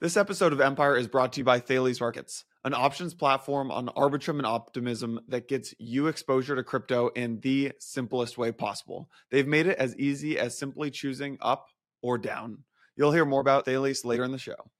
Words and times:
This 0.00 0.16
episode 0.16 0.52
of 0.52 0.60
Empire 0.60 0.96
is 0.96 1.08
brought 1.08 1.32
to 1.32 1.40
you 1.40 1.44
by 1.44 1.58
Thales 1.58 2.00
Markets, 2.00 2.44
an 2.62 2.72
options 2.72 3.14
platform 3.14 3.72
on 3.72 3.88
Arbitrum 3.88 4.36
and 4.36 4.46
Optimism 4.46 5.18
that 5.26 5.48
gets 5.48 5.74
you 5.80 6.06
exposure 6.06 6.54
to 6.54 6.62
crypto 6.62 7.08
in 7.08 7.40
the 7.40 7.72
simplest 7.80 8.38
way 8.38 8.52
possible. 8.52 9.10
They've 9.32 9.44
made 9.44 9.66
it 9.66 9.76
as 9.76 9.96
easy 9.96 10.38
as 10.38 10.56
simply 10.56 10.92
choosing 10.92 11.36
up 11.40 11.66
or 12.00 12.16
down. 12.16 12.62
You'll 12.94 13.10
hear 13.10 13.24
more 13.24 13.40
about 13.40 13.64
Thales 13.64 14.04
later 14.04 14.22
in 14.22 14.30
the 14.30 14.38
show. 14.38 14.70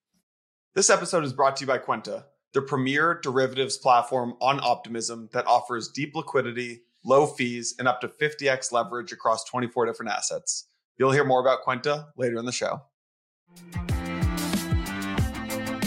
This 0.77 0.89
episode 0.89 1.25
is 1.25 1.33
brought 1.33 1.57
to 1.57 1.63
you 1.65 1.67
by 1.67 1.79
Kwenta, 1.79 2.27
the 2.55 2.63
premier 2.63 3.19
derivatives 3.21 3.77
platform 3.77 4.35
on 4.41 4.61
Optimism 4.63 5.31
that 5.33 5.49
offers 5.49 5.89
deep 5.89 6.15
liquidity, 6.15 6.83
low 7.05 7.27
fees, 7.27 7.75
and 7.77 7.89
up 7.89 8.01
to 8.03 8.09
50x 8.09 8.71
leverage 8.71 9.11
across 9.11 9.43
24 9.47 9.87
different 9.87 10.13
assets. 10.13 10.67
You'll 10.97 11.11
hear 11.11 11.25
more 11.25 11.41
about 11.41 11.65
Kwenta 11.67 12.07
later 12.17 12.39
in 12.39 12.47
the 12.47 12.53
show. 12.53 12.83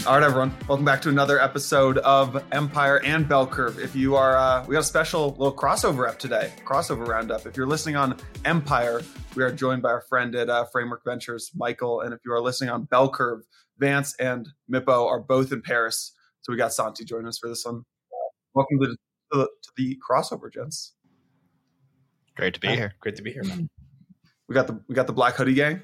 All 0.04 0.14
right, 0.14 0.24
everyone. 0.24 0.52
Welcome 0.66 0.84
back 0.84 1.00
to 1.02 1.10
another 1.10 1.40
episode 1.40 1.98
of 1.98 2.42
Empire 2.50 3.00
and 3.04 3.28
Bell 3.28 3.46
Curve. 3.46 3.78
If 3.78 3.94
you 3.94 4.16
are, 4.16 4.36
uh, 4.36 4.64
we 4.66 4.72
got 4.72 4.80
a 4.80 4.84
special 4.84 5.30
little 5.30 5.54
crossover 5.54 6.08
up 6.08 6.18
today, 6.18 6.52
crossover 6.64 7.06
roundup. 7.06 7.46
If 7.46 7.56
you're 7.56 7.68
listening 7.68 7.94
on 7.94 8.16
Empire, 8.44 9.02
we 9.36 9.44
are 9.44 9.52
joined 9.52 9.80
by 9.80 9.90
our 9.90 10.00
friend 10.08 10.34
at 10.34 10.50
uh, 10.50 10.64
Framework 10.72 11.04
Ventures, 11.04 11.52
Michael. 11.54 12.00
And 12.00 12.12
if 12.12 12.18
you 12.24 12.32
are 12.32 12.40
listening 12.40 12.70
on 12.70 12.82
Bell 12.82 13.10
Curve, 13.10 13.42
Vance 13.78 14.16
and 14.18 14.48
Mippo 14.68 15.06
are 15.06 15.20
both 15.20 15.52
in 15.52 15.62
Paris. 15.62 16.12
So 16.40 16.52
we 16.52 16.56
got 16.56 16.72
Santi 16.72 17.04
joining 17.04 17.28
us 17.28 17.38
for 17.38 17.48
this 17.48 17.64
one. 17.64 17.82
Welcome 18.54 18.80
to 18.80 18.96
the, 19.30 19.38
to 19.38 19.70
the 19.76 19.96
crossover, 20.10 20.52
gents. 20.52 20.94
Great 22.36 22.54
to 22.54 22.60
be 22.60 22.68
here. 22.68 22.94
Great 22.98 23.14
to 23.16 23.22
be 23.22 23.30
here, 23.30 23.44
man. 23.44 23.70
We 24.48 24.54
got 24.56 24.66
the 24.66 24.82
we 24.88 24.96
got 24.96 25.06
the 25.06 25.12
Black 25.12 25.36
Hoodie 25.36 25.54
Gang. 25.54 25.80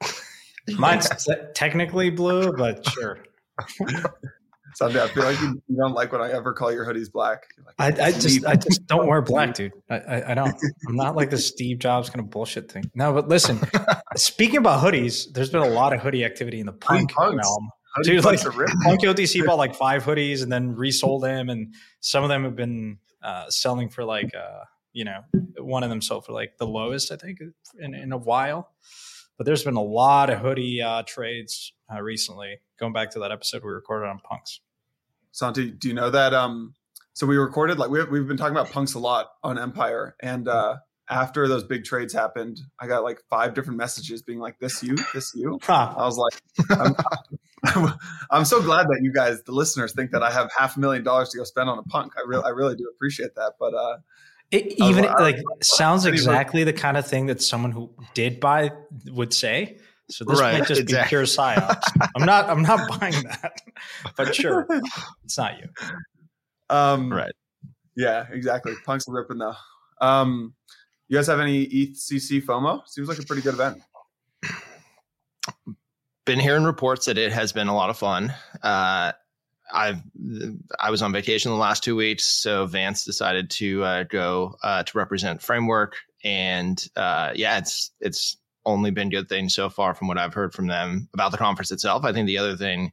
Mine's 0.68 1.08
technically 1.54 2.10
blue, 2.10 2.52
but 2.52 2.88
sure. 2.88 3.18
Santi, 4.74 5.00
I 5.00 5.08
feel 5.08 5.24
like 5.24 5.40
you, 5.40 5.60
you, 5.68 5.76
don't 5.76 5.94
like 5.94 6.12
when 6.12 6.20
I 6.20 6.30
ever 6.30 6.52
call 6.52 6.72
your 6.72 6.86
hoodies 6.86 7.10
black. 7.10 7.42
Like, 7.78 7.98
I, 7.98 8.06
I 8.06 8.12
just, 8.12 8.46
I 8.46 8.54
just 8.54 8.86
don't 8.86 9.06
wear 9.06 9.20
black, 9.20 9.54
dude. 9.54 9.72
I, 9.88 9.96
I, 9.96 10.30
I, 10.30 10.34
don't. 10.34 10.54
I'm 10.88 10.96
not 10.96 11.16
like 11.16 11.30
the 11.30 11.38
Steve 11.52 11.80
Jobs 11.80 12.08
kind 12.08 12.20
of 12.20 12.30
bullshit 12.30 12.70
thing. 12.70 12.90
No, 12.94 13.12
but 13.12 13.28
listen. 13.28 13.60
speaking 14.16 14.58
about 14.58 14.82
hoodies, 14.82 15.32
there's 15.32 15.50
been 15.50 15.62
a 15.62 15.68
lot 15.68 15.92
of 15.92 16.00
hoodie 16.00 16.24
activity 16.24 16.60
in 16.60 16.66
the 16.66 16.72
punk 16.72 17.16
realm. 17.18 17.70
Dude, 18.04 18.24
like 18.24 18.40
Punk 18.40 19.00
OTC 19.00 19.44
bought 19.44 19.58
like 19.58 19.74
five 19.74 20.04
hoodies 20.04 20.42
and 20.42 20.52
then 20.52 20.76
resold 20.76 21.24
them, 21.24 21.48
and 21.48 21.74
some 21.98 22.22
of 22.22 22.28
them 22.28 22.44
have 22.44 22.54
been 22.54 22.98
uh, 23.22 23.50
selling 23.50 23.88
for 23.88 24.04
like, 24.04 24.32
uh, 24.34 24.64
you 24.92 25.04
know, 25.04 25.22
one 25.58 25.82
of 25.82 25.90
them 25.90 26.00
sold 26.00 26.24
for 26.24 26.32
like 26.32 26.56
the 26.58 26.66
lowest 26.66 27.10
I 27.10 27.16
think 27.16 27.40
in, 27.80 27.94
in 27.94 28.12
a 28.12 28.16
while. 28.16 28.70
But 29.36 29.46
there's 29.46 29.64
been 29.64 29.74
a 29.74 29.82
lot 29.82 30.30
of 30.30 30.38
hoodie 30.38 30.82
uh, 30.82 31.02
trades 31.04 31.72
uh, 31.92 32.00
recently. 32.00 32.60
Going 32.78 32.92
back 32.92 33.10
to 33.12 33.18
that 33.20 33.32
episode 33.32 33.62
we 33.64 33.70
recorded 33.70 34.08
on 34.08 34.18
punks. 34.20 34.60
Santi, 35.32 35.70
do 35.70 35.88
you 35.88 35.94
know 35.94 36.10
that? 36.10 36.34
Um, 36.34 36.74
so 37.12 37.26
we 37.26 37.36
recorded 37.36 37.78
like 37.78 37.90
we, 37.90 38.02
we've 38.04 38.26
been 38.26 38.36
talking 38.36 38.56
about 38.56 38.70
punks 38.70 38.94
a 38.94 38.98
lot 38.98 39.32
on 39.42 39.58
Empire, 39.58 40.16
and 40.20 40.48
uh, 40.48 40.76
after 41.08 41.48
those 41.48 41.64
big 41.64 41.84
trades 41.84 42.14
happened, 42.14 42.60
I 42.78 42.86
got 42.86 43.02
like 43.02 43.20
five 43.28 43.54
different 43.54 43.78
messages 43.78 44.22
being 44.22 44.38
like, 44.38 44.58
"This 44.58 44.82
you, 44.82 44.96
this 45.12 45.32
you." 45.34 45.58
Huh. 45.62 45.94
I 45.96 46.04
was 46.04 46.16
like, 46.16 46.40
I'm, 46.70 46.94
I'm, 47.64 47.94
I'm, 48.30 48.44
so 48.44 48.62
glad 48.62 48.86
that 48.86 49.00
you 49.02 49.12
guys, 49.12 49.42
the 49.42 49.52
listeners, 49.52 49.92
think 49.92 50.12
that 50.12 50.22
I 50.22 50.30
have 50.32 50.50
half 50.56 50.76
a 50.76 50.80
million 50.80 51.04
dollars 51.04 51.30
to 51.30 51.38
go 51.38 51.44
spend 51.44 51.68
on 51.68 51.78
a 51.78 51.82
punk. 51.82 52.12
I 52.16 52.22
really, 52.26 52.44
I 52.44 52.48
really 52.50 52.76
do 52.76 52.88
appreciate 52.94 53.34
that. 53.34 53.54
But 53.58 53.74
uh, 53.74 53.98
it 54.50 54.74
even 54.78 55.04
like, 55.04 55.18
like 55.18 55.36
sounds 55.62 56.06
exactly 56.06 56.64
the 56.64 56.72
kind 56.72 56.96
of 56.96 57.06
thing 57.06 57.26
that 57.26 57.42
someone 57.42 57.72
who 57.72 57.90
did 58.14 58.40
buy 58.40 58.72
would 59.06 59.32
say. 59.32 59.78
So 60.10 60.24
this 60.24 60.40
right, 60.40 60.58
might 60.58 60.68
just 60.68 60.80
exactly. 60.80 61.06
be 61.06 61.08
pure 61.08 61.22
psyops. 61.22 61.82
I'm 62.16 62.24
not. 62.24 62.48
I'm 62.48 62.62
not 62.62 62.88
buying 63.00 63.22
that. 63.24 63.60
But 64.16 64.34
sure, 64.34 64.66
it's 65.24 65.38
not 65.38 65.58
you. 65.58 65.68
Um, 66.68 67.12
right. 67.12 67.32
Yeah. 67.96 68.26
Exactly. 68.30 68.72
Punks 68.84 69.08
are 69.08 69.12
ripping 69.12 69.38
though. 69.38 69.54
Um, 70.00 70.54
you 71.08 71.16
guys 71.16 71.26
have 71.26 71.40
any 71.40 71.66
EthCC 71.66 72.42
FOMO? 72.42 72.86
Seems 72.86 73.08
like 73.08 73.18
a 73.18 73.24
pretty 73.24 73.42
good 73.42 73.54
event. 73.54 73.82
Been 76.24 76.38
hearing 76.38 76.64
reports 76.64 77.06
that 77.06 77.18
it 77.18 77.32
has 77.32 77.52
been 77.52 77.66
a 77.68 77.74
lot 77.74 77.90
of 77.90 77.98
fun. 77.98 78.32
Uh, 78.62 79.12
I've 79.72 80.00
I 80.78 80.90
was 80.90 81.02
on 81.02 81.12
vacation 81.12 81.50
the 81.50 81.56
last 81.56 81.82
two 81.82 81.96
weeks, 81.96 82.24
so 82.24 82.66
Vance 82.66 83.04
decided 83.04 83.50
to 83.50 83.82
uh, 83.82 84.02
go 84.04 84.56
uh, 84.62 84.82
to 84.82 84.98
represent 84.98 85.42
Framework, 85.42 85.96
and 86.24 86.82
uh, 86.96 87.32
yeah, 87.34 87.58
it's 87.58 87.90
it's 88.00 88.36
only 88.70 88.90
been 88.90 89.10
good 89.10 89.28
things 89.28 89.54
so 89.54 89.68
far 89.68 89.94
from 89.94 90.08
what 90.08 90.18
I've 90.18 90.34
heard 90.34 90.52
from 90.52 90.66
them 90.66 91.08
about 91.14 91.32
the 91.32 91.38
conference 91.38 91.70
itself. 91.70 92.04
I 92.04 92.12
think 92.12 92.26
the 92.26 92.38
other 92.38 92.56
thing 92.56 92.92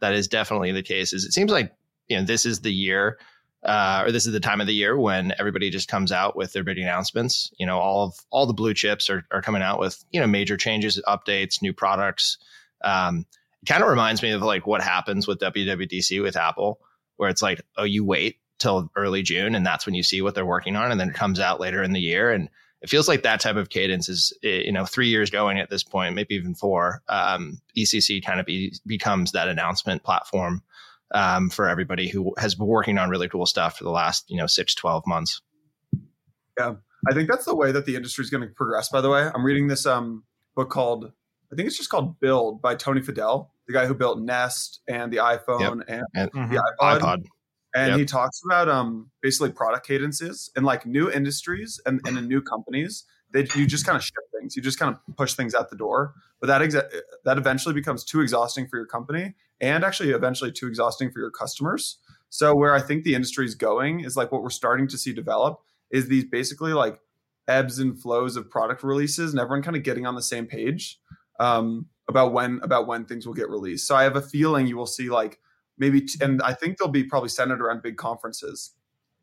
that 0.00 0.14
is 0.14 0.28
definitely 0.28 0.72
the 0.72 0.82
case 0.82 1.12
is 1.12 1.24
it 1.24 1.32
seems 1.32 1.50
like 1.50 1.72
you 2.08 2.16
know 2.16 2.24
this 2.24 2.46
is 2.46 2.60
the 2.60 2.72
year 2.72 3.18
uh, 3.66 4.04
or 4.06 4.12
this 4.12 4.26
is 4.26 4.32
the 4.32 4.40
time 4.40 4.60
of 4.60 4.66
the 4.66 4.74
year 4.74 4.96
when 4.98 5.32
everybody 5.38 5.70
just 5.70 5.88
comes 5.88 6.12
out 6.12 6.36
with 6.36 6.52
their 6.52 6.62
big 6.62 6.78
announcements. 6.78 7.50
You 7.58 7.66
know, 7.66 7.78
all 7.78 8.04
of 8.04 8.14
all 8.30 8.46
the 8.46 8.54
blue 8.54 8.74
chips 8.74 9.10
are 9.10 9.24
are 9.30 9.42
coming 9.42 9.62
out 9.62 9.80
with 9.80 10.02
you 10.10 10.20
know 10.20 10.26
major 10.26 10.56
changes, 10.56 11.00
updates, 11.06 11.60
new 11.60 11.72
products. 11.72 12.38
Um, 12.82 13.26
it 13.62 13.66
kind 13.66 13.82
of 13.82 13.88
reminds 13.88 14.22
me 14.22 14.30
of 14.30 14.42
like 14.42 14.66
what 14.66 14.82
happens 14.82 15.26
with 15.26 15.40
WWDC 15.40 16.22
with 16.22 16.36
Apple, 16.36 16.78
where 17.16 17.28
it's 17.28 17.42
like, 17.42 17.60
oh, 17.76 17.84
you 17.84 18.04
wait 18.04 18.36
till 18.58 18.90
early 18.96 19.22
June 19.22 19.54
and 19.54 19.66
that's 19.66 19.84
when 19.84 19.94
you 19.94 20.02
see 20.02 20.22
what 20.22 20.34
they're 20.34 20.46
working 20.46 20.76
on, 20.76 20.92
and 20.92 21.00
then 21.00 21.10
it 21.10 21.14
comes 21.14 21.40
out 21.40 21.60
later 21.60 21.82
in 21.82 21.92
the 21.92 22.00
year. 22.00 22.30
And 22.30 22.48
it 22.82 22.90
feels 22.90 23.08
like 23.08 23.22
that 23.22 23.40
type 23.40 23.56
of 23.56 23.68
cadence 23.68 24.08
is, 24.08 24.32
eh, 24.44 24.62
you 24.64 24.72
know, 24.72 24.84
three 24.84 25.08
years 25.08 25.30
going 25.30 25.58
at 25.58 25.70
this 25.70 25.82
point, 25.82 26.14
maybe 26.14 26.34
even 26.34 26.54
four. 26.54 27.02
Um, 27.08 27.60
EthCC 27.76 28.24
kind 28.24 28.40
of 28.40 28.46
be, 28.46 28.74
becomes 28.86 29.32
that 29.32 29.48
announcement 29.48 30.02
platform 30.02 30.62
um, 31.12 31.50
for 31.50 31.68
everybody 31.68 32.08
who 32.08 32.34
has 32.38 32.54
been 32.54 32.66
working 32.66 32.98
on 32.98 33.08
really 33.08 33.28
cool 33.28 33.46
stuff 33.46 33.78
for 33.78 33.84
the 33.84 33.90
last, 33.90 34.30
you 34.30 34.36
know, 34.36 34.46
six, 34.46 34.74
12 34.74 35.06
months. 35.06 35.40
Yeah. 36.58 36.74
I 37.08 37.14
think 37.14 37.30
that's 37.30 37.44
the 37.44 37.54
way 37.54 37.72
that 37.72 37.86
the 37.86 37.96
industry 37.96 38.22
is 38.22 38.30
going 38.30 38.46
to 38.46 38.54
progress, 38.54 38.88
by 38.88 39.00
the 39.00 39.10
way. 39.10 39.30
I'm 39.34 39.44
reading 39.44 39.68
this 39.68 39.86
um, 39.86 40.24
book 40.54 40.70
called 40.70 41.12
I 41.52 41.54
think 41.54 41.68
it's 41.68 41.76
just 41.76 41.90
called 41.90 42.18
Build 42.20 42.60
by 42.60 42.74
Tony 42.74 43.00
Fadell, 43.00 43.48
the 43.66 43.72
guy 43.72 43.86
who 43.86 43.94
built 43.94 44.20
Nest 44.20 44.80
and 44.88 45.12
the 45.12 45.18
iPhone 45.18 45.60
yep. 45.60 45.72
and, 45.72 46.04
and, 46.14 46.30
the 46.32 46.38
mm-hmm. 46.38 46.84
iPod. 46.84 47.00
iPod. 47.00 47.24
And 47.76 47.90
yep. 47.90 47.98
he 47.98 48.04
talks 48.06 48.40
about 48.42 48.70
um, 48.70 49.10
basically 49.20 49.52
product 49.52 49.86
cadences 49.86 50.50
and 50.56 50.64
like 50.64 50.86
new 50.86 51.10
industries 51.10 51.78
and, 51.84 52.00
and 52.06 52.16
in 52.16 52.26
new 52.26 52.40
companies. 52.40 53.04
They, 53.32 53.46
you 53.54 53.66
just 53.66 53.84
kind 53.84 53.96
of 53.96 54.02
ship 54.02 54.14
things. 54.40 54.56
You 54.56 54.62
just 54.62 54.78
kind 54.78 54.94
of 54.94 55.16
push 55.16 55.34
things 55.34 55.54
out 55.54 55.68
the 55.68 55.76
door. 55.76 56.14
But 56.40 56.46
that 56.46 56.62
exa- 56.62 56.90
that 57.26 57.36
eventually 57.36 57.74
becomes 57.74 58.02
too 58.02 58.22
exhausting 58.22 58.66
for 58.66 58.78
your 58.78 58.86
company 58.86 59.34
and 59.60 59.84
actually 59.84 60.10
eventually 60.10 60.52
too 60.52 60.68
exhausting 60.68 61.10
for 61.10 61.18
your 61.18 61.30
customers. 61.30 61.98
So 62.30 62.54
where 62.54 62.74
I 62.74 62.80
think 62.80 63.04
the 63.04 63.14
industry 63.14 63.44
is 63.44 63.54
going 63.54 64.00
is 64.00 64.16
like 64.16 64.32
what 64.32 64.42
we're 64.42 64.50
starting 64.50 64.88
to 64.88 64.96
see 64.96 65.12
develop 65.12 65.60
is 65.90 66.08
these 66.08 66.24
basically 66.24 66.72
like 66.72 66.98
ebbs 67.46 67.78
and 67.78 68.00
flows 68.00 68.36
of 68.36 68.48
product 68.50 68.82
releases 68.82 69.32
and 69.32 69.40
everyone 69.40 69.62
kind 69.62 69.76
of 69.76 69.82
getting 69.82 70.06
on 70.06 70.14
the 70.14 70.22
same 70.22 70.46
page 70.46 70.98
um, 71.38 71.86
about 72.08 72.32
when 72.32 72.58
about 72.62 72.86
when 72.86 73.04
things 73.04 73.26
will 73.26 73.34
get 73.34 73.50
released. 73.50 73.86
So 73.86 73.94
I 73.94 74.04
have 74.04 74.16
a 74.16 74.22
feeling 74.22 74.66
you 74.66 74.78
will 74.78 74.86
see 74.86 75.10
like 75.10 75.38
maybe, 75.78 76.02
t- 76.02 76.18
and 76.22 76.42
I 76.42 76.52
think 76.52 76.78
they'll 76.78 76.88
be 76.88 77.04
probably 77.04 77.28
centered 77.28 77.60
around 77.60 77.82
big 77.82 77.96
conferences. 77.96 78.72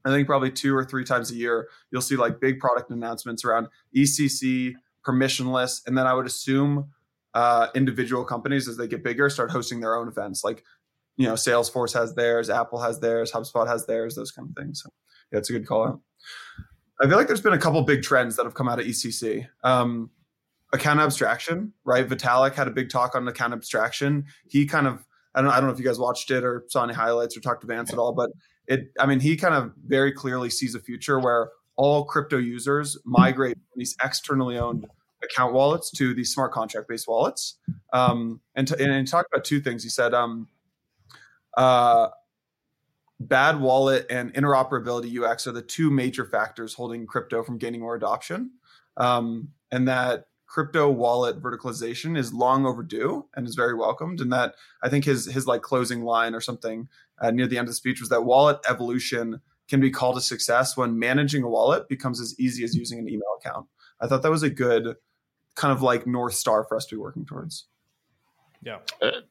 I 0.05 0.09
think 0.09 0.27
probably 0.27 0.51
two 0.51 0.75
or 0.75 0.83
three 0.83 1.05
times 1.05 1.31
a 1.31 1.35
year 1.35 1.69
you'll 1.91 2.01
see 2.01 2.17
like 2.17 2.41
big 2.41 2.59
product 2.59 2.91
announcements 2.91 3.45
around 3.45 3.67
ECC, 3.95 4.73
permissionless, 5.05 5.85
and 5.87 5.97
then 5.97 6.07
I 6.07 6.13
would 6.13 6.25
assume 6.25 6.89
uh, 7.33 7.67
individual 7.73 8.23
companies 8.25 8.67
as 8.67 8.77
they 8.77 8.87
get 8.87 9.03
bigger 9.03 9.29
start 9.29 9.49
hosting 9.49 9.79
their 9.79 9.95
own 9.95 10.07
events. 10.07 10.43
Like 10.43 10.63
you 11.15 11.27
know, 11.27 11.33
Salesforce 11.33 11.93
has 11.93 12.15
theirs, 12.15 12.49
Apple 12.49 12.79
has 12.79 12.99
theirs, 12.99 13.31
HubSpot 13.31 13.67
has 13.67 13.85
theirs, 13.85 14.15
those 14.15 14.31
kind 14.31 14.49
of 14.49 14.55
things. 14.55 14.81
So 14.83 14.89
yeah, 15.31 15.39
it's 15.39 15.49
a 15.49 15.53
good 15.53 15.67
call 15.67 15.87
out. 15.87 16.01
I 17.01 17.07
feel 17.07 17.17
like 17.17 17.27
there's 17.27 17.41
been 17.41 17.53
a 17.53 17.59
couple 17.59 17.81
big 17.83 18.01
trends 18.01 18.35
that 18.35 18.45
have 18.45 18.53
come 18.53 18.67
out 18.67 18.79
of 18.79 18.85
ECC. 18.85 19.47
Um, 19.63 20.09
account 20.73 20.99
abstraction, 20.99 21.73
right? 21.85 22.07
Vitalik 22.07 22.53
had 22.53 22.67
a 22.67 22.71
big 22.71 22.89
talk 22.89 23.15
on 23.15 23.27
account 23.27 23.53
abstraction. 23.53 24.25
He 24.47 24.65
kind 24.65 24.87
of, 24.87 25.05
I 25.35 25.41
don't, 25.41 25.51
I 25.51 25.55
don't 25.55 25.65
know 25.65 25.73
if 25.73 25.79
you 25.79 25.85
guys 25.85 25.99
watched 25.99 26.31
it 26.31 26.43
or 26.43 26.63
saw 26.67 26.83
any 26.83 26.93
highlights 26.93 27.35
or 27.35 27.39
talked 27.39 27.61
to 27.61 27.67
Vance 27.67 27.91
at 27.91 27.99
all, 27.99 28.13
but 28.13 28.31
it, 28.67 28.91
I 28.99 29.05
mean, 29.05 29.19
he 29.19 29.35
kind 29.35 29.55
of 29.55 29.71
very 29.85 30.11
clearly 30.11 30.49
sees 30.49 30.75
a 30.75 30.79
future 30.79 31.19
where 31.19 31.49
all 31.75 32.05
crypto 32.05 32.37
users 32.37 32.97
migrate 33.03 33.57
these 33.75 33.95
externally 34.03 34.57
owned 34.57 34.85
account 35.23 35.53
wallets 35.53 35.89
to 35.91 36.13
these 36.13 36.31
smart 36.31 36.51
contract 36.51 36.87
based 36.87 37.07
wallets. 37.07 37.57
Um, 37.93 38.41
and, 38.55 38.69
and 38.71 38.93
he 38.93 39.03
talked 39.03 39.29
about 39.33 39.43
two 39.45 39.59
things. 39.59 39.83
He 39.83 39.89
said, 39.89 40.13
um, 40.13 40.47
uh, 41.57 42.09
bad 43.19 43.59
wallet 43.59 44.05
and 44.09 44.33
interoperability 44.33 45.17
UX 45.17 45.47
are 45.47 45.51
the 45.51 45.61
two 45.61 45.89
major 45.89 46.25
factors 46.25 46.73
holding 46.73 47.05
crypto 47.05 47.43
from 47.43 47.57
gaining 47.57 47.81
more 47.81 47.95
adoption. 47.95 48.51
Um, 48.97 49.49
and 49.71 49.87
that 49.87 50.25
crypto 50.53 50.87
wallet 50.87 51.41
verticalization 51.41 52.15
is 52.15 52.31
long 52.31 52.67
overdue 52.67 53.25
and 53.35 53.47
is 53.47 53.55
very 53.55 53.73
welcomed. 53.73 54.21
And 54.21 54.31
that 54.31 54.53
I 54.83 54.89
think 54.89 55.03
his 55.03 55.25
his 55.25 55.47
like 55.47 55.63
closing 55.63 56.03
line 56.03 56.35
or 56.35 56.41
something 56.41 56.87
uh, 57.19 57.31
near 57.31 57.47
the 57.47 57.57
end 57.57 57.67
of 57.67 57.71
the 57.71 57.75
speech 57.75 57.99
was 57.99 58.09
that 58.09 58.23
wallet 58.23 58.59
evolution 58.69 59.41
can 59.67 59.79
be 59.79 59.89
called 59.89 60.15
a 60.15 60.21
success 60.21 60.77
when 60.77 60.99
managing 60.99 61.41
a 61.41 61.49
wallet 61.49 61.89
becomes 61.89 62.21
as 62.21 62.39
easy 62.39 62.63
as 62.63 62.75
using 62.75 62.99
an 62.99 63.09
email 63.09 63.23
account. 63.39 63.65
I 63.99 64.05
thought 64.05 64.21
that 64.21 64.29
was 64.29 64.43
a 64.43 64.49
good 64.49 64.95
kind 65.55 65.71
of 65.71 65.81
like 65.81 66.05
north 66.05 66.35
star 66.35 66.63
for 66.65 66.77
us 66.77 66.85
to 66.85 66.95
be 66.95 66.99
working 66.99 67.25
towards. 67.25 67.65
Yeah. 68.61 68.79
Uh, 69.01 69.21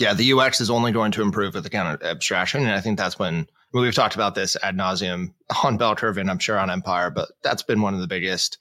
Yeah, 0.00 0.14
the 0.14 0.32
UX 0.32 0.60
is 0.60 0.68
only 0.68 0.90
going 0.90 1.12
to 1.12 1.22
improve 1.22 1.54
with 1.54 1.64
account 1.64 1.94
of 1.94 2.08
abstraction, 2.08 2.62
and 2.62 2.72
I 2.72 2.80
think 2.80 2.98
that's 2.98 3.20
when 3.20 3.46
well, 3.72 3.84
we've 3.84 3.94
talked 3.94 4.16
about 4.16 4.34
this 4.34 4.56
ad 4.64 4.76
nauseum 4.76 5.32
on 5.64 5.76
Bell 5.76 5.94
Curve, 5.94 6.18
and 6.18 6.28
I'm 6.28 6.40
sure 6.40 6.58
on 6.58 6.70
Empire, 6.70 7.08
but 7.08 7.30
that's 7.42 7.62
been 7.62 7.82
one 7.82 7.94
of 7.94 8.00
the 8.00 8.08
biggest 8.08 8.58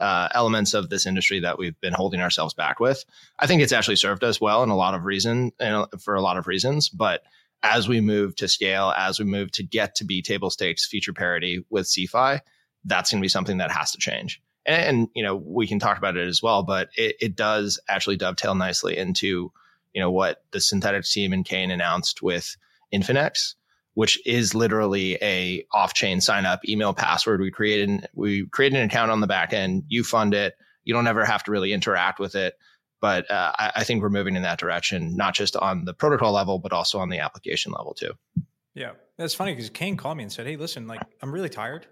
uh, 0.00 0.28
elements 0.32 0.74
of 0.74 0.88
this 0.88 1.06
industry 1.06 1.40
that 1.40 1.58
we've 1.58 1.78
been 1.80 1.92
holding 1.92 2.20
ourselves 2.20 2.54
back 2.54 2.80
with. 2.80 3.04
I 3.38 3.46
think 3.46 3.62
it's 3.62 3.72
actually 3.72 3.96
served 3.96 4.24
us 4.24 4.40
well 4.40 4.62
in 4.62 4.70
a 4.70 4.76
lot 4.76 4.94
of 4.94 5.04
reason, 5.04 5.52
and 5.60 5.86
for 6.00 6.14
a 6.14 6.22
lot 6.22 6.38
of 6.38 6.46
reasons, 6.46 6.88
but 6.88 7.22
as 7.62 7.88
we 7.88 8.00
move 8.00 8.34
to 8.36 8.48
scale, 8.48 8.94
as 8.96 9.18
we 9.18 9.26
move 9.26 9.52
to 9.52 9.62
get 9.62 9.94
to 9.96 10.04
be 10.04 10.22
table 10.22 10.50
stakes 10.50 10.86
feature 10.86 11.12
parity 11.12 11.64
with 11.68 11.86
CeFi, 11.86 12.40
that's 12.84 13.10
going 13.10 13.20
to 13.20 13.24
be 13.24 13.28
something 13.28 13.58
that 13.58 13.70
has 13.70 13.92
to 13.92 13.98
change. 13.98 14.40
And, 14.64 14.82
and, 14.82 15.08
you 15.14 15.22
know, 15.22 15.36
we 15.36 15.66
can 15.66 15.78
talk 15.78 15.98
about 15.98 16.16
it 16.16 16.26
as 16.26 16.42
well, 16.42 16.62
but 16.62 16.88
it, 16.96 17.16
it 17.20 17.36
does 17.36 17.78
actually 17.88 18.16
dovetail 18.16 18.54
nicely 18.54 18.96
into, 18.96 19.52
you 19.92 20.00
know, 20.00 20.10
what 20.10 20.42
the 20.52 20.58
Synthetix 20.58 21.12
team 21.12 21.34
and 21.34 21.44
Kain 21.44 21.70
announced 21.70 22.22
with 22.22 22.56
Infinex, 22.94 23.54
which 23.94 24.24
is 24.26 24.54
literally 24.54 25.16
a 25.22 25.66
off-chain 25.72 26.20
sign 26.20 26.46
up 26.46 26.60
email 26.68 26.94
password. 26.94 27.40
We 27.40 27.50
created 27.50 28.06
we 28.14 28.46
create 28.46 28.72
an 28.72 28.82
account 28.82 29.10
on 29.10 29.20
the 29.20 29.26
back 29.26 29.52
end. 29.52 29.84
You 29.88 30.04
fund 30.04 30.34
it. 30.34 30.54
You 30.84 30.94
don't 30.94 31.06
ever 31.06 31.24
have 31.24 31.44
to 31.44 31.50
really 31.50 31.72
interact 31.72 32.18
with 32.18 32.34
it. 32.34 32.54
But 33.00 33.30
uh, 33.30 33.52
I, 33.58 33.72
I, 33.76 33.84
think 33.84 34.02
we're 34.02 34.10
moving 34.10 34.36
in 34.36 34.42
that 34.42 34.58
direction, 34.58 35.16
not 35.16 35.34
just 35.34 35.56
on 35.56 35.86
the 35.86 35.94
protocol 35.94 36.32
level, 36.32 36.58
but 36.58 36.72
also 36.72 36.98
on 36.98 37.08
the 37.08 37.18
application 37.18 37.72
level 37.72 37.94
too. 37.94 38.12
Yeah, 38.74 38.92
that's 39.16 39.32
funny 39.32 39.52
because 39.52 39.70
Kain 39.70 39.96
called 39.96 40.18
me 40.18 40.24
and 40.24 40.32
said, 40.32 40.46
"Hey, 40.46 40.56
listen, 40.56 40.86
like 40.86 41.00
I'm 41.22 41.32
really 41.32 41.48
tired 41.48 41.86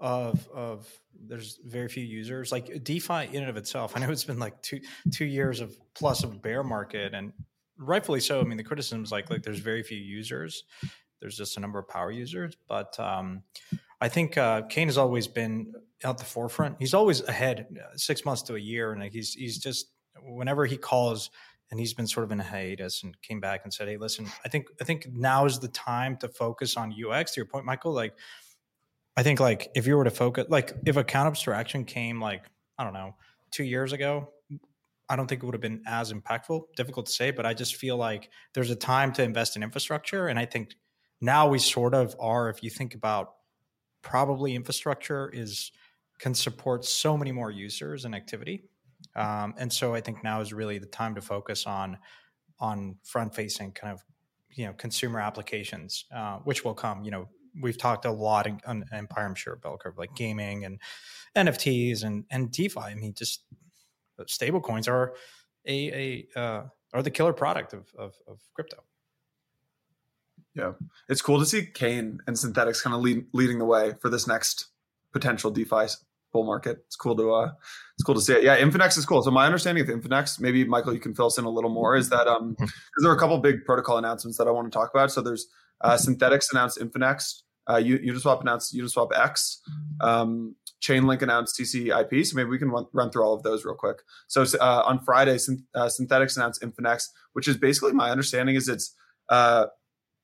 of 0.00 0.48
of 0.48 0.88
there's 1.18 1.58
very 1.64 1.88
few 1.88 2.04
users. 2.04 2.52
Like 2.52 2.82
DeFi 2.82 3.28
in 3.32 3.42
and 3.42 3.50
of 3.50 3.56
itself, 3.56 3.92
I 3.96 4.00
know 4.00 4.10
it's 4.10 4.24
been 4.24 4.38
like 4.38 4.60
two 4.62 4.80
two 5.12 5.24
years 5.24 5.60
of 5.60 5.76
plus 5.94 6.24
of 6.24 6.42
bear 6.42 6.62
market, 6.62 7.14
and 7.14 7.32
rightfully 7.78 8.20
so. 8.20 8.40
I 8.40 8.44
mean, 8.44 8.56
the 8.56 8.64
criticism 8.64 9.02
is 9.02 9.12
like 9.12 9.30
like 9.30 9.42
there's 9.42 9.58
very 9.58 9.82
few 9.82 9.98
users. 9.98 10.64
There's 11.20 11.36
just 11.36 11.56
a 11.56 11.60
number 11.60 11.78
of 11.78 11.88
power 11.88 12.10
users, 12.10 12.56
but 12.68 12.98
um, 13.00 13.42
I 14.00 14.08
think 14.08 14.36
uh, 14.36 14.62
Kain 14.62 14.88
has 14.88 14.98
always 14.98 15.26
been 15.26 15.72
at 16.04 16.18
the 16.18 16.24
forefront. 16.24 16.76
He's 16.78 16.94
always 16.94 17.22
ahead, 17.22 17.66
uh, 17.78 17.96
six 17.96 18.24
months 18.24 18.42
to 18.42 18.54
a 18.54 18.58
year, 18.58 18.92
and 18.92 19.02
he's 19.02 19.32
he's 19.34 19.58
just 19.58 19.92
whenever 20.22 20.66
he 20.66 20.76
calls 20.76 21.30
and 21.70 21.80
he's 21.80 21.94
been 21.94 22.06
sort 22.06 22.24
of 22.24 22.32
in 22.32 22.40
a 22.40 22.44
hiatus 22.44 23.02
and 23.02 23.20
came 23.22 23.40
back 23.40 23.62
and 23.64 23.72
said, 23.72 23.88
"Hey, 23.88 23.96
listen, 23.96 24.26
I 24.44 24.48
think 24.48 24.66
I 24.80 24.84
think 24.84 25.08
now 25.12 25.46
is 25.46 25.58
the 25.58 25.68
time 25.68 26.16
to 26.18 26.28
focus 26.28 26.76
on 26.76 26.92
UX." 26.92 27.32
To 27.32 27.40
your 27.40 27.46
point, 27.46 27.64
Michael, 27.64 27.92
like 27.92 28.14
I 29.16 29.22
think 29.22 29.40
like 29.40 29.70
if 29.74 29.86
you 29.86 29.96
were 29.96 30.04
to 30.04 30.10
focus, 30.10 30.46
like 30.48 30.74
if 30.84 30.96
account 30.96 31.28
abstraction 31.28 31.84
came 31.84 32.20
like 32.20 32.44
I 32.78 32.84
don't 32.84 32.92
know 32.92 33.16
two 33.50 33.64
years 33.64 33.92
ago, 33.92 34.30
I 35.08 35.16
don't 35.16 35.26
think 35.26 35.42
it 35.42 35.46
would 35.46 35.54
have 35.54 35.62
been 35.62 35.82
as 35.86 36.12
impactful. 36.12 36.62
Difficult 36.76 37.06
to 37.06 37.12
say, 37.12 37.30
but 37.30 37.46
I 37.46 37.54
just 37.54 37.76
feel 37.76 37.96
like 37.96 38.30
there's 38.54 38.70
a 38.70 38.76
time 38.76 39.12
to 39.14 39.22
invest 39.22 39.56
in 39.56 39.62
infrastructure, 39.62 40.28
and 40.28 40.38
I 40.38 40.44
think 40.44 40.76
now 41.20 41.48
we 41.48 41.58
sort 41.58 41.94
of 41.94 42.14
are. 42.20 42.48
If 42.48 42.62
you 42.62 42.70
think 42.70 42.94
about 42.94 43.34
probably 44.02 44.54
infrastructure 44.54 45.30
is 45.32 45.72
can 46.18 46.34
support 46.34 46.84
so 46.84 47.16
many 47.16 47.32
more 47.32 47.50
users 47.50 48.04
and 48.04 48.14
activity 48.14 48.64
um, 49.14 49.54
and 49.56 49.72
so 49.72 49.94
I 49.94 50.00
think 50.00 50.22
now 50.22 50.40
is 50.40 50.52
really 50.52 50.78
the 50.78 50.86
time 50.86 51.14
to 51.14 51.20
focus 51.20 51.66
on 51.66 51.98
on 52.58 52.96
front 53.04 53.34
facing 53.34 53.72
kind 53.72 53.92
of 53.92 54.02
you 54.50 54.66
know 54.66 54.72
consumer 54.74 55.20
applications, 55.20 56.04
uh, 56.14 56.38
which 56.38 56.64
will 56.64 56.74
come. 56.74 57.04
You 57.04 57.10
know, 57.10 57.28
we've 57.60 57.78
talked 57.78 58.04
a 58.04 58.10
lot 58.10 58.46
in, 58.46 58.60
on 58.66 58.84
Empire, 58.92 59.26
I'm 59.26 59.34
sure, 59.34 59.56
bell 59.56 59.78
curve 59.78 59.98
like 59.98 60.14
gaming 60.14 60.64
and 60.64 60.80
NFTs 61.36 62.04
and 62.04 62.24
and 62.30 62.50
DeFi. 62.50 62.80
I 62.80 62.94
mean, 62.94 63.14
just 63.14 63.44
stable 64.26 64.60
coins 64.60 64.88
are 64.88 65.14
a 65.66 66.26
a 66.34 66.38
uh, 66.38 66.62
are 66.92 67.02
the 67.02 67.10
killer 67.10 67.32
product 67.32 67.72
of, 67.72 67.88
of, 67.98 68.14
of 68.26 68.40
crypto. 68.54 68.82
Yeah, 70.56 70.72
it's 71.08 71.20
cool 71.20 71.38
to 71.38 71.46
see 71.46 71.66
Kain 71.66 72.20
and 72.26 72.34
Synthetix 72.34 72.82
kind 72.82 72.96
of 72.96 73.02
lead, 73.02 73.26
leading 73.34 73.58
the 73.58 73.66
way 73.66 73.92
for 74.00 74.08
this 74.08 74.26
next 74.26 74.68
potential 75.12 75.50
DeFi 75.50 75.86
bull 76.32 76.44
market. 76.44 76.78
It's 76.86 76.96
cool 76.96 77.14
to 77.16 77.32
uh, 77.32 77.52
it's 77.94 78.04
cool 78.04 78.14
to 78.14 78.20
see 78.20 78.32
it. 78.32 78.42
Yeah, 78.42 78.58
Infinex 78.58 78.96
is 78.96 79.04
cool. 79.04 79.22
So 79.22 79.30
my 79.30 79.44
understanding 79.44 79.86
of 79.86 79.94
Infinex, 79.94 80.40
maybe 80.40 80.64
Michael, 80.64 80.94
you 80.94 81.00
can 81.00 81.14
fill 81.14 81.26
us 81.26 81.36
in 81.36 81.44
a 81.44 81.50
little 81.50 81.70
more, 81.70 81.94
is 81.94 82.08
that 82.08 82.26
um, 82.26 82.56
because 82.58 82.70
hmm. 82.70 83.04
there 83.04 83.12
are 83.12 83.16
a 83.16 83.18
couple 83.18 83.38
big 83.38 83.64
protocol 83.64 83.98
announcements 83.98 84.38
that 84.38 84.48
I 84.48 84.50
want 84.50 84.72
to 84.72 84.76
talk 84.76 84.90
about. 84.94 85.12
So 85.12 85.20
there's 85.20 85.46
uh, 85.82 85.94
Synthetix 85.94 86.50
announced 86.52 86.78
Infinex, 86.78 87.42
uh, 87.66 87.74
Uniswap 87.74 88.40
announced 88.40 88.74
Uniswap 88.74 89.10
X. 89.16 89.60
Um, 90.00 90.56
Chainlink 90.82 91.22
announced 91.22 91.58
CCIP. 91.58 92.26
So 92.26 92.36
maybe 92.36 92.50
we 92.50 92.58
can 92.58 92.70
run, 92.70 92.86
run 92.92 93.10
through 93.10 93.24
all 93.24 93.34
of 93.34 93.42
those 93.42 93.64
real 93.64 93.74
quick. 93.74 94.02
So 94.28 94.44
uh, 94.60 94.82
on 94.84 95.00
Friday, 95.00 95.36
uh, 95.74 95.86
Synthetix 95.86 96.36
announced 96.36 96.62
Infinex, 96.62 97.08
which 97.32 97.48
is 97.48 97.56
basically 97.56 97.92
my 97.92 98.10
understanding 98.10 98.54
is 98.56 98.68
it's 98.68 98.94
uh, 99.28 99.66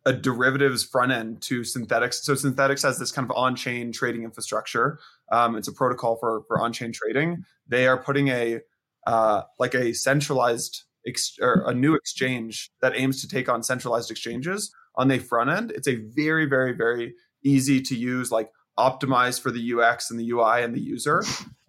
a 0.05 0.13
derivatives 0.13 0.83
front 0.85 1.13
end 1.13 1.41
to 1.43 1.61
Synthetix. 1.61 2.15
So 2.15 2.35
Synthetix 2.35 2.83
has 2.83 2.99
this 2.99 3.13
kind 3.13 3.25
of 3.25 3.37
on-chain 3.37 3.93
trading 3.93 4.25
infrastructure. 4.25 4.99
Um, 5.31 5.57
it's 5.57 5.69
a 5.69 5.73
protocol 5.73 6.17
for 6.17 6.43
for 6.49 6.61
on-chain 6.61 6.93
trading. 6.93 7.45
They 7.69 7.87
are 7.87 8.03
putting 8.03 8.29
a 8.29 8.61
uh, 9.07 9.43
like 9.59 9.75
a 9.75 9.93
centralized 9.93 10.85
ex- 11.07 11.37
or 11.41 11.65
a 11.67 11.75
new 11.75 11.95
exchange 11.95 12.71
that 12.81 12.97
aims 12.97 13.21
to 13.23 13.29
take 13.29 13.49
on 13.49 13.63
centralized 13.63 14.11
exchanges 14.11 14.73
on 14.97 15.09
the 15.09 15.19
front 15.19 15.51
end. 15.51 15.71
It's 15.73 15.89
a 15.89 15.97
very 15.97 16.47
very 16.47 16.73
very 16.73 17.15
easy 17.45 17.81
to 17.83 17.97
use 17.97 18.31
like 18.31 18.51
optimized 18.79 19.41
for 19.41 19.51
the 19.51 19.75
UX 19.75 20.11
and 20.11 20.19
the 20.19 20.31
UI 20.31 20.63
and 20.63 20.75
the 20.75 20.81
user. 20.81 21.23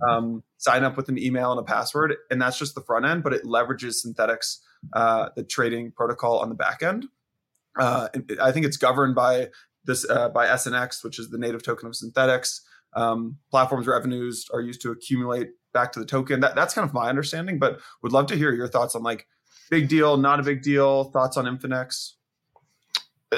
Um, 0.07 0.43
sign 0.57 0.83
up 0.83 0.97
with 0.97 1.09
an 1.09 1.17
email 1.17 1.51
and 1.51 1.59
a 1.59 1.63
password, 1.63 2.15
and 2.31 2.41
that's 2.41 2.57
just 2.57 2.75
the 2.75 2.81
front 2.81 3.05
end. 3.05 3.23
But 3.23 3.33
it 3.33 3.43
leverages 3.43 4.05
Synthetix, 4.05 4.59
uh, 4.93 5.29
the 5.35 5.43
trading 5.43 5.91
protocol 5.91 6.39
on 6.39 6.49
the 6.49 6.55
back 6.55 6.81
end. 6.81 7.07
Uh, 7.77 8.07
I 8.41 8.51
think 8.51 8.65
it's 8.65 8.77
governed 8.77 9.15
by 9.15 9.49
this 9.85 10.09
uh, 10.09 10.29
by 10.29 10.47
SNX, 10.47 11.03
which 11.03 11.19
is 11.19 11.29
the 11.29 11.37
native 11.37 11.63
token 11.63 11.87
of 11.87 11.93
Synthetix. 11.93 12.61
Um, 12.95 13.37
platforms 13.49 13.87
revenues 13.87 14.47
are 14.53 14.61
used 14.61 14.81
to 14.81 14.91
accumulate 14.91 15.49
back 15.73 15.91
to 15.93 15.99
the 15.99 16.05
token. 16.05 16.41
That, 16.41 16.55
that's 16.55 16.73
kind 16.73 16.87
of 16.87 16.93
my 16.93 17.09
understanding, 17.09 17.57
but 17.57 17.79
would 18.03 18.11
love 18.11 18.27
to 18.27 18.35
hear 18.35 18.53
your 18.53 18.67
thoughts 18.67 18.95
on 18.95 19.01
like 19.01 19.27
big 19.69 19.89
deal, 19.89 20.17
not 20.17 20.39
a 20.39 20.43
big 20.43 20.61
deal, 20.61 21.05
thoughts 21.05 21.37
on 21.37 21.45
Infinex. 21.45 22.11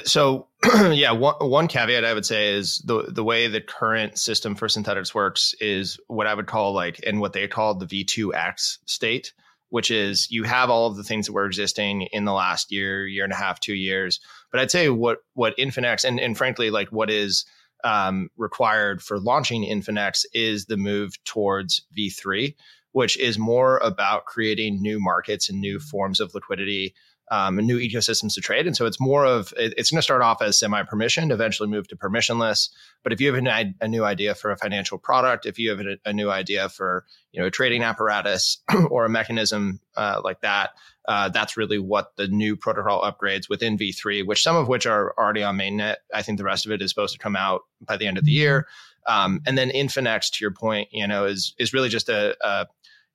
So, 0.03 0.49
yeah, 0.91 1.11
one, 1.11 1.35
one 1.39 1.67
caveat 1.69 2.03
I 2.03 2.13
would 2.13 2.25
say 2.25 2.53
is 2.53 2.79
the 2.79 3.03
the 3.03 3.23
way 3.23 3.47
the 3.47 3.61
current 3.61 4.17
system 4.17 4.55
for 4.55 4.67
Synthetix 4.67 5.13
works 5.13 5.55
is 5.61 5.97
what 6.07 6.27
I 6.27 6.33
would 6.33 6.47
call 6.47 6.73
like 6.73 6.99
in 6.99 7.19
what 7.19 7.31
they 7.31 7.47
call 7.47 7.75
the 7.75 7.85
V2X 7.85 8.79
state 8.85 9.33
which 9.69 9.91
is 9.91 10.29
you 10.31 10.43
have 10.43 10.69
all 10.69 10.87
of 10.87 10.95
the 10.95 11.03
things 11.03 11.25
that 11.25 11.33
were 11.33 11.45
existing 11.45 12.03
in 12.11 12.25
the 12.25 12.33
last 12.33 12.71
year, 12.71 13.07
year 13.07 13.23
and 13.23 13.33
a 13.33 13.37
half, 13.37 13.59
two 13.59 13.73
years. 13.75 14.19
But 14.51 14.59
I'd 14.59 14.71
say 14.71 14.89
what 14.89 15.19
what 15.33 15.57
Infinex 15.57 16.03
and 16.03 16.19
and 16.19 16.37
frankly 16.37 16.69
like 16.71 16.89
what 16.89 17.09
is 17.09 17.45
um, 17.83 18.29
required 18.37 19.01
for 19.01 19.19
launching 19.19 19.63
Infinex 19.63 20.25
is 20.33 20.65
the 20.65 20.77
move 20.77 21.23
towards 21.23 21.81
V3, 21.97 22.55
which 22.93 23.17
is 23.17 23.37
more 23.37 23.77
about 23.77 24.25
creating 24.25 24.81
new 24.81 24.99
markets 24.99 25.49
and 25.49 25.61
new 25.61 25.79
forms 25.79 26.19
of 26.19 26.33
liquidity 26.33 26.95
um, 27.31 27.55
new 27.55 27.79
ecosystems 27.79 28.35
to 28.35 28.41
trade. 28.41 28.67
And 28.67 28.75
so 28.75 28.85
it's 28.85 28.99
more 28.99 29.25
of 29.25 29.53
it's 29.57 29.91
going 29.91 29.97
to 29.97 30.03
start 30.03 30.21
off 30.21 30.41
as 30.41 30.59
semi-permissioned, 30.59 31.31
eventually 31.31 31.67
move 31.69 31.87
to 31.87 31.95
permissionless. 31.95 32.69
But 33.03 33.13
if 33.13 33.21
you 33.21 33.33
have 33.33 33.43
an, 33.43 33.75
a 33.81 33.87
new 33.87 34.03
idea 34.03 34.35
for 34.35 34.51
a 34.51 34.57
financial 34.57 34.97
product, 34.97 35.45
if 35.45 35.57
you 35.57 35.71
have 35.71 35.79
a, 35.79 35.97
a 36.05 36.13
new 36.13 36.29
idea 36.29 36.69
for 36.69 37.05
you 37.31 37.41
know 37.41 37.47
a 37.47 37.51
trading 37.51 37.83
apparatus 37.83 38.59
or 38.89 39.05
a 39.05 39.09
mechanism 39.09 39.79
uh, 39.95 40.21
like 40.23 40.41
that, 40.41 40.71
uh, 41.07 41.29
that's 41.29 41.57
really 41.57 41.79
what 41.79 42.15
the 42.15 42.27
new 42.27 42.55
protocol 42.55 43.01
upgrades 43.01 43.49
within 43.49 43.77
V3, 43.77 44.25
which 44.25 44.43
some 44.43 44.55
of 44.55 44.67
which 44.67 44.85
are 44.85 45.13
already 45.17 45.43
on 45.43 45.57
mainnet. 45.57 45.95
I 46.13 46.21
think 46.21 46.37
the 46.37 46.43
rest 46.43 46.65
of 46.65 46.71
it 46.71 46.81
is 46.81 46.91
supposed 46.91 47.13
to 47.13 47.19
come 47.19 47.35
out 47.35 47.61
by 47.81 47.97
the 47.97 48.07
end 48.07 48.17
of 48.17 48.25
the 48.25 48.31
year. 48.31 48.67
Um, 49.07 49.41
and 49.45 49.57
then 49.57 49.69
Infinex, 49.69 50.31
to 50.31 50.43
your 50.43 50.51
point, 50.51 50.89
you 50.91 51.07
know, 51.07 51.25
is 51.25 51.53
is 51.57 51.73
really 51.73 51.89
just 51.89 52.09
a, 52.09 52.35
a 52.45 52.67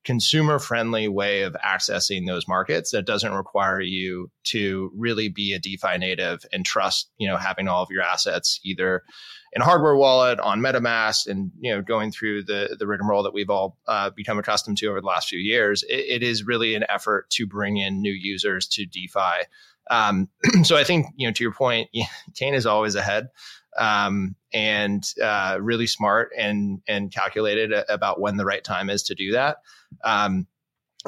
consumer 0.05 0.59
friendly 0.59 1.09
way 1.09 1.43
of 1.43 1.55
accessing 1.65 2.27
those 2.27 2.49
markets 2.49 2.91
that 2.91 3.07
doesn't 3.07 3.35
require 3.35 3.81
you 3.81 4.31
to 4.45 4.91
really 4.97 5.29
be 5.29 5.53
a 5.53 5.59
DeFi 5.59 5.99
native 5.99 6.45
and 6.53 6.65
trust, 6.65 7.11
you 7.19 7.29
know, 7.29 7.37
having 7.37 7.69
all 7.69 7.83
of 7.83 7.91
your 7.91 8.03
assets 8.03 8.61
either 8.65 9.03
in 9.53 9.61
a 9.61 9.65
hardware 9.65 9.97
wallet 9.97 10.41
on 10.41 10.61
MetaMask 10.61 11.27
and, 11.27 11.51
you 11.61 11.75
know, 11.75 11.83
going 11.83 12.13
through 12.13 12.45
the, 12.45 12.77
the 12.79 12.87
rigmarole 12.87 13.25
that 13.25 13.35
we've 13.35 13.51
all 13.51 13.77
uh, 13.89 14.11
become 14.11 14.39
accustomed 14.39 14.79
to 14.79 14.87
over 14.87 15.01
the 15.01 15.07
last 15.07 15.29
few 15.29 15.39
years. 15.39 15.83
It, 15.83 16.23
it 16.23 16.23
is 16.23 16.47
really 16.47 16.75
an 16.75 16.85
effort 16.89 17.29
to 17.31 17.47
bring 17.47 17.77
in 17.77 18.01
new 18.01 18.13
users 18.13 18.67
to 18.69 18.87
DeFi. 18.87 19.45
Um, 19.91 20.29
so 20.63 20.77
I 20.77 20.85
think, 20.85 21.07
you 21.17 21.29
know, 21.29 21.33
to 21.33 21.45
your 21.45 21.53
point, 21.53 21.91
Kain 22.37 22.55
is 22.55 22.65
always 22.65 22.95
ahead 22.95 23.29
um, 23.79 24.35
and 24.53 25.05
uh, 25.23 25.59
really 25.61 25.87
smart 25.87 26.31
and 26.37 26.81
and 26.89 27.13
calculated 27.13 27.73
about 27.89 28.21
when 28.21 28.37
the 28.37 28.45
right 28.45 28.65
time 28.65 28.91
is 28.91 29.03
to 29.05 29.15
do 29.15 29.33
that. 29.33 29.59
Um, 30.05 30.47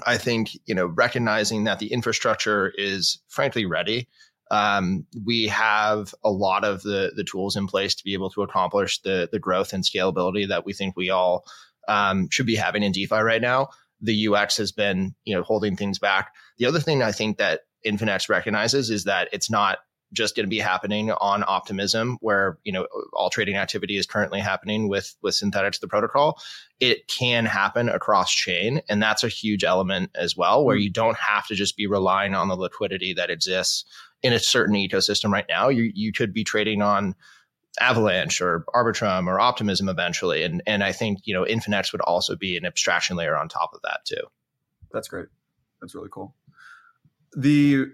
I 0.07 0.17
think 0.17 0.51
you 0.67 0.75
know 0.75 0.87
recognizing 0.87 1.65
that 1.65 1.79
the 1.79 1.93
infrastructure 1.93 2.73
is 2.77 3.21
frankly 3.29 3.67
ready. 3.67 4.09
Um, 4.51 5.07
we 5.25 5.49
have 5.49 6.15
a 6.23 6.31
lot 6.31 6.65
of 6.65 6.83
the 6.83 7.13
the 7.17 7.25
tools 7.25 7.57
in 7.57 7.67
place 7.67 7.95
to 7.95 8.05
be 8.05 8.15
able 8.15 8.31
to 8.31 8.43
accomplish 8.43 9.01
the 9.03 9.29
the 9.31 9.39
growth 9.39 9.73
and 9.73 9.85
scalability 9.85 10.49
that 10.49 10.65
we 10.65 10.73
think 10.73 10.97
we 10.97 11.11
all 11.11 11.45
um, 11.89 12.29
should 12.31 12.47
be 12.47 12.57
having 12.57 12.83
in 12.83 12.93
DeFi 12.93 13.17
right 13.17 13.43
now. 13.43 13.69
The 14.01 14.29
UX 14.29 14.57
has 14.57 14.73
been 14.73 15.15
you 15.25 15.35
know 15.35 15.43
holding 15.43 15.77
things 15.77 15.99
back. 15.99 16.33
The 16.59 16.67
other 16.67 16.81
thing 16.81 17.03
I 17.03 17.13
think 17.13 17.39
that 17.39 17.63
Infinex 17.87 18.29
recognizes 18.29 18.91
is 18.91 19.05
that 19.05 19.29
it's 19.33 19.51
not 19.51 19.79
just 20.13 20.37
going 20.37 20.45
to 20.45 20.51
be 20.51 20.59
happening 20.59 21.11
on 21.11 21.45
optimism 21.47 22.19
where 22.21 22.59
you 22.65 22.73
know 22.73 22.87
all 23.13 23.31
trading 23.31 23.57
activity 23.57 23.97
is 23.97 24.07
currently 24.07 24.41
happening 24.41 24.89
with 24.89 25.15
with 25.23 25.35
Synthetix 25.35 25.81
the 25.81 25.89
protocol 25.89 26.39
it 26.81 27.09
can 27.09 27.45
happen 27.45 27.89
across 27.89 28.33
chain 28.33 28.83
and 28.89 29.03
that's 29.03 29.25
a 29.25 29.29
huge 29.29 29.65
element 29.65 30.11
as 30.15 30.37
well 30.37 30.65
where 30.65 30.77
mm. 30.77 30.83
you 30.83 30.91
don't 30.91 31.17
have 31.17 31.47
to 31.47 31.55
just 31.55 31.77
be 31.77 31.87
relying 31.87 32.35
on 32.35 32.49
the 32.49 32.57
liquidity 32.57 33.15
that 33.15 33.31
exists 33.31 33.85
in 34.23 34.33
a 34.33 34.39
certain 34.39 34.75
ecosystem 34.77 35.31
right 35.31 35.47
now. 35.49 35.69
You 35.69 35.91
you 35.95 36.13
could 36.13 36.33
be 36.33 36.45
trading 36.45 36.83
on 36.83 37.15
avalanche 37.81 38.41
or 38.41 38.65
arbitrum 38.75 39.27
or 39.27 39.41
optimism 39.41 39.89
eventually 39.89 40.43
and 40.43 40.63
and 40.67 40.85
i 40.85 40.93
think 40.93 41.21
you 41.25 41.33
know 41.33 41.43
infinex 41.43 41.91
would 41.91 42.03
also 42.03 42.37
be 42.37 42.55
an 42.55 42.67
abstraction 42.67 43.17
layer 43.17 43.35
on 43.35 43.49
top 43.49 43.73
of 43.73 43.81
that 43.83 44.01
too. 44.05 44.23
That's 44.93 45.09
great. 45.09 45.29
That's 45.81 45.95
really 45.95 46.11
cool. 46.11 46.35
The 47.35 47.87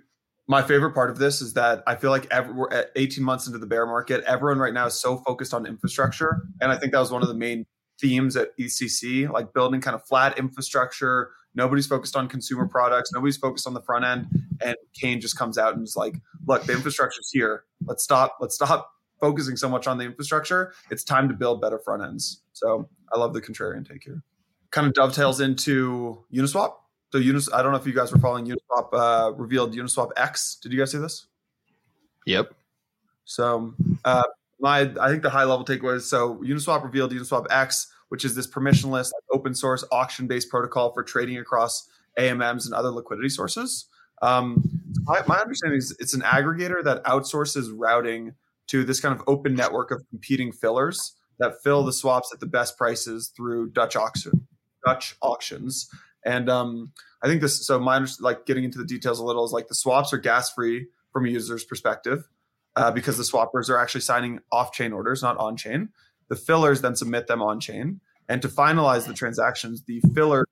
my 0.49 0.63
favorite 0.63 0.95
part 0.95 1.11
of 1.11 1.19
this 1.19 1.43
is 1.43 1.53
that 1.53 1.83
I 1.87 1.95
feel 1.95 2.11
like 2.11 2.27
every, 2.31 2.55
we're 2.55 2.71
at 2.71 2.91
18 2.97 3.23
months 3.23 3.47
into 3.47 3.59
the 3.59 3.67
bear 3.67 3.85
market. 3.87 4.25
Everyone 4.25 4.59
right 4.59 4.73
now 4.73 4.87
is 4.87 4.95
so 4.95 5.19
focused 5.19 5.53
on 5.53 5.67
infrastructure. 5.67 6.43
And 6.63 6.73
I 6.73 6.79
think 6.79 6.93
that 6.93 6.99
was 7.01 7.13
one 7.13 7.21
of 7.21 7.29
the 7.29 7.35
main 7.35 7.67
themes 8.01 8.35
at 8.35 8.57
ECC, 8.59 9.31
like 9.31 9.53
building 9.53 9.83
kind 9.83 9.95
of 9.95 10.03
flat 10.07 10.39
infrastructure. 10.39 11.33
Nobody's 11.55 11.87
focused 11.87 12.17
on 12.17 12.29
consumer 12.29 12.67
products. 12.67 13.13
Nobody's 13.13 13.37
focused 13.37 13.67
on 13.67 13.75
the 13.75 13.83
front 13.83 14.07
end. 14.07 14.27
And 14.63 14.75
Kain 14.99 15.21
just 15.21 15.37
comes 15.37 15.59
out 15.59 15.75
and 15.75 15.85
is 15.85 15.97
like, 15.97 16.15
look, 16.47 16.65
the 16.65 16.73
infrastructure's 16.73 17.31
here. 17.31 17.65
Let's 17.85 18.03
stop. 18.03 18.39
Let's 18.41 18.55
stop 18.55 18.91
focusing 19.21 19.57
so 19.57 19.69
much 19.69 19.87
on 19.87 19.99
the 19.99 20.05
infrastructure. 20.05 20.73
It's 20.91 21.05
time 21.05 21.29
to 21.29 21.35
build 21.35 21.61
better 21.61 21.79
front 21.79 22.03
ends. 22.03 22.43
So 22.55 22.89
I 23.13 23.19
love 23.19 23.35
the 23.35 23.43
contrarian 23.43 23.87
take 23.87 24.05
here. 24.05 24.23
Kind 24.71 24.87
of 24.87 24.95
dovetails 24.95 25.41
into 25.41 26.25
Uniswap. 26.33 26.73
So 27.11 27.19
Unis, 27.19 27.53
I 27.53 27.63
don't 27.63 27.73
know 27.73 27.79
if 27.79 27.87
you 27.87 27.95
guys 27.95 28.13
were 28.13 28.19
following 28.19 28.47
Uniswap 28.47 28.89
uh, 28.93 29.33
revealed 29.33 29.75
Uniswap 29.75 30.11
X. 30.17 30.59
Did 30.63 30.73
you 30.73 30.79
guys 30.79 30.93
see 30.93 30.99
this? 30.99 31.27
Yep. 32.27 32.53
So 33.25 33.75
uh, 34.05 34.25
my 34.61 34.91
I 35.01 35.09
think 35.09 35.23
the 35.23 35.31
high 35.31 35.45
level 35.45 35.65
takeaway 35.65 35.97
is 35.97 36.09
so 36.09 36.37
Uniswap 36.37 36.83
revealed 36.83 37.13
Uniswap 37.13 37.47
X, 37.51 37.91
which 38.09 38.25
is 38.25 38.35
this 38.35 38.47
permissionless, 38.47 39.11
open 39.33 39.55
source, 39.55 39.85
auction 39.91 40.27
based 40.27 40.51
protocol 40.51 40.93
for 40.93 41.03
trading 41.03 41.39
across 41.39 41.89
AMMs 42.19 42.67
and 42.67 42.75
other 42.75 42.91
liquidity 42.91 43.29
sources. 43.29 43.87
Um, 44.21 44.63
my, 45.05 45.23
my 45.27 45.39
understanding 45.39 45.79
is 45.79 45.97
it's 46.01 46.15
an 46.15 46.23
aggregator 46.23 46.83
that 46.85 47.05
outsources 47.05 47.71
routing 47.73 48.35
to 48.67 48.85
this 48.85 49.01
kind 49.01 49.15
of 49.15 49.23
open 49.27 49.55
network 49.55 49.91
of 49.91 50.03
competing 50.11 50.53
fillers 50.53 51.15
that 51.39 51.63
fill 51.63 51.85
the 51.85 51.93
swaps 51.93 52.33
at 52.35 52.41
the 52.41 52.47
best 52.47 52.77
prices 52.77 53.33
through 53.35 53.71
Dutch 53.71 53.97
auction 53.97 54.47
Dutch 54.85 55.17
auctions. 55.23 55.91
And 56.29 56.51
um, 56.51 56.93
I 57.23 57.27
think 57.27 57.41
this, 57.41 57.67
so 57.67 57.81
my, 57.81 58.07
like 58.21 58.45
getting 58.45 58.63
into 58.63 58.77
the 58.77 58.85
details 58.85 59.19
a 59.19 59.25
little 59.25 59.47
is 59.47 59.51
like 59.51 59.69
the 59.69 59.75
swaps 59.75 60.13
are 60.13 60.19
gas 60.19 60.53
free 60.53 60.89
from 61.11 61.25
a 61.25 61.31
user's 61.31 61.65
perspective 61.65 62.29
uh, 62.77 62.91
because 62.91 63.17
the 63.17 63.23
swappers 63.23 63.71
are 63.71 63.79
actually 63.79 64.03
signing 64.03 64.41
off 64.53 64.73
chain 64.73 64.93
orders, 64.93 65.23
not 65.23 65.39
on 65.39 65.57
chain. 65.57 65.89
The 66.29 66.37
fillers 66.37 66.83
then 66.83 66.97
submit 66.97 67.29
them 67.29 67.41
on 67.41 67.61
chain. 67.61 68.01
And 68.29 68.43
to 68.43 68.49
finalize 68.49 69.07
the 69.07 69.15
transactions, 69.15 69.85
the 69.85 70.03
fillers 70.15 70.45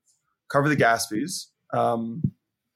cover 0.49 0.67
the 0.67 0.75
gas 0.75 1.05
fees. 1.05 1.51
Um, 1.71 2.23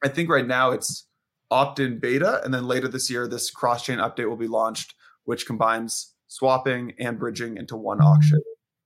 I 0.03 0.08
think 0.08 0.29
right 0.29 0.46
now 0.46 0.70
it's 0.70 1.08
opt 1.50 1.79
in 1.79 1.98
beta. 1.98 2.39
And 2.43 2.53
then 2.53 2.67
later 2.67 2.88
this 2.88 3.10
year, 3.10 3.27
this 3.27 3.50
cross 3.50 3.84
chain 3.84 3.98
update 3.98 4.29
will 4.29 4.38
be 4.38 4.48
launched, 4.48 4.93
which 5.24 5.48
combines 5.48 6.13
swapping 6.27 6.93
and 7.00 7.17
bridging 7.17 7.58
into 7.58 7.75
one 7.75 8.00
auction 8.00 8.41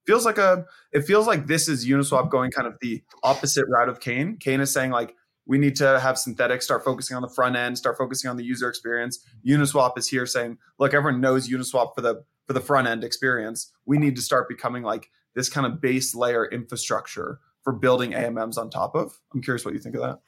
feels 0.06 0.26
like 0.26 0.38
a 0.38 0.66
it 0.92 1.02
feels 1.02 1.28
like 1.28 1.48
this 1.48 1.68
is 1.68 1.88
Uniswap 1.88 2.30
going 2.30 2.52
kind 2.52 2.68
of 2.68 2.76
the 2.82 3.04
opposite 3.24 3.66
route 3.70 3.90
of 3.90 4.00
Kain. 4.00 4.38
Kain 4.38 4.62
is 4.62 4.72
saying 4.72 4.92
like 4.92 5.16
we 5.46 5.58
need 5.58 5.76
to 5.78 6.00
have 6.00 6.16
Synthetix 6.16 6.64
start 6.64 6.84
focusing 6.84 7.16
on 7.16 7.22
the 7.22 7.30
front 7.30 7.56
end, 7.56 7.78
start 7.78 7.98
focusing 7.98 8.30
on 8.30 8.38
the 8.38 8.44
user 8.44 8.68
experience. 8.68 9.20
Uniswap 9.46 9.98
is 9.98 10.08
here 10.08 10.26
saying, 10.26 10.58
look, 10.80 10.94
everyone 10.94 11.22
knows 11.22 11.48
Uniswap 11.48 11.94
for 11.96 12.02
the 12.02 12.24
for 12.48 12.54
the 12.54 12.62
front 12.62 12.88
end 12.88 13.04
experience. 13.04 13.72
We 13.86 13.98
need 13.98 14.16
to 14.16 14.22
start 14.22 14.48
becoming 14.50 14.84
like 14.84 15.10
this 15.36 15.50
kind 15.50 15.66
of 15.66 15.82
base 15.82 16.16
layer 16.16 16.46
infrastructure 16.46 17.40
for 17.64 17.74
building 17.74 18.14
AMMs 18.14 18.58
on 18.58 18.70
top 18.70 18.96
of. 18.96 19.20
I'm 19.34 19.42
curious 19.42 19.66
what 19.66 19.74
you 19.74 19.80
think 19.80 19.96
of 19.96 20.02
that. 20.02 20.20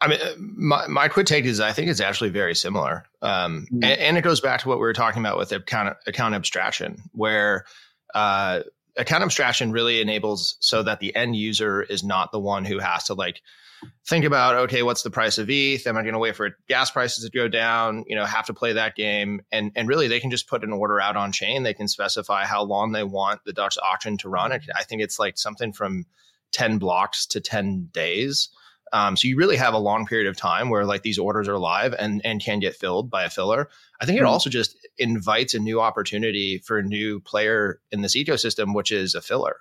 I 0.00 0.08
mean, 0.08 0.18
my, 0.38 0.86
my 0.86 1.08
quick 1.08 1.26
take 1.26 1.44
is 1.44 1.60
I 1.60 1.72
think 1.72 1.90
it's 1.90 2.00
actually 2.00 2.30
very 2.30 2.54
similar. 2.54 3.04
Um, 3.20 3.66
mm-hmm. 3.66 3.84
and, 3.84 4.00
and, 4.00 4.18
it 4.18 4.22
goes 4.22 4.40
back 4.40 4.60
to 4.60 4.68
what 4.68 4.78
we 4.78 4.82
were 4.82 4.94
talking 4.94 5.20
about 5.20 5.36
with 5.36 5.52
account, 5.52 5.96
account 6.06 6.34
abstraction, 6.34 7.02
where 7.12 7.66
uh, 8.14 8.60
account 8.96 9.24
abstraction 9.24 9.72
really 9.72 10.00
enables 10.00 10.56
so 10.60 10.82
that 10.82 11.00
the 11.00 11.14
end 11.14 11.36
user 11.36 11.82
is 11.82 12.02
not 12.02 12.32
the 12.32 12.40
one 12.40 12.64
who 12.64 12.78
has 12.78 13.04
to 13.04 13.14
like 13.14 13.42
think 14.06 14.24
about, 14.24 14.56
okay, 14.56 14.82
what's 14.82 15.02
the 15.02 15.10
price 15.10 15.38
of 15.38 15.48
ETH? 15.50 15.86
Am 15.86 15.96
I 15.96 16.02
going 16.02 16.14
to 16.14 16.18
wait 16.18 16.36
for 16.36 16.56
gas 16.68 16.90
prices 16.90 17.24
to 17.24 17.30
go 17.30 17.48
down? 17.48 18.04
You 18.06 18.16
know, 18.16 18.24
have 18.24 18.46
to 18.46 18.54
play 18.54 18.74
that 18.74 18.94
game. 18.96 19.42
And, 19.52 19.72
and 19.74 19.88
really, 19.88 20.08
they 20.08 20.20
can 20.20 20.30
just 20.30 20.48
put 20.48 20.64
an 20.64 20.72
order 20.72 21.00
out 21.00 21.16
on 21.16 21.32
chain. 21.32 21.62
They 21.62 21.74
can 21.74 21.88
specify 21.88 22.44
how 22.44 22.62
long 22.62 22.92
they 22.92 23.04
want 23.04 23.40
the 23.44 23.52
Dutch 23.52 23.78
auction 23.82 24.16
to 24.18 24.28
run. 24.28 24.52
I 24.52 24.82
think 24.84 25.02
it's 25.02 25.18
like 25.18 25.38
something 25.38 25.72
from 25.72 26.06
10 26.52 26.78
blocks 26.78 27.26
to 27.26 27.40
10 27.40 27.90
days. 27.92 28.48
Um, 28.92 29.16
so 29.16 29.28
you 29.28 29.36
really 29.36 29.56
have 29.56 29.74
a 29.74 29.78
long 29.78 30.06
period 30.06 30.28
of 30.28 30.36
time 30.36 30.68
where 30.68 30.84
like 30.84 31.02
these 31.02 31.18
orders 31.18 31.48
are 31.48 31.58
live 31.58 31.94
and 31.96 32.20
and 32.24 32.42
can 32.42 32.58
get 32.58 32.76
filled 32.76 33.10
by 33.10 33.24
a 33.24 33.30
filler. 33.30 33.68
I 34.00 34.06
think 34.06 34.18
it 34.18 34.22
mm-hmm. 34.22 34.30
also 34.30 34.50
just 34.50 34.76
invites 34.98 35.54
a 35.54 35.60
new 35.60 35.80
opportunity 35.80 36.58
for 36.58 36.78
a 36.78 36.82
new 36.82 37.20
player 37.20 37.80
in 37.92 38.02
this 38.02 38.16
ecosystem, 38.16 38.74
which 38.74 38.90
is 38.90 39.14
a 39.14 39.20
filler. 39.20 39.56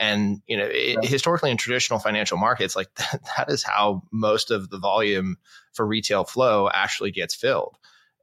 And 0.00 0.42
you 0.46 0.56
know, 0.56 0.66
it, 0.66 0.98
yeah. 1.00 1.08
historically 1.08 1.50
in 1.50 1.56
traditional 1.56 2.00
financial 2.00 2.38
markets, 2.38 2.74
like 2.74 2.92
that, 2.96 3.20
that 3.36 3.50
is 3.50 3.62
how 3.62 4.02
most 4.10 4.50
of 4.50 4.68
the 4.68 4.78
volume 4.78 5.36
for 5.72 5.86
retail 5.86 6.24
flow 6.24 6.68
actually 6.72 7.12
gets 7.12 7.34
filled. 7.34 7.76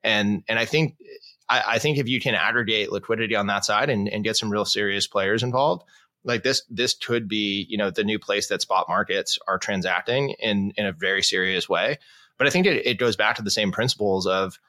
And 0.03 0.43
and 0.49 0.59
I 0.59 0.65
think 0.65 0.97
I, 1.49 1.63
I 1.67 1.79
think 1.79 1.97
if 1.97 2.07
you 2.07 2.19
can 2.19 2.35
aggregate 2.35 2.91
liquidity 2.91 3.35
on 3.35 3.47
that 3.47 3.65
side 3.65 3.89
and, 3.89 4.09
and 4.09 4.23
get 4.23 4.37
some 4.37 4.51
real 4.51 4.65
serious 4.65 5.07
players 5.07 5.43
involved, 5.43 5.83
like 6.23 6.43
this 6.43 6.63
this 6.69 6.93
could 6.93 7.27
be 7.27 7.65
you 7.69 7.77
know 7.77 7.89
the 7.89 8.03
new 8.03 8.19
place 8.19 8.47
that 8.47 8.61
spot 8.61 8.85
markets 8.89 9.39
are 9.47 9.57
transacting 9.57 10.35
in 10.39 10.73
in 10.77 10.85
a 10.85 10.91
very 10.91 11.23
serious 11.23 11.67
way. 11.69 11.97
But 12.37 12.47
i 12.47 12.49
think 12.49 12.65
it, 12.65 12.85
it 12.85 12.99
goes 12.99 13.15
back 13.15 13.35
to 13.35 13.41
the 13.41 13.51
same 13.51 13.71
principles 13.71 14.25
of 14.25 14.59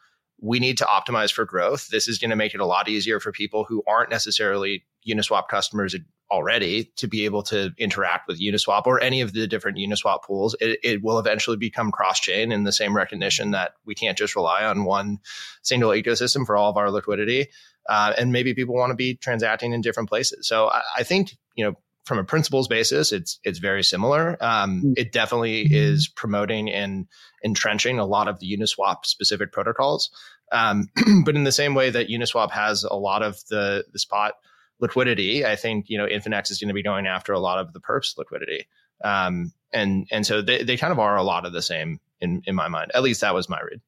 we 0.41 0.59
need 0.59 0.79
to 0.79 0.85
optimize 0.85 1.33
for 1.33 1.45
growth. 1.45 1.89
This 1.89 2.09
is 2.09 2.19
going 2.19 2.31
to 2.31 2.37
make 2.37 2.55
it 2.55 2.61
a 2.61 2.67
lot 2.67 2.89
easier 2.89 3.21
for 3.21 3.31
people 3.31 3.65
who 3.65 3.83
aren't 3.87 4.11
necessarily 4.11 4.85
uniswap 5.07 5.49
customers 5.49 5.95
already 6.31 6.85
to 6.97 7.09
be 7.09 7.25
able 7.25 7.43
to 7.43 7.73
interact 7.77 8.29
with 8.29 8.41
uniswap 8.41 8.87
or 8.87 9.01
any 9.01 9.21
of 9.21 9.33
the 9.33 9.47
different 9.47 9.79
uniswap 9.79 10.23
pools. 10.25 10.55
It, 10.61 10.79
it 10.83 11.03
will 11.03 11.19
eventually 11.19 11.57
become 11.57 11.91
cross-chain 11.91 12.53
in 12.53 12.65
the 12.65 12.73
same 12.73 12.97
recognition 12.97 13.51
that 13.51 13.73
we 13.85 13.95
can't 13.95 14.17
just 14.17 14.37
rely 14.37 14.65
on 14.65 14.85
one 14.85 15.19
single 15.63 15.91
ecosystem 15.91 16.47
for 16.47 16.57
all 16.57 16.71
of 16.71 16.77
our 16.77 16.91
liquidity 16.91 17.49
uh, 17.89 18.13
and 18.19 18.33
maybe 18.33 18.55
people 18.55 18.75
want 18.75 18.91
to 18.91 18.97
be 18.97 19.15
transacting 19.17 19.73
in 19.73 19.81
different 19.81 20.09
places. 20.09 20.47
So 20.47 20.69
I, 20.69 20.83
I, 20.99 21.03
think 21.03 21.37
you 21.57 21.65
know 21.65 21.75
from 22.05 22.19
a 22.19 22.25
principles 22.25 22.69
basis, 22.69 23.13
it's 23.13 23.39
it's 23.45 23.59
very 23.59 23.83
similar. 23.83 24.37
Um, 24.41 24.83
mm. 24.85 24.95
it 24.97 25.13
definitely 25.13 25.67
is 25.71 26.09
promoting 26.09 26.71
and 26.71 27.07
entrenching 27.45 27.99
a 27.99 28.07
lot 28.07 28.29
of 28.29 28.41
the 28.41 28.57
Uniswap 28.57 29.07
specific 29.07 29.53
protocols. 29.53 30.11
Um, 30.53 30.89
but 31.25 31.37
in 31.37 31.45
the 31.45 31.53
same 31.53 31.75
way 31.75 31.91
that 31.91 32.09
Uniswap 32.09 32.51
has 32.51 32.85
a 32.85 32.97
lot 32.97 33.23
of 33.23 33.39
the 33.49 33.85
the 33.93 33.99
spot 33.99 34.35
liquidity, 34.81 35.45
I 35.45 35.57
think 35.57 35.87
you 35.89 35.99
know 35.99 36.07
Infinex 36.07 36.51
is 36.51 36.59
going 36.59 36.69
to 36.69 36.75
be 36.75 36.83
going 36.83 37.07
after 37.07 37.33
a 37.33 37.41
lot 37.41 37.59
of 37.59 37.73
the 37.73 37.81
perps 37.81 38.17
liquidity. 38.19 38.67
Um, 39.05 39.53
and 39.73 40.07
and 40.11 40.27
so 40.27 40.43
they, 40.43 40.63
they 40.63 40.77
kind 40.77 40.93
of 40.93 40.99
are 40.99 41.17
a 41.17 41.23
lot 41.23 41.47
of 41.47 41.53
the 41.53 41.63
same 41.63 42.01
in 42.21 42.43
in 42.47 42.55
my 42.55 42.69
mind. 42.69 42.91
At 42.95 43.03
least 43.03 43.21
that 43.21 43.35
was 43.35 43.49
my 43.49 43.61
read. 43.61 43.81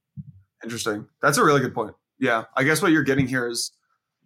Interesting. 0.63 1.07
That's 1.21 1.39
a 1.39 1.45
really 1.45 1.61
good 1.61 1.75
point. 1.75 1.95
Yeah, 2.19 2.45
I 2.57 2.63
guess 2.63 2.81
what 2.81 2.93
you're 2.93 3.03
getting 3.03 3.27
here 3.27 3.49
is 3.49 3.73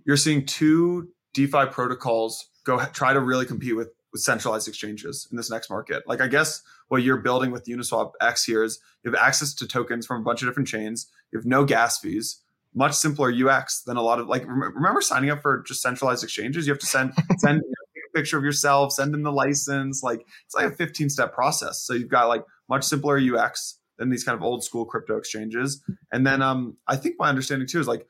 you're 0.06 0.16
seeing 0.16 0.46
two 0.46 1.10
DeFi 1.34 1.66
protocols 1.66 2.48
go 2.64 2.82
try 2.86 3.12
to 3.12 3.20
really 3.20 3.44
compete 3.44 3.76
with 3.76 3.90
with 4.12 4.22
centralized 4.22 4.66
exchanges 4.66 5.28
in 5.30 5.36
this 5.36 5.50
next 5.50 5.68
market. 5.68 6.02
Like 6.06 6.22
I 6.22 6.28
guess 6.28 6.62
what 6.88 7.02
you're 7.02 7.18
building 7.18 7.50
with 7.50 7.66
Uniswap 7.66 8.12
X 8.20 8.44
here 8.44 8.62
is 8.62 8.78
you 9.02 9.10
have 9.10 9.20
access 9.20 9.52
to 9.54 9.66
tokens 9.66 10.06
from 10.06 10.22
a 10.22 10.25
bunch 10.25 10.40
of 10.40 10.48
different 10.48 10.68
chains. 10.68 11.08
You 11.32 11.38
have 11.38 11.44
no 11.44 11.64
gas 11.64 11.98
fees, 11.98 12.40
much 12.75 12.94
simpler 12.94 13.30
UX 13.30 13.82
than 13.82 13.96
a 13.96 14.02
lot 14.02 14.18
of 14.18 14.28
like. 14.28 14.46
Remember 14.46 15.00
signing 15.00 15.30
up 15.30 15.42
for 15.42 15.62
just 15.66 15.82
centralized 15.82 16.25
exchanges? 16.25 16.66
You 16.66 16.72
have 16.72 16.80
to 16.80 16.86
send 16.86 17.12
send 17.38 17.62
you 17.62 17.68
know, 17.68 18.10
a 18.14 18.18
picture 18.18 18.38
of 18.38 18.44
yourself, 18.44 18.92
send 18.92 19.12
them 19.12 19.22
the 19.22 19.32
license. 19.32 20.02
Like 20.02 20.25
it's 20.46 20.54
like 20.54 20.66
a 20.66 20.76
15 20.76 21.10
step 21.10 21.34
process. 21.34 21.82
So 21.82 21.92
you've 21.94 22.08
got 22.08 22.28
like 22.28 22.44
much 22.68 22.84
simpler 22.84 23.18
UX 23.18 23.78
than 23.98 24.10
these 24.10 24.25
kind 24.25 24.36
of 24.36 24.42
old 24.42 24.62
school 24.62 24.84
crypto 24.84 25.16
exchanges. 25.16 25.82
And 26.12 26.26
then 26.26 26.42
um, 26.42 26.76
I 26.86 26.96
think 26.96 27.16
my 27.18 27.28
understanding 27.28 27.66
too 27.66 27.80
is 27.80 27.88
like 27.88 28.06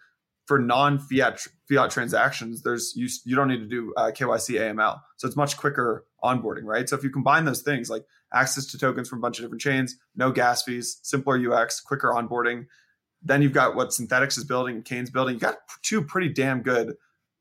for 0.46 0.58
non-fiat 0.58 1.40
fiat 1.68 1.90
transactions, 1.90 2.62
there's 2.62 2.94
you 2.96 3.08
you 3.24 3.36
don't 3.36 3.48
need 3.48 3.58
to 3.58 3.66
do 3.66 3.92
uh, 3.96 4.10
KYC 4.10 4.60
AML, 4.60 5.00
so 5.16 5.26
it's 5.26 5.36
much 5.36 5.56
quicker 5.56 6.04
onboarding, 6.22 6.64
right? 6.64 6.88
So 6.88 6.96
if 6.96 7.04
you 7.04 7.10
combine 7.10 7.44
those 7.44 7.62
things 7.62 7.90
like 7.90 8.04
access 8.32 8.66
to 8.66 8.78
tokens 8.78 9.08
from 9.08 9.18
a 9.18 9.22
bunch 9.22 9.38
of 9.38 9.44
different 9.44 9.60
chains, 9.60 9.96
no 10.14 10.30
gas 10.32 10.62
fees, 10.62 10.98
simpler 11.02 11.36
UX, 11.36 11.80
quicker 11.80 12.12
onboarding, 12.12 12.66
then 13.22 13.42
you've 13.42 13.52
got 13.52 13.74
what 13.74 13.88
Synthetix 13.88 14.38
is 14.38 14.44
building, 14.44 14.82
Kain's 14.82 15.10
building. 15.10 15.34
You 15.34 15.40
got 15.40 15.56
two 15.82 16.02
pretty 16.02 16.28
damn 16.28 16.62
good 16.62 16.94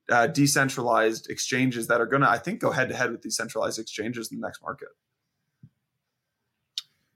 uh, 0.10 0.28
decentralized 0.28 1.30
exchanges 1.30 1.88
that 1.88 2.02
are 2.02 2.06
going 2.06 2.22
to, 2.22 2.30
I 2.30 2.38
think, 2.38 2.60
go 2.60 2.72
head 2.72 2.90
to 2.90 2.96
head 2.96 3.12
with 3.12 3.22
these 3.22 3.36
centralized 3.36 3.80
exchanges 3.80 4.32
in 4.32 4.40
the 4.40 4.48
next 4.48 4.62
market. 4.62 4.90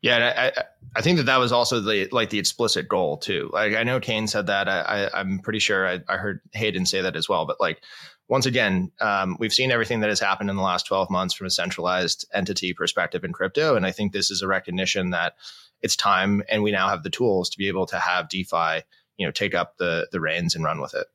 Yeah, 0.01 0.51
I, 0.55 0.63
I 0.95 1.01
think 1.01 1.17
that 1.17 1.25
that 1.25 1.39
was 1.39 1.51
also 1.51 1.81
the 1.81 2.07
like 2.11 2.29
the 2.29 2.39
explicit 2.39 2.87
goal 2.87 3.17
too. 3.17 3.49
Like 3.51 3.75
I 3.75 3.83
know 3.83 3.99
Kain 3.99 4.27
said 4.27 4.47
that. 4.47 4.69
I, 4.69 5.09
I 5.13 5.19
am 5.19 5.39
pretty 5.39 5.59
sure 5.59 5.87
I, 5.87 5.99
I 6.07 6.15
heard 6.17 6.39
Hayden 6.53 6.85
say 6.85 7.01
that 7.01 7.17
as 7.17 7.27
well. 7.27 7.45
But 7.45 7.59
like 7.59 7.81
once 8.29 8.45
again, 8.45 8.91
um, 9.01 9.35
we've 9.39 9.53
seen 9.53 9.71
everything 9.71 9.99
that 9.99 10.09
has 10.09 10.19
happened 10.19 10.49
in 10.49 10.55
the 10.55 10.61
last 10.61 10.85
12 10.85 11.09
months 11.09 11.33
from 11.33 11.47
a 11.47 11.51
centralized 11.51 12.25
entity 12.33 12.73
perspective 12.73 13.23
in 13.23 13.33
crypto, 13.33 13.75
and 13.75 13.85
I 13.85 13.91
think 13.91 14.13
this 14.13 14.31
is 14.31 14.41
a 14.41 14.47
recognition 14.47 15.09
that 15.09 15.33
it's 15.81 15.95
time, 15.95 16.43
and 16.49 16.63
we 16.63 16.71
now 16.71 16.89
have 16.89 17.03
the 17.03 17.09
tools 17.09 17.49
to 17.49 17.57
be 17.57 17.67
able 17.67 17.85
to 17.87 17.99
have 17.99 18.29
DeFi, 18.29 18.83
you 19.17 19.25
know, 19.25 19.31
take 19.31 19.55
up 19.55 19.77
the 19.77 20.07
the 20.11 20.21
reins 20.21 20.55
and 20.55 20.63
run 20.63 20.79
with 20.79 20.93
it. 20.93 21.07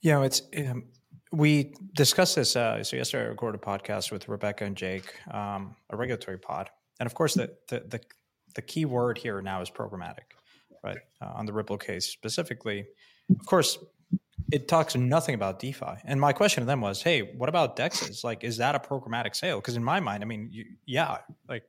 You 0.00 0.12
know, 0.12 0.22
it's 0.22 0.40
um, 0.56 0.84
we 1.32 1.74
discussed 1.94 2.36
this. 2.36 2.56
Uh, 2.56 2.82
so 2.82 2.96
yesterday, 2.96 3.24
I 3.24 3.28
recorded 3.28 3.60
a 3.60 3.64
podcast 3.64 4.10
with 4.12 4.28
Rebecca 4.28 4.64
and 4.64 4.76
Jake, 4.76 5.14
um, 5.32 5.76
a 5.90 5.96
regulatory 5.96 6.38
pod, 6.38 6.70
and 6.98 7.06
of 7.06 7.14
course, 7.14 7.34
the, 7.34 7.54
the 7.68 7.80
the 7.88 8.00
the 8.54 8.62
key 8.62 8.84
word 8.84 9.18
here 9.18 9.40
now 9.40 9.60
is 9.60 9.70
programmatic, 9.70 10.34
right? 10.82 10.98
Uh, 11.20 11.32
on 11.34 11.46
the 11.46 11.52
Ripple 11.52 11.78
case 11.78 12.06
specifically, 12.06 12.86
of 13.30 13.46
course, 13.46 13.78
it 14.50 14.66
talks 14.68 14.96
nothing 14.96 15.34
about 15.34 15.58
DeFi. 15.58 16.00
And 16.04 16.20
my 16.20 16.32
question 16.32 16.62
to 16.62 16.66
them 16.66 16.80
was, 16.80 17.02
hey, 17.02 17.20
what 17.20 17.48
about 17.48 17.76
DEXs? 17.76 18.24
Like, 18.24 18.44
is 18.44 18.56
that 18.56 18.74
a 18.74 18.78
programmatic 18.78 19.36
sale? 19.36 19.58
Because 19.60 19.76
in 19.76 19.84
my 19.84 20.00
mind, 20.00 20.22
I 20.22 20.26
mean, 20.26 20.48
you, 20.50 20.64
yeah, 20.86 21.18
like 21.48 21.64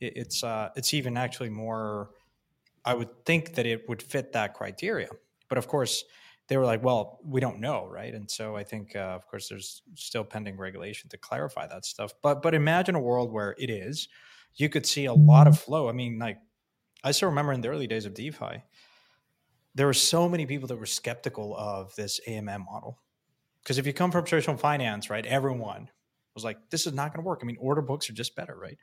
it, 0.00 0.16
it's 0.16 0.42
uh, 0.42 0.70
it's 0.76 0.92
even 0.94 1.16
actually 1.16 1.50
more. 1.50 2.10
I 2.84 2.94
would 2.94 3.24
think 3.24 3.54
that 3.54 3.66
it 3.66 3.88
would 3.88 4.02
fit 4.02 4.32
that 4.32 4.54
criteria, 4.54 5.08
but 5.48 5.58
of 5.58 5.66
course 5.66 6.04
they 6.48 6.56
were 6.56 6.64
like, 6.64 6.82
well, 6.84 7.18
we 7.24 7.40
don't 7.40 7.58
know, 7.58 7.88
right? 7.90 8.14
And 8.14 8.30
so 8.30 8.54
I 8.54 8.62
think, 8.62 8.94
uh, 8.94 9.00
of 9.00 9.26
course, 9.26 9.48
there's 9.48 9.82
still 9.94 10.22
pending 10.22 10.56
regulation 10.56 11.10
to 11.10 11.16
clarify 11.16 11.66
that 11.66 11.84
stuff. 11.84 12.12
But 12.22 12.42
but 12.42 12.54
imagine 12.54 12.94
a 12.94 13.00
world 13.00 13.32
where 13.32 13.54
it 13.58 13.70
is, 13.70 14.08
you 14.56 14.68
could 14.68 14.86
see 14.86 15.04
a 15.04 15.14
lot 15.14 15.46
of 15.46 15.58
flow. 15.58 15.88
I 15.88 15.92
mean, 15.92 16.18
like 16.18 16.38
I 17.04 17.12
still 17.12 17.28
remember 17.28 17.52
in 17.52 17.60
the 17.60 17.68
early 17.68 17.86
days 17.86 18.06
of 18.06 18.14
DeFi, 18.14 18.62
there 19.74 19.86
were 19.86 19.92
so 19.94 20.28
many 20.28 20.46
people 20.46 20.68
that 20.68 20.76
were 20.76 20.86
skeptical 20.86 21.54
of 21.56 21.94
this 21.96 22.20
AMM 22.26 22.64
model 22.64 22.98
because 23.62 23.78
if 23.78 23.86
you 23.86 23.92
come 23.92 24.12
from 24.12 24.24
traditional 24.24 24.56
finance, 24.56 25.10
right, 25.10 25.26
everyone 25.26 25.90
was 26.34 26.44
like, 26.44 26.58
this 26.70 26.86
is 26.86 26.92
not 26.92 27.12
going 27.12 27.22
to 27.24 27.26
work. 27.26 27.40
I 27.42 27.46
mean, 27.46 27.56
order 27.58 27.82
books 27.82 28.08
are 28.08 28.12
just 28.12 28.36
better, 28.36 28.56
right? 28.56 28.78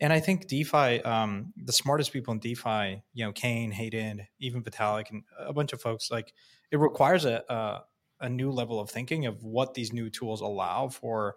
And 0.00 0.10
I 0.12 0.20
think 0.20 0.48
DeFi, 0.48 1.02
um, 1.02 1.52
the 1.56 1.72
smartest 1.72 2.12
people 2.14 2.32
in 2.32 2.38
DeFi, 2.38 3.02
you 3.12 3.24
know, 3.26 3.32
Kain, 3.32 3.72
Hayden, 3.72 4.26
even 4.38 4.62
Vitalik, 4.62 5.10
and 5.10 5.22
a 5.38 5.52
bunch 5.52 5.74
of 5.74 5.82
folks, 5.82 6.10
like 6.10 6.32
it 6.70 6.78
requires 6.78 7.26
a, 7.26 7.44
a, 7.48 8.24
a 8.24 8.28
new 8.30 8.50
level 8.50 8.80
of 8.80 8.88
thinking 8.88 9.26
of 9.26 9.44
what 9.44 9.74
these 9.74 9.92
new 9.92 10.08
tools 10.08 10.40
allow 10.40 10.88
for, 10.88 11.34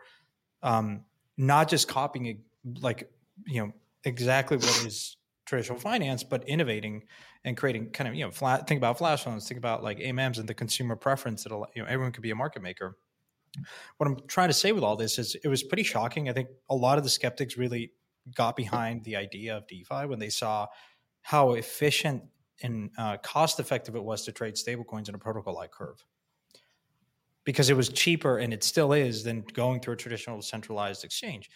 um, 0.64 1.04
not 1.36 1.68
just 1.68 1.90
copying 1.90 2.44
like 2.80 3.12
you 3.46 3.66
know 3.66 3.72
exactly 4.04 4.58
what 4.58 4.86
is 4.86 5.18
traditional 5.46 5.78
finance, 5.78 6.24
but 6.24 6.48
innovating 6.48 7.04
and 7.44 7.56
creating 7.56 7.92
kind 7.92 8.08
of 8.08 8.16
you 8.16 8.26
know 8.26 8.32
flat. 8.32 8.68
Think 8.68 8.80
about 8.80 8.98
flash 8.98 9.26
loans. 9.26 9.48
Think 9.48 9.58
about 9.58 9.84
like 9.84 10.00
AMMs 10.00 10.40
and 10.40 10.48
the 10.48 10.54
consumer 10.54 10.96
preference 10.96 11.44
that 11.44 11.52
you 11.76 11.82
know 11.82 11.88
everyone 11.88 12.12
could 12.12 12.24
be 12.24 12.32
a 12.32 12.36
market 12.36 12.62
maker 12.62 12.98
what 13.98 14.08
I'm 14.08 14.18
trying 14.28 14.50
to 14.50 14.54
say 14.54 14.72
with 14.72 14.84
all 14.84 14.96
this 14.96 15.18
is 15.20 15.36
it 15.44 15.48
was 15.48 15.64
pretty 15.64 15.84
shocking. 15.84 16.30
I 16.30 16.34
think 16.34 16.50
a 16.70 16.76
lot 16.76 16.98
of 16.98 17.04
the 17.04 17.10
skeptics 17.10 17.58
really 17.58 17.92
got 18.36 18.56
behind 18.56 19.04
the 19.04 19.16
idea 19.16 19.56
of 19.56 19.68
DeFi 19.68 20.08
when 20.08 20.20
they 20.20 20.30
saw 20.30 20.68
how 21.22 21.54
efficient 21.54 22.24
and 22.62 22.90
uh, 22.98 23.18
cost 23.18 23.60
effective 23.60 23.96
it 23.96 24.04
was 24.04 24.24
to 24.26 24.32
trade 24.32 24.56
stablecoins 24.56 25.10
in 25.10 25.16
a 25.16 25.18
protocol 25.18 25.56
like 25.56 25.72
Curve. 25.72 26.04
Because 27.44 27.70
it 27.70 27.78
was 27.78 27.90
cheaper 27.90 28.40
and 28.40 28.54
it 28.54 28.64
still 28.64 28.94
is 28.94 29.24
than 29.24 29.44
going 29.54 29.80
through 29.80 29.94
a 29.94 29.98
traditional 29.98 30.42
centralized 30.42 31.04
exchange. 31.04 31.50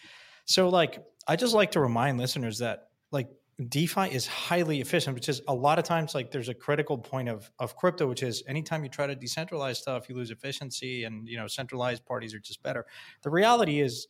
So, 0.44 0.68
like, 0.68 1.02
I 1.30 1.36
just 1.36 1.54
like 1.54 1.70
to 1.72 1.80
remind 1.80 2.18
listeners 2.18 2.58
that, 2.58 2.88
like, 3.12 3.28
DeFi 3.68 4.12
is 4.12 4.26
highly 4.26 4.80
efficient, 4.80 5.14
which 5.14 5.28
is 5.28 5.42
a 5.46 5.54
lot 5.54 5.78
of 5.78 5.84
times 5.84 6.12
like 6.12 6.30
there's 6.30 6.48
a 6.48 6.54
critical 6.54 6.96
point 6.98 7.28
of 7.28 7.50
of 7.58 7.76
crypto, 7.76 8.08
which 8.08 8.22
is 8.22 8.42
anytime 8.48 8.82
you 8.82 8.90
try 8.90 9.06
to 9.06 9.14
decentralize 9.14 9.76
stuff, 9.76 10.08
you 10.08 10.16
lose 10.16 10.30
efficiency, 10.30 11.04
and 11.04 11.28
you 11.28 11.36
know 11.36 11.46
centralized 11.46 12.04
parties 12.04 12.34
are 12.34 12.40
just 12.40 12.62
better. 12.62 12.86
The 13.22 13.30
reality 13.30 13.80
is 13.80 14.08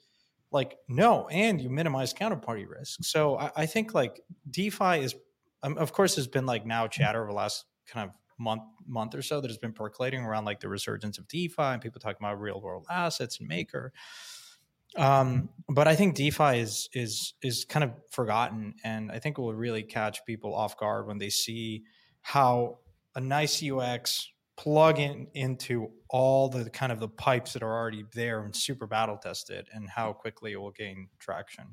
like 0.50 0.76
no, 0.88 1.26
and 1.28 1.60
you 1.60 1.68
minimize 1.68 2.14
counterparty 2.14 2.66
risk. 2.68 3.00
So 3.02 3.36
I, 3.38 3.50
I 3.56 3.66
think 3.66 3.92
like 3.92 4.20
DeFi 4.50 5.00
is, 5.00 5.14
um, 5.62 5.76
of 5.78 5.92
course, 5.92 6.16
has 6.16 6.28
been 6.28 6.46
like 6.46 6.64
now 6.64 6.86
chatter 6.86 7.20
over 7.20 7.32
the 7.32 7.36
last 7.36 7.64
kind 7.86 8.08
of 8.08 8.14
month 8.38 8.62
month 8.86 9.14
or 9.14 9.22
so 9.22 9.40
that 9.40 9.50
has 9.50 9.58
been 9.58 9.72
percolating 9.72 10.24
around 10.24 10.44
like 10.44 10.60
the 10.60 10.68
resurgence 10.68 11.18
of 11.18 11.28
DeFi 11.28 11.62
and 11.62 11.82
people 11.82 12.00
talking 12.00 12.18
about 12.20 12.40
real 12.40 12.60
world 12.60 12.86
assets 12.88 13.40
and 13.40 13.48
Maker. 13.48 13.92
Um, 14.96 15.50
but 15.68 15.86
I 15.86 15.94
think 15.94 16.16
DeFi 16.16 16.58
is 16.58 16.88
is 16.92 17.34
is 17.42 17.64
kind 17.64 17.84
of 17.84 17.92
forgotten, 18.10 18.74
and 18.84 19.10
I 19.12 19.18
think 19.18 19.38
it 19.38 19.40
will 19.40 19.54
really 19.54 19.82
catch 19.82 20.24
people 20.26 20.54
off 20.54 20.76
guard 20.76 21.06
when 21.06 21.18
they 21.18 21.30
see 21.30 21.84
how 22.22 22.78
a 23.14 23.20
nice 23.20 23.62
UX 23.62 24.28
plug 24.56 24.98
in 24.98 25.28
into 25.34 25.90
all 26.10 26.48
the 26.48 26.68
kind 26.70 26.92
of 26.92 27.00
the 27.00 27.08
pipes 27.08 27.52
that 27.52 27.62
are 27.62 27.72
already 27.72 28.04
there 28.14 28.42
and 28.42 28.54
super 28.54 28.86
battle 28.86 29.16
tested, 29.16 29.68
and 29.72 29.88
how 29.88 30.12
quickly 30.12 30.52
it 30.52 30.60
will 30.60 30.72
gain 30.72 31.08
traction. 31.18 31.72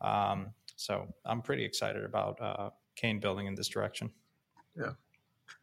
Um, 0.00 0.52
so 0.76 1.08
I'm 1.24 1.42
pretty 1.42 1.64
excited 1.64 2.04
about 2.04 2.40
uh, 2.40 2.70
Kain 2.94 3.18
building 3.18 3.46
in 3.46 3.56
this 3.56 3.68
direction. 3.68 4.12
Yeah, 4.76 4.92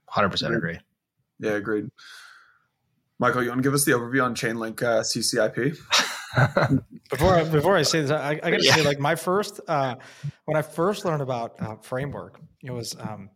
hundred 0.08 0.30
percent 0.30 0.56
agree. 0.56 0.80
Yeah, 1.40 1.52
agreed. 1.52 1.90
Michael, 3.18 3.44
you 3.44 3.50
want 3.50 3.60
to 3.60 3.64
give 3.64 3.76
us 3.76 3.86
the 3.86 3.92
overview 3.92 4.24
on 4.24 4.36
Chainlink 4.36 4.82
uh, 4.82 5.02
CCIP? 5.02 5.78
before 7.10 7.36
I, 7.36 7.44
before 7.44 7.78
I 7.78 7.82
say 7.82 8.02
this, 8.02 8.12
I, 8.12 8.32
I 8.32 8.52
got 8.52 8.60
to 8.60 8.65
yeah. 8.65 8.76
say, 8.76 8.84
like 8.84 9.00
my 9.00 9.15
first 9.15 9.60
uh, 9.67 9.96
when 10.46 10.58
I 10.58 10.62
first 10.62 11.06
learned 11.06 11.22
about 11.22 11.62
uh, 11.62 11.76
framework, 11.78 12.39
it 12.63 12.72
was 12.72 12.96
um, 13.00 13.30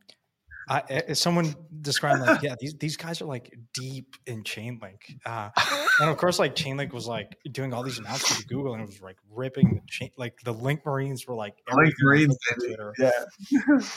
I, 0.68 1.14
someone 1.14 1.56
described 1.82 2.22
like, 2.22 2.42
yeah, 2.42 2.56
these 2.60 2.74
these 2.76 2.98
guys 2.98 3.22
are 3.22 3.26
like 3.26 3.54
deep 3.74 4.16
in 4.26 4.44
Chainlink, 4.44 4.98
uh, 5.26 5.50
and 6.00 6.10
of 6.10 6.18
course, 6.18 6.40
like 6.40 6.56
Chainlink 6.56 6.92
was 6.92 7.08
like 7.08 7.38
doing 7.52 7.74
all 7.74 7.84
these 7.84 8.00
announcements 8.00 8.42
to 8.42 8.48
Google, 8.48 8.74
and 8.74 8.82
it 8.82 8.88
was 8.88 9.02
like 9.02 9.18
ripping 9.30 9.76
the 9.76 9.82
chain, 9.88 10.10
like 10.18 10.40
the 10.44 10.54
Link 10.54 10.84
Marines 10.86 11.28
were 11.28 11.36
like 11.36 11.56
Link 11.72 11.94
Marines, 12.02 12.36
yeah. 12.98 13.12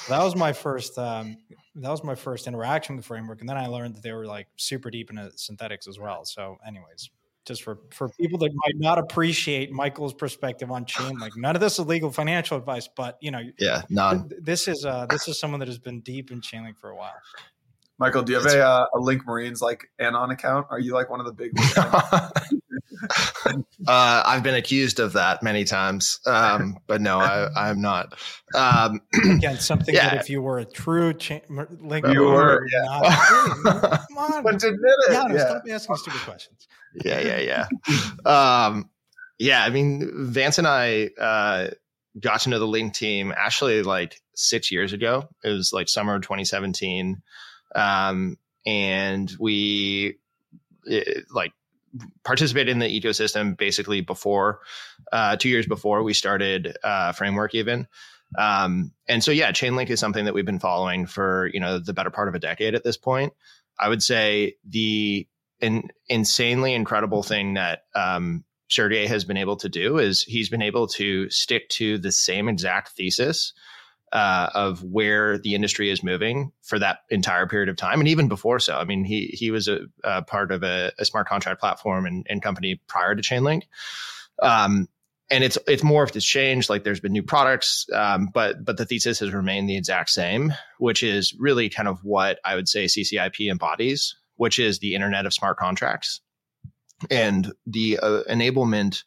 that 0.08 0.22
was 0.22 0.36
my 0.36 0.52
first. 0.52 0.98
Um, 0.98 1.38
that 1.76 1.90
was 1.90 2.04
my 2.04 2.14
first 2.14 2.46
interaction 2.46 2.96
with 2.96 3.06
framework, 3.06 3.40
and 3.40 3.48
then 3.48 3.56
I 3.56 3.66
learned 3.68 3.94
that 3.94 4.02
they 4.02 4.12
were 4.12 4.26
like 4.26 4.48
super 4.56 4.90
deep 4.90 5.10
into 5.10 5.30
Synthetix 5.36 5.88
as 5.88 5.98
well. 5.98 6.24
So, 6.24 6.58
anyways, 6.66 7.08
just 7.48 7.62
for 7.62 7.80
for 7.90 8.08
people 8.10 8.38
that 8.38 8.50
might 8.54 8.76
not 8.76 8.98
appreciate 8.98 9.72
Michael's 9.72 10.14
perspective 10.14 10.70
on 10.70 10.84
chain. 10.84 11.18
Like 11.18 11.32
none 11.36 11.56
of 11.56 11.60
this 11.60 11.78
is 11.78 11.86
legal 11.86 12.12
financial 12.12 12.56
advice, 12.56 12.88
but 12.96 13.18
you 13.20 13.30
know, 13.30 13.42
yeah, 13.58 13.82
none. 13.88 14.30
This 14.40 14.68
is 14.68 14.84
uh 14.84 15.06
this 15.06 15.26
is 15.26 15.40
someone 15.40 15.58
that 15.60 15.68
has 15.68 15.78
been 15.78 16.00
deep 16.00 16.30
in 16.30 16.40
Chainlink 16.40 16.78
for 16.78 16.90
a 16.90 16.96
while. 16.96 17.14
Michael, 17.98 18.22
do 18.22 18.32
you 18.32 18.38
have 18.38 18.46
a, 18.46 18.60
uh, 18.64 18.86
a 18.94 19.00
Link 19.00 19.26
Marines 19.26 19.60
like 19.60 19.90
Anon 19.98 20.30
account? 20.30 20.68
Are 20.70 20.78
you 20.78 20.92
like 20.92 21.10
one 21.10 21.18
of 21.18 21.26
the 21.26 21.32
big? 21.32 21.50
uh, 23.86 24.22
I've 24.26 24.42
been 24.42 24.54
accused 24.54 25.00
of 25.00 25.14
that 25.14 25.42
many 25.42 25.64
times, 25.64 26.20
um, 26.26 26.78
but 26.86 27.00
no, 27.00 27.18
I, 27.18 27.70
am 27.70 27.80
not. 27.80 28.18
Um, 28.54 29.00
Again, 29.30 29.58
something 29.58 29.94
yeah. 29.94 30.10
that 30.10 30.20
if 30.20 30.30
you 30.30 30.42
were 30.42 30.58
a 30.58 30.64
true 30.64 31.14
cha- 31.14 31.40
Link, 31.48 32.06
you 32.08 32.22
were, 32.22 32.66
yeah. 32.72 33.00
Not, 33.64 34.00
come 34.08 34.18
on, 34.18 34.42
but 34.42 34.54
admit 34.54 34.80
it. 34.82 35.12
Yeah, 35.12 35.26
yeah. 35.28 35.38
stop 35.38 35.62
asking 35.70 35.96
stupid 35.96 36.20
questions. 36.20 36.68
Yeah, 37.04 37.20
yeah, 37.20 37.66
yeah. 37.86 38.66
um, 38.66 38.90
yeah, 39.38 39.64
I 39.64 39.70
mean, 39.70 40.10
Vance 40.14 40.58
and 40.58 40.66
I 40.66 41.10
uh, 41.20 41.68
got 42.18 42.42
to 42.42 42.50
know 42.50 42.58
the 42.58 42.66
Link 42.66 42.94
team 42.94 43.32
actually 43.36 43.82
like 43.82 44.20
six 44.34 44.70
years 44.70 44.92
ago. 44.92 45.28
It 45.44 45.50
was 45.50 45.72
like 45.72 45.88
summer 45.88 46.18
2017, 46.18 47.22
um, 47.74 48.36
and 48.66 49.32
we 49.38 50.18
it, 50.84 51.26
like 51.30 51.52
participated 52.24 52.68
in 52.68 52.78
the 52.78 53.00
ecosystem 53.00 53.56
basically 53.56 54.00
before 54.00 54.60
uh, 55.12 55.36
two 55.36 55.48
years 55.48 55.66
before 55.66 56.02
we 56.02 56.14
started 56.14 56.76
uh, 56.82 57.12
framework 57.12 57.54
even. 57.54 57.86
Um, 58.36 58.92
and 59.08 59.24
so 59.24 59.30
yeah 59.30 59.52
chainlink 59.52 59.88
is 59.88 60.00
something 60.00 60.26
that 60.26 60.34
we've 60.34 60.44
been 60.44 60.58
following 60.58 61.06
for 61.06 61.48
you 61.54 61.60
know 61.60 61.78
the 61.78 61.94
better 61.94 62.10
part 62.10 62.28
of 62.28 62.34
a 62.34 62.38
decade 62.38 62.74
at 62.74 62.84
this 62.84 62.96
point. 62.96 63.32
I 63.80 63.88
would 63.88 64.02
say 64.02 64.56
the 64.68 65.26
in, 65.60 65.88
insanely 66.08 66.74
incredible 66.74 67.22
thing 67.22 67.54
that 67.54 67.84
um, 67.94 68.44
Sergey 68.68 69.06
has 69.06 69.24
been 69.24 69.36
able 69.36 69.56
to 69.56 69.68
do 69.68 69.98
is 69.98 70.22
he's 70.22 70.50
been 70.50 70.62
able 70.62 70.86
to 70.88 71.28
stick 71.30 71.68
to 71.70 71.98
the 71.98 72.12
same 72.12 72.48
exact 72.48 72.90
thesis 72.90 73.52
uh, 74.12 74.50
of 74.54 74.82
where 74.82 75.38
the 75.38 75.54
industry 75.54 75.90
is 75.90 76.02
moving 76.02 76.52
for 76.62 76.78
that 76.78 77.00
entire 77.10 77.46
period 77.46 77.68
of 77.68 77.76
time, 77.76 78.00
and 78.00 78.08
even 78.08 78.28
before 78.28 78.58
so. 78.58 78.76
I 78.76 78.84
mean, 78.84 79.04
he 79.04 79.26
he 79.26 79.50
was 79.50 79.68
a, 79.68 79.80
a 80.04 80.22
part 80.22 80.52
of 80.52 80.62
a, 80.62 80.92
a, 80.98 81.04
smart 81.04 81.28
contract 81.28 81.60
platform 81.60 82.06
and, 82.06 82.26
and, 82.28 82.42
company 82.42 82.80
prior 82.86 83.14
to 83.14 83.22
Chainlink. 83.22 83.64
Um, 84.42 84.88
and 85.30 85.44
it's 85.44 85.58
it's 85.66 85.82
morphed, 85.82 86.16
it's 86.16 86.24
changed. 86.24 86.70
Like 86.70 86.84
there's 86.84 87.00
been 87.00 87.12
new 87.12 87.22
products, 87.22 87.86
um, 87.92 88.30
but 88.32 88.64
but 88.64 88.78
the 88.78 88.86
thesis 88.86 89.20
has 89.20 89.32
remained 89.32 89.68
the 89.68 89.76
exact 89.76 90.10
same, 90.10 90.54
which 90.78 91.02
is 91.02 91.34
really 91.38 91.68
kind 91.68 91.88
of 91.88 92.02
what 92.02 92.38
I 92.44 92.54
would 92.54 92.68
say 92.68 92.86
CCIP 92.86 93.50
embodies, 93.50 94.16
which 94.36 94.58
is 94.58 94.78
the 94.78 94.94
Internet 94.94 95.26
of 95.26 95.34
Smart 95.34 95.58
Contracts 95.58 96.20
and 97.10 97.52
the 97.66 97.98
uh, 98.02 98.22
enablement 98.28 99.04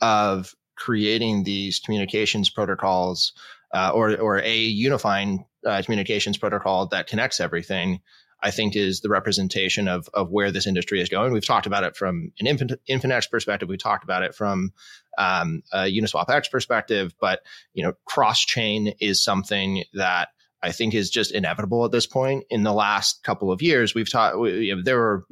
of 0.00 0.54
creating 0.76 1.44
these 1.44 1.80
communications 1.80 2.50
protocols 2.50 3.32
uh, 3.72 3.90
or 3.94 4.16
or 4.16 4.38
a 4.38 4.56
unifying 4.56 5.46
uh, 5.66 5.82
communications 5.84 6.38
protocol 6.38 6.86
that 6.88 7.06
connects 7.06 7.40
everything, 7.40 8.00
I 8.42 8.50
think 8.50 8.76
is 8.76 9.00
the 9.00 9.08
representation 9.08 9.88
of 9.88 10.08
of 10.14 10.30
where 10.30 10.50
this 10.50 10.66
industry 10.66 11.00
is 11.00 11.08
going. 11.08 11.32
We've 11.32 11.46
talked 11.46 11.66
about 11.66 11.84
it 11.84 11.96
from 11.96 12.32
an 12.40 12.46
Infin- 12.46 12.78
Infinex 12.88 13.30
perspective. 13.30 13.68
We 13.68 13.76
talked 13.76 14.04
about 14.04 14.22
it 14.22 14.34
from 14.34 14.72
um, 15.18 15.62
a 15.72 15.84
Uniswap 15.84 16.30
X 16.30 16.48
perspective, 16.48 17.14
but 17.20 17.40
you 17.74 17.82
know, 17.82 17.94
cross 18.04 18.40
chain 18.40 18.94
is 19.00 19.22
something 19.22 19.84
that 19.94 20.28
I 20.62 20.72
think 20.72 20.94
is 20.94 21.10
just 21.10 21.30
inevitable 21.32 21.84
at 21.84 21.92
this 21.92 22.06
point. 22.06 22.44
In 22.50 22.64
the 22.64 22.72
last 22.72 23.22
couple 23.22 23.52
of 23.52 23.62
years, 23.62 23.94
we've 23.94 24.10
taught 24.10 24.38
we, 24.38 24.74
there 24.82 24.98
were 24.98 25.24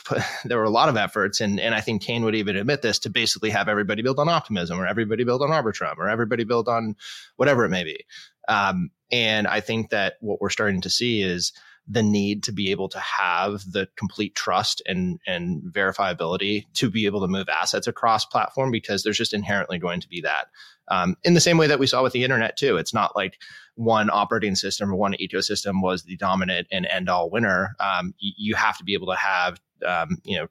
there 0.44 0.58
were 0.58 0.64
a 0.64 0.70
lot 0.70 0.88
of 0.88 0.96
efforts, 0.96 1.40
and 1.40 1.60
and 1.60 1.74
I 1.74 1.80
think 1.80 2.02
Kain 2.02 2.24
would 2.24 2.34
even 2.34 2.56
admit 2.56 2.82
this 2.82 2.98
to 3.00 3.10
basically 3.10 3.50
have 3.50 3.68
everybody 3.68 4.02
build 4.02 4.18
on 4.18 4.28
Optimism 4.28 4.78
or 4.80 4.86
everybody 4.86 5.24
build 5.24 5.42
on 5.42 5.50
Arbitrum 5.50 5.98
or 5.98 6.08
everybody 6.08 6.44
build 6.44 6.68
on 6.68 6.96
whatever 7.36 7.64
it 7.64 7.70
may 7.70 7.84
be. 7.84 8.04
Um, 8.48 8.90
and 9.12 9.46
I 9.46 9.60
think 9.60 9.90
that 9.90 10.14
what 10.20 10.40
we're 10.40 10.50
starting 10.50 10.80
to 10.80 10.90
see 10.90 11.22
is 11.22 11.52
the 11.88 12.02
need 12.02 12.44
to 12.44 12.52
be 12.52 12.70
able 12.70 12.88
to 12.88 13.00
have 13.00 13.62
the 13.70 13.88
complete 13.96 14.34
trust 14.34 14.80
and 14.86 15.18
and 15.26 15.62
verifiability 15.62 16.64
to 16.74 16.90
be 16.90 17.06
able 17.06 17.20
to 17.20 17.26
move 17.26 17.48
assets 17.48 17.86
across 17.86 18.24
platform 18.24 18.70
because 18.70 19.02
there's 19.02 19.18
just 19.18 19.34
inherently 19.34 19.78
going 19.78 20.00
to 20.00 20.08
be 20.08 20.20
that. 20.20 20.46
Um, 20.88 21.16
in 21.24 21.34
the 21.34 21.40
same 21.40 21.58
way 21.58 21.66
that 21.68 21.78
we 21.78 21.86
saw 21.86 22.02
with 22.02 22.12
the 22.12 22.24
internet 22.24 22.56
too. 22.56 22.76
It's 22.76 22.94
not 22.94 23.16
like 23.16 23.38
one 23.74 24.10
operating 24.10 24.54
system 24.54 24.90
or 24.90 24.96
one 24.96 25.14
ecosystem 25.14 25.82
was 25.82 26.02
the 26.04 26.16
dominant 26.16 26.68
and 26.70 26.86
end 26.86 27.08
all 27.08 27.30
winner. 27.30 27.74
Um, 27.80 28.14
you, 28.18 28.54
have 28.54 28.78
to 28.78 28.84
be 28.84 28.94
able 28.94 29.08
to 29.08 29.16
have 29.16 29.60
um, 29.86 30.18
you 30.24 30.38
know 30.38 30.48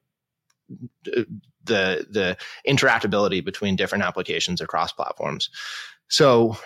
the 1.03 2.07
the 2.09 2.37
interactability 2.67 3.43
between 3.43 3.75
different 3.75 4.03
applications 4.03 4.61
across 4.61 4.91
platforms. 4.91 5.49
So 6.09 6.57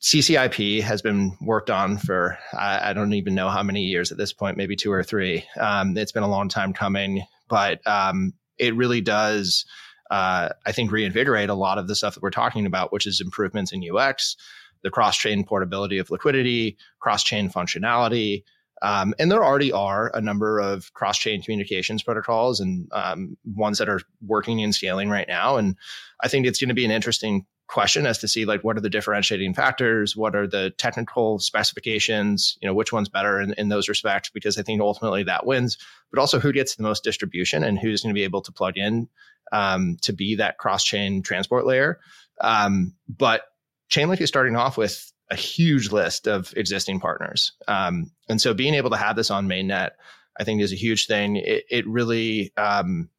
CCIP 0.00 0.80
has 0.82 1.02
been 1.02 1.36
worked 1.40 1.70
on 1.70 1.98
for 1.98 2.38
I, 2.52 2.90
I, 2.90 2.92
don't 2.92 3.14
even 3.14 3.34
know 3.34 3.48
how 3.48 3.64
many 3.64 3.82
years 3.82 4.12
at 4.12 4.18
this 4.18 4.32
point, 4.32 4.56
maybe 4.56 4.76
two 4.76 4.92
or 4.92 5.02
three. 5.02 5.44
Um, 5.58 5.96
it's 5.96 6.12
been 6.12 6.22
a 6.22 6.28
long 6.28 6.48
time 6.48 6.72
coming, 6.72 7.24
but 7.48 7.84
um, 7.84 8.32
it 8.58 8.76
really 8.76 9.00
does, 9.00 9.64
uh, 10.10 10.50
I 10.64 10.72
think, 10.72 10.92
reinvigorate 10.92 11.50
a 11.50 11.54
lot 11.54 11.78
of 11.78 11.88
the 11.88 11.96
stuff 11.96 12.14
that 12.14 12.22
we're 12.22 12.30
talking 12.30 12.64
about, 12.64 12.92
which 12.92 13.08
is 13.08 13.20
improvements 13.20 13.72
in 13.72 13.82
UX, 13.82 14.36
the 14.82 14.90
cross-chain 14.90 15.44
portability 15.44 15.98
of 15.98 16.12
liquidity, 16.12 16.76
cross-chain 17.00 17.50
functionality. 17.50 18.44
Um, 18.82 19.14
and 19.18 19.32
there 19.32 19.44
already 19.44 19.72
are 19.72 20.12
a 20.14 20.20
number 20.20 20.60
of 20.60 20.92
cross-chain 20.92 21.42
communications 21.42 22.04
protocols 22.04 22.60
and 22.60 22.88
um, 22.92 23.36
ones 23.44 23.78
that 23.78 23.88
are 23.88 24.00
working 24.24 24.62
and 24.62 24.72
scaling 24.72 25.10
right 25.10 25.26
now. 25.26 25.56
And 25.56 25.74
I 26.22 26.28
think 26.28 26.46
it's 26.46 26.60
going 26.60 26.68
to 26.68 26.74
be 26.74 26.84
an 26.84 26.92
interesting 26.92 27.46
question 27.68 28.06
as 28.06 28.18
to 28.18 28.28
see 28.28 28.44
like 28.44 28.64
what 28.64 28.76
are 28.76 28.80
the 28.80 28.90
differentiating 28.90 29.54
factors? 29.54 30.16
What 30.16 30.34
are 30.34 30.46
the 30.46 30.70
technical 30.70 31.38
specifications? 31.38 32.58
You 32.60 32.68
know 32.68 32.74
which 32.74 32.92
one's 32.92 33.08
better 33.08 33.40
in, 33.40 33.52
in 33.54 33.68
those 33.68 33.88
respects? 33.88 34.30
Because 34.30 34.58
i 34.58 34.62
think 34.62 34.80
ultimately 34.80 35.22
that 35.24 35.46
wins. 35.46 35.78
But 36.10 36.18
also 36.18 36.40
who 36.40 36.52
gets 36.52 36.74
the 36.74 36.82
most 36.82 37.04
distribution 37.04 37.62
and 37.62 37.78
who's 37.78 38.02
going 38.02 38.14
to 38.14 38.18
be 38.18 38.24
able 38.24 38.42
to 38.42 38.52
plug 38.52 38.76
in 38.76 39.08
um, 39.52 39.96
to 40.02 40.12
be 40.12 40.36
that 40.36 40.58
cross-chain 40.58 41.22
transport 41.22 41.66
layer. 41.66 42.00
Um, 42.40 42.94
but 43.08 43.42
chainlink 43.90 44.20
is 44.20 44.28
starting 44.28 44.56
off 44.56 44.76
with 44.76 45.12
a 45.30 45.36
huge 45.36 45.92
list 45.92 46.26
of 46.26 46.54
existing 46.56 47.00
partners. 47.00 47.52
Um, 47.66 48.10
and 48.28 48.40
so 48.40 48.54
being 48.54 48.74
able 48.74 48.90
to 48.90 48.96
have 48.96 49.16
this 49.16 49.30
on 49.30 49.46
mainnet 49.46 49.90
i 50.38 50.44
think 50.44 50.62
is 50.62 50.72
a 50.72 50.76
huge 50.76 51.06
thing. 51.06 51.36
It, 51.36 51.64
it 51.70 51.86
really 51.86 52.52
um, 52.56 53.10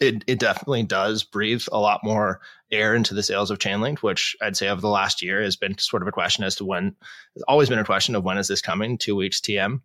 it, 0.00 0.24
it 0.26 0.38
definitely 0.38 0.82
does 0.82 1.22
breathe 1.22 1.62
a 1.72 1.78
lot 1.78 2.00
more 2.02 2.40
air 2.70 2.94
into 2.94 3.14
the 3.14 3.22
sales 3.22 3.50
of 3.50 3.58
Chainlink, 3.58 3.98
which 3.98 4.36
I'd 4.42 4.56
say 4.56 4.68
over 4.68 4.80
the 4.80 4.88
last 4.88 5.22
year 5.22 5.42
has 5.42 5.56
been 5.56 5.76
sort 5.78 6.02
of 6.02 6.08
a 6.08 6.12
question 6.12 6.44
as 6.44 6.56
to 6.56 6.64
when. 6.64 6.96
It's 7.34 7.44
always 7.48 7.68
been 7.68 7.78
a 7.78 7.84
question 7.84 8.14
of 8.14 8.24
when 8.24 8.38
is 8.38 8.48
this 8.48 8.62
coming? 8.62 8.98
Two 8.98 9.16
weeks 9.16 9.40
TM, 9.40 9.80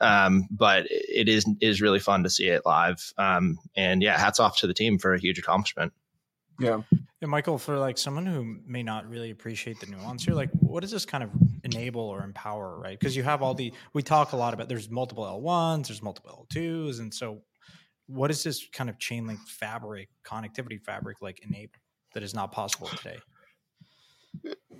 um, 0.00 0.48
but 0.50 0.86
it 0.90 1.28
is 1.28 1.46
is 1.60 1.80
really 1.80 2.00
fun 2.00 2.22
to 2.24 2.30
see 2.30 2.48
it 2.48 2.66
live. 2.66 3.12
Um, 3.16 3.58
and 3.76 4.02
yeah, 4.02 4.18
hats 4.18 4.40
off 4.40 4.58
to 4.58 4.66
the 4.66 4.74
team 4.74 4.98
for 4.98 5.14
a 5.14 5.20
huge 5.20 5.38
accomplishment. 5.38 5.92
Yeah. 6.60 6.82
Yeah, 7.20 7.28
Michael, 7.28 7.58
for 7.58 7.78
like 7.78 7.96
someone 7.96 8.26
who 8.26 8.58
may 8.66 8.82
not 8.82 9.08
really 9.08 9.30
appreciate 9.30 9.80
the 9.80 9.86
nuance 9.86 10.24
here, 10.24 10.34
like 10.34 10.50
what 10.60 10.80
does 10.80 10.90
this 10.90 11.06
kind 11.06 11.24
of 11.24 11.30
enable 11.64 12.02
or 12.02 12.22
empower, 12.22 12.78
right? 12.78 12.98
Because 12.98 13.16
you 13.16 13.22
have 13.22 13.42
all 13.42 13.54
the 13.54 13.72
we 13.94 14.02
talk 14.02 14.32
a 14.32 14.36
lot 14.36 14.52
about 14.52 14.68
there's 14.68 14.90
multiple 14.90 15.24
L1s, 15.24 15.86
there's 15.86 16.02
multiple 16.02 16.46
L2s, 16.52 17.00
and 17.00 17.14
so 17.14 17.40
what 18.06 18.30
is 18.30 18.42
this 18.42 18.66
kind 18.72 18.90
of 18.90 18.98
chain 18.98 19.26
link 19.26 19.40
fabric, 19.46 20.08
connectivity 20.26 20.80
fabric 20.80 21.22
like 21.22 21.40
enable 21.44 21.72
that 22.14 22.22
is 22.22 22.34
not 22.34 22.52
possible 22.52 22.88
today? 22.88 23.18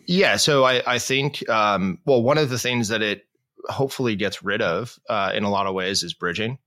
Yeah, 0.06 0.36
so 0.36 0.64
I, 0.64 0.82
I 0.86 0.98
think 0.98 1.48
um, 1.48 1.98
well, 2.04 2.22
one 2.22 2.38
of 2.38 2.50
the 2.50 2.58
things 2.58 2.88
that 2.88 3.02
it 3.02 3.26
hopefully 3.66 4.16
gets 4.16 4.42
rid 4.42 4.60
of 4.62 4.98
uh, 5.08 5.32
in 5.34 5.44
a 5.44 5.50
lot 5.50 5.66
of 5.66 5.74
ways 5.74 6.02
is 6.02 6.14
bridging. 6.14 6.58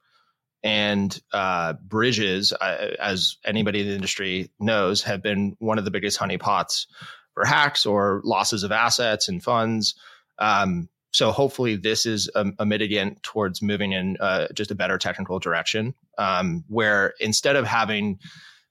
And 0.63 1.17
uh, 1.32 1.74
bridges, 1.74 2.52
uh, 2.52 2.96
as 3.00 3.38
anybody 3.46 3.82
in 3.82 3.88
the 3.88 3.93
industry 3.93 4.52
knows, 4.60 5.04
have 5.04 5.22
been 5.22 5.56
one 5.60 5.78
of 5.78 5.86
the 5.86 5.91
biggest 5.91 6.20
honeypots 6.20 6.88
for 7.34 7.46
hacks 7.46 7.86
or 7.86 8.22
losses 8.24 8.63
of 8.63 8.72
assets 8.72 9.30
and 9.30 9.43
funds. 9.43 9.96
Um, 10.39 10.89
so 11.17 11.32
hopefully 11.32 11.75
this 11.75 12.06
is 12.06 12.30
a, 12.36 12.41
a 12.60 12.65
mitigant 12.65 13.23
towards 13.23 13.60
moving 13.62 13.91
in 13.91 14.17
uh, 14.19 14.47
just 14.53 14.69
a 14.69 14.75
better 14.75 14.99
technical 14.99 15.39
direction 15.39 15.95
um, 16.19 16.63
where 16.67 17.15
instead 17.19 17.56
of 17.56 17.65
having 17.65 18.19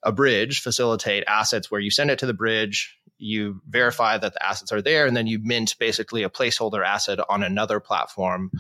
a 0.05 0.13
bridge 0.13 0.61
facilitate 0.61 1.25
assets 1.27 1.71
where 1.71 1.81
you 1.81 1.91
send 1.91 2.09
it 2.09 2.21
to 2.21 2.27
the 2.27 2.35
bridge 2.35 2.97
you 3.19 3.61
verify 3.69 4.17
that 4.17 4.33
the 4.33 4.47
assets 4.47 4.71
are 4.71 4.81
there 4.81 5.07
and 5.07 5.17
then 5.17 5.27
you 5.27 5.41
mint 5.43 5.75
basically 5.81 6.23
a 6.23 6.31
placeholder 6.31 6.87
asset 6.87 7.19
on 7.29 7.43
another 7.43 7.81
platform 7.81 8.53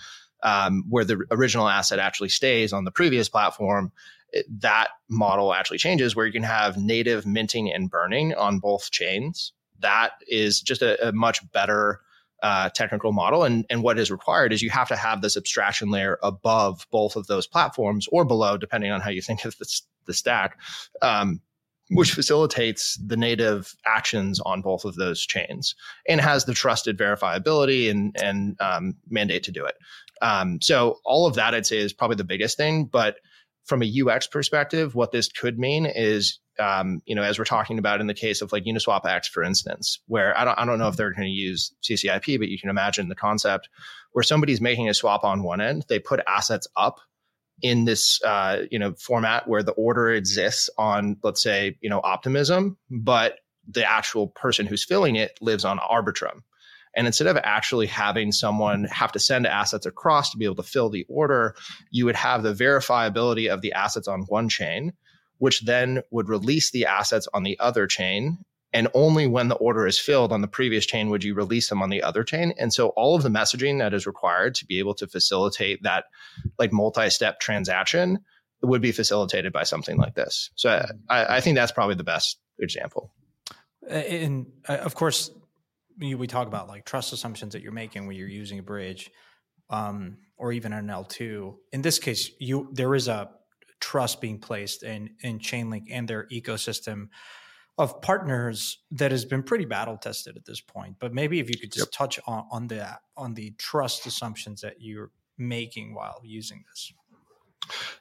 um, 0.43 0.85
where 0.89 1.05
the 1.05 1.25
original 1.31 1.69
asset 1.69 2.01
actually 2.01 2.29
stays 2.29 2.73
on 2.73 2.85
the 2.85 2.91
previous 2.91 3.29
platform 3.29 3.93
it, 4.33 4.47
that 4.63 4.89
model 5.09 5.55
actually 5.55 5.79
changes 5.79 6.17
where 6.17 6.27
you 6.27 6.33
can 6.33 6.43
have 6.43 6.77
native 6.77 7.25
minting 7.25 7.73
and 7.73 7.89
burning 7.89 8.35
on 8.35 8.59
both 8.59 8.91
chains. 8.91 9.53
That 9.79 10.13
is 10.27 10.61
just 10.61 10.83
a, 10.83 11.09
a 11.09 11.13
much 11.13 11.41
better 11.53 12.01
uh, 12.43 12.69
technical 12.71 13.13
model. 13.13 13.45
And, 13.45 13.65
and 13.71 13.83
what 13.83 13.99
is 13.99 14.11
required 14.11 14.53
is 14.53 14.63
you 14.63 14.71
have 14.71 14.89
to 14.89 14.97
have 14.97 15.23
this 15.23 15.37
abstraction 15.37 15.91
layer 15.91 16.19
above 16.23 16.87
both 16.91 17.17
of 17.17 17.27
those 17.27 17.47
platforms 17.47 18.09
or 18.13 18.25
below, 18.25 18.57
depending 18.57 18.91
on 18.91 19.01
how 19.01 19.11
you 19.11 19.23
think 19.23 19.45
of 19.45 19.57
the, 19.59 19.81
the 20.07 20.15
stack, 20.15 20.59
um, 21.03 21.41
which 21.91 22.13
facilitates 22.13 22.97
the 22.97 23.17
native 23.17 23.75
actions 23.87 24.41
on 24.41 24.61
both 24.61 24.85
of 24.85 24.97
those 24.97 25.25
chains 25.25 25.75
and 26.09 26.21
has 26.21 26.45
the 26.45 26.55
trusted 26.55 26.99
verifiability 26.99 27.91
and, 27.91 28.17
and 28.21 28.61
um, 28.61 28.97
mandate 29.09 29.45
to 29.45 29.53
do 29.53 29.65
it. 29.65 29.77
Um, 30.21 30.61
so 30.61 30.99
all 31.05 31.27
of 31.27 31.35
that, 31.35 31.55
I'd 31.55 31.67
say, 31.67 31.79
is 31.79 31.93
probably 31.93 32.17
the 32.17 32.25
biggest 32.25 32.57
thing. 32.57 32.87
But 32.87 33.17
from 33.67 33.83
a 33.83 34.03
UX 34.03 34.27
perspective, 34.27 34.95
what 34.95 35.13
this 35.13 35.29
could 35.29 35.59
mean 35.59 35.87
is 35.87 36.41
um, 36.59 37.03
you 37.05 37.15
know, 37.15 37.23
as 37.23 37.39
we're 37.39 37.45
talking 37.45 37.79
about 37.79 38.01
in 38.01 38.07
the 38.07 38.15
case 38.15 38.41
of 38.41 38.53
like 38.53 38.65
Uniswap 38.65 39.05
X, 39.05 39.29
for 39.29 39.43
instance, 39.43 40.01
where 40.07 40.37
I 40.39 40.45
don't, 40.45 40.59
I 40.59 40.65
don't 40.65 40.79
know 40.79 40.89
if 40.89 40.97
they're 40.97 41.13
going 41.13 41.27
to 41.27 41.29
use 41.29 41.75
CCIP, 41.83 42.39
but 42.39 42.49
you 42.49 42.59
can 42.59 42.71
imagine 42.71 43.09
the 43.09 43.15
concept 43.15 43.69
where 44.13 44.23
somebody's 44.23 44.61
making 44.61 44.89
a 44.89 44.95
swap 44.95 45.25
on 45.25 45.43
one 45.43 45.61
end, 45.61 45.85
they 45.89 45.99
put 45.99 46.21
assets 46.27 46.67
up 46.77 47.01
in 47.63 47.85
this, 47.85 48.23
uh, 48.23 48.63
you 48.71 48.79
know, 48.79 48.95
format 48.95 49.49
where 49.49 49.63
the 49.63 49.73
order 49.73 50.11
exists 50.11 50.71
on, 50.79 51.17
let's 51.23 51.43
say, 51.43 51.77
you 51.81 51.91
know, 51.91 52.01
Optimism, 52.03 52.77
but 52.91 53.39
the 53.69 53.85
actual 53.85 54.29
person 54.29 54.67
who's 54.67 54.85
filling 54.85 55.17
it 55.17 55.39
lives 55.41 55.65
on 55.65 55.79
Arbitrum. 55.79 56.43
And 56.97 57.07
instead 57.07 57.29
of 57.29 57.37
actually 57.37 57.87
having 57.87 58.33
someone 58.33 58.85
have 58.85 59.13
to 59.13 59.21
send 59.21 59.47
assets 59.47 59.87
across 59.87 60.31
to 60.31 60.39
be 60.39 60.47
able 60.47 60.57
to 60.57 60.63
fill 60.63 60.89
the 60.89 61.07
order, 61.09 61.55
you 61.91 62.07
would 62.07 62.17
have 62.17 62.43
the 62.43 62.55
verifiability 62.55 63.53
of 63.53 63.61
the 63.61 63.75
assets 63.75 64.09
on 64.09 64.23
one 64.23 64.49
chain 64.49 64.93
which 65.39 65.63
then 65.63 66.03
would 66.11 66.29
release 66.29 66.71
the 66.71 66.87
assets 66.87 67.29
on 67.35 67.43
the 67.43 67.59
other 67.59 67.87
chain. 67.87 68.39
And 68.73 68.89
only 68.95 69.27
when 69.27 69.49
the 69.49 69.55
order 69.57 69.87
is 69.87 69.99
filled 69.99 70.33
on 70.33 70.41
the 70.41 70.49
previous 70.49 70.85
chain 70.85 71.09
would 71.11 71.25
you 71.25 71.35
release 71.35 71.69
them 71.69 71.83
on 71.83 71.89
the 71.89 72.03
other 72.03 72.25
chain. 72.25 72.53
And 72.59 72.73
so 72.73 72.89
all 72.89 73.17
of 73.17 73.23
the 73.23 73.29
messaging 73.29 73.79
that 73.79 73.95
is 73.95 74.07
required 74.07 74.55
to 74.57 74.67
be 74.67 74.79
able 74.79 74.95
to 74.95 75.07
facilitate 75.07 75.83
that 75.83 76.05
like 76.59 76.73
multi-step 76.73 77.41
transaction 77.41 78.19
would 78.63 78.83
be 78.83 78.93
facilitated 78.93 79.53
by 79.53 79.63
something 79.63 79.97
like 79.97 80.15
this. 80.15 80.51
So 80.57 80.85
I, 81.09 81.37
I 81.37 81.41
think 81.41 81.57
that's 81.57 81.73
probably 81.73 81.95
the 81.95 82.05
best 82.05 82.39
example. 82.59 83.13
And 83.89 84.47
uh, 84.69 84.75
of 84.75 84.95
course, 84.95 85.31
we 85.99 86.27
talk 86.27 86.47
about 86.47 86.69
like 86.69 86.85
trust 86.85 87.13
assumptions 87.13 87.53
that 87.53 87.63
you're 87.63 87.73
making 87.73 88.07
when 88.07 88.17
you're 88.17 88.29
using 88.29 88.59
a 88.59 88.63
bridge 88.63 89.11
um, 89.71 90.19
or 90.37 90.53
even 90.53 90.73
an 90.73 90.87
L2. 90.87 91.57
In 91.73 91.83
this 91.83 91.99
case, 91.99 92.31
you 92.39 92.69
there 92.73 92.95
is 92.95 93.09
a 93.09 93.31
trust 93.81 94.21
being 94.21 94.39
placed 94.39 94.83
in 94.83 95.11
in 95.21 95.39
Chainlink 95.39 95.87
and 95.91 96.09
their 96.09 96.27
ecosystem 96.27 97.09
of 97.79 98.01
partners 98.01 98.79
that 98.91 99.11
has 99.11 99.25
been 99.25 99.43
pretty 99.43 99.67
battle 99.67 99.99
tested 99.99 100.37
at 100.37 100.47
this 100.47 100.61
point. 100.61 100.97
But 100.99 101.13
maybe 101.13 101.41
if 101.41 101.51
you 101.51 101.59
could 101.59 101.73
just 101.73 101.87
yep. 101.87 101.93
touch 101.93 102.19
on, 102.27 102.47
on 102.51 102.69
the 102.69 102.99
on 103.17 103.35
the 103.35 103.55
trust 103.59 104.07
assumptions 104.07 104.63
that 104.63 104.77
you're 104.81 105.11
making 105.39 105.95
while 105.95 106.21
using 106.25 106.65
this. 106.69 106.93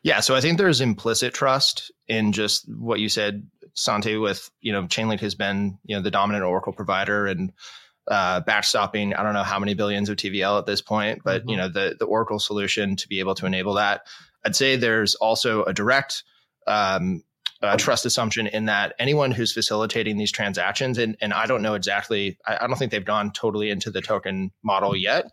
Yeah, 0.04 0.20
so 0.20 0.36
I 0.36 0.42
think 0.42 0.58
there's 0.58 0.82
implicit 0.82 1.34
trust 1.34 1.92
in 2.08 2.32
just 2.32 2.72
what 2.72 3.00
you 3.00 3.10
said, 3.10 3.48
Santi. 3.74 4.16
With 4.16 4.50
you 4.62 4.72
know, 4.72 4.84
Chainlink 4.84 5.20
has 5.22 5.36
been 5.36 5.80
you 5.86 5.96
know 5.96 6.02
the 6.02 6.12
dominant 6.12 6.46
Oracle 6.46 6.74
provider, 6.74 7.26
and 7.26 7.52
uh, 8.08 8.42
batch 8.42 8.68
stopping. 8.68 9.14
I 9.14 9.24
don't 9.24 9.34
know 9.34 9.44
how 9.44 9.60
many 9.60 9.74
billions 9.74 10.10
of 10.10 10.18
TVL 10.18 10.60
at 10.60 10.66
this 10.66 10.82
point, 10.82 11.22
but 11.24 11.42
mm-hmm. 11.42 11.50
you 11.50 11.58
know 11.58 11.68
the 11.70 11.96
the 11.98 12.06
Oracle 12.06 12.40
solution 12.40 12.96
to 12.98 13.08
be 13.08 13.20
able 13.20 13.36
to 13.36 13.46
enable 13.46 13.74
that. 13.76 14.08
I'd 14.46 14.56
say 14.56 14.76
there's 14.76 15.16
also 15.16 15.64
a 15.64 15.74
direct 15.74 16.24
um, 16.68 17.24
uh, 17.62 17.76
trust 17.78 18.06
assumption 18.06 18.48
in 18.48 18.66
that 18.66 18.94
anyone 19.00 19.32
who's 19.32 19.54
facilitating 19.54 20.18
these 20.18 20.32
transactions, 20.32 20.98
and, 20.98 21.18
and 21.20 21.34
I 21.34 21.46
don't 21.48 21.62
know 21.62 21.74
exactly, 21.74 22.38
I, 22.46 22.58
I 22.62 22.68
don't 22.68 22.78
think 22.78 22.92
they've 22.92 23.04
gone 23.04 23.32
totally 23.32 23.70
into 23.70 23.90
the 23.90 24.02
token 24.02 24.52
model 24.62 24.96
yet, 24.96 25.26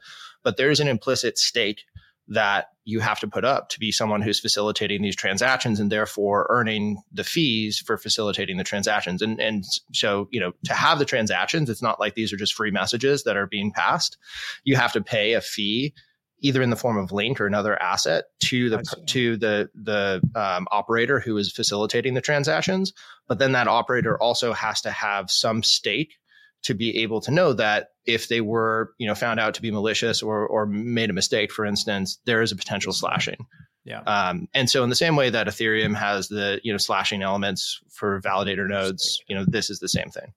but 0.42 0.56
there's 0.56 0.80
an 0.80 0.88
implicit 0.88 1.38
stake 1.38 1.85
that 2.28 2.68
you 2.84 3.00
have 3.00 3.20
to 3.20 3.28
put 3.28 3.44
up 3.44 3.68
to 3.68 3.78
be 3.78 3.92
someone 3.92 4.22
who's 4.22 4.40
facilitating 4.40 5.02
these 5.02 5.16
transactions 5.16 5.78
and 5.78 5.90
therefore 5.90 6.46
earning 6.50 7.02
the 7.12 7.24
fees 7.24 7.78
for 7.78 7.96
facilitating 7.96 8.56
the 8.56 8.64
transactions. 8.64 9.22
And 9.22 9.40
and 9.40 9.64
so, 9.92 10.28
you 10.30 10.40
know, 10.40 10.52
to 10.64 10.74
have 10.74 10.98
the 10.98 11.04
transactions, 11.04 11.70
it's 11.70 11.82
not 11.82 12.00
like 12.00 12.14
these 12.14 12.32
are 12.32 12.36
just 12.36 12.54
free 12.54 12.70
messages 12.70 13.24
that 13.24 13.36
are 13.36 13.46
being 13.46 13.72
passed. 13.72 14.16
You 14.64 14.76
have 14.76 14.92
to 14.92 15.02
pay 15.02 15.34
a 15.34 15.40
fee 15.40 15.94
either 16.40 16.60
in 16.60 16.70
the 16.70 16.76
form 16.76 16.98
of 16.98 17.12
link 17.12 17.40
or 17.40 17.46
another 17.46 17.80
asset 17.80 18.24
to 18.40 18.68
the 18.68 18.82
to 19.06 19.36
the 19.36 19.70
the 19.74 20.20
um, 20.34 20.66
operator 20.70 21.20
who 21.20 21.36
is 21.36 21.52
facilitating 21.52 22.14
the 22.14 22.20
transactions. 22.20 22.92
But 23.28 23.38
then 23.38 23.52
that 23.52 23.68
operator 23.68 24.20
also 24.20 24.52
has 24.52 24.80
to 24.82 24.90
have 24.90 25.30
some 25.30 25.62
stake 25.62 26.18
to 26.62 26.75
be 26.75 26.98
able 26.98 27.20
to 27.20 27.31
know 27.31 27.53
that 27.53 27.88
if 28.07 28.29
they 28.29 28.40
were 28.40 28.92
you 28.98 29.07
know 29.07 29.14
found 29.14 29.40
out 29.40 29.55
to 29.55 29.62
be 29.62 29.70
malicious 29.70 30.22
or 30.22 30.46
or 30.46 30.66
made 30.66 31.11
a 31.11 31.14
mistake, 31.14 31.53
for 31.53 31.64
instance, 31.64 32.18
there 32.25 32.42
is 32.42 32.53
a 32.53 32.57
potential 32.57 32.92
slashing. 32.92 33.46
Yeah. 33.85 34.01
Um, 34.03 34.48
and 34.55 34.70
so 34.70 34.85
in 34.85 34.90
the 34.90 34.96
same 34.96 35.16
way 35.16 35.31
that 35.31 35.48
Ethereum 35.48 35.94
has 35.96 36.29
the 36.29 36.61
you 36.62 36.72
know 36.72 36.79
slashing 36.79 37.22
elements 37.22 37.81
for 37.90 38.20
validator 38.20 38.68
nodes, 38.68 39.20
you 39.29 39.37
know 39.37 39.44
this 39.46 39.70
is 39.70 39.81
the 39.81 39.88
same 39.88 40.09
thing. 40.11 40.33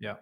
Yeah. 0.00 0.16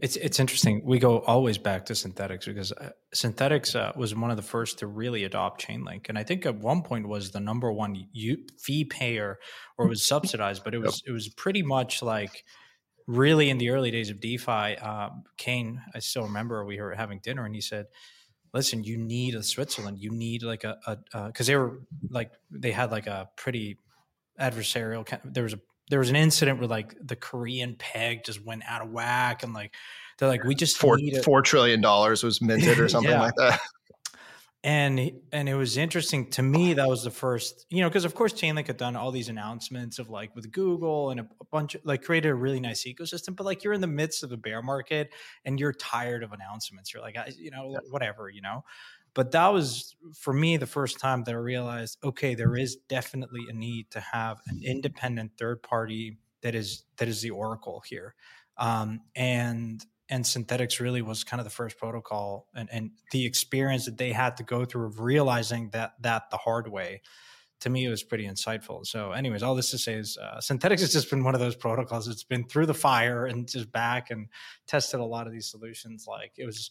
It's 0.00 0.16
it's 0.16 0.40
interesting. 0.40 0.82
We 0.84 0.98
go 0.98 1.18
always 1.20 1.58
back 1.58 1.84
to 1.86 1.92
Synthetix 1.92 2.46
because 2.46 2.72
uh, 2.72 2.90
Synthetix 3.14 3.76
uh, 3.76 3.92
was 3.96 4.14
one 4.14 4.30
of 4.30 4.38
the 4.38 4.42
first 4.42 4.78
to 4.78 4.86
really 4.86 5.24
adopt 5.24 5.66
Chainlink, 5.66 6.08
and 6.08 6.18
I 6.18 6.22
think 6.22 6.46
at 6.46 6.56
one 6.56 6.82
point 6.82 7.06
was 7.06 7.32
the 7.32 7.40
number 7.40 7.70
one 7.70 8.06
u- 8.12 8.46
fee 8.58 8.86
payer 8.86 9.38
or 9.76 9.88
was 9.88 10.02
subsidized, 10.02 10.64
but 10.64 10.74
it 10.74 10.78
was 10.78 11.02
yep. 11.04 11.10
it 11.10 11.12
was 11.12 11.28
pretty 11.28 11.62
much 11.62 12.02
like 12.02 12.44
really 13.10 13.50
in 13.50 13.58
the 13.58 13.70
early 13.70 13.90
days 13.90 14.10
of 14.10 14.20
DeFi. 14.20 14.76
Uh, 14.80 15.10
Kain, 15.36 15.82
I 15.94 15.98
still 15.98 16.24
remember 16.24 16.64
we 16.64 16.80
were 16.80 16.94
having 16.94 17.18
dinner, 17.22 17.44
and 17.44 17.54
he 17.54 17.60
said, 17.60 17.86
"Listen, 18.54 18.84
you 18.84 18.96
need 18.96 19.34
a 19.34 19.42
Switzerland. 19.42 19.98
You 19.98 20.10
need 20.10 20.42
like 20.42 20.64
a 20.64 20.76
because 21.26 21.46
they 21.46 21.56
were 21.56 21.80
like 22.08 22.32
they 22.50 22.72
had 22.72 22.90
like 22.90 23.06
a 23.06 23.28
pretty 23.36 23.78
adversarial. 24.40 25.06
There 25.24 25.44
was 25.44 25.54
a 25.54 25.60
there 25.90 25.98
was 25.98 26.08
an 26.10 26.16
incident 26.16 26.58
where 26.58 26.68
like 26.68 26.94
the 27.02 27.16
Korean 27.16 27.74
peg 27.76 28.24
just 28.24 28.44
went 28.44 28.62
out 28.66 28.82
of 28.82 28.90
whack 28.90 29.42
and 29.42 29.52
like 29.52 29.74
they're 30.18 30.28
like 30.28 30.44
we 30.44 30.54
just 30.54 30.78
four 30.78 30.98
four 31.24 31.42
trillion 31.42 31.80
dollars 31.80 32.22
was 32.22 32.40
minted 32.40 32.78
or 32.78 32.88
something 32.88 33.10
yeah. 33.10 33.20
like 33.20 33.34
that. 33.36 33.60
And 34.62 35.12
and 35.32 35.48
it 35.48 35.54
was 35.54 35.78
interesting 35.78 36.28
to 36.32 36.42
me 36.42 36.74
that 36.74 36.86
was 36.86 37.02
the 37.02 37.10
first 37.10 37.64
you 37.70 37.80
know 37.80 37.88
because 37.88 38.04
of 38.04 38.14
course 38.14 38.34
Chainlink 38.34 38.66
had 38.66 38.76
done 38.76 38.94
all 38.94 39.10
these 39.10 39.30
announcements 39.30 39.98
of 39.98 40.10
like 40.10 40.36
with 40.36 40.52
Google 40.52 41.08
and 41.08 41.20
a, 41.20 41.28
a 41.40 41.44
bunch 41.46 41.76
of 41.76 41.80
like 41.86 42.02
created 42.02 42.28
a 42.28 42.34
really 42.34 42.60
nice 42.60 42.84
ecosystem 42.84 43.34
but 43.34 43.46
like 43.46 43.64
you're 43.64 43.72
in 43.72 43.80
the 43.80 43.86
midst 43.86 44.22
of 44.22 44.32
a 44.32 44.36
bear 44.36 44.60
market 44.60 45.14
and 45.46 45.58
you're 45.58 45.72
tired 45.72 46.22
of 46.22 46.32
announcements. 46.32 46.92
You're 46.92 47.02
like 47.02 47.16
you 47.38 47.50
know 47.50 47.74
whatever 47.88 48.28
you 48.28 48.42
know? 48.42 48.64
But 49.14 49.32
that 49.32 49.48
was 49.48 49.96
for 50.14 50.32
me 50.32 50.56
the 50.56 50.66
first 50.66 51.00
time 51.00 51.24
that 51.24 51.34
I 51.34 51.38
realized, 51.38 51.98
okay, 52.04 52.34
there 52.34 52.56
is 52.56 52.76
definitely 52.88 53.46
a 53.48 53.52
need 53.52 53.90
to 53.90 54.00
have 54.00 54.40
an 54.46 54.60
independent 54.64 55.32
third 55.36 55.62
party 55.62 56.18
that 56.42 56.54
is 56.54 56.84
that 56.96 57.08
is 57.08 57.20
the 57.20 57.30
oracle 57.30 57.82
here, 57.86 58.14
um, 58.56 59.00
and 59.16 59.84
and 60.10 60.24
Synthetix 60.24 60.80
really 60.80 61.02
was 61.02 61.24
kind 61.24 61.40
of 61.40 61.44
the 61.44 61.50
first 61.50 61.78
protocol, 61.78 62.48
and 62.54 62.68
and 62.70 62.90
the 63.12 63.24
experience 63.24 63.86
that 63.86 63.96
they 63.96 64.12
had 64.12 64.36
to 64.38 64.42
go 64.42 64.64
through 64.64 64.86
of 64.86 65.00
realizing 65.00 65.70
that 65.70 65.94
that 66.00 66.30
the 66.30 66.36
hard 66.36 66.68
way. 66.68 67.02
To 67.60 67.68
me, 67.68 67.84
it 67.84 67.90
was 67.90 68.02
pretty 68.02 68.26
insightful. 68.26 68.86
So, 68.86 69.12
anyways, 69.12 69.42
all 69.42 69.54
this 69.54 69.70
to 69.72 69.76
say 69.76 69.92
is 69.92 70.16
uh, 70.16 70.38
Synthetix 70.38 70.80
has 70.80 70.94
just 70.94 71.10
been 71.10 71.22
one 71.22 71.34
of 71.34 71.40
those 71.40 71.54
protocols. 71.54 72.08
It's 72.08 72.24
been 72.24 72.44
through 72.44 72.64
the 72.64 72.72
fire 72.72 73.26
and 73.26 73.46
just 73.46 73.70
back 73.70 74.10
and 74.10 74.28
tested 74.66 74.98
a 74.98 75.04
lot 75.04 75.26
of 75.26 75.32
these 75.34 75.50
solutions. 75.50 76.06
Like 76.08 76.32
it 76.38 76.46
was 76.46 76.70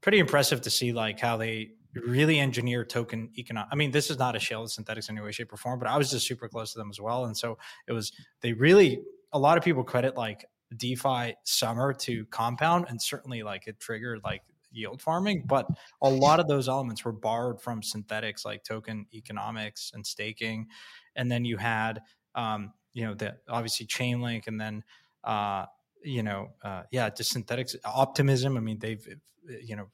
pretty 0.00 0.18
impressive 0.18 0.60
to 0.62 0.70
see 0.70 0.92
like 0.92 1.20
how 1.20 1.36
they 1.36 1.70
really 1.94 2.40
engineer 2.40 2.84
token 2.84 3.30
economic. 3.38 3.68
I 3.72 3.76
mean, 3.76 3.90
this 3.92 4.10
is 4.10 4.18
not 4.18 4.34
a 4.34 4.40
shell 4.40 4.64
of 4.64 4.70
Synthetix 4.70 5.08
in 5.08 5.16
any 5.16 5.24
way, 5.24 5.32
shape, 5.32 5.52
or 5.52 5.56
form, 5.56 5.78
but 5.78 5.88
I 5.88 5.96
was 5.96 6.10
just 6.10 6.26
super 6.26 6.48
close 6.48 6.72
to 6.72 6.78
them 6.78 6.90
as 6.90 7.00
well. 7.00 7.26
And 7.26 7.36
so 7.36 7.58
it 7.86 7.92
was 7.92 8.12
they 8.40 8.52
really 8.52 9.02
a 9.32 9.38
lot 9.38 9.56
of 9.56 9.64
people 9.64 9.84
credit 9.84 10.16
like 10.16 10.44
DeFi 10.76 11.34
summer 11.44 11.92
to 11.94 12.24
compound, 12.26 12.86
and 12.88 13.00
certainly 13.00 13.42
like 13.42 13.66
it 13.66 13.78
triggered 13.78 14.20
like 14.24 14.42
yield 14.70 15.00
farming, 15.00 15.44
but 15.46 15.66
a 16.02 16.10
lot 16.10 16.40
of 16.40 16.48
those 16.48 16.68
elements 16.68 17.04
were 17.04 17.12
borrowed 17.12 17.62
from 17.62 17.80
Synthetix 17.80 18.44
like 18.44 18.64
token 18.64 19.06
economics 19.14 19.92
and 19.94 20.04
staking. 20.04 20.66
And 21.14 21.30
then 21.30 21.44
you 21.44 21.56
had 21.56 22.00
um, 22.34 22.72
you 22.92 23.04
know, 23.04 23.14
the 23.14 23.36
obviously 23.48 23.86
Chainlink 23.86 24.46
and 24.46 24.60
then 24.60 24.82
uh, 25.22 25.66
you 26.02 26.22
know, 26.22 26.50
uh, 26.62 26.82
yeah, 26.90 27.08
just 27.10 27.34
Synthetix 27.34 27.76
optimism. 27.84 28.56
I 28.56 28.60
mean, 28.60 28.78
they've, 28.78 29.06
you 29.62 29.76
know, 29.76 29.86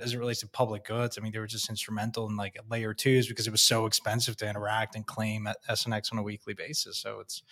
as 0.00 0.14
it 0.14 0.18
relates 0.18 0.40
to 0.40 0.48
public 0.48 0.84
goods, 0.84 1.18
I 1.18 1.22
mean, 1.22 1.32
they 1.32 1.38
were 1.38 1.46
just 1.46 1.68
instrumental 1.68 2.28
in 2.28 2.36
like 2.36 2.56
layer 2.70 2.94
twos 2.94 3.28
because 3.28 3.46
it 3.46 3.50
was 3.50 3.62
so 3.62 3.86
expensive 3.86 4.36
to 4.38 4.48
interact 4.48 4.96
and 4.96 5.06
claim 5.06 5.46
at 5.46 5.56
SNX 5.68 6.12
on 6.12 6.18
a 6.18 6.22
weekly 6.22 6.54
basis. 6.54 6.98
So 6.98 7.20
it's 7.20 7.42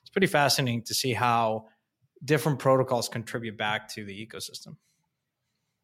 it's 0.00 0.10
pretty 0.10 0.26
fascinating 0.26 0.82
to 0.82 0.94
see 0.94 1.14
how 1.14 1.66
different 2.24 2.58
protocols 2.58 3.08
contribute 3.08 3.56
back 3.56 3.88
to 3.90 4.04
the 4.04 4.26
ecosystem. 4.26 4.76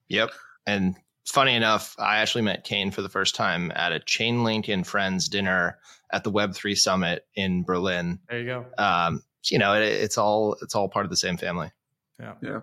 Yep, 0.09 0.31
and 0.67 0.97
funny 1.27 1.55
enough, 1.55 1.95
I 1.99 2.19
actually 2.19 2.43
met 2.43 2.65
Kain 2.65 2.91
for 2.91 3.03
the 3.03 3.09
first 3.09 3.35
time 3.35 3.73
at 3.75 3.93
a 3.93 4.01
Chainlink 4.01 4.73
and 4.73 4.87
Friends 4.87 5.29
dinner 5.29 5.79
at 6.13 6.25
the 6.25 6.31
Web 6.31 6.55
three 6.55 6.75
Summit 6.75 7.27
in 7.35 7.63
Berlin. 7.63 8.19
There 8.29 8.41
you 8.41 8.47
go. 8.47 8.67
Um, 8.79 9.23
you 9.45 9.59
know, 9.59 9.75
it, 9.75 9.83
it's 9.83 10.19
all 10.19 10.57
it's 10.63 10.75
all 10.75 10.89
part 10.89 11.07
of 11.07 11.11
the 11.11 11.17
same 11.17 11.37
family. 11.37 11.71
Yeah. 12.19 12.35
Yeah. 12.43 12.61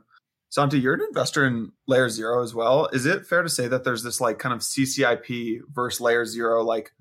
Santi, 0.49 0.79
you're 0.79 0.93
an 0.93 1.01
investor 1.01 1.45
in 1.45 1.71
Layer 1.87 2.09
Zero 2.09 2.41
as 2.41 2.55
well. 2.55 2.87
Is 2.93 3.05
it 3.05 3.25
fair 3.25 3.43
to 3.43 3.49
say 3.49 3.67
that 3.67 3.83
there's 3.83 4.03
this 4.03 4.21
like 4.21 4.39
kind 4.39 4.53
of 4.53 4.61
CCIP 4.61 5.61
versus 5.73 5.99
Layer 5.99 6.25
Zero? 6.25 6.63
Like, 6.63 6.93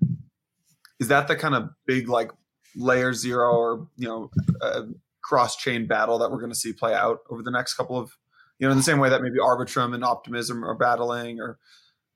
is 0.99 1.07
that 1.07 1.27
the 1.27 1.35
kind 1.35 1.55
of 1.55 1.69
big 1.85 2.09
like 2.09 2.31
Layer 2.75 3.13
Zero 3.13 3.51
or 3.51 3.87
you 3.97 4.07
know 4.07 4.31
uh, 4.61 4.83
cross 5.27 5.57
chain 5.57 5.85
battle 5.85 6.17
that 6.17 6.31
we're 6.31 6.39
going 6.39 6.51
to 6.51 6.57
see 6.57 6.71
play 6.71 6.93
out 6.93 7.19
over 7.29 7.43
the 7.43 7.51
next 7.51 7.73
couple 7.73 7.99
of 7.99 8.17
you 8.59 8.67
know 8.67 8.71
in 8.71 8.77
the 8.77 8.83
same 8.83 8.97
way 8.97 9.09
that 9.09 9.21
maybe 9.21 9.39
Arbitrum 9.39 9.93
and 9.93 10.03
Optimism 10.03 10.63
are 10.63 10.73
battling 10.73 11.41
or 11.41 11.57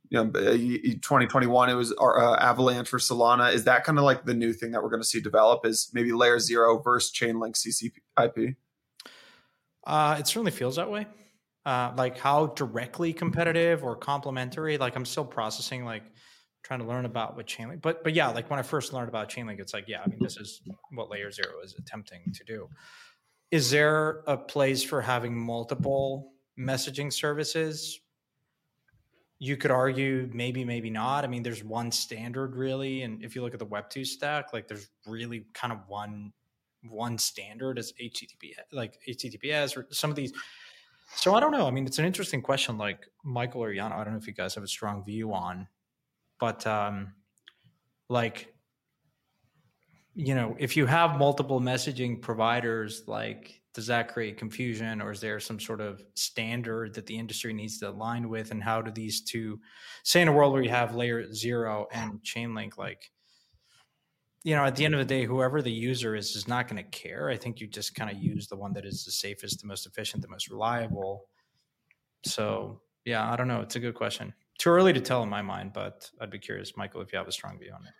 you 0.09 0.17
know 0.17 0.31
2021 0.31 1.69
it 1.69 1.73
was 1.73 1.93
uh, 1.99 2.35
Avalanche 2.35 2.87
for 2.87 2.99
Solana. 2.99 3.53
Is 3.53 3.65
that 3.65 3.83
kind 3.83 3.97
of 3.97 4.05
like 4.05 4.23
the 4.23 4.33
new 4.33 4.53
thing 4.53 4.71
that 4.71 4.81
we're 4.81 4.89
going 4.89 5.01
to 5.01 5.07
see 5.07 5.19
develop? 5.19 5.65
Is 5.65 5.91
maybe 5.93 6.13
Layer 6.13 6.39
Zero 6.39 6.79
versus 6.79 7.11
Chainlink 7.13 7.55
CCIP? 7.57 8.55
Uh, 9.85 10.15
it 10.17 10.25
certainly 10.25 10.51
feels 10.51 10.77
that 10.77 10.89
way. 10.89 11.05
Uh, 11.65 11.91
like 11.97 12.17
how 12.17 12.47
directly 12.47 13.11
competitive 13.11 13.83
or 13.83 13.97
complementary. 13.97 14.77
Like 14.77 14.95
I'm 14.95 15.05
still 15.05 15.25
processing, 15.25 15.83
like 15.83 16.03
trying 16.63 16.79
to 16.79 16.85
learn 16.85 17.05
about 17.05 17.35
what 17.35 17.47
Chainlink. 17.47 17.81
But 17.81 18.03
but 18.03 18.13
yeah, 18.13 18.29
like 18.29 18.49
when 18.49 18.59
I 18.59 18.63
first 18.63 18.93
learned 18.93 19.09
about 19.09 19.29
Chainlink, 19.29 19.59
it's 19.59 19.73
like 19.73 19.87
yeah, 19.87 20.01
I 20.05 20.07
mean 20.09 20.19
this 20.21 20.37
is 20.37 20.61
what 20.91 21.09
Layer 21.09 21.31
Zero 21.31 21.61
is 21.63 21.75
attempting 21.77 22.33
to 22.33 22.43
do. 22.43 22.69
Is 23.51 23.69
there 23.69 24.23
a 24.27 24.37
place 24.37 24.83
for 24.83 25.01
having 25.01 25.37
multiple 25.37 26.33
messaging 26.57 27.11
services? 27.11 27.99
You 29.39 29.57
could 29.57 29.71
argue 29.71 30.29
maybe, 30.33 30.63
maybe 30.63 30.89
not. 30.89 31.23
I 31.23 31.27
mean, 31.27 31.41
there's 31.41 31.63
one 31.63 31.91
standard 31.91 32.55
really, 32.55 33.01
and 33.01 33.23
if 33.23 33.35
you 33.35 33.41
look 33.41 33.53
at 33.53 33.59
the 33.59 33.65
Web 33.65 33.89
two 33.89 34.05
stack, 34.05 34.53
like 34.53 34.67
there's 34.67 34.89
really 35.05 35.47
kind 35.53 35.73
of 35.73 35.79
one 35.87 36.31
one 36.83 37.17
standard 37.17 37.77
as 37.77 37.93
HTTP, 38.01 38.53
like 38.71 38.97
HTTPS 39.07 39.77
or 39.77 39.87
some 39.91 40.09
of 40.09 40.15
these. 40.15 40.31
So 41.15 41.35
I 41.35 41.39
don't 41.39 41.51
know. 41.51 41.67
I 41.67 41.71
mean, 41.71 41.85
it's 41.85 41.99
an 41.99 42.05
interesting 42.05 42.41
question. 42.41 42.77
Like 42.77 43.07
Michael 43.23 43.63
or 43.63 43.73
Jan, 43.73 43.91
I 43.91 44.03
don't 44.03 44.13
know 44.13 44.19
if 44.19 44.27
you 44.27 44.33
guys 44.33 44.55
have 44.55 44.63
a 44.63 44.67
strong 44.67 45.03
view 45.03 45.33
on, 45.33 45.67
but 46.41 46.67
um, 46.67 47.13
like, 48.09 48.53
you 50.13 50.35
know, 50.35 50.57
if 50.59 50.75
you 50.75 50.85
have 50.85 51.17
multiple 51.17 51.61
messaging 51.61 52.21
providers, 52.21 53.03
like, 53.07 53.61
does 53.73 53.87
that 53.87 54.11
create 54.11 54.37
confusion, 54.37 55.01
or 55.01 55.11
is 55.11 55.21
there 55.21 55.39
some 55.39 55.57
sort 55.59 55.79
of 55.79 56.03
standard 56.15 56.93
that 56.95 57.05
the 57.05 57.17
industry 57.17 57.53
needs 57.53 57.77
to 57.77 57.89
align 57.89 58.27
with? 58.27 58.51
And 58.51 58.61
how 58.61 58.81
do 58.81 58.91
these 58.91 59.21
two, 59.21 59.61
say, 60.03 60.21
in 60.21 60.27
a 60.27 60.33
world 60.33 60.51
where 60.51 60.61
you 60.61 60.69
have 60.69 60.93
layer 60.95 61.31
zero 61.31 61.87
and 61.93 62.19
Chainlink, 62.21 62.77
like? 62.77 63.09
you 64.43 64.55
know, 64.55 64.65
at 64.65 64.75
the 64.75 64.85
end 64.85 64.95
of 64.95 64.99
the 64.99 65.05
day, 65.05 65.25
whoever 65.25 65.61
the 65.61 65.71
user 65.71 66.15
is 66.15 66.35
is 66.35 66.47
not 66.47 66.67
going 66.67 66.83
to 66.83 66.89
care. 66.89 67.29
I 67.29 67.37
think 67.37 67.59
you 67.59 67.67
just 67.67 67.93
kind 67.93 68.09
of 68.09 68.17
use 68.17 68.47
the 68.47 68.55
one 68.55 68.73
that 68.73 68.85
is 68.85 69.05
the 69.05 69.11
safest, 69.11 69.61
the 69.61 69.67
most 69.67 69.85
efficient, 69.85 70.23
the 70.23 70.27
most 70.27 70.49
reliable. 70.49 71.27
So, 72.25 72.81
yeah, 73.05 73.31
I 73.31 73.35
don't 73.35 73.47
know. 73.47 73.61
It's 73.61 73.75
a 73.75 73.79
good 73.79 73.93
question. 73.93 74.33
Too 74.57 74.69
early 74.69 74.93
to 74.93 75.01
tell 75.01 75.23
in 75.23 75.29
my 75.29 75.41
mind, 75.41 75.73
but 75.73 76.09
I'd 76.19 76.29
be 76.29 76.39
curious, 76.39 76.77
Michael, 76.77 77.01
if 77.01 77.11
you 77.11 77.17
have 77.17 77.27
a 77.27 77.31
strong 77.31 77.57
view 77.57 77.71
on 77.73 77.85
it. 77.85 77.93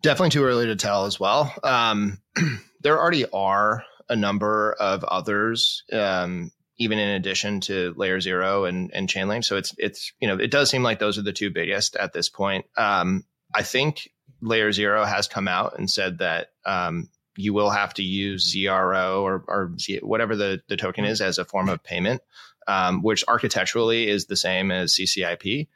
Definitely 0.00 0.30
too 0.30 0.44
early 0.44 0.66
to 0.66 0.76
tell 0.76 1.04
as 1.06 1.18
well. 1.18 1.52
Um, 1.62 2.20
there 2.80 2.98
already 2.98 3.26
are 3.30 3.84
a 4.08 4.16
number 4.16 4.74
of 4.78 5.04
others, 5.04 5.82
um, 5.92 6.50
even 6.78 6.98
in 6.98 7.10
addition 7.10 7.60
to 7.62 7.92
layer 7.96 8.20
zero 8.20 8.64
and, 8.64 8.90
and 8.94 9.08
Chainlink. 9.08 9.44
So 9.44 9.56
it's, 9.56 9.74
it's, 9.76 10.12
you 10.20 10.28
know, 10.28 10.36
it 10.36 10.50
does 10.50 10.70
seem 10.70 10.82
like 10.82 10.98
those 10.98 11.18
are 11.18 11.22
the 11.22 11.32
two 11.32 11.50
biggest 11.50 11.96
at 11.96 12.12
this 12.12 12.28
point. 12.28 12.66
Um, 12.76 13.24
I 13.54 13.62
think 13.62 14.08
layer 14.40 14.72
zero 14.72 15.04
has 15.04 15.26
come 15.26 15.48
out 15.48 15.78
and 15.78 15.90
said 15.90 16.18
that, 16.18 16.52
um, 16.64 17.08
you 17.38 17.54
will 17.54 17.70
have 17.70 17.94
to 17.94 18.02
use 18.02 18.52
ZRO 18.52 19.22
or, 19.22 19.44
or 19.46 19.72
Z, 19.78 20.00
whatever 20.02 20.34
the, 20.34 20.60
the 20.68 20.76
token 20.76 21.04
is 21.04 21.20
as 21.20 21.38
a 21.38 21.44
form 21.44 21.68
of 21.68 21.84
payment, 21.84 22.20
um, 22.68 23.02
which 23.02 23.24
architecturally 23.26 24.08
is 24.08 24.26
the 24.26 24.36
same 24.36 24.70
as 24.70 24.94
CCIP. 24.94 25.66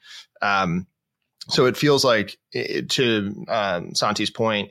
Um, 0.41 0.87
so 1.49 1.67
it 1.67 1.77
feels 1.77 2.05
like, 2.05 2.39
it, 2.53 2.91
to 2.91 3.45
um, 3.49 3.95
Santi's 3.97 4.31
point, 4.31 4.71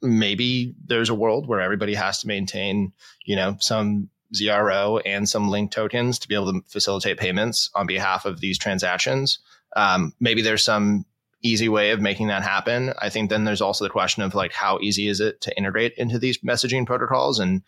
maybe 0.00 0.74
there's 0.84 1.08
a 1.08 1.14
world 1.14 1.48
where 1.48 1.60
everybody 1.60 1.94
has 1.94 2.20
to 2.20 2.28
maintain, 2.28 2.92
you 3.24 3.34
know, 3.34 3.56
some 3.58 4.08
ZRO 4.34 5.00
and 5.04 5.28
some 5.28 5.48
link 5.48 5.72
tokens 5.72 6.18
to 6.20 6.28
be 6.28 6.34
able 6.34 6.52
to 6.52 6.62
facilitate 6.68 7.18
payments 7.18 7.70
on 7.74 7.86
behalf 7.86 8.24
of 8.24 8.40
these 8.40 8.58
transactions. 8.58 9.38
Um, 9.74 10.12
maybe 10.20 10.42
there's 10.42 10.64
some 10.64 11.04
easy 11.42 11.68
way 11.68 11.90
of 11.90 12.00
making 12.00 12.28
that 12.28 12.42
happen. 12.42 12.92
I 13.00 13.08
think 13.08 13.30
then 13.30 13.44
there's 13.44 13.60
also 13.60 13.84
the 13.84 13.90
question 13.90 14.22
of 14.22 14.34
like 14.34 14.52
how 14.52 14.78
easy 14.80 15.08
is 15.08 15.20
it 15.20 15.40
to 15.42 15.56
integrate 15.56 15.94
into 15.96 16.18
these 16.18 16.38
messaging 16.38 16.86
protocols, 16.86 17.38
and 17.38 17.62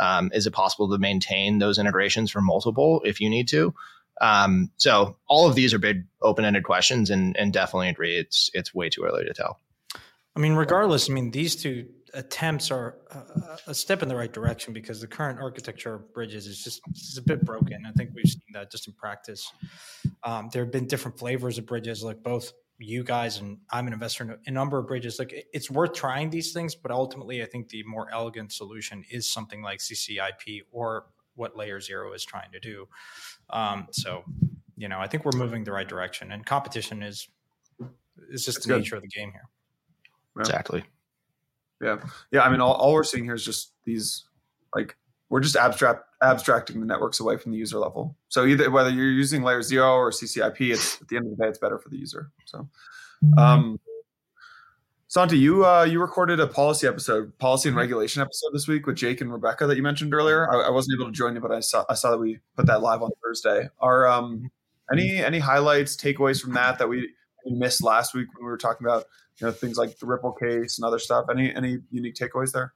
um, 0.00 0.30
is 0.34 0.46
it 0.46 0.52
possible 0.52 0.88
to 0.90 0.98
maintain 0.98 1.58
those 1.58 1.78
integrations 1.78 2.30
for 2.30 2.40
multiple 2.40 3.02
if 3.04 3.20
you 3.20 3.30
need 3.30 3.46
to? 3.48 3.72
Um, 4.20 4.70
so 4.76 5.16
all 5.28 5.48
of 5.48 5.54
these 5.54 5.72
are 5.72 5.78
big 5.78 6.04
open-ended 6.20 6.64
questions, 6.64 7.10
and, 7.10 7.36
and 7.36 7.52
definitely 7.52 7.88
agree 7.88 8.18
it's 8.18 8.50
it's 8.52 8.74
way 8.74 8.88
too 8.88 9.02
early 9.02 9.24
to 9.24 9.32
tell. 9.32 9.58
I 10.36 10.40
mean, 10.40 10.54
regardless, 10.54 11.08
I 11.08 11.12
mean 11.12 11.30
these 11.30 11.54
two 11.54 11.86
attempts 12.12 12.70
are 12.70 12.96
a, 13.10 13.70
a 13.70 13.74
step 13.74 14.02
in 14.02 14.08
the 14.08 14.16
right 14.16 14.32
direction 14.32 14.72
because 14.72 15.00
the 15.00 15.06
current 15.06 15.38
architecture 15.40 15.94
of 15.94 16.12
bridges 16.12 16.46
is 16.46 16.62
just 16.62 16.80
is 16.94 17.18
a 17.18 17.22
bit 17.22 17.44
broken. 17.44 17.84
I 17.86 17.92
think 17.92 18.10
we've 18.14 18.24
seen 18.24 18.42
that 18.52 18.70
just 18.70 18.88
in 18.88 18.94
practice. 18.94 19.52
Um, 20.22 20.50
there 20.52 20.64
have 20.64 20.72
been 20.72 20.86
different 20.86 21.18
flavors 21.18 21.58
of 21.58 21.66
bridges, 21.66 22.02
like 22.02 22.22
both 22.22 22.52
you 22.80 23.04
guys 23.04 23.38
and 23.38 23.58
I'm 23.70 23.86
an 23.86 23.92
investor 23.92 24.24
in 24.24 24.38
a 24.46 24.50
number 24.50 24.78
of 24.78 24.86
bridges. 24.86 25.18
Like 25.18 25.46
it's 25.52 25.70
worth 25.70 25.92
trying 25.92 26.30
these 26.30 26.52
things, 26.52 26.74
but 26.74 26.90
ultimately, 26.90 27.42
I 27.42 27.46
think 27.46 27.68
the 27.68 27.82
more 27.84 28.08
elegant 28.12 28.52
solution 28.52 29.04
is 29.10 29.30
something 29.30 29.62
like 29.62 29.80
CCIP 29.80 30.62
or 30.72 31.06
what 31.34 31.56
Layer 31.56 31.80
Zero 31.80 32.12
is 32.12 32.24
trying 32.24 32.50
to 32.52 32.60
do. 32.60 32.88
Um, 33.50 33.86
so, 33.92 34.24
you 34.76 34.88
know, 34.88 34.98
I 34.98 35.06
think 35.06 35.24
we're 35.24 35.38
moving 35.38 35.62
the 35.64 35.72
right 35.72 35.88
direction, 35.88 36.32
and 36.32 36.44
competition 36.44 37.02
is 37.02 37.28
is 38.30 38.44
just 38.44 38.58
That's 38.58 38.66
the 38.66 38.72
good. 38.74 38.78
nature 38.80 38.96
of 38.96 39.02
the 39.02 39.08
game 39.08 39.30
here. 39.32 39.48
Yeah. 40.36 40.40
Exactly. 40.40 40.84
Yeah, 41.82 41.98
yeah. 42.30 42.42
I 42.42 42.50
mean, 42.50 42.60
all, 42.60 42.74
all 42.74 42.92
we're 42.92 43.04
seeing 43.04 43.24
here 43.24 43.34
is 43.34 43.44
just 43.44 43.72
these 43.84 44.24
like 44.74 44.96
we're 45.30 45.40
just 45.40 45.56
abstract 45.56 46.04
abstracting 46.22 46.80
the 46.80 46.86
networks 46.86 47.20
away 47.20 47.38
from 47.38 47.52
the 47.52 47.58
user 47.58 47.78
level. 47.78 48.16
So 48.28 48.44
either 48.44 48.70
whether 48.70 48.90
you're 48.90 49.10
using 49.10 49.42
layer 49.42 49.62
zero 49.62 49.94
or 49.94 50.10
CCIP, 50.10 50.72
it's 50.72 51.00
at 51.00 51.08
the 51.08 51.16
end 51.16 51.26
of 51.26 51.36
the 51.36 51.42
day, 51.42 51.48
it's 51.48 51.58
better 51.58 51.78
for 51.78 51.88
the 51.88 51.96
user. 51.96 52.30
So, 52.44 52.68
um, 53.38 53.80
Santi, 55.06 55.38
you 55.38 55.64
uh, 55.64 55.84
you 55.84 56.00
recorded 56.00 56.40
a 56.40 56.46
policy 56.46 56.86
episode, 56.86 57.36
policy 57.38 57.68
and 57.68 57.76
regulation 57.76 58.22
episode 58.22 58.50
this 58.52 58.68
week 58.68 58.86
with 58.86 58.96
Jake 58.96 59.20
and 59.20 59.32
Rebecca 59.32 59.66
that 59.66 59.76
you 59.76 59.82
mentioned 59.82 60.12
earlier. 60.12 60.52
I, 60.52 60.68
I 60.68 60.70
wasn't 60.70 61.00
able 61.00 61.10
to 61.10 61.16
join 61.16 61.34
you, 61.34 61.40
but 61.40 61.52
I 61.52 61.60
saw 61.60 61.84
I 61.88 61.94
saw 61.94 62.10
that 62.10 62.18
we 62.18 62.40
put 62.56 62.66
that 62.66 62.82
live 62.82 63.02
on 63.02 63.10
Thursday. 63.22 63.68
Are 63.80 64.06
um, 64.06 64.50
any 64.92 65.16
any 65.16 65.38
highlights, 65.38 65.96
takeaways 65.96 66.40
from 66.40 66.54
that 66.54 66.78
that 66.78 66.88
we 66.88 67.12
missed 67.46 67.82
last 67.82 68.14
week 68.14 68.28
when 68.34 68.44
we 68.44 68.50
were 68.50 68.58
talking 68.58 68.86
about 68.86 69.06
you 69.38 69.46
know 69.46 69.52
things 69.52 69.76
like 69.76 69.98
the 69.98 70.06
Ripple 70.06 70.32
case 70.32 70.78
and 70.78 70.84
other 70.84 70.98
stuff? 70.98 71.26
Any 71.30 71.54
any 71.54 71.78
unique 71.90 72.14
takeaways 72.14 72.52
there? 72.52 72.72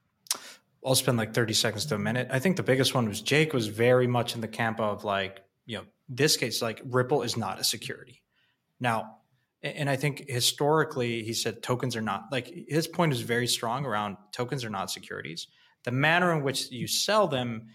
I'll 0.85 0.95
spend 0.95 1.17
like 1.17 1.33
30 1.33 1.53
seconds 1.53 1.85
to 1.87 1.95
a 1.95 1.99
minute. 1.99 2.27
I 2.31 2.39
think 2.39 2.57
the 2.57 2.63
biggest 2.63 2.93
one 2.93 3.07
was 3.07 3.21
Jake 3.21 3.53
was 3.53 3.67
very 3.67 4.07
much 4.07 4.35
in 4.35 4.41
the 4.41 4.47
camp 4.47 4.79
of 4.79 5.03
like, 5.03 5.41
you 5.65 5.77
know, 5.77 5.83
this 6.07 6.37
case, 6.37 6.61
like 6.61 6.81
Ripple 6.85 7.23
is 7.23 7.35
not 7.35 7.59
a 7.59 7.63
security. 7.63 8.21
Now, 8.79 9.17
and 9.63 9.89
I 9.89 9.95
think 9.95 10.29
historically 10.29 11.23
he 11.23 11.33
said 11.33 11.63
tokens 11.63 11.95
are 11.95 12.01
not 12.01 12.25
like 12.31 12.53
his 12.67 12.87
point 12.87 13.13
is 13.13 13.21
very 13.21 13.47
strong 13.47 13.85
around 13.85 14.17
tokens 14.31 14.63
are 14.63 14.69
not 14.69 14.91
securities. 14.91 15.47
The 15.85 15.91
manner 15.91 16.31
in 16.33 16.43
which 16.43 16.71
you 16.71 16.87
sell 16.87 17.27
them 17.27 17.67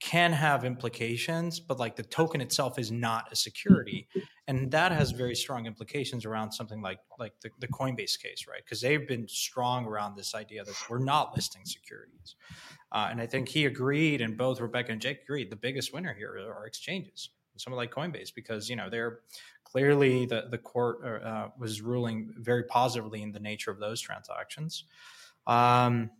can 0.00 0.32
have 0.32 0.64
implications, 0.64 1.58
but 1.58 1.78
like 1.78 1.96
the 1.96 2.02
token 2.02 2.40
itself 2.40 2.78
is 2.78 2.92
not 2.92 3.32
a 3.32 3.36
security, 3.36 4.08
and 4.48 4.70
that 4.70 4.92
has 4.92 5.10
very 5.10 5.36
strong 5.36 5.66
implications 5.66 6.24
around 6.24 6.52
something 6.52 6.80
like 6.80 6.98
like 7.18 7.34
the, 7.42 7.50
the 7.60 7.68
Coinbase 7.68 8.18
case, 8.18 8.46
right? 8.48 8.62
Because 8.64 8.80
they've 8.80 9.06
been 9.06 9.28
strong 9.28 9.84
around 9.84 10.16
this 10.16 10.34
idea 10.34 10.64
that 10.64 10.74
we're 10.88 10.98
not 10.98 11.36
listing 11.36 11.64
securities, 11.64 12.34
uh, 12.90 13.08
and 13.10 13.20
I 13.20 13.26
think 13.26 13.48
he 13.48 13.66
agreed, 13.66 14.22
and 14.22 14.36
both 14.36 14.60
Rebecca 14.60 14.90
and 14.90 15.00
Jake 15.00 15.22
agreed. 15.22 15.50
The 15.50 15.56
biggest 15.56 15.92
winner 15.92 16.14
here 16.14 16.30
are 16.30 16.66
exchanges, 16.66 17.28
someone 17.58 17.76
like 17.76 17.92
Coinbase, 17.92 18.34
because 18.34 18.68
you 18.70 18.74
know 18.74 18.88
they're 18.88 19.20
clearly 19.64 20.24
the 20.24 20.46
the 20.50 20.58
court 20.58 21.04
uh, 21.04 21.48
was 21.58 21.82
ruling 21.82 22.32
very 22.38 22.64
positively 22.64 23.22
in 23.22 23.32
the 23.32 23.40
nature 23.40 23.70
of 23.70 23.78
those 23.78 24.00
transactions. 24.00 24.84
Um, 25.46 26.10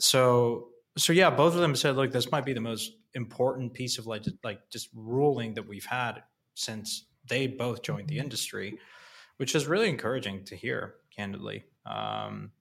so 0.00 0.70
so 0.98 1.12
yeah, 1.12 1.30
both 1.30 1.54
of 1.54 1.60
them 1.60 1.76
said, 1.76 1.94
look, 1.94 2.10
this 2.10 2.32
might 2.32 2.44
be 2.44 2.52
the 2.52 2.60
most 2.60 2.92
important 3.14 3.74
piece 3.74 3.96
of 3.98 4.08
like 4.08 4.24
like 4.42 4.68
just 4.70 4.88
ruling 4.92 5.54
that 5.54 5.68
we've 5.68 5.86
had 5.86 6.24
since 6.54 7.04
they 7.28 7.46
both 7.46 7.82
joined 7.82 8.08
the 8.08 8.18
industry, 8.18 8.78
which 9.36 9.54
is 9.54 9.66
really 9.66 9.88
encouraging 9.88 10.44
to 10.44 10.56
hear, 10.56 10.94
candidly. 11.14 11.64
Um, 11.84 12.52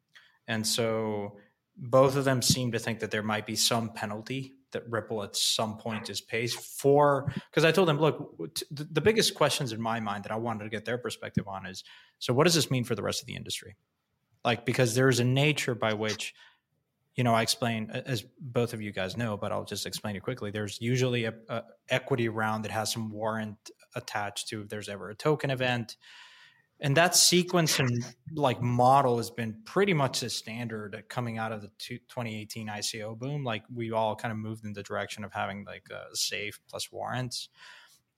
and 0.47 0.65
so 0.65 1.37
both 1.77 2.15
of 2.15 2.25
them 2.25 2.41
seem 2.41 2.71
to 2.71 2.79
think 2.79 2.99
that 2.99 3.11
there 3.11 3.23
might 3.23 3.45
be 3.45 3.55
some 3.55 3.89
penalty 3.89 4.53
that 4.71 4.89
Ripple 4.89 5.23
at 5.23 5.35
some 5.35 5.77
point 5.77 6.09
is 6.09 6.21
pays 6.21 6.53
for. 6.53 7.31
Because 7.49 7.63
I 7.63 7.71
told 7.71 7.87
them, 7.87 7.99
look, 7.99 8.35
the 8.71 9.01
biggest 9.01 9.33
questions 9.35 9.71
in 9.71 9.81
my 9.81 9.99
mind 9.99 10.25
that 10.25 10.31
I 10.31 10.35
wanted 10.35 10.65
to 10.65 10.69
get 10.69 10.85
their 10.85 10.97
perspective 10.97 11.47
on 11.47 11.65
is 11.65 11.83
so 12.19 12.33
what 12.33 12.43
does 12.45 12.55
this 12.55 12.71
mean 12.71 12.83
for 12.83 12.95
the 12.95 13.03
rest 13.03 13.21
of 13.21 13.27
the 13.27 13.35
industry? 13.35 13.75
Like, 14.43 14.65
because 14.65 14.95
there's 14.95 15.19
a 15.19 15.23
nature 15.23 15.75
by 15.75 15.93
which 15.93 16.33
you 17.15 17.23
know, 17.23 17.33
I 17.33 17.41
explain 17.41 17.89
as 17.91 18.25
both 18.39 18.73
of 18.73 18.81
you 18.81 18.91
guys 18.91 19.15
know, 19.15 19.37
but 19.37 19.51
I'll 19.51 19.63
just 19.63 19.85
explain 19.85 20.17
it 20.17 20.23
quickly. 20.23 20.51
There's 20.51 20.79
usually 20.81 21.25
a, 21.25 21.33
a, 21.47 21.63
equity 21.87 22.27
round 22.27 22.65
that 22.65 22.71
has 22.71 22.91
some 22.91 23.09
warrant 23.09 23.71
attached 23.95 24.49
to 24.49 24.61
if 24.61 24.69
there's 24.69 24.89
ever 24.89 25.09
a 25.09 25.15
token 25.15 25.49
event, 25.49 25.97
and 26.79 26.97
that 26.97 27.15
sequence 27.15 27.79
and 27.79 28.03
like 28.33 28.61
model 28.61 29.17
has 29.17 29.31
been 29.31 29.55
pretty 29.65 29.93
much 29.93 30.19
the 30.19 30.29
standard 30.29 31.03
coming 31.07 31.37
out 31.37 31.51
of 31.51 31.61
the 31.61 31.69
2018 31.79 32.67
ICO 32.67 33.17
boom. 33.17 33.43
Like 33.43 33.63
we 33.73 33.91
all 33.91 34.15
kind 34.15 34.31
of 34.31 34.37
moved 34.37 34.65
in 34.65 34.73
the 34.73 34.83
direction 34.83 35.23
of 35.23 35.31
having 35.31 35.63
like 35.65 35.87
a 35.89 36.15
safe 36.15 36.59
plus 36.69 36.91
warrants. 36.91 37.49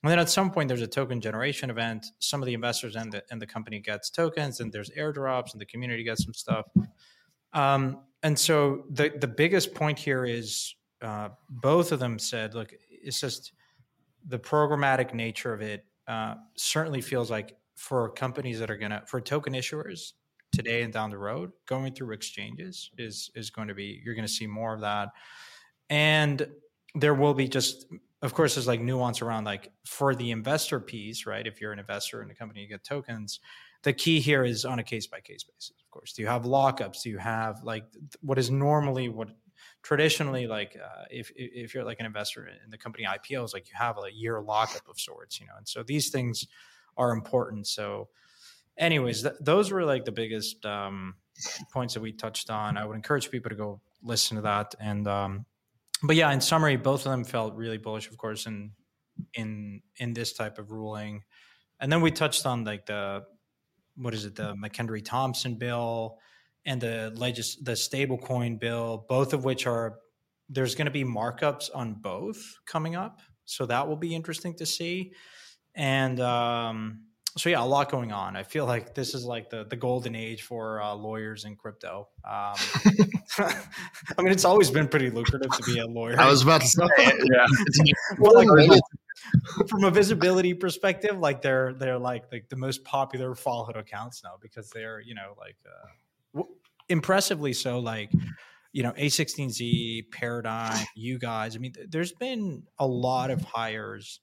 And 0.04 0.12
then 0.12 0.20
at 0.20 0.30
some 0.30 0.52
point, 0.52 0.68
there's 0.68 0.82
a 0.82 0.88
token 0.88 1.22
generation 1.22 1.70
event. 1.70 2.08
Some 2.20 2.42
of 2.42 2.46
the 2.46 2.54
investors 2.54 2.96
and 2.96 3.12
the 3.12 3.24
and 3.30 3.42
the 3.42 3.48
company 3.48 3.80
gets 3.80 4.10
tokens, 4.10 4.60
and 4.60 4.72
there's 4.72 4.90
airdrops, 4.92 5.52
and 5.52 5.62
the 5.62 5.66
community 5.66 6.04
gets 6.04 6.24
some 6.24 6.34
stuff. 6.34 6.66
Um, 7.54 8.02
and 8.24 8.38
so 8.38 8.86
the 8.90 9.10
the 9.10 9.28
biggest 9.28 9.74
point 9.74 10.00
here 10.00 10.26
is 10.26 10.76
uh, 11.02 11.30
both 11.50 11.92
of 11.92 12.00
them 12.00 12.20
said, 12.20 12.54
look, 12.54 12.74
it's 12.90 13.20
just 13.20 13.54
the 14.28 14.40
programmatic 14.40 15.14
nature 15.14 15.54
of 15.54 15.62
it 15.62 15.86
uh, 16.08 16.36
certainly 16.56 17.02
feels 17.02 17.30
like 17.30 17.58
for 17.76 18.10
companies 18.10 18.60
that 18.60 18.72
are 18.72 18.78
gonna 18.78 19.04
for 19.08 19.22
token 19.22 19.54
issuers 19.54 20.14
today 20.52 20.82
and 20.82 20.94
down 20.94 21.10
the 21.10 21.18
road, 21.18 21.52
going 21.66 21.94
through 21.94 22.14
exchanges 22.14 22.92
is 22.98 23.30
is 23.36 23.50
going 23.50 23.68
to 23.68 23.74
be 23.74 24.02
you're 24.04 24.16
going 24.16 24.28
to 24.28 24.34
see 24.34 24.48
more 24.48 24.74
of 24.74 24.82
that, 24.82 25.10
and 25.90 26.48
there 26.96 27.14
will 27.14 27.34
be 27.34 27.48
just 27.48 27.86
of 28.22 28.34
course 28.34 28.56
there's 28.56 28.68
like 28.68 28.82
nuance 28.82 29.22
around 29.22 29.44
like 29.44 29.72
for 29.86 30.16
the 30.16 30.32
investor 30.32 30.80
piece, 30.80 31.26
right? 31.26 31.46
If 31.46 31.62
you're 31.62 31.72
an 31.72 31.80
investor 31.80 32.24
in 32.24 32.32
a 32.32 32.36
company, 32.36 32.62
you 32.62 32.68
get 32.68 32.84
tokens. 32.84 33.40
The 33.84 33.94
key 33.94 34.20
here 34.20 34.44
is 34.44 34.66
on 34.66 34.80
a 34.80 34.84
case 34.84 35.06
by 35.06 35.20
case 35.20 35.44
basis 35.44 35.72
of 35.80 35.92
course. 35.92 36.14
Do 36.14 36.22
you 36.22 36.28
have 36.28 36.44
lockups? 36.44 37.04
Do 37.04 37.10
you 37.10 37.20
have 37.20 37.64
like 37.64 37.84
what 38.22 38.40
is 38.40 38.50
normally 38.50 39.10
what 39.10 39.30
traditionally 39.84 40.48
like 40.48 40.78
uh, 40.78 41.04
if 41.10 41.32
if 41.36 41.74
you're 41.74 41.84
like 41.84 42.00
an 42.00 42.06
investor 42.06 42.48
in 42.48 42.70
the 42.70 42.78
company 42.78 43.06
IPOs 43.06 43.54
like 43.54 43.70
you 43.70 43.76
have 43.78 43.98
a 43.98 44.14
year 44.14 44.42
lockup 44.42 44.88
of 44.90 45.00
sorts 45.00 45.40
you 45.40 45.46
know 45.48 45.54
and 45.58 45.68
so 45.68 45.84
these 45.84 46.10
things 46.10 46.46
are 46.98 47.12
important. 47.12 47.68
So 47.68 48.10
anyways 48.78 49.22
th- 49.22 49.36
those 49.40 49.72
were 49.72 49.86
like 49.86 50.06
the 50.06 50.12
biggest 50.12 50.66
um, 50.66 51.16
points 51.72 51.94
that 51.94 52.02
we 52.02 52.12
touched 52.12 52.50
on. 52.50 52.78
I 52.78 52.86
would 52.86 52.96
encourage 52.96 53.30
people 53.30 53.50
to 53.50 53.56
go 53.56 53.82
listen 54.04 54.36
to 54.36 54.42
that 54.44 54.76
and 54.80 55.08
um, 55.08 55.46
but 56.04 56.16
yeah 56.16 56.32
in 56.32 56.42
summary 56.42 56.76
both 56.76 57.06
of 57.06 57.12
them 57.12 57.24
felt 57.24 57.56
really 57.56 57.78
bullish 57.78 58.10
of 58.10 58.18
course 58.18 58.46
in 58.46 58.72
in 59.34 59.82
in 59.98 60.14
this 60.14 60.34
type 60.34 60.58
of 60.58 60.72
ruling. 60.72 61.24
And 61.80 61.92
then 61.92 62.02
we 62.02 62.12
touched 62.12 62.46
on 62.46 62.64
like 62.64 62.86
the 62.86 63.24
what 63.96 64.14
is 64.14 64.26
it, 64.26 64.36
the 64.36 64.54
McHenry 64.54 65.04
Thompson 65.04 65.56
bill 65.56 66.18
and 66.68 66.82
the 66.82 67.12
legis- 67.16 67.56
the 67.56 67.72
stablecoin 67.72 68.60
bill, 68.60 69.06
both 69.10 69.34
of 69.34 69.44
which 69.46 69.66
are 69.66 69.96
there's 70.50 70.76
going 70.76 70.86
to 70.86 70.92
be 70.92 71.04
markups 71.04 71.70
on 71.74 71.96
both 71.96 72.38
coming 72.68 72.96
up, 72.96 73.22
so 73.46 73.66
that 73.66 73.88
will 73.88 73.96
be 73.96 74.14
interesting 74.14 74.54
to 74.56 74.66
see. 74.66 75.14
And 75.76 76.20
um, 76.20 77.04
so 77.38 77.50
yeah, 77.50 77.64
a 77.64 77.66
lot 77.66 77.90
going 77.90 78.12
on. 78.12 78.36
I 78.36 78.44
feel 78.44 78.66
like 78.66 78.94
this 78.94 79.16
is 79.16 79.24
like 79.24 79.50
the 79.50 79.64
the 79.64 79.78
golden 79.78 80.14
age 80.14 80.44
for 80.44 80.82
uh, 80.82 80.94
lawyers 80.94 81.46
in 81.46 81.56
crypto. 81.56 82.10
Um, 82.26 82.56
I 83.40 84.22
mean, 84.22 84.34
it's 84.34 84.46
always 84.46 84.70
been 84.70 84.90
pretty 84.90 85.10
lucrative 85.10 85.52
to 85.52 85.64
be 85.64 85.80
a 85.80 85.88
lawyer. 85.88 86.20
I 86.20 86.30
was 86.30 86.42
about 86.42 86.62
to 86.62 86.68
say, 86.68 86.86
yeah. 86.98 87.46
well, 88.20 88.34
like, 88.36 88.82
from 89.70 89.86
a 89.86 89.92
visibility 89.92 90.54
perspective, 90.54 91.18
like 91.18 91.42
they're 91.42 91.74
they're 91.74 92.00
like 92.00 92.26
like 92.32 92.50
the 92.50 92.58
most 92.58 92.84
popular 92.84 93.36
followed 93.36 93.78
accounts 93.78 94.22
now 94.22 94.34
because 94.42 94.70
they're 94.72 95.00
you 95.00 95.16
know 95.16 95.34
like 95.38 95.56
uh, 95.66 95.88
impressively 96.90 97.54
so 97.54 97.80
like 97.80 98.12
you 98.72 98.84
know 98.84 98.92
A16Z 98.92 100.12
Paradigm, 100.12 100.86
you 100.96 101.20
guys. 101.20 101.56
I 101.56 101.60
mean, 101.60 101.74
there's 101.90 102.12
been 102.12 102.64
a 102.80 102.88
lot 102.88 103.32
of 103.32 103.42
hires 103.42 104.20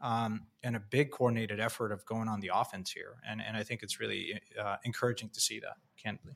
um, 0.00 0.46
and 0.62 0.76
a 0.76 0.80
big 0.80 1.10
coordinated 1.10 1.60
effort 1.60 1.92
of 1.92 2.04
going 2.06 2.28
on 2.28 2.40
the 2.40 2.50
offense 2.54 2.90
here. 2.90 3.16
And 3.28 3.40
and 3.46 3.56
I 3.56 3.62
think 3.62 3.82
it's 3.82 4.00
really 4.00 4.40
uh, 4.60 4.76
encouraging 4.84 5.30
to 5.30 5.40
see 5.40 5.60
that, 5.60 5.76
candidly. 6.02 6.32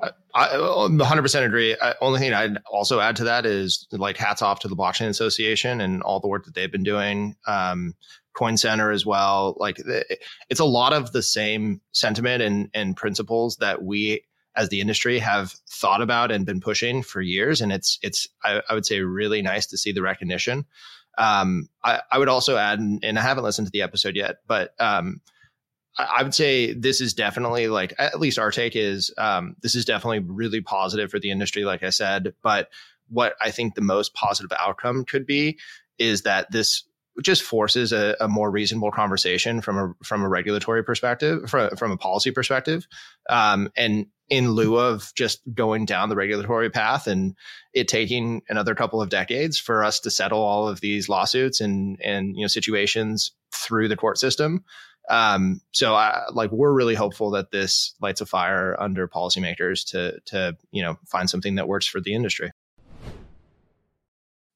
I, 0.00 0.10
I 0.32 0.48
100% 0.50 1.44
agree. 1.44 1.76
I, 1.82 1.94
only 2.00 2.20
thing 2.20 2.32
I'd 2.32 2.58
also 2.70 3.00
add 3.00 3.16
to 3.16 3.24
that 3.24 3.44
is 3.44 3.88
like 3.90 4.16
hats 4.16 4.42
off 4.42 4.60
to 4.60 4.68
the 4.68 4.76
Blockchain 4.76 5.08
Association 5.08 5.80
and 5.80 6.02
all 6.02 6.20
the 6.20 6.28
work 6.28 6.44
that 6.44 6.54
they've 6.54 6.70
been 6.70 6.84
doing. 6.84 7.34
Um, 7.48 7.94
Coin 8.32 8.56
Center 8.56 8.92
as 8.92 9.04
well. 9.04 9.56
Like 9.58 9.82
it's 10.48 10.60
a 10.60 10.64
lot 10.64 10.92
of 10.92 11.10
the 11.10 11.22
same 11.22 11.80
sentiment 11.90 12.42
and, 12.42 12.70
and 12.74 12.96
principles 12.96 13.56
that 13.56 13.82
we 13.82 14.22
as 14.58 14.68
the 14.68 14.80
industry 14.80 15.20
have 15.20 15.52
thought 15.70 16.02
about 16.02 16.32
and 16.32 16.44
been 16.44 16.60
pushing 16.60 17.02
for 17.02 17.20
years. 17.20 17.60
And 17.60 17.72
it's 17.72 17.98
it's 18.02 18.28
I, 18.42 18.60
I 18.68 18.74
would 18.74 18.84
say 18.84 19.00
really 19.00 19.40
nice 19.40 19.66
to 19.66 19.78
see 19.78 19.92
the 19.92 20.02
recognition. 20.02 20.66
Um, 21.16 21.68
I, 21.82 22.00
I, 22.12 22.18
would 22.18 22.28
also 22.28 22.56
add, 22.56 22.78
and 22.78 23.18
I 23.18 23.22
haven't 23.22 23.42
listened 23.42 23.66
to 23.66 23.72
the 23.72 23.82
episode 23.82 24.14
yet, 24.14 24.36
but 24.46 24.72
um, 24.78 25.20
I, 25.98 26.18
I, 26.18 26.22
would 26.22 26.34
say 26.34 26.72
this 26.72 27.00
is 27.00 27.12
definitely 27.12 27.66
like 27.66 27.92
at 27.98 28.20
least 28.20 28.38
our 28.38 28.52
take 28.52 28.76
is 28.76 29.12
um, 29.18 29.56
this 29.60 29.74
is 29.74 29.84
definitely 29.84 30.20
really 30.20 30.60
positive 30.60 31.10
for 31.10 31.18
the 31.18 31.32
industry, 31.32 31.64
like 31.64 31.82
I 31.82 31.90
said. 31.90 32.34
But 32.42 32.68
what 33.08 33.34
I 33.40 33.50
think 33.50 33.74
the 33.74 33.80
most 33.80 34.14
positive 34.14 34.52
outcome 34.56 35.04
could 35.04 35.26
be 35.26 35.58
is 35.98 36.22
that 36.22 36.52
this 36.52 36.84
just 37.20 37.42
forces 37.42 37.92
a, 37.92 38.16
a, 38.20 38.28
more 38.28 38.48
reasonable 38.48 38.92
conversation 38.92 39.60
from 39.60 39.78
a 39.78 40.04
from 40.04 40.22
a 40.22 40.28
regulatory 40.28 40.84
perspective, 40.84 41.50
from, 41.50 41.74
from 41.76 41.90
a 41.90 41.96
policy 41.96 42.30
perspective, 42.30 42.86
um, 43.28 43.70
and 43.76 44.06
in 44.28 44.50
lieu 44.50 44.76
of 44.76 45.12
just 45.14 45.40
going 45.54 45.84
down 45.84 46.08
the 46.08 46.16
regulatory 46.16 46.70
path 46.70 47.06
and 47.06 47.34
it 47.72 47.88
taking 47.88 48.42
another 48.48 48.74
couple 48.74 49.00
of 49.00 49.08
decades 49.08 49.58
for 49.58 49.82
us 49.82 50.00
to 50.00 50.10
settle 50.10 50.40
all 50.40 50.68
of 50.68 50.80
these 50.80 51.08
lawsuits 51.08 51.60
and 51.60 51.98
and 52.02 52.36
you 52.36 52.42
know 52.42 52.48
situations 52.48 53.32
through 53.52 53.88
the 53.88 53.96
court 53.96 54.18
system. 54.18 54.64
Um, 55.08 55.62
so 55.72 55.94
I, 55.94 56.24
like 56.32 56.52
we're 56.52 56.72
really 56.72 56.94
hopeful 56.94 57.30
that 57.30 57.50
this 57.50 57.94
lights 58.00 58.20
a 58.20 58.26
fire 58.26 58.76
under 58.78 59.08
policymakers 59.08 59.88
to 59.90 60.20
to 60.26 60.56
you 60.70 60.82
know 60.82 60.98
find 61.06 61.30
something 61.30 61.54
that 61.54 61.68
works 61.68 61.86
for 61.86 62.00
the 62.00 62.14
industry. 62.14 62.52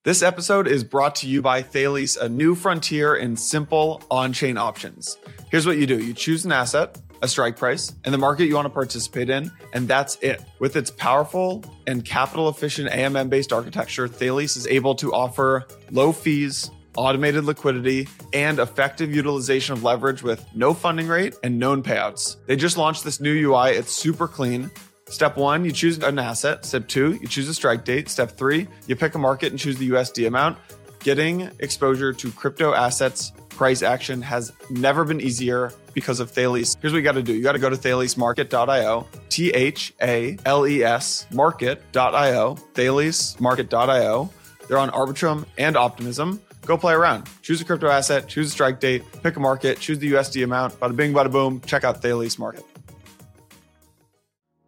This 0.05 0.20
episode 0.20 0.66
is 0.66 0.83
brought 0.83 1.14
to 1.16 1.29
you 1.29 1.43
by 1.43 1.62
Thales, 1.62 2.16
a 2.16 2.29
new 2.29 2.57
frontier 2.57 3.14
in 3.14 3.37
simple 3.37 4.03
on 4.11 4.33
chain 4.33 4.59
options. 4.59 5.16
Here's 5.49 5.64
what 5.64 5.79
you 5.79 5.87
do 5.87 5.99
you 5.99 6.12
choose 6.12 6.45
an 6.45 6.53
asset, 6.53 7.01
a 7.23 7.29
strike 7.29 7.57
price, 7.57 7.95
and 8.05 8.12
the 8.12 8.18
market 8.18 8.47
you 8.47 8.55
want 8.55 8.66
to 8.66 8.70
participate 8.70 9.31
in, 9.31 9.51
and 9.73 9.89
that's 9.89 10.16
it. 10.16 10.43
With 10.59 10.77
its 10.77 10.91
powerful 10.91 11.64
and 11.87 12.05
capital 12.05 12.49
efficient 12.49 12.91
AMM 12.91 13.31
based 13.31 13.53
architecture, 13.53 14.09
Thales 14.09 14.57
is 14.57 14.66
able 14.66 14.95
to 14.97 15.14
offer 15.14 15.64
low 15.91 16.12
fees, 16.12 16.70
automated 16.97 17.45
liquidity, 17.45 18.09
and 18.35 18.59
effective 18.59 19.14
utilization 19.14 19.73
of 19.73 19.83
leverage 19.83 20.23
with 20.23 20.45
no 20.55 20.75
funding 20.75 21.09
rate 21.09 21.35
and 21.43 21.59
known 21.59 21.83
payouts. 21.83 22.37
They 22.47 22.57
just 22.57 22.77
launched 22.77 23.05
this 23.05 23.20
new 23.20 23.33
UI, 23.33 23.70
it's 23.70 23.93
super 23.93 24.29
clean 24.29 24.70
Step 25.12 25.37
one, 25.37 25.62
you 25.62 25.73
choose 25.73 25.99
an 25.99 26.18
asset. 26.18 26.64
Step 26.64 26.89
two, 26.89 27.18
you 27.20 27.29
choose 27.29 27.47
a 27.47 27.53
strike 27.53 27.85
date. 27.85 28.09
Step 28.09 28.31
three, 28.31 28.66
you 28.87 28.97
pick 28.97 29.14
a 29.14 29.18
market 29.18 29.51
and 29.51 29.59
choose 29.59 29.77
the 29.77 29.91
USD 29.91 30.27
amount. 30.27 30.57
Getting 31.01 31.51
exposure 31.59 32.14
to 32.14 32.31
crypto 32.31 32.73
assets 32.73 33.33
price 33.63 33.83
action 33.83 34.21
has 34.21 34.53
never 34.71 35.05
been 35.05 35.21
easier 35.21 35.73
because 35.95 36.19
of 36.19 36.29
Thales. 36.33 36.77
Here's 36.81 36.93
what 36.93 36.99
you 36.99 37.05
got 37.05 37.13
to 37.13 37.23
do. 37.23 37.33
You 37.33 37.45
got 37.45 37.53
to 37.53 37.61
go 37.61 37.71
to 37.71 37.77
thalesmarket.io, 37.77 39.07
T 39.29 39.51
H 39.51 39.95
A 40.03 40.37
L 40.45 40.67
E 40.67 40.83
S 40.83 41.29
market.io, 41.31 42.57
thalesmarket.io. 42.75 44.31
They're 44.67 44.79
on 44.79 44.91
Arbitrum 44.91 45.47
and 45.59 45.77
Optimism. 45.77 46.43
Go 46.67 46.77
play 46.77 46.93
around. 46.93 47.29
Choose 47.43 47.61
a 47.61 47.65
crypto 47.65 47.87
asset, 47.87 48.27
choose 48.27 48.49
a 48.49 48.51
strike 48.51 48.81
date, 48.81 49.05
pick 49.23 49.37
a 49.37 49.41
market, 49.41 49.79
choose 49.79 50.01
the 50.01 50.11
USD 50.11 50.43
amount. 50.43 50.81
Bada 50.81 50.97
bing, 50.97 51.13
bada 51.13 51.31
boom. 51.31 51.61
Check 51.61 51.85
out 51.85 52.03
Thales 52.03 52.41
Market. 52.41 52.65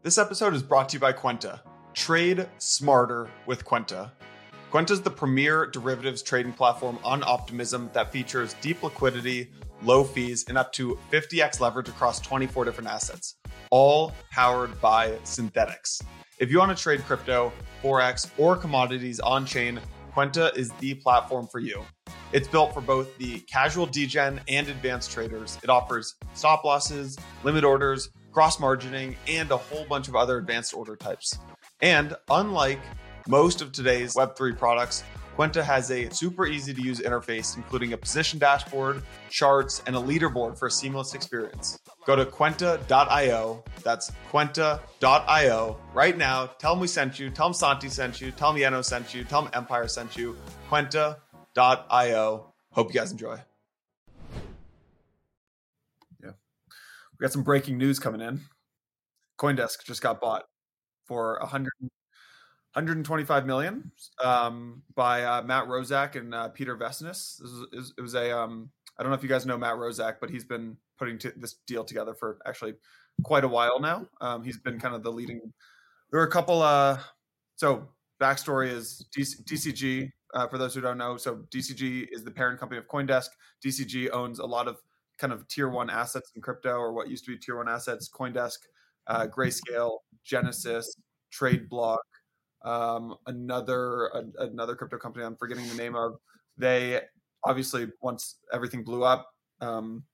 This 0.05 0.19
episode 0.19 0.55
is 0.55 0.63
brought 0.63 0.91
to 0.91 0.99
you 0.99 1.01
by 1.01 1.13
Kwenta. 1.13 1.59
Trade 1.95 2.47
smarter 2.59 3.29
with 3.47 3.65
Kwenta. 3.65 4.13
Kwenta 4.75 4.91
is 4.91 5.03
the 5.03 5.09
premier 5.09 5.66
derivatives 5.66 6.20
trading 6.20 6.53
platform 6.53 6.99
on 7.05 7.22
Optimism 7.22 7.91
that 7.93 8.11
features 8.11 8.57
deep 8.61 8.83
liquidity, 8.83 9.53
low 9.85 10.03
fees, 10.03 10.45
and 10.49 10.59
up 10.59 10.72
to 10.72 10.99
50x 11.12 11.61
leverage 11.61 11.89
across 11.89 12.18
24 12.18 12.64
different 12.64 12.91
assets, 12.91 13.37
all 13.70 14.12
powered 14.33 14.81
by 14.81 15.11
Synthetix. 15.22 16.03
If 16.41 16.51
you 16.51 16.59
want 16.59 16.77
to 16.77 16.83
trade 16.83 17.05
crypto, 17.05 17.53
Forex, 17.85 18.29
or 18.37 18.57
commodities 18.57 19.20
on 19.20 19.47
chain, 19.47 19.79
Kwenta 20.12 20.57
is 20.57 20.72
the 20.81 20.95
platform 20.95 21.47
for 21.47 21.61
you. 21.61 21.85
It's 22.33 22.49
built 22.49 22.75
for 22.75 22.81
both 22.81 23.16
the 23.16 23.39
casual 23.43 23.87
degen 23.87 24.41
and 24.49 24.68
advanced 24.68 25.12
traders. 25.12 25.57
It 25.62 25.70
offers 25.70 26.16
stop 26.35 26.64
losses, 26.64 27.16
limit 27.45 27.62
orders, 27.62 28.09
cross 28.33 28.57
margining, 28.57 29.14
and 29.29 29.53
a 29.53 29.57
whole 29.57 29.85
bunch 29.85 30.09
of 30.09 30.16
other 30.16 30.37
advanced 30.39 30.75
order 30.75 30.97
types. 30.97 31.39
And 31.81 32.16
unlike 32.29 32.81
most 33.29 33.62
of 33.62 33.72
today's 33.72 34.14
Web3 34.14 34.57
products, 34.59 35.03
Kwenta 35.37 35.62
has 35.64 35.91
a 35.91 36.09
super 36.11 36.47
easy 36.47 36.72
to 36.72 36.81
use 36.81 37.01
interface, 37.01 37.57
including 37.57 37.93
a 37.93 37.97
position 37.97 38.39
dashboard, 38.39 39.03
charts, 39.31 39.83
and 39.87 39.97
a 39.97 39.99
leaderboard 39.99 40.57
for 40.57 40.66
a 40.66 40.70
seamless 40.70 41.14
experience. 41.14 41.79
Go 42.07 42.14
to 42.14 42.25
Kwenta.io. 42.25 43.64
That's 43.83 44.12
Kwenta.io 44.31 45.81
right 45.93 46.16
now. 46.16 46.47
Tell 46.47 46.75
them 46.75 46.81
we 46.81 46.87
sent 46.87 47.18
you. 47.18 47.31
Tell 47.31 47.47
them 47.47 47.55
Santi 47.55 47.89
sent 47.89 48.20
you. 48.20 48.31
Tell 48.31 48.53
them 48.53 48.62
Yeno 48.62 48.85
sent 48.85 49.12
you. 49.12 49.25
Tell 49.25 49.43
them 49.43 49.51
Empire 49.55 49.89
sent 49.89 50.16
you. 50.16 50.37
Kwenta.io. 50.70 52.53
Hope 52.70 52.95
you 52.95 53.01
guys 53.01 53.11
enjoy. 53.11 53.39
Yeah. 56.22 56.33
We 57.18 57.22
got 57.22 57.33
some 57.33 57.43
breaking 57.43 57.77
news 57.79 57.99
coming 57.99 58.20
in. 58.20 58.43
CoinDesk 59.39 59.85
just 59.85 60.01
got 60.01 60.20
bought 60.20 60.45
for 61.07 61.39
100, 61.41 61.72
125 62.75 63.47
million 63.47 63.91
um, 64.22 64.83
by 64.95 65.25
uh, 65.25 65.43
Matt 65.43 65.68
Roszak 65.68 66.16
and 66.16 66.35
uh, 66.35 66.49
Peter 66.49 66.77
Vessenes. 66.77 67.41
It 67.72 68.01
was 68.01 68.14
a 68.14 68.37
um, 68.37 68.70
I 68.99 69.03
don't 69.03 69.11
know 69.11 69.16
if 69.16 69.22
you 69.22 69.29
guys 69.29 69.47
know 69.47 69.57
Matt 69.57 69.77
Roszak, 69.77 70.16
but 70.20 70.29
he's 70.29 70.45
been 70.45 70.77
putting 70.99 71.18
t- 71.18 71.31
this 71.37 71.55
deal 71.66 71.85
together 71.85 72.14
for 72.14 72.39
actually 72.47 72.75
quite 73.22 73.45
a 73.45 73.49
while 73.49 73.81
now. 73.81 74.07
Um, 74.20 74.43
he's 74.43 74.59
been 74.59 74.81
kind 74.81 74.95
of 74.95 75.03
the 75.03 75.12
leading. 75.12 75.41
There 76.11 76.20
were 76.20 76.27
a 76.27 76.31
couple. 76.31 76.62
Uh, 76.62 76.99
so 77.55 77.89
backstory 78.20 78.70
is 78.70 79.07
DC, 79.16 79.45
DCG. 79.45 80.11
Uh, 80.35 80.49
for 80.49 80.59
those 80.59 80.75
who 80.75 80.81
don't 80.81 80.99
know, 80.99 81.16
so 81.16 81.45
DCG 81.55 82.09
is 82.11 82.25
the 82.25 82.31
parent 82.31 82.59
company 82.59 82.79
of 82.79 82.89
CoinDesk. 82.89 83.29
DCG 83.64 84.11
owns 84.12 84.41
a 84.41 84.45
lot 84.45 84.66
of 84.66 84.79
kind 85.18 85.33
of 85.33 85.47
tier 85.47 85.68
one 85.68 85.91
assets 85.91 86.33
in 86.35 86.43
crypto 86.43 86.77
or 86.77 86.93
what 86.93 87.09
used 87.09 87.25
to 87.25 87.31
be 87.31 87.39
tier 87.39 87.57
one 87.57 87.68
assets 87.68 88.11
coindesk 88.12 88.59
uh, 89.07 89.27
grayscale 89.27 89.99
genesis 90.25 90.97
TradeBlock 91.33 91.99
um, 92.65 93.17
another 93.27 94.07
a, 94.07 94.25
another 94.39 94.75
crypto 94.75 94.99
company 94.99 95.25
i'm 95.25 95.37
forgetting 95.37 95.69
the 95.69 95.75
name 95.75 95.95
of. 95.95 96.17
They 96.57 97.01
obviously 97.45 97.89
once 98.01 98.39
everything 98.53 98.85
blew 98.85 99.05
up 99.05 99.31
um, 99.61 100.05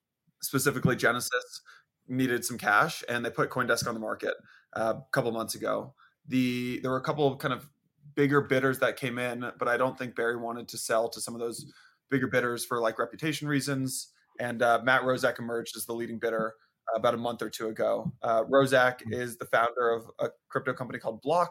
specifically 0.42 0.96
genesis 0.96 1.62
needed 2.08 2.44
some 2.44 2.58
cash 2.58 3.04
and 3.08 3.24
they 3.24 3.30
put 3.30 3.50
coindesk 3.50 3.86
on 3.86 3.94
the 3.94 4.00
market 4.00 4.34
uh, 4.76 4.94
a 4.96 5.04
couple 5.12 5.30
months 5.32 5.54
ago. 5.54 5.94
The 6.28 6.80
there 6.80 6.90
were 6.90 6.98
a 6.98 7.02
couple 7.02 7.26
of 7.26 7.38
kind 7.38 7.54
of 7.54 7.68
bigger 8.14 8.40
bidders 8.40 8.80
that 8.80 8.96
came 8.96 9.18
in 9.18 9.50
but 9.58 9.68
i 9.68 9.76
don't 9.76 9.96
think 9.96 10.16
barry 10.16 10.36
wanted 10.36 10.66
to 10.66 10.76
sell 10.76 11.08
to 11.08 11.20
some 11.20 11.32
of 11.32 11.40
those 11.40 11.72
bigger 12.10 12.26
bidders 12.26 12.64
for 12.64 12.80
like 12.80 12.98
reputation 12.98 13.48
reasons. 13.48 14.12
And 14.38 14.62
uh, 14.62 14.80
Matt 14.82 15.02
Roszak 15.02 15.38
emerged 15.38 15.76
as 15.76 15.86
the 15.86 15.94
leading 15.94 16.18
bidder 16.18 16.54
about 16.96 17.14
a 17.14 17.18
month 17.18 17.42
or 17.42 17.50
two 17.50 17.68
ago. 17.68 18.12
Uh, 18.22 18.44
Roszak 18.44 18.98
mm-hmm. 18.98 19.12
is 19.12 19.36
the 19.36 19.46
founder 19.46 19.90
of 19.90 20.10
a 20.18 20.30
crypto 20.48 20.72
company 20.72 20.98
called 20.98 21.22
Bloq. 21.22 21.48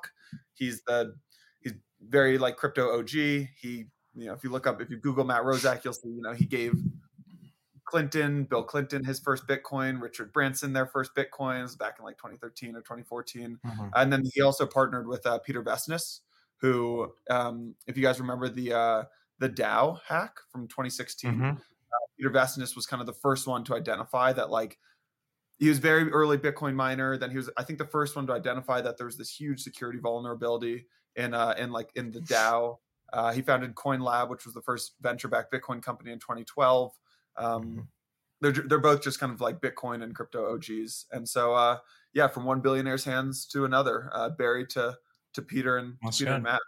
He's 0.54 0.82
the 0.84 1.16
he's 1.60 1.74
very 2.02 2.38
like 2.38 2.58
crypto 2.58 2.98
OG. 2.98 3.10
He 3.10 3.86
you 4.16 4.26
know 4.26 4.34
if 4.34 4.44
you 4.44 4.50
look 4.50 4.68
up 4.68 4.82
if 4.82 4.90
you 4.90 4.98
Google 4.98 5.24
Matt 5.24 5.44
Roszak, 5.44 5.84
you'll 5.84 5.94
see 5.94 6.10
you 6.10 6.22
know 6.22 6.34
he 6.34 6.46
gave 6.46 6.74
Clinton, 7.90 8.44
Bill 8.44 8.64
Clinton, 8.64 9.04
his 9.04 9.20
first 9.20 9.48
Bitcoin, 9.48 10.00
Richard 10.00 10.32
Branson, 10.32 10.74
their 10.74 10.86
first 10.86 11.16
Bitcoins 11.16 11.76
back 11.76 11.96
in 11.98 12.06
like 12.06 12.18
2013 12.18 12.76
or 12.76 12.82
2014. 12.82 13.58
Mm-hmm. 13.66 13.88
And 13.96 14.14
then 14.14 14.24
he 14.32 14.42
also 14.42 14.68
partnered 14.68 15.08
with 15.08 15.26
uh, 15.26 15.40
Peter 15.40 15.64
Vessenes, 15.64 16.20
who, 16.58 17.12
um, 17.32 17.74
if 17.88 17.98
you 17.98 18.04
guys 18.04 18.20
remember 18.20 18.48
the 18.48 18.74
uh, 18.74 19.04
the 19.40 19.50
DAO 19.50 20.00
hack 20.08 20.36
from 20.52 20.68
2016, 20.68 21.32
mm-hmm. 21.32 21.58
Peter 22.18 22.30
Vessenes 22.30 22.76
was 22.76 22.86
kind 22.86 23.02
of 23.02 23.08
the 23.08 23.14
first 23.14 23.48
one 23.48 23.64
to 23.64 23.76
identify 23.76 24.34
that 24.34 24.52
like 24.52 24.78
he 25.60 25.68
was 25.68 25.78
very 25.78 26.10
early 26.12 26.38
Bitcoin 26.38 26.74
miner. 26.74 27.18
Then 27.18 27.32
he 27.32 27.38
was, 27.38 27.50
I 27.58 27.64
think, 27.64 27.80
the 27.80 27.86
first 27.86 28.16
one 28.16 28.26
to 28.28 28.34
identify 28.34 28.80
that 28.82 28.98
there 28.98 29.06
was 29.06 29.18
this 29.18 29.30
huge 29.30 29.62
security 29.62 30.00
vulnerability 30.00 30.86
in 31.16 31.34
uh, 31.34 31.54
in 31.58 31.72
like 31.72 31.90
in 31.96 32.12
the 32.12 32.22
DAO. 32.22 32.78
Uh, 33.12 33.32
he 33.32 33.42
founded 33.42 33.76
CoinLab, 33.76 34.30
which 34.30 34.46
was 34.46 34.54
the 34.54 34.62
first 34.62 34.94
venture-backed 35.02 35.52
Bitcoin 35.52 35.82
company 35.82 36.12
in 36.12 36.20
2012. 36.20 36.92
Um, 37.38 37.64
mm-hmm. 37.64 37.80
They're 38.42 38.52
they're 38.52 38.80
both 38.80 39.04
just 39.04 39.20
kind 39.20 39.34
of 39.34 39.42
like 39.42 39.60
Bitcoin 39.60 40.02
and 40.02 40.16
crypto 40.16 40.54
OGs, 40.54 41.08
and 41.12 41.28
so 41.28 41.54
uh, 41.54 41.78
yeah, 42.14 42.28
from 42.28 42.46
one 42.46 42.62
billionaire's 42.62 43.04
hands 43.04 43.46
to 43.48 43.66
another, 43.66 44.10
uh, 44.14 44.30
Barry 44.30 44.66
to 44.68 44.98
to 45.34 45.42
Peter 45.42 45.78
and 45.78 45.98
That's 46.02 46.20
Peter 46.20 46.30
good. 46.32 46.36
and 46.36 46.44
Matt. 46.44 46.62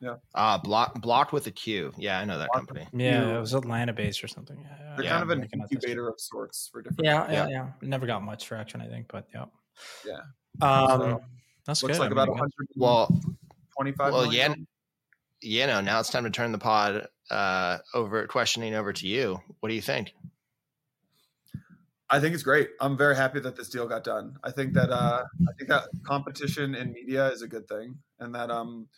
Yeah. 0.00 0.14
Uh 0.34 0.58
block 0.58 1.00
blocked 1.00 1.32
with 1.32 1.46
a 1.48 1.50
Q. 1.50 1.92
Yeah, 1.96 2.20
I 2.20 2.24
know 2.24 2.38
that 2.38 2.50
company. 2.54 2.86
Yeah, 2.92 3.36
it 3.36 3.40
was 3.40 3.54
Atlanta 3.54 3.92
based 3.92 4.22
or 4.22 4.28
something. 4.28 4.56
Yeah, 4.60 4.94
They're 4.96 5.04
yeah, 5.04 5.10
kind 5.10 5.22
of 5.24 5.30
an 5.30 5.48
incubator 5.52 6.08
of 6.08 6.20
sorts 6.20 6.68
for 6.70 6.82
different. 6.82 7.04
Yeah, 7.04 7.30
yeah, 7.30 7.48
yeah, 7.48 7.66
Never 7.82 8.06
got 8.06 8.22
much 8.22 8.44
traction, 8.44 8.80
I 8.80 8.86
think, 8.86 9.06
but 9.08 9.26
yeah. 9.34 9.46
Yeah. 10.06 10.20
Um, 10.60 11.00
so, 11.00 11.22
that's 11.66 11.82
looks 11.82 11.98
good. 11.98 12.02
like 12.02 12.10
I 12.10 12.12
about 12.12 12.28
100. 12.30 12.50
Well, 12.76 13.20
25. 13.76 14.12
Well, 14.12 14.32
yeah. 14.32 14.54
You 15.40 15.66
know, 15.66 15.80
now 15.80 16.00
it's 16.00 16.10
time 16.10 16.24
to 16.24 16.30
turn 16.30 16.50
the 16.50 16.58
pod 16.58 17.06
uh, 17.30 17.78
over 17.94 18.26
questioning 18.26 18.74
over 18.74 18.92
to 18.92 19.06
you. 19.06 19.38
What 19.60 19.68
do 19.68 19.74
you 19.74 19.82
think? 19.82 20.12
I 22.10 22.18
think 22.20 22.34
it's 22.34 22.42
great. 22.42 22.70
I'm 22.80 22.96
very 22.96 23.14
happy 23.14 23.38
that 23.40 23.54
this 23.54 23.68
deal 23.68 23.86
got 23.86 24.02
done. 24.02 24.36
I 24.42 24.50
think 24.50 24.72
that 24.72 24.90
uh, 24.90 25.24
I 25.46 25.52
think 25.58 25.68
that 25.68 25.84
competition 26.04 26.74
in 26.74 26.92
media 26.92 27.28
is 27.28 27.42
a 27.42 27.46
good 27.46 27.68
thing, 27.68 27.96
and 28.18 28.34
that 28.34 28.50
um, 28.50 28.88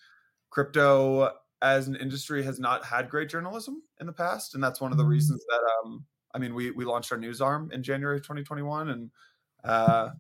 crypto 0.51 1.33
as 1.63 1.89
an 1.89 1.97
industry 1.97 2.43
has 2.43 2.59
not 2.59 2.85
had 2.85 3.09
great 3.09 3.29
journalism 3.29 3.83
in 4.01 4.07
the 4.07 4.13
past, 4.13 4.55
and 4.55 4.63
that's 4.63 4.81
one 4.81 4.93
of 4.93 4.99
the 4.99 5.05
mm-hmm. 5.05 5.13
reasons 5.13 5.45
that 5.49 5.61
um, 5.85 6.05
I 6.35 6.39
mean 6.39 6.55
we 6.55 6.71
we 6.71 6.85
launched 6.85 7.13
our 7.13 7.19
news 7.19 7.41
arm 7.41 7.71
in 7.73 7.83
January 7.83 8.17
of 8.17 8.23
2021, 8.23 8.89
and 8.89 9.11
uh, 9.65 10.11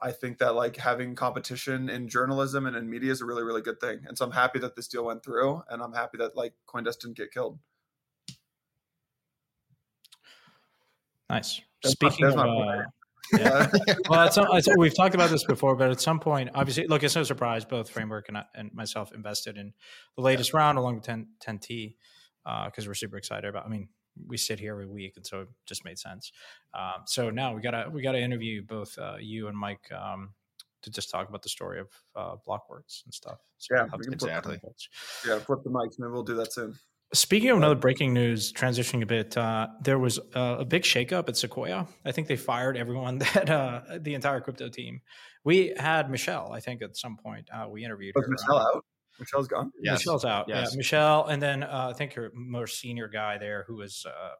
I 0.00 0.12
think 0.12 0.38
that 0.38 0.54
like 0.54 0.76
having 0.76 1.14
competition 1.14 1.88
in 1.88 2.08
journalism 2.08 2.66
and 2.66 2.76
in 2.76 2.88
media 2.88 3.12
is 3.12 3.20
a 3.20 3.24
really 3.24 3.42
really 3.42 3.62
good 3.62 3.80
thing, 3.80 4.00
and 4.06 4.16
so 4.16 4.24
I'm 4.24 4.32
happy 4.32 4.58
that 4.60 4.76
this 4.76 4.88
deal 4.88 5.04
went 5.04 5.24
through, 5.24 5.62
and 5.68 5.82
I'm 5.82 5.92
happy 5.92 6.18
that 6.18 6.36
like 6.36 6.54
CoinDesk 6.66 7.00
didn't 7.00 7.16
get 7.16 7.32
killed. 7.32 7.58
Nice. 11.30 11.62
That's 11.82 11.94
Speaking 11.94 12.26
of, 12.26 12.36
uh, 12.36 12.82
yeah. 13.32 13.70
well, 14.08 14.20
at 14.20 14.34
some, 14.34 14.46
we've 14.76 14.94
talked 14.94 15.14
about 15.14 15.30
this 15.30 15.44
before, 15.44 15.76
but 15.76 15.90
at 15.90 16.00
some 16.00 16.20
point, 16.20 16.50
obviously, 16.54 16.86
look, 16.86 17.02
it's 17.02 17.16
no 17.16 17.22
surprise 17.22 17.64
both 17.64 17.90
Framework 17.90 18.28
and, 18.28 18.38
and 18.54 18.72
myself 18.72 19.12
invested 19.12 19.56
in 19.56 19.72
the 20.16 20.22
latest 20.22 20.52
yeah. 20.52 20.58
round 20.58 20.78
along 20.78 20.96
with 20.96 21.04
10, 21.04 21.26
10T 21.46 21.94
because 22.66 22.86
uh, 22.86 22.88
we're 22.88 22.94
super 22.94 23.16
excited 23.16 23.48
about. 23.48 23.64
I 23.64 23.68
mean, 23.68 23.88
we 24.26 24.36
sit 24.36 24.58
here 24.58 24.72
every 24.72 24.86
week, 24.86 25.14
and 25.16 25.26
so 25.26 25.42
it 25.42 25.48
just 25.66 25.84
made 25.84 25.98
sense. 25.98 26.32
Um, 26.74 27.02
so 27.06 27.30
now 27.30 27.54
we 27.54 27.62
gotta 27.62 27.88
we 27.90 28.02
gotta 28.02 28.18
interview 28.18 28.62
both 28.62 28.98
uh, 28.98 29.16
you 29.20 29.48
and 29.48 29.56
Mike 29.56 29.90
um, 29.92 30.34
to 30.82 30.90
just 30.90 31.10
talk 31.10 31.28
about 31.28 31.42
the 31.42 31.48
story 31.48 31.80
of 31.80 31.88
uh, 32.16 32.36
Blockworks 32.46 33.04
and 33.04 33.14
stuff. 33.14 33.38
So 33.58 33.74
yeah, 33.76 33.86
exactly. 34.10 34.60
Yeah, 35.26 35.38
flip 35.38 35.60
the 35.64 35.70
mics, 35.70 35.94
maybe 35.98 36.12
we'll 36.12 36.24
do 36.24 36.34
that 36.34 36.52
soon. 36.52 36.74
Speaking 37.14 37.50
of 37.50 37.58
another 37.58 37.74
breaking 37.74 38.14
news, 38.14 38.52
transitioning 38.52 39.02
a 39.02 39.06
bit, 39.06 39.36
uh, 39.36 39.68
there 39.82 39.98
was 39.98 40.18
uh, 40.34 40.56
a 40.60 40.64
big 40.64 40.82
shakeup 40.82 41.28
at 41.28 41.36
Sequoia. 41.36 41.86
I 42.06 42.12
think 42.12 42.26
they 42.26 42.36
fired 42.36 42.76
everyone 42.76 43.18
that 43.34 43.50
uh, 43.50 43.82
the 44.00 44.14
entire 44.14 44.40
crypto 44.40 44.68
team. 44.68 45.02
We 45.44 45.74
had 45.76 46.10
Michelle, 46.10 46.52
I 46.52 46.60
think, 46.60 46.80
at 46.80 46.96
some 46.96 47.16
point. 47.16 47.50
Uh, 47.52 47.68
we 47.68 47.84
interviewed 47.84 48.14
was 48.16 48.24
her. 48.24 48.30
Michelle 48.30 48.58
out? 48.58 48.84
Michelle's 49.18 49.48
gone. 49.48 49.70
Yes. 49.82 50.00
Michelle's 50.00 50.24
out. 50.24 50.46
Yes. 50.48 50.70
Yeah, 50.72 50.76
Michelle, 50.76 51.26
and 51.26 51.42
then 51.42 51.62
uh, 51.62 51.88
I 51.90 51.92
think 51.92 52.14
her 52.14 52.32
more 52.34 52.66
senior 52.66 53.08
guy 53.08 53.36
there, 53.36 53.64
who 53.68 53.76
was 53.76 54.06
uh, 54.06 54.30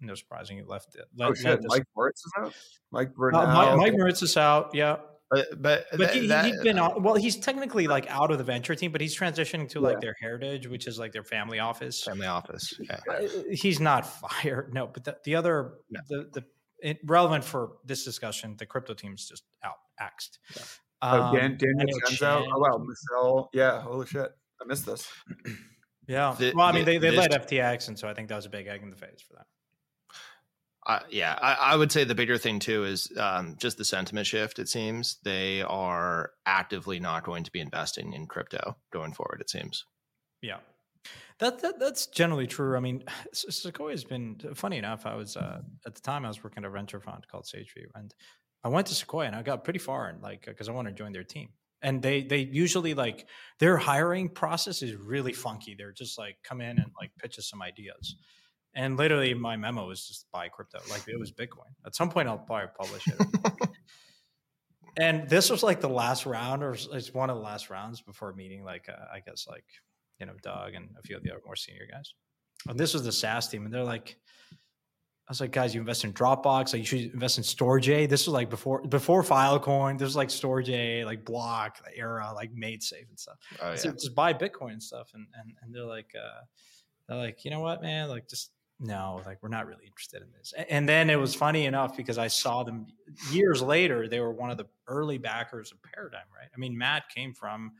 no 0.00 0.14
surprising, 0.14 0.58
he 0.58 0.62
left. 0.62 0.96
oh 1.20 1.34
shit! 1.34 1.60
Mike 1.64 1.84
Moritz 1.96 2.24
is 2.24 2.32
out. 2.38 2.54
Mike 2.92 3.14
Burnell. 3.14 3.46
Mike, 3.46 3.76
Mike 3.76 3.92
Moritz 3.94 4.22
is 4.22 4.36
out. 4.36 4.74
Yeah. 4.74 4.98
But 5.32 5.62
but, 5.62 5.86
but 5.96 6.10
he, 6.10 6.28
has 6.28 6.60
been 6.62 6.78
on, 6.78 7.02
well. 7.02 7.14
He's 7.14 7.36
technically 7.36 7.86
like 7.86 8.06
out 8.10 8.30
of 8.30 8.36
the 8.36 8.44
venture 8.44 8.74
team, 8.74 8.92
but 8.92 9.00
he's 9.00 9.18
transitioning 9.18 9.66
to 9.70 9.80
like 9.80 9.94
yeah. 9.94 10.00
their 10.00 10.16
heritage, 10.20 10.66
which 10.66 10.86
is 10.86 10.98
like 10.98 11.12
their 11.12 11.24
family 11.24 11.58
office. 11.58 12.02
Family 12.02 12.26
office. 12.26 12.78
Yeah. 12.78 12.98
Uh, 13.10 13.26
he's 13.50 13.80
not 13.80 14.06
fired. 14.06 14.74
No, 14.74 14.88
but 14.88 15.04
the, 15.04 15.16
the 15.24 15.34
other 15.34 15.78
no. 15.90 16.00
the 16.08 16.28
the 16.32 16.44
it, 16.80 16.98
relevant 17.04 17.44
for 17.44 17.78
this 17.86 18.04
discussion, 18.04 18.56
the 18.58 18.66
crypto 18.66 18.92
team's 18.92 19.26
just 19.26 19.44
out 19.64 19.76
axed. 19.98 20.38
Yeah. 20.54 20.62
Um, 21.00 21.20
oh, 21.20 21.32
Dan, 21.34 21.56
Daniel 21.56 21.98
Chen's 22.06 22.22
out. 22.22 22.44
Oh 22.52 22.58
wow, 22.58 22.84
Michelle. 22.84 23.48
Yeah, 23.54 23.80
holy 23.80 24.06
shit, 24.06 24.30
I 24.60 24.66
missed 24.66 24.84
this. 24.84 25.08
yeah. 26.06 26.36
The, 26.38 26.52
well, 26.54 26.66
I 26.66 26.72
mean, 26.72 26.84
the, 26.84 26.98
they 26.98 27.10
they 27.10 27.16
led 27.16 27.30
FTX, 27.30 27.88
and 27.88 27.98
so 27.98 28.06
I 28.06 28.12
think 28.12 28.28
that 28.28 28.36
was 28.36 28.46
a 28.46 28.50
big 28.50 28.66
egg 28.66 28.82
in 28.82 28.90
the 28.90 28.96
face 28.96 29.22
for 29.26 29.34
them. 29.34 29.44
Uh, 30.84 30.98
yeah, 31.10 31.38
I, 31.40 31.54
I, 31.72 31.76
would 31.76 31.92
say 31.92 32.02
the 32.02 32.14
bigger 32.14 32.38
thing 32.38 32.58
too 32.58 32.84
is 32.84 33.08
um, 33.16 33.54
just 33.56 33.78
the 33.78 33.84
sentiment 33.84 34.26
shift. 34.26 34.58
It 34.58 34.68
seems 34.68 35.18
they 35.22 35.62
are 35.62 36.32
actively 36.44 36.98
not 36.98 37.22
going 37.22 37.44
to 37.44 37.52
be 37.52 37.60
investing 37.60 38.12
in 38.12 38.26
crypto 38.26 38.76
going 38.92 39.12
forward. 39.12 39.40
It 39.40 39.48
seems. 39.48 39.84
Yeah, 40.40 40.58
that, 41.38 41.60
that 41.60 41.78
that's 41.78 42.06
generally 42.08 42.48
true. 42.48 42.76
I 42.76 42.80
mean, 42.80 43.04
Sequoia 43.32 43.92
has 43.92 44.02
been 44.02 44.40
funny 44.54 44.78
enough. 44.78 45.06
I 45.06 45.14
was 45.14 45.36
uh, 45.36 45.60
at 45.86 45.94
the 45.94 46.00
time 46.00 46.24
I 46.24 46.28
was 46.28 46.42
working 46.42 46.64
at 46.64 46.68
a 46.68 46.72
venture 46.72 47.00
fund 47.00 47.26
called 47.30 47.44
SageView, 47.44 47.86
and 47.94 48.12
I 48.64 48.68
went 48.68 48.88
to 48.88 48.94
Sequoia 48.94 49.26
and 49.26 49.36
I 49.36 49.42
got 49.42 49.62
pretty 49.62 49.78
far, 49.78 50.08
and 50.08 50.20
like 50.20 50.46
because 50.46 50.68
I 50.68 50.72
wanted 50.72 50.96
to 50.96 51.02
join 51.02 51.12
their 51.12 51.24
team. 51.24 51.50
And 51.80 52.02
they 52.02 52.22
they 52.24 52.38
usually 52.38 52.94
like 52.94 53.28
their 53.60 53.76
hiring 53.76 54.30
process 54.30 54.82
is 54.82 54.96
really 54.96 55.32
funky. 55.32 55.76
They're 55.78 55.92
just 55.92 56.18
like 56.18 56.38
come 56.42 56.60
in 56.60 56.78
and 56.78 56.90
like 57.00 57.12
pitch 57.20 57.38
us 57.38 57.48
some 57.48 57.62
ideas 57.62 58.16
and 58.74 58.96
literally, 58.96 59.34
my 59.34 59.56
memo 59.56 59.86
was 59.86 60.06
just 60.06 60.26
buy 60.32 60.48
crypto. 60.48 60.78
Like 60.90 61.06
it 61.06 61.18
was 61.18 61.32
Bitcoin. 61.32 61.70
At 61.84 61.94
some 61.94 62.10
point, 62.10 62.28
I'll 62.28 62.38
probably 62.38 62.68
publish 62.78 63.06
it. 63.06 63.68
and 64.98 65.28
this 65.28 65.50
was 65.50 65.62
like 65.62 65.80
the 65.80 65.88
last 65.88 66.26
round, 66.26 66.62
or 66.62 66.72
it's 66.74 67.12
one 67.12 67.30
of 67.30 67.36
the 67.36 67.42
last 67.42 67.70
rounds 67.70 68.00
before 68.00 68.32
meeting, 68.34 68.64
like 68.64 68.88
uh, 68.88 69.04
I 69.12 69.20
guess, 69.20 69.46
like 69.48 69.64
you 70.18 70.26
know, 70.26 70.34
Doug 70.42 70.74
and 70.74 70.88
a 70.98 71.02
few 71.02 71.16
of 71.16 71.22
the 71.22 71.30
other 71.30 71.40
more 71.44 71.56
senior 71.56 71.86
guys. 71.90 72.14
And 72.68 72.78
this 72.78 72.94
was 72.94 73.04
the 73.04 73.12
SaaS 73.12 73.48
team, 73.48 73.64
and 73.64 73.74
they're 73.74 73.84
like, 73.84 74.16
I 75.28 75.30
was 75.30 75.40
like, 75.40 75.52
guys, 75.52 75.74
you 75.74 75.80
invest 75.80 76.04
in 76.04 76.12
Dropbox, 76.12 76.72
like 76.72 76.80
you 76.80 76.84
should 76.84 77.12
invest 77.12 77.38
in 77.38 77.44
Storj. 77.44 78.08
This 78.08 78.26
was 78.26 78.34
like 78.34 78.50
before 78.50 78.82
before 78.82 79.22
Filecoin. 79.22 79.98
There's 79.98 80.16
like 80.16 80.28
Storj, 80.28 81.04
like 81.04 81.24
Block, 81.24 81.78
Era, 81.94 82.32
like 82.34 82.52
MaidSafe 82.54 83.08
and 83.08 83.18
stuff. 83.18 83.36
Oh, 83.60 83.70
yeah. 83.70 83.76
So 83.76 83.92
just 83.92 84.14
buy 84.14 84.32
Bitcoin 84.32 84.72
and 84.72 84.82
stuff. 84.82 85.10
And 85.14 85.26
and 85.40 85.52
and 85.62 85.74
they're 85.74 85.84
like, 85.84 86.10
uh, 86.18 86.40
they're 87.08 87.18
like, 87.18 87.44
you 87.44 87.50
know 87.50 87.60
what, 87.60 87.82
man, 87.82 88.08
like 88.08 88.28
just 88.28 88.50
no, 88.82 89.22
like 89.24 89.38
we're 89.42 89.48
not 89.48 89.66
really 89.66 89.86
interested 89.86 90.22
in 90.22 90.28
this. 90.36 90.52
And 90.68 90.88
then 90.88 91.08
it 91.08 91.18
was 91.18 91.36
funny 91.36 91.66
enough 91.66 91.96
because 91.96 92.18
I 92.18 92.26
saw 92.26 92.64
them 92.64 92.88
years 93.30 93.62
later. 93.62 94.08
They 94.08 94.18
were 94.18 94.32
one 94.32 94.50
of 94.50 94.58
the 94.58 94.66
early 94.88 95.18
backers 95.18 95.70
of 95.70 95.78
Paradigm, 95.82 96.26
right? 96.36 96.48
I 96.52 96.58
mean, 96.58 96.76
Matt 96.76 97.04
came 97.08 97.32
from 97.32 97.72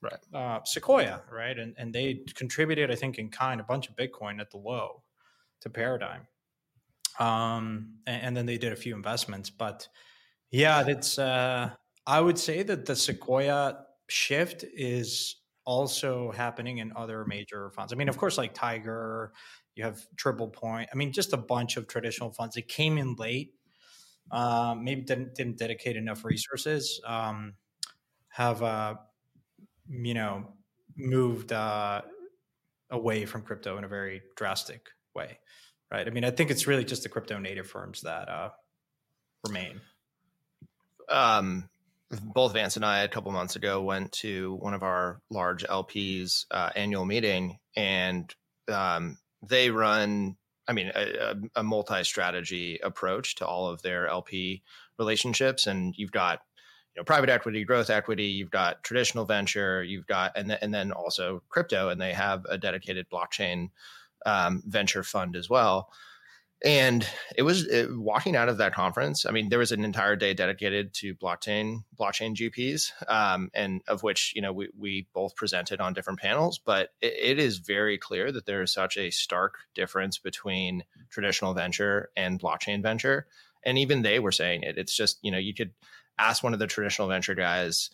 right. 0.00 0.14
Uh, 0.32 0.60
Sequoia, 0.64 1.22
right? 1.30 1.58
And 1.58 1.74
and 1.76 1.92
they 1.92 2.20
contributed, 2.36 2.92
I 2.92 2.94
think, 2.94 3.18
in 3.18 3.30
kind 3.30 3.60
a 3.60 3.64
bunch 3.64 3.88
of 3.88 3.96
Bitcoin 3.96 4.40
at 4.40 4.52
the 4.52 4.58
low 4.58 5.02
to 5.62 5.70
Paradigm. 5.70 6.28
Um, 7.18 7.96
and, 8.06 8.22
and 8.22 8.36
then 8.36 8.46
they 8.46 8.58
did 8.58 8.72
a 8.72 8.76
few 8.76 8.94
investments, 8.94 9.50
but 9.50 9.88
yeah, 10.52 10.84
it's. 10.86 11.18
Uh, 11.18 11.70
I 12.06 12.20
would 12.20 12.38
say 12.38 12.62
that 12.62 12.86
the 12.86 12.94
Sequoia 12.94 13.78
shift 14.08 14.64
is 14.72 15.36
also 15.64 16.30
happening 16.32 16.78
in 16.78 16.92
other 16.94 17.24
major 17.24 17.70
funds. 17.70 17.92
I 17.92 17.96
mean, 17.96 18.08
of 18.08 18.18
course, 18.18 18.36
like 18.38 18.54
Tiger 18.54 19.32
you 19.76 19.84
have 19.84 20.00
triple 20.16 20.48
point 20.48 20.88
I 20.92 20.96
mean, 20.96 21.12
just 21.12 21.32
a 21.32 21.36
bunch 21.36 21.76
of 21.76 21.88
traditional 21.88 22.30
funds. 22.30 22.56
It 22.56 22.68
came 22.68 22.98
in 22.98 23.14
late. 23.16 23.54
Um, 24.30 24.84
maybe 24.84 25.02
didn't 25.02 25.34
didn't 25.34 25.58
dedicate 25.58 25.96
enough 25.96 26.24
resources. 26.24 27.00
Um, 27.06 27.54
have 28.28 28.62
uh, 28.62 28.94
you 29.88 30.14
know 30.14 30.54
moved 30.96 31.52
uh, 31.52 32.02
away 32.90 33.26
from 33.26 33.42
crypto 33.42 33.76
in 33.78 33.84
a 33.84 33.88
very 33.88 34.22
drastic 34.36 34.88
way, 35.14 35.38
right? 35.90 36.06
I 36.06 36.10
mean, 36.10 36.24
I 36.24 36.30
think 36.30 36.50
it's 36.50 36.66
really 36.66 36.84
just 36.84 37.02
the 37.02 37.08
crypto 37.08 37.38
native 37.38 37.66
firms 37.66 38.02
that 38.02 38.28
uh, 38.28 38.50
remain. 39.46 39.80
Um, 41.08 41.68
both 42.10 42.52
Vance 42.52 42.76
and 42.76 42.84
I 42.84 43.00
a 43.00 43.08
couple 43.08 43.32
months 43.32 43.56
ago 43.56 43.82
went 43.82 44.12
to 44.12 44.54
one 44.54 44.74
of 44.74 44.82
our 44.82 45.20
large 45.30 45.64
LPs 45.64 46.46
uh, 46.50 46.70
annual 46.74 47.04
meeting, 47.04 47.58
and 47.76 48.34
um, 48.68 49.18
they 49.48 49.70
run 49.70 50.36
I 50.66 50.72
mean, 50.72 50.90
a, 50.94 51.34
a 51.56 51.62
multi-strategy 51.62 52.80
approach 52.82 53.34
to 53.36 53.46
all 53.46 53.68
of 53.68 53.82
their 53.82 54.08
LP 54.08 54.62
relationships, 54.98 55.66
and 55.66 55.94
you've 55.96 56.12
got 56.12 56.40
you 56.94 57.00
know 57.00 57.04
private 57.04 57.28
equity, 57.28 57.64
growth 57.64 57.90
equity, 57.90 58.26
you've 58.26 58.50
got 58.50 58.82
traditional 58.82 59.24
venture, 59.24 59.82
you've 59.82 60.06
got 60.06 60.32
and 60.36 60.48
then 60.50 60.58
and 60.62 60.72
then 60.72 60.92
also 60.92 61.42
crypto, 61.48 61.90
and 61.90 62.00
they 62.00 62.12
have 62.12 62.46
a 62.48 62.56
dedicated 62.56 63.06
blockchain 63.10 63.70
um, 64.24 64.62
venture 64.66 65.02
fund 65.02 65.36
as 65.36 65.50
well. 65.50 65.90
And 66.64 67.06
it 67.36 67.42
was 67.42 67.66
it, 67.66 67.94
walking 67.94 68.34
out 68.34 68.48
of 68.48 68.56
that 68.56 68.74
conference. 68.74 69.26
I 69.26 69.32
mean, 69.32 69.50
there 69.50 69.58
was 69.58 69.70
an 69.70 69.84
entire 69.84 70.16
day 70.16 70.32
dedicated 70.32 70.94
to 70.94 71.14
blockchain 71.14 71.84
blockchain 72.00 72.34
GPs, 72.34 72.90
um, 73.06 73.50
and 73.54 73.82
of 73.86 74.02
which 74.02 74.32
you 74.34 74.40
know 74.40 74.52
we 74.52 74.70
we 74.76 75.06
both 75.12 75.36
presented 75.36 75.80
on 75.80 75.92
different 75.92 76.20
panels. 76.20 76.58
But 76.58 76.90
it, 77.02 77.12
it 77.12 77.38
is 77.38 77.58
very 77.58 77.98
clear 77.98 78.32
that 78.32 78.46
there 78.46 78.62
is 78.62 78.72
such 78.72 78.96
a 78.96 79.10
stark 79.10 79.56
difference 79.74 80.18
between 80.18 80.84
traditional 81.10 81.52
venture 81.52 82.08
and 82.16 82.40
blockchain 82.40 82.82
venture, 82.82 83.26
and 83.62 83.78
even 83.78 84.00
they 84.00 84.18
were 84.18 84.32
saying 84.32 84.62
it. 84.62 84.78
It's 84.78 84.96
just 84.96 85.18
you 85.20 85.30
know 85.30 85.38
you 85.38 85.52
could 85.52 85.72
ask 86.18 86.42
one 86.42 86.54
of 86.54 86.58
the 86.58 86.66
traditional 86.66 87.08
venture 87.08 87.34
guys 87.34 87.90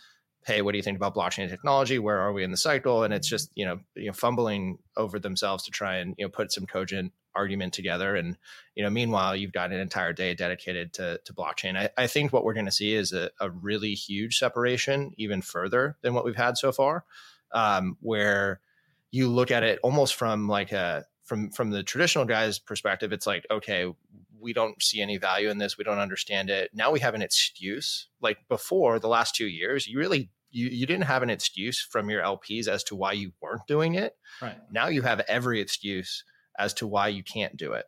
hey, 0.47 0.63
what 0.63 0.73
do 0.73 0.79
you 0.79 0.83
think 0.83 0.97
about 0.97 1.15
blockchain 1.15 1.51
technology? 1.51 1.99
Where 1.99 2.19
are 2.19 2.33
we 2.33 2.43
in 2.43 2.51
the 2.51 2.57
cycle? 2.57 3.05
And 3.05 3.13
it's 3.13 3.29
just 3.29 3.51
you 3.55 3.67
know, 3.67 3.81
you 3.95 4.07
know 4.07 4.13
fumbling 4.13 4.79
over 4.97 5.19
themselves 5.19 5.65
to 5.65 5.71
try 5.71 5.97
and 5.97 6.15
you 6.17 6.25
know 6.25 6.31
put 6.31 6.53
some 6.53 6.67
cogent 6.67 7.13
argument 7.35 7.73
together. 7.73 8.17
And 8.17 8.37
you 8.75 8.83
know, 8.83 8.91
meanwhile, 8.91 9.37
you've 9.37 9.53
got 9.53 9.73
an 9.73 9.81
entire 9.81 10.13
day 10.13 10.35
dedicated 10.35 10.93
to 10.95 11.21
to 11.25 11.35
blockchain. 11.35 11.77
I, 11.77 11.91
I 11.97 12.07
think 12.07 12.33
what 12.33 12.45
we're 12.45 12.55
going 12.55 12.67
to 12.67 12.73
see 12.73 12.95
is 12.95 13.13
a, 13.13 13.31
a, 13.41 13.51
really 13.51 13.95
huge 13.95 14.39
separation, 14.39 15.13
even 15.17 15.43
further 15.43 15.97
than 16.03 16.15
what 16.15 16.25
we've 16.25 16.37
had 16.37 16.57
so 16.57 16.73
far, 16.73 17.05
um, 17.53 17.97
where 18.01 18.61
you 19.11 19.29
look 19.29 19.51
at 19.51 19.63
it 19.63 19.79
almost 19.83 20.15
from 20.15 20.49
like 20.49 20.73
a 20.73 21.05
from 21.25 21.51
from 21.51 21.71
the 21.71 21.83
traditional 21.83 22.25
guy's 22.25 22.59
perspective. 22.59 23.13
It's 23.13 23.27
like 23.27 23.47
okay, 23.51 23.93
we 24.41 24.53
don't 24.53 24.83
see 24.83 25.01
any 25.01 25.19
value 25.19 25.51
in 25.51 25.59
this. 25.59 25.77
We 25.77 25.85
don't 25.85 25.99
understand 25.99 26.51
it. 26.51 26.71
Now 26.75 26.91
we 26.91 27.01
have 27.01 27.15
an 27.15 27.23
excuse. 27.23 28.09
Like 28.21 28.39
before 28.49 28.99
the 28.99 29.09
last 29.09 29.35
two 29.35 29.47
years, 29.47 29.87
you 29.87 29.99
really 29.99 30.31
you, 30.51 30.69
you 30.69 30.87
didn't 30.87 31.05
have 31.05 31.23
an 31.23 31.31
excuse 31.31 31.81
from 31.81 32.11
your 32.11 32.23
LPs 32.23 32.67
as 32.67 32.83
to 32.85 32.97
why 32.97 33.13
you 33.13 33.33
weren't 33.41 33.67
doing 33.67 33.95
it. 33.95 34.17
Right. 34.43 34.59
Now 34.71 34.89
you 34.89 35.03
have 35.03 35.21
every 35.29 35.61
excuse 35.61 36.25
as 36.61 36.75
to 36.75 36.87
why 36.87 37.09
you 37.09 37.23
can't 37.23 37.57
do 37.57 37.73
it. 37.73 37.87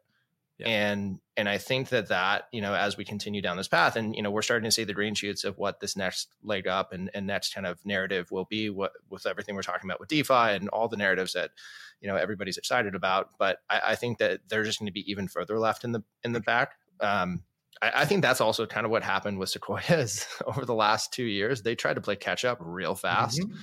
Yeah. 0.58 0.68
And 0.68 1.18
and 1.36 1.48
I 1.48 1.58
think 1.58 1.88
that 1.88 2.08
that 2.08 2.44
you 2.52 2.60
know 2.60 2.74
as 2.74 2.96
we 2.96 3.04
continue 3.04 3.42
down 3.42 3.56
this 3.56 3.68
path, 3.68 3.96
and 3.96 4.14
you 4.14 4.22
know 4.22 4.30
we're 4.30 4.42
starting 4.42 4.64
to 4.64 4.70
see 4.70 4.84
the 4.84 4.94
green 4.94 5.14
shoots 5.14 5.44
of 5.44 5.58
what 5.58 5.80
this 5.80 5.96
next 5.96 6.28
leg 6.42 6.66
up 6.66 6.92
and, 6.92 7.10
and 7.14 7.26
next 7.26 7.54
kind 7.54 7.66
of 7.66 7.84
narrative 7.84 8.30
will 8.30 8.44
be. 8.44 8.70
What 8.70 8.92
with 9.10 9.26
everything 9.26 9.54
we're 9.54 9.62
talking 9.62 9.88
about 9.88 10.00
with 10.00 10.08
DeFi 10.08 10.34
and 10.34 10.68
all 10.68 10.88
the 10.88 10.96
narratives 10.96 11.32
that 11.32 11.50
you 12.00 12.08
know 12.08 12.16
everybody's 12.16 12.58
excited 12.58 12.94
about. 12.94 13.30
But 13.38 13.58
I, 13.68 13.80
I 13.88 13.94
think 13.94 14.18
that 14.18 14.40
they're 14.48 14.64
just 14.64 14.78
going 14.78 14.86
to 14.86 14.92
be 14.92 15.10
even 15.10 15.26
further 15.26 15.58
left 15.58 15.84
in 15.84 15.92
the 15.92 16.02
in 16.22 16.32
the 16.32 16.40
back. 16.40 16.74
Um, 17.00 17.42
I, 17.80 18.02
I, 18.02 18.04
think 18.04 18.22
that's 18.22 18.40
also 18.40 18.66
kind 18.66 18.84
of 18.84 18.92
what 18.92 19.02
happened 19.02 19.38
with 19.38 19.48
Sequoias 19.48 20.26
over 20.46 20.64
the 20.64 20.74
last 20.74 21.12
two 21.12 21.24
years. 21.24 21.62
They 21.62 21.74
tried 21.74 21.94
to 21.94 22.00
play 22.00 22.14
catch 22.14 22.44
up 22.44 22.58
real 22.60 22.94
fast, 22.94 23.40
mm-hmm. 23.40 23.56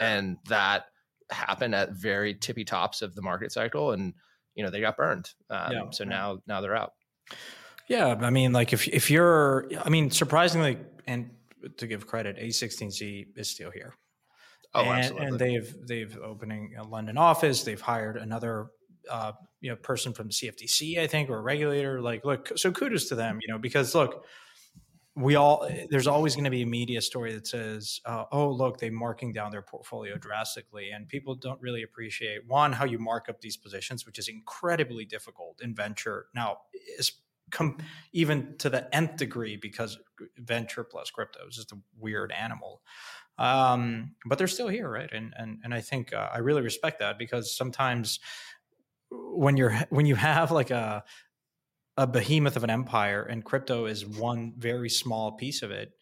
and 0.00 0.36
that 0.48 0.86
happened 1.30 1.74
at 1.74 1.92
very 1.92 2.34
tippy 2.34 2.64
tops 2.64 3.00
of 3.00 3.14
the 3.14 3.22
market 3.22 3.52
cycle, 3.52 3.92
and 3.92 4.12
you 4.56 4.64
know 4.64 4.70
they 4.70 4.80
got 4.80 4.96
burned. 4.96 5.30
Um, 5.48 5.72
yeah. 5.72 5.82
So 5.92 6.04
now 6.04 6.38
now 6.46 6.60
they're 6.60 6.76
out. 6.76 6.94
Yeah, 7.88 8.16
I 8.20 8.30
mean, 8.30 8.52
like 8.52 8.72
if 8.72 8.88
if 8.88 9.10
you're, 9.10 9.68
I 9.84 9.90
mean, 9.90 10.10
surprisingly, 10.10 10.78
and 11.06 11.30
to 11.76 11.86
give 11.86 12.06
credit, 12.06 12.36
A16Z 12.38 13.28
is 13.36 13.48
still 13.48 13.70
here. 13.70 13.94
Oh, 14.74 14.82
and, 14.82 14.98
absolutely. 14.98 15.26
And 15.26 15.38
they've 15.38 15.76
they've 15.86 16.18
opening 16.18 16.74
a 16.78 16.82
London 16.82 17.16
office. 17.16 17.62
They've 17.62 17.80
hired 17.80 18.16
another 18.16 18.68
uh, 19.10 19.32
you 19.60 19.70
know 19.70 19.76
person 19.76 20.12
from 20.12 20.28
the 20.28 20.32
CFTC, 20.32 20.98
I 20.98 21.06
think, 21.06 21.30
or 21.30 21.38
a 21.38 21.42
regulator. 21.42 22.00
Like, 22.00 22.24
look, 22.24 22.52
so 22.56 22.72
kudos 22.72 23.08
to 23.10 23.14
them, 23.14 23.38
you 23.40 23.52
know, 23.52 23.58
because 23.58 23.94
look, 23.94 24.24
we 25.16 25.34
all 25.34 25.66
there's 25.88 26.06
always 26.06 26.34
going 26.34 26.44
to 26.44 26.50
be 26.50 26.62
a 26.62 26.66
media 26.66 27.00
story 27.00 27.32
that 27.32 27.46
says, 27.46 28.00
uh, 28.04 28.24
"Oh, 28.30 28.50
look, 28.50 28.78
they're 28.78 28.92
marking 28.92 29.32
down 29.32 29.50
their 29.50 29.62
portfolio 29.62 30.18
drastically," 30.18 30.90
and 30.90 31.08
people 31.08 31.34
don't 31.34 31.60
really 31.60 31.82
appreciate 31.82 32.46
one 32.46 32.74
how 32.74 32.84
you 32.84 32.98
mark 32.98 33.28
up 33.30 33.40
these 33.40 33.56
positions, 33.56 34.04
which 34.04 34.18
is 34.18 34.28
incredibly 34.28 35.06
difficult 35.06 35.62
in 35.62 35.74
venture. 35.74 36.26
Now, 36.34 36.58
is 36.98 37.12
com- 37.50 37.78
even 38.12 38.56
to 38.58 38.68
the 38.68 38.94
nth 38.94 39.16
degree 39.16 39.56
because 39.56 39.98
venture 40.36 40.84
plus 40.84 41.10
crypto 41.10 41.48
is 41.48 41.56
just 41.56 41.72
a 41.72 41.78
weird 41.98 42.30
animal. 42.30 42.82
Um, 43.38 44.16
but 44.26 44.36
they're 44.36 44.46
still 44.46 44.68
here, 44.68 44.88
right? 44.88 45.10
And 45.10 45.32
and 45.38 45.60
and 45.64 45.72
I 45.72 45.80
think 45.80 46.12
uh, 46.12 46.28
I 46.32 46.38
really 46.38 46.62
respect 46.62 46.98
that 46.98 47.18
because 47.18 47.56
sometimes 47.56 48.20
when 49.10 49.56
you're 49.56 49.72
when 49.90 50.04
you 50.04 50.14
have 50.14 50.50
like 50.50 50.70
a 50.70 51.04
a 51.96 52.06
behemoth 52.06 52.56
of 52.56 52.64
an 52.64 52.70
empire 52.70 53.22
and 53.22 53.44
crypto 53.44 53.86
is 53.86 54.06
one 54.06 54.52
very 54.58 54.90
small 54.90 55.32
piece 55.32 55.62
of 55.62 55.70
it 55.70 55.92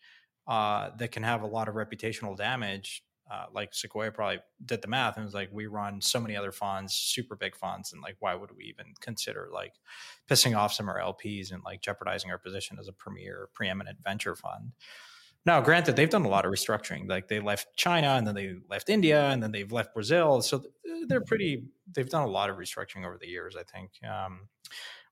uh, 0.46 0.90
that 0.98 1.12
can 1.12 1.22
have 1.22 1.42
a 1.42 1.46
lot 1.46 1.68
of 1.68 1.74
reputational 1.74 2.36
damage 2.36 3.04
uh, 3.32 3.46
like 3.54 3.72
sequoia 3.72 4.10
probably 4.10 4.38
did 4.66 4.82
the 4.82 4.88
math 4.88 5.16
and 5.16 5.24
was 5.24 5.34
like 5.34 5.48
we 5.50 5.66
run 5.66 6.00
so 6.00 6.20
many 6.20 6.36
other 6.36 6.52
funds 6.52 6.94
super 6.94 7.34
big 7.36 7.56
funds 7.56 7.92
and 7.92 8.02
like 8.02 8.16
why 8.20 8.34
would 8.34 8.50
we 8.54 8.64
even 8.64 8.86
consider 9.00 9.48
like 9.52 9.72
pissing 10.28 10.56
off 10.56 10.72
some 10.72 10.88
of 10.88 10.94
our 10.94 11.00
lps 11.00 11.50
and 11.50 11.62
like 11.64 11.80
jeopardizing 11.80 12.30
our 12.30 12.38
position 12.38 12.76
as 12.78 12.88
a 12.88 12.92
premier 12.92 13.48
preeminent 13.54 13.98
venture 14.04 14.34
fund 14.34 14.72
now, 15.46 15.60
granted, 15.60 15.96
they've 15.96 16.08
done 16.08 16.24
a 16.24 16.28
lot 16.28 16.46
of 16.46 16.52
restructuring. 16.52 17.08
Like 17.08 17.28
they 17.28 17.38
left 17.38 17.76
China 17.76 18.08
and 18.08 18.26
then 18.26 18.34
they 18.34 18.54
left 18.70 18.88
India 18.88 19.28
and 19.28 19.42
then 19.42 19.52
they've 19.52 19.70
left 19.70 19.92
Brazil. 19.92 20.40
So 20.40 20.64
they're 21.06 21.20
pretty, 21.20 21.64
they've 21.92 22.08
done 22.08 22.22
a 22.22 22.30
lot 22.30 22.48
of 22.48 22.56
restructuring 22.56 23.04
over 23.04 23.18
the 23.20 23.28
years, 23.28 23.54
I 23.54 23.62
think. 23.62 23.90
Um, 24.10 24.48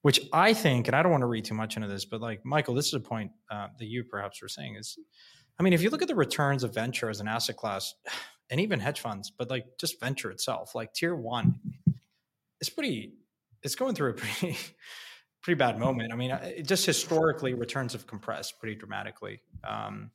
which 0.02 0.20
I 0.32 0.52
think, 0.52 0.88
and 0.88 0.96
I 0.96 1.02
don't 1.02 1.12
want 1.12 1.22
to 1.22 1.26
read 1.26 1.44
too 1.44 1.54
much 1.54 1.76
into 1.76 1.88
this, 1.88 2.04
but 2.04 2.20
like 2.20 2.44
Michael, 2.44 2.74
this 2.74 2.86
is 2.88 2.94
a 2.94 3.00
point 3.00 3.30
uh, 3.50 3.68
that 3.78 3.86
you 3.86 4.04
perhaps 4.04 4.42
were 4.42 4.48
saying 4.48 4.76
is, 4.76 4.98
I 5.58 5.62
mean, 5.62 5.72
if 5.72 5.82
you 5.82 5.90
look 5.90 6.02
at 6.02 6.08
the 6.08 6.14
returns 6.14 6.64
of 6.64 6.74
venture 6.74 7.08
as 7.08 7.20
an 7.20 7.28
asset 7.28 7.56
class, 7.56 7.94
and 8.50 8.60
even 8.60 8.80
hedge 8.80 9.00
funds, 9.00 9.30
but 9.30 9.48
like 9.48 9.64
just 9.80 9.98
venture 9.98 10.30
itself, 10.30 10.74
like 10.74 10.92
tier 10.92 11.14
one, 11.14 11.54
it's 12.60 12.68
pretty, 12.68 13.14
it's 13.62 13.74
going 13.74 13.94
through 13.94 14.10
a 14.10 14.14
pretty, 14.14 14.58
pretty 15.42 15.58
bad 15.58 15.78
moment. 15.78 16.12
I 16.12 16.16
mean, 16.16 16.38
just 16.66 16.84
historically, 16.84 17.54
returns 17.54 17.94
have 17.94 18.06
compressed 18.06 18.58
pretty 18.58 18.74
dramatically. 18.74 19.40
Um, 19.64 20.10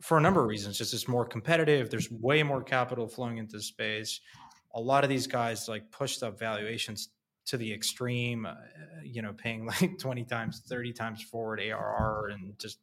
for 0.00 0.18
a 0.18 0.20
number 0.20 0.40
of 0.40 0.48
reasons. 0.48 0.78
Just 0.78 0.94
it's 0.94 1.08
more 1.08 1.24
competitive. 1.24 1.90
There's 1.90 2.10
way 2.10 2.42
more 2.42 2.62
capital 2.62 3.06
flowing 3.06 3.38
into 3.38 3.56
the 3.56 3.62
space. 3.62 4.20
A 4.74 4.80
lot 4.80 5.04
of 5.04 5.10
these 5.10 5.26
guys 5.26 5.68
like 5.68 5.90
pushed 5.90 6.22
up 6.22 6.38
valuations 6.38 7.10
to 7.46 7.56
the 7.56 7.72
extreme. 7.72 8.46
Uh, 8.46 8.54
you 9.04 9.22
know, 9.22 9.32
paying 9.32 9.66
like 9.80 9.98
20 9.98 10.24
times, 10.24 10.62
30 10.68 10.92
times 10.92 11.22
forward 11.22 11.60
ARR, 11.60 12.28
and 12.28 12.58
just 12.58 12.78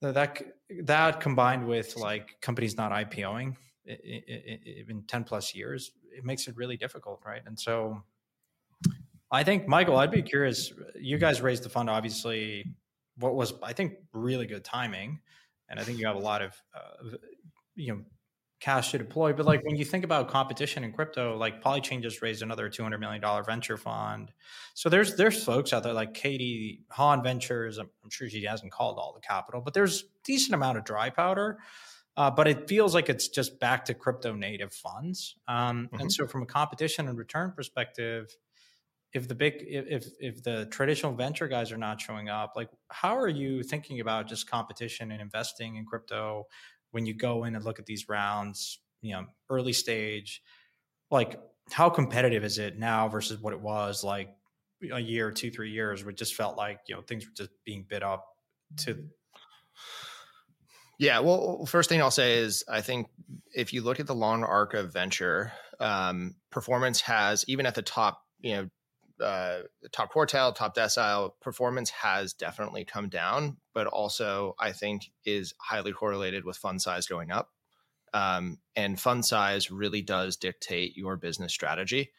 that 0.00 0.42
that 0.84 1.20
combined 1.20 1.66
with 1.66 1.96
like 1.96 2.40
companies 2.40 2.76
not 2.76 2.92
IPOing 2.92 3.56
in 3.86 5.02
10 5.06 5.24
plus 5.24 5.54
years, 5.54 5.90
it 6.16 6.24
makes 6.24 6.46
it 6.46 6.56
really 6.56 6.76
difficult, 6.76 7.20
right? 7.24 7.42
And 7.46 7.58
so. 7.58 8.02
I 9.30 9.44
think, 9.44 9.68
Michael, 9.68 9.98
I'd 9.98 10.10
be 10.10 10.22
curious. 10.22 10.72
You 10.98 11.18
guys 11.18 11.42
raised 11.42 11.62
the 11.62 11.68
fund, 11.68 11.90
obviously. 11.90 12.64
What 13.18 13.34
was, 13.34 13.52
I 13.62 13.74
think, 13.74 13.96
really 14.14 14.46
good 14.46 14.64
timing 14.64 15.20
and 15.68 15.78
I 15.78 15.84
think 15.84 15.98
you 15.98 16.06
have 16.06 16.16
a 16.16 16.20
lot 16.20 16.42
of 16.42 16.52
uh, 16.74 17.16
you 17.74 17.92
know 17.92 18.00
cash 18.60 18.90
to 18.90 18.98
deploy. 18.98 19.32
But 19.32 19.46
like 19.46 19.64
when 19.64 19.76
you 19.76 19.84
think 19.84 20.04
about 20.04 20.28
competition 20.28 20.84
in 20.84 20.92
crypto, 20.92 21.36
like 21.36 21.62
Polychain 21.62 22.02
just 22.02 22.22
raised 22.22 22.42
another 22.42 22.68
two 22.68 22.82
hundred 22.82 22.98
million 22.98 23.20
dollar 23.20 23.42
venture 23.42 23.76
fund. 23.76 24.32
So 24.74 24.88
there's 24.88 25.16
there's 25.16 25.42
folks 25.42 25.72
out 25.72 25.82
there 25.82 25.92
like 25.92 26.14
Katie 26.14 26.82
Haun 26.90 27.22
Ventures. 27.22 27.78
I'm, 27.78 27.88
I'm, 28.02 28.10
sure 28.10 28.28
she 28.28 28.44
hasn't 28.44 28.72
called 28.72 28.98
all 28.98 29.12
the 29.14 29.26
capital, 29.26 29.60
but 29.60 29.74
there's 29.74 30.04
decent 30.24 30.54
amount 30.54 30.78
of 30.78 30.84
dry 30.84 31.10
powder. 31.10 31.58
Uh, 32.16 32.30
but 32.32 32.48
it 32.48 32.68
feels 32.68 32.94
like 32.94 33.08
it's 33.08 33.28
just 33.28 33.60
back 33.60 33.84
to 33.84 33.94
crypto 33.94 34.34
native 34.34 34.72
funds. 34.72 35.36
Um, 35.46 35.88
mm-hmm. 35.92 36.00
And 36.00 36.12
so, 36.12 36.26
from 36.26 36.42
a 36.42 36.46
competition 36.46 37.06
and 37.06 37.16
return 37.16 37.52
perspective, 37.52 38.36
if 39.12 39.28
the 39.28 39.34
big 39.34 39.54
if 39.60 40.06
if 40.18 40.42
the 40.42 40.66
traditional 40.66 41.12
venture 41.14 41.48
guys 41.48 41.72
are 41.72 41.78
not 41.78 42.00
showing 42.00 42.28
up 42.28 42.52
like 42.56 42.68
how 42.90 43.16
are 43.16 43.28
you 43.28 43.62
thinking 43.62 44.00
about 44.00 44.28
just 44.28 44.50
competition 44.50 45.12
and 45.12 45.22
investing 45.22 45.76
in 45.76 45.86
crypto 45.86 46.44
when 46.90 47.06
you 47.06 47.14
go 47.14 47.44
in 47.44 47.54
and 47.54 47.64
look 47.64 47.78
at 47.78 47.86
these 47.86 48.08
rounds 48.08 48.80
you 49.02 49.12
know 49.12 49.24
early 49.50 49.72
stage 49.72 50.42
like 51.10 51.40
how 51.70 51.88
competitive 51.90 52.44
is 52.44 52.58
it 52.58 52.78
now 52.78 53.08
versus 53.08 53.40
what 53.40 53.52
it 53.52 53.60
was 53.60 54.02
like 54.02 54.30
a 54.92 55.00
year 55.00 55.30
two 55.30 55.50
three 55.50 55.70
years 55.70 56.04
where 56.04 56.12
just 56.12 56.34
felt 56.34 56.56
like 56.56 56.80
you 56.88 56.94
know 56.94 57.02
things 57.02 57.24
were 57.24 57.34
just 57.36 57.50
being 57.64 57.84
bid 57.88 58.02
up 58.02 58.26
to 58.76 59.04
yeah 60.98 61.18
well 61.18 61.64
first 61.66 61.88
thing 61.88 62.00
i'll 62.00 62.10
say 62.10 62.38
is 62.38 62.64
i 62.68 62.80
think 62.80 63.08
if 63.54 63.72
you 63.72 63.82
look 63.82 64.00
at 64.00 64.06
the 64.06 64.14
long 64.14 64.44
arc 64.44 64.74
of 64.74 64.92
venture 64.92 65.52
um, 65.80 66.34
performance 66.50 67.00
has 67.02 67.44
even 67.46 67.64
at 67.64 67.74
the 67.74 67.82
top 67.82 68.22
you 68.40 68.56
know 68.56 68.68
uh, 69.20 69.60
top 69.92 70.12
quartile, 70.12 70.54
top 70.54 70.76
decile 70.76 71.32
performance 71.40 71.90
has 71.90 72.32
definitely 72.32 72.84
come 72.84 73.08
down, 73.08 73.56
but 73.74 73.86
also 73.86 74.54
I 74.58 74.72
think 74.72 75.10
is 75.24 75.54
highly 75.60 75.92
correlated 75.92 76.44
with 76.44 76.56
fund 76.56 76.80
size 76.80 77.06
going 77.06 77.30
up. 77.30 77.50
Um, 78.14 78.58
and 78.74 78.98
fund 78.98 79.24
size 79.24 79.70
really 79.70 80.02
does 80.02 80.36
dictate 80.36 80.96
your 80.96 81.16
business 81.16 81.52
strategy. 81.52 82.12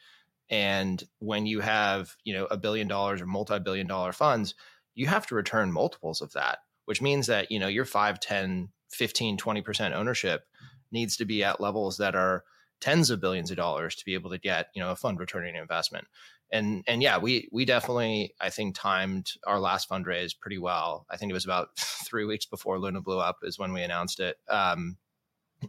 And 0.50 1.04
when 1.20 1.45
you 1.45 1.60
have, 1.62 2.16
you 2.24 2.34
know, 2.34 2.45
a 2.45 2.58
billion 2.58 2.88
dollars 2.88 3.22
or 3.22 3.26
multi-billion 3.26 3.88
dollar 3.88 4.12
funds, 4.12 4.56
you 4.95 5.08
have 5.08 5.28
to 5.28 5.36
return 5.36 5.72
multiples 5.72 6.22
of 6.22 6.34
that, 6.34 6.60
which 6.86 7.02
means 7.02 7.28
that, 7.28 7.52
you 7.52 7.60
know, 7.60 7.68
your 7.68 7.86
5, 7.86 8.20
10, 8.20 8.70
15, 8.89 9.38
20% 9.38 9.93
ownership 9.93 10.45
needs 10.91 11.18
to 11.18 11.26
be 11.26 11.43
at 11.43 11.62
levels 11.62 11.97
that 11.97 12.16
are 12.16 12.43
tens 12.82 13.10
of 13.10 13.22
billions 13.22 13.52
of 13.52 13.58
dollars 13.58 13.95
to 13.95 14.06
be 14.06 14.14
able 14.14 14.30
to 14.32 14.38
get, 14.38 14.68
you 14.74 14.82
know, 14.82 14.91
a 14.91 14.95
fund 14.95 15.20
returning 15.20 15.56
investment 15.56 16.08
and 16.52 16.84
and 16.88 17.02
yeah, 17.02 17.18
we 17.18 17.47
we 17.52 17.66
definitely 17.66 18.34
I 18.39 18.50
think 18.50 18.76
timed 18.76 19.32
our 19.45 19.60
last 19.60 19.89
fundraise 19.89 20.38
pretty 20.38 20.58
well. 20.58 21.06
I 21.10 21.18
think 21.18 21.30
it 21.30 21.34
was 21.34 21.45
about 21.45 21.70
three 21.78 22.26
weeks 22.26 22.45
before 22.45 22.80
Luna 22.80 23.02
blew 23.02 23.20
up 23.20 23.39
is 23.43 23.60
when 23.60 23.74
we 23.74 23.84
announced 23.84 24.20
it. 24.20 24.38
Um, 24.50 24.97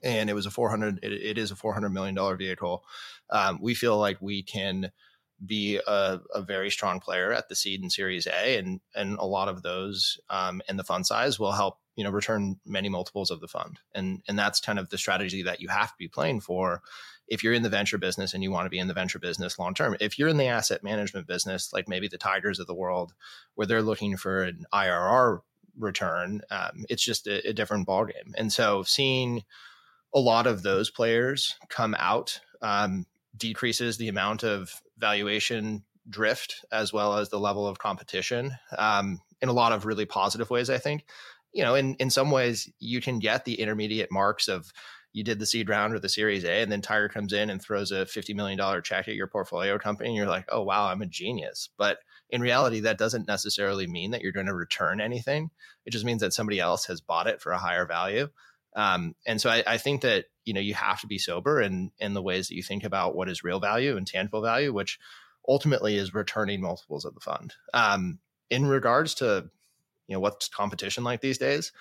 and 0.02 0.30
it 0.30 0.34
was 0.34 0.46
a 0.46 0.50
400 0.50 1.00
it, 1.02 1.12
it 1.12 1.38
is 1.38 1.50
a 1.50 1.56
400 1.56 1.90
million 1.90 2.14
dollar 2.14 2.36
vehicle 2.36 2.84
um, 3.30 3.58
we 3.60 3.74
feel 3.74 3.98
like 3.98 4.18
we 4.20 4.42
can 4.42 4.92
be 5.44 5.80
a, 5.86 6.20
a, 6.34 6.42
very 6.42 6.70
strong 6.70 7.00
player 7.00 7.32
at 7.32 7.48
the 7.48 7.56
seed 7.56 7.80
and 7.80 7.90
series 7.90 8.26
a 8.26 8.58
and 8.58 8.80
and 8.94 9.18
a 9.18 9.24
lot 9.24 9.48
of 9.48 9.62
those 9.62 10.20
um, 10.28 10.60
and 10.68 10.78
the 10.78 10.84
fund 10.84 11.06
size 11.06 11.38
will 11.38 11.52
help 11.52 11.78
you 11.96 12.04
know 12.04 12.10
return 12.10 12.60
many 12.66 12.88
multiples 12.88 13.30
of 13.30 13.40
the 13.40 13.48
fund 13.48 13.80
and 13.94 14.22
and 14.28 14.38
that's 14.38 14.60
kind 14.60 14.78
of 14.78 14.90
the 14.90 14.98
strategy 14.98 15.42
that 15.42 15.60
you 15.60 15.68
have 15.68 15.88
to 15.88 15.98
be 15.98 16.08
playing 16.08 16.40
for 16.40 16.82
if 17.30 17.42
you're 17.42 17.54
in 17.54 17.62
the 17.62 17.70
venture 17.70 17.96
business 17.96 18.34
and 18.34 18.42
you 18.42 18.50
want 18.50 18.66
to 18.66 18.70
be 18.70 18.78
in 18.78 18.88
the 18.88 18.94
venture 18.94 19.18
business 19.18 19.58
long 19.58 19.72
term 19.72 19.96
if 20.00 20.18
you're 20.18 20.28
in 20.28 20.36
the 20.36 20.46
asset 20.46 20.82
management 20.82 21.26
business 21.26 21.72
like 21.72 21.88
maybe 21.88 22.08
the 22.08 22.18
tigers 22.18 22.58
of 22.58 22.66
the 22.66 22.74
world 22.74 23.14
where 23.54 23.66
they're 23.66 23.82
looking 23.82 24.16
for 24.16 24.42
an 24.42 24.66
irr 24.74 25.40
return 25.78 26.42
um, 26.50 26.84
it's 26.88 27.04
just 27.04 27.26
a, 27.26 27.48
a 27.48 27.52
different 27.52 27.86
ballgame. 27.86 28.32
And 28.36 28.52
so 28.52 28.82
seeing 28.82 29.42
a 30.14 30.20
lot 30.20 30.46
of 30.46 30.62
those 30.62 30.90
players 30.90 31.56
come 31.68 31.94
out 31.98 32.40
um, 32.62 33.06
decreases 33.36 33.96
the 33.96 34.08
amount 34.08 34.44
of 34.44 34.82
valuation 34.98 35.84
drift 36.08 36.64
as 36.72 36.92
well 36.92 37.16
as 37.16 37.28
the 37.28 37.38
level 37.38 37.66
of 37.66 37.78
competition 37.78 38.52
um, 38.76 39.20
in 39.40 39.48
a 39.48 39.52
lot 39.52 39.72
of 39.72 39.86
really 39.86 40.04
positive 40.04 40.50
ways 40.50 40.68
i 40.68 40.78
think. 40.78 41.04
You 41.52 41.64
know 41.64 41.74
in, 41.74 41.94
in 41.94 42.10
some 42.10 42.30
ways 42.30 42.70
you 42.78 43.00
can 43.00 43.18
get 43.18 43.44
the 43.44 43.60
intermediate 43.60 44.12
marks 44.12 44.48
of 44.48 44.72
you 45.12 45.24
did 45.24 45.38
the 45.38 45.46
seed 45.46 45.68
round 45.68 45.94
or 45.94 45.98
the 45.98 46.08
series 46.08 46.44
a 46.44 46.62
and 46.62 46.70
then 46.70 46.80
tiger 46.80 47.08
comes 47.08 47.32
in 47.32 47.50
and 47.50 47.60
throws 47.60 47.90
a 47.90 48.04
$50 48.04 48.34
million 48.34 48.58
check 48.82 49.08
at 49.08 49.14
your 49.14 49.26
portfolio 49.26 49.78
company 49.78 50.10
and 50.10 50.16
you're 50.16 50.26
like 50.26 50.46
oh 50.50 50.62
wow 50.62 50.86
i'm 50.86 51.02
a 51.02 51.06
genius. 51.06 51.68
But 51.76 51.98
in 52.30 52.40
reality 52.40 52.80
that 52.80 52.98
doesn't 52.98 53.26
necessarily 53.26 53.86
mean 53.86 54.12
that 54.12 54.22
you're 54.22 54.32
going 54.32 54.46
to 54.46 54.54
return 54.54 55.00
anything. 55.00 55.50
It 55.84 55.90
just 55.90 56.04
means 56.04 56.20
that 56.20 56.32
somebody 56.32 56.60
else 56.60 56.86
has 56.86 57.00
bought 57.00 57.26
it 57.26 57.40
for 57.40 57.52
a 57.52 57.58
higher 57.58 57.86
value. 57.86 58.28
Um, 58.76 59.14
and 59.26 59.40
so 59.40 59.50
I, 59.50 59.64
I, 59.66 59.78
think 59.78 60.02
that 60.02 60.26
you 60.44 60.54
know 60.54 60.60
you 60.60 60.74
have 60.74 61.00
to 61.00 61.08
be 61.08 61.18
sober 61.18 61.60
in 61.60 61.90
in 61.98 62.14
the 62.14 62.22
ways 62.22 62.48
that 62.48 62.54
you 62.54 62.62
think 62.62 62.84
about 62.84 63.16
what 63.16 63.28
is 63.28 63.42
real 63.42 63.58
value 63.58 63.96
and 63.96 64.06
tangible 64.06 64.42
value, 64.42 64.72
which 64.72 64.98
ultimately 65.48 65.96
is 65.96 66.14
returning 66.14 66.60
multiples 66.60 67.04
of 67.04 67.14
the 67.14 67.20
fund. 67.20 67.54
Um, 67.74 68.20
in 68.48 68.66
regards 68.66 69.14
to 69.14 69.50
you 70.06 70.14
know 70.14 70.20
what's 70.20 70.48
competition 70.48 71.02
like 71.02 71.20
these 71.20 71.38
days, 71.38 71.72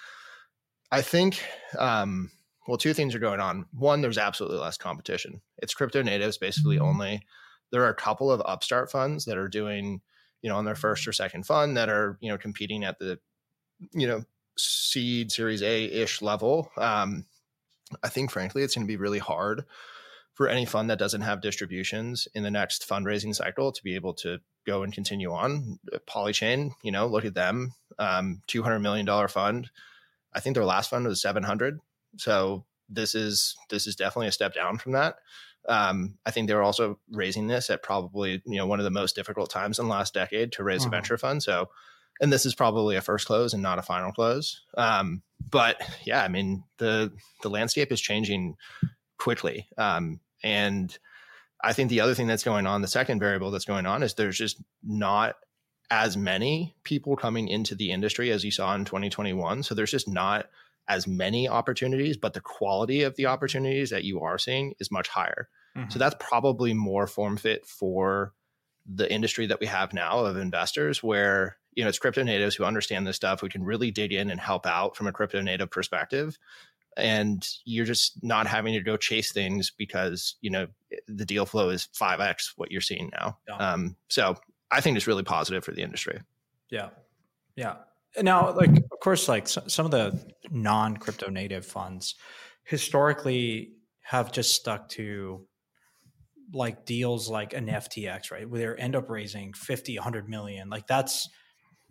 I 0.91 1.01
think 1.03 1.43
um, 1.77 2.31
well 2.67 2.77
two 2.77 2.93
things 2.93 3.15
are 3.15 3.19
going 3.19 3.39
on. 3.39 3.65
One, 3.71 4.01
there's 4.01 4.17
absolutely 4.17 4.59
less 4.59 4.77
competition. 4.77 5.41
It's 5.57 5.73
crypto 5.73 6.01
natives 6.01 6.37
basically 6.37 6.77
mm-hmm. 6.77 6.85
only. 6.85 7.21
There 7.71 7.83
are 7.83 7.89
a 7.89 7.95
couple 7.95 8.31
of 8.31 8.41
upstart 8.45 8.91
funds 8.91 9.25
that 9.25 9.37
are 9.37 9.47
doing 9.47 10.01
you 10.41 10.49
know 10.49 10.57
on 10.57 10.65
their 10.65 10.75
first 10.75 11.07
or 11.07 11.13
second 11.13 11.45
fund 11.45 11.77
that 11.77 11.89
are 11.89 12.17
you 12.21 12.29
know 12.29 12.37
competing 12.37 12.83
at 12.83 12.99
the 12.99 13.19
you 13.93 14.07
know 14.07 14.23
seed 14.57 15.31
series 15.31 15.61
A 15.61 15.85
ish 15.85 16.21
level. 16.21 16.71
Um, 16.77 17.25
I 18.03 18.09
think, 18.09 18.31
frankly, 18.31 18.63
it's 18.63 18.75
going 18.75 18.85
to 18.85 18.91
be 18.91 18.97
really 18.97 19.19
hard 19.19 19.65
for 20.33 20.47
any 20.47 20.65
fund 20.65 20.89
that 20.89 20.99
doesn't 20.99 21.21
have 21.21 21.41
distributions 21.41 22.27
in 22.33 22.43
the 22.43 22.51
next 22.51 22.87
fundraising 22.87 23.35
cycle 23.35 23.71
to 23.71 23.83
be 23.83 23.95
able 23.95 24.13
to 24.15 24.39
go 24.65 24.83
and 24.83 24.93
continue 24.93 25.33
on. 25.33 25.79
Polychain, 26.07 26.71
you 26.83 26.91
know, 26.91 27.07
look 27.07 27.25
at 27.25 27.33
them, 27.33 27.73
um, 27.97 28.41
two 28.47 28.63
hundred 28.63 28.79
million 28.79 29.05
dollar 29.05 29.27
fund. 29.27 29.69
I 30.33 30.39
think 30.39 30.55
their 30.55 30.65
last 30.65 30.89
fund 30.89 31.07
was 31.07 31.21
seven 31.21 31.43
hundred. 31.43 31.79
So 32.19 32.65
this 32.89 33.15
is 33.15 33.55
this 33.69 33.87
is 33.87 33.95
definitely 33.95 34.27
a 34.27 34.33
step 34.33 34.53
down 34.53 34.77
from 34.77 34.93
that. 34.93 35.15
Um, 35.67 36.17
I 36.25 36.31
think 36.31 36.47
they're 36.47 36.63
also 36.63 36.99
raising 37.11 37.47
this 37.47 37.69
at 37.69 37.83
probably 37.83 38.41
you 38.45 38.57
know 38.57 38.65
one 38.65 38.79
of 38.79 38.85
the 38.85 38.91
most 38.91 39.15
difficult 39.15 39.49
times 39.49 39.79
in 39.79 39.85
the 39.85 39.91
last 39.91 40.13
decade 40.13 40.51
to 40.53 40.63
raise 40.63 40.81
mm-hmm. 40.81 40.89
a 40.93 40.97
venture 40.97 41.17
fund. 41.17 41.43
So 41.43 41.69
and 42.21 42.33
this 42.33 42.45
is 42.45 42.55
probably 42.55 42.95
a 42.95 43.01
first 43.01 43.27
close 43.27 43.53
and 43.53 43.63
not 43.63 43.79
a 43.79 43.83
final 43.83 44.11
close. 44.11 44.61
Um, 44.77 45.21
but 45.51 45.81
yeah, 46.03 46.23
I 46.23 46.27
mean 46.27 46.63
the 46.77 47.11
the 47.41 47.49
landscape 47.49 47.91
is 47.91 48.01
changing 48.01 48.55
quickly, 49.17 49.67
um, 49.77 50.19
and 50.43 50.97
I 51.61 51.73
think 51.73 51.89
the 51.89 52.01
other 52.01 52.13
thing 52.13 52.27
that's 52.27 52.43
going 52.43 52.65
on, 52.65 52.81
the 52.81 52.87
second 52.87 53.19
variable 53.19 53.51
that's 53.51 53.65
going 53.65 53.85
on, 53.85 54.03
is 54.03 54.13
there's 54.13 54.37
just 54.37 54.61
not 54.83 55.35
as 55.91 56.15
many 56.15 56.75
people 56.83 57.15
coming 57.15 57.47
into 57.47 57.75
the 57.75 57.91
industry 57.91 58.31
as 58.31 58.43
you 58.43 58.51
saw 58.51 58.75
in 58.75 58.85
2021. 58.85 59.63
So 59.63 59.73
there's 59.75 59.91
just 59.91 60.07
not 60.07 60.47
as 60.89 61.07
many 61.07 61.47
opportunities, 61.47 62.17
but 62.17 62.33
the 62.33 62.41
quality 62.41 63.03
of 63.03 63.15
the 63.15 63.27
opportunities 63.27 63.91
that 63.91 64.03
you 64.03 64.19
are 64.21 64.37
seeing 64.37 64.73
is 64.79 64.91
much 64.91 65.07
higher. 65.07 65.47
Mm-hmm. 65.77 65.89
So 65.91 65.99
that's 65.99 66.15
probably 66.19 66.73
more 66.73 67.07
form 67.07 67.37
fit 67.37 67.65
for 67.65 68.33
the 68.85 69.11
industry 69.11 69.45
that 69.45 69.59
we 69.59 69.67
have 69.67 69.93
now 69.93 70.25
of 70.25 70.35
investors, 70.35 71.03
where 71.03 71.57
you 71.79 71.83
know, 71.83 71.89
it's 71.89 71.99
crypto 71.99 72.23
natives 72.23 72.55
who 72.55 72.65
understand 72.65 73.07
this 73.07 73.15
stuff, 73.15 73.39
who 73.39 73.49
can 73.49 73.63
really 73.63 73.91
dig 73.91 74.11
in 74.11 74.29
and 74.29 74.39
help 74.39 74.65
out 74.65 74.97
from 74.97 75.07
a 75.07 75.13
crypto 75.13 75.41
native 75.41 75.69
perspective. 75.69 76.37
And 76.97 77.47
you're 77.63 77.85
just 77.85 78.21
not 78.23 78.47
having 78.47 78.73
to 78.73 78.81
go 78.81 78.97
chase 78.97 79.31
things 79.31 79.71
because, 79.77 80.35
you 80.41 80.49
know, 80.49 80.67
the 81.07 81.25
deal 81.25 81.45
flow 81.45 81.69
is 81.69 81.87
5x 81.95 82.53
what 82.57 82.71
you're 82.71 82.81
seeing 82.81 83.11
now. 83.13 83.37
Yeah. 83.47 83.55
Um, 83.55 83.95
so 84.09 84.35
I 84.69 84.81
think 84.81 84.97
it's 84.97 85.07
really 85.07 85.23
positive 85.23 85.63
for 85.63 85.71
the 85.71 85.81
industry. 85.81 86.19
Yeah. 86.69 86.89
Yeah. 87.55 87.75
Now, 88.21 88.53
like, 88.53 88.69
of 88.69 88.99
course, 89.01 89.27
like 89.27 89.47
some 89.47 89.85
of 89.85 89.91
the 89.91 90.19
non 90.49 90.97
crypto 90.97 91.29
native 91.29 91.65
funds 91.65 92.15
historically 92.63 93.71
have 94.01 94.31
just 94.31 94.53
stuck 94.53 94.89
to 94.89 95.45
like 96.53 96.85
deals 96.85 97.29
like 97.29 97.53
an 97.53 97.67
FTX, 97.67 98.31
right? 98.31 98.49
Where 98.49 98.75
they 98.75 98.81
end 98.81 98.95
up 98.95 99.09
raising 99.09 99.53
50, 99.53 99.97
100 99.97 100.29
million. 100.29 100.69
Like 100.69 100.87
that's 100.87 101.29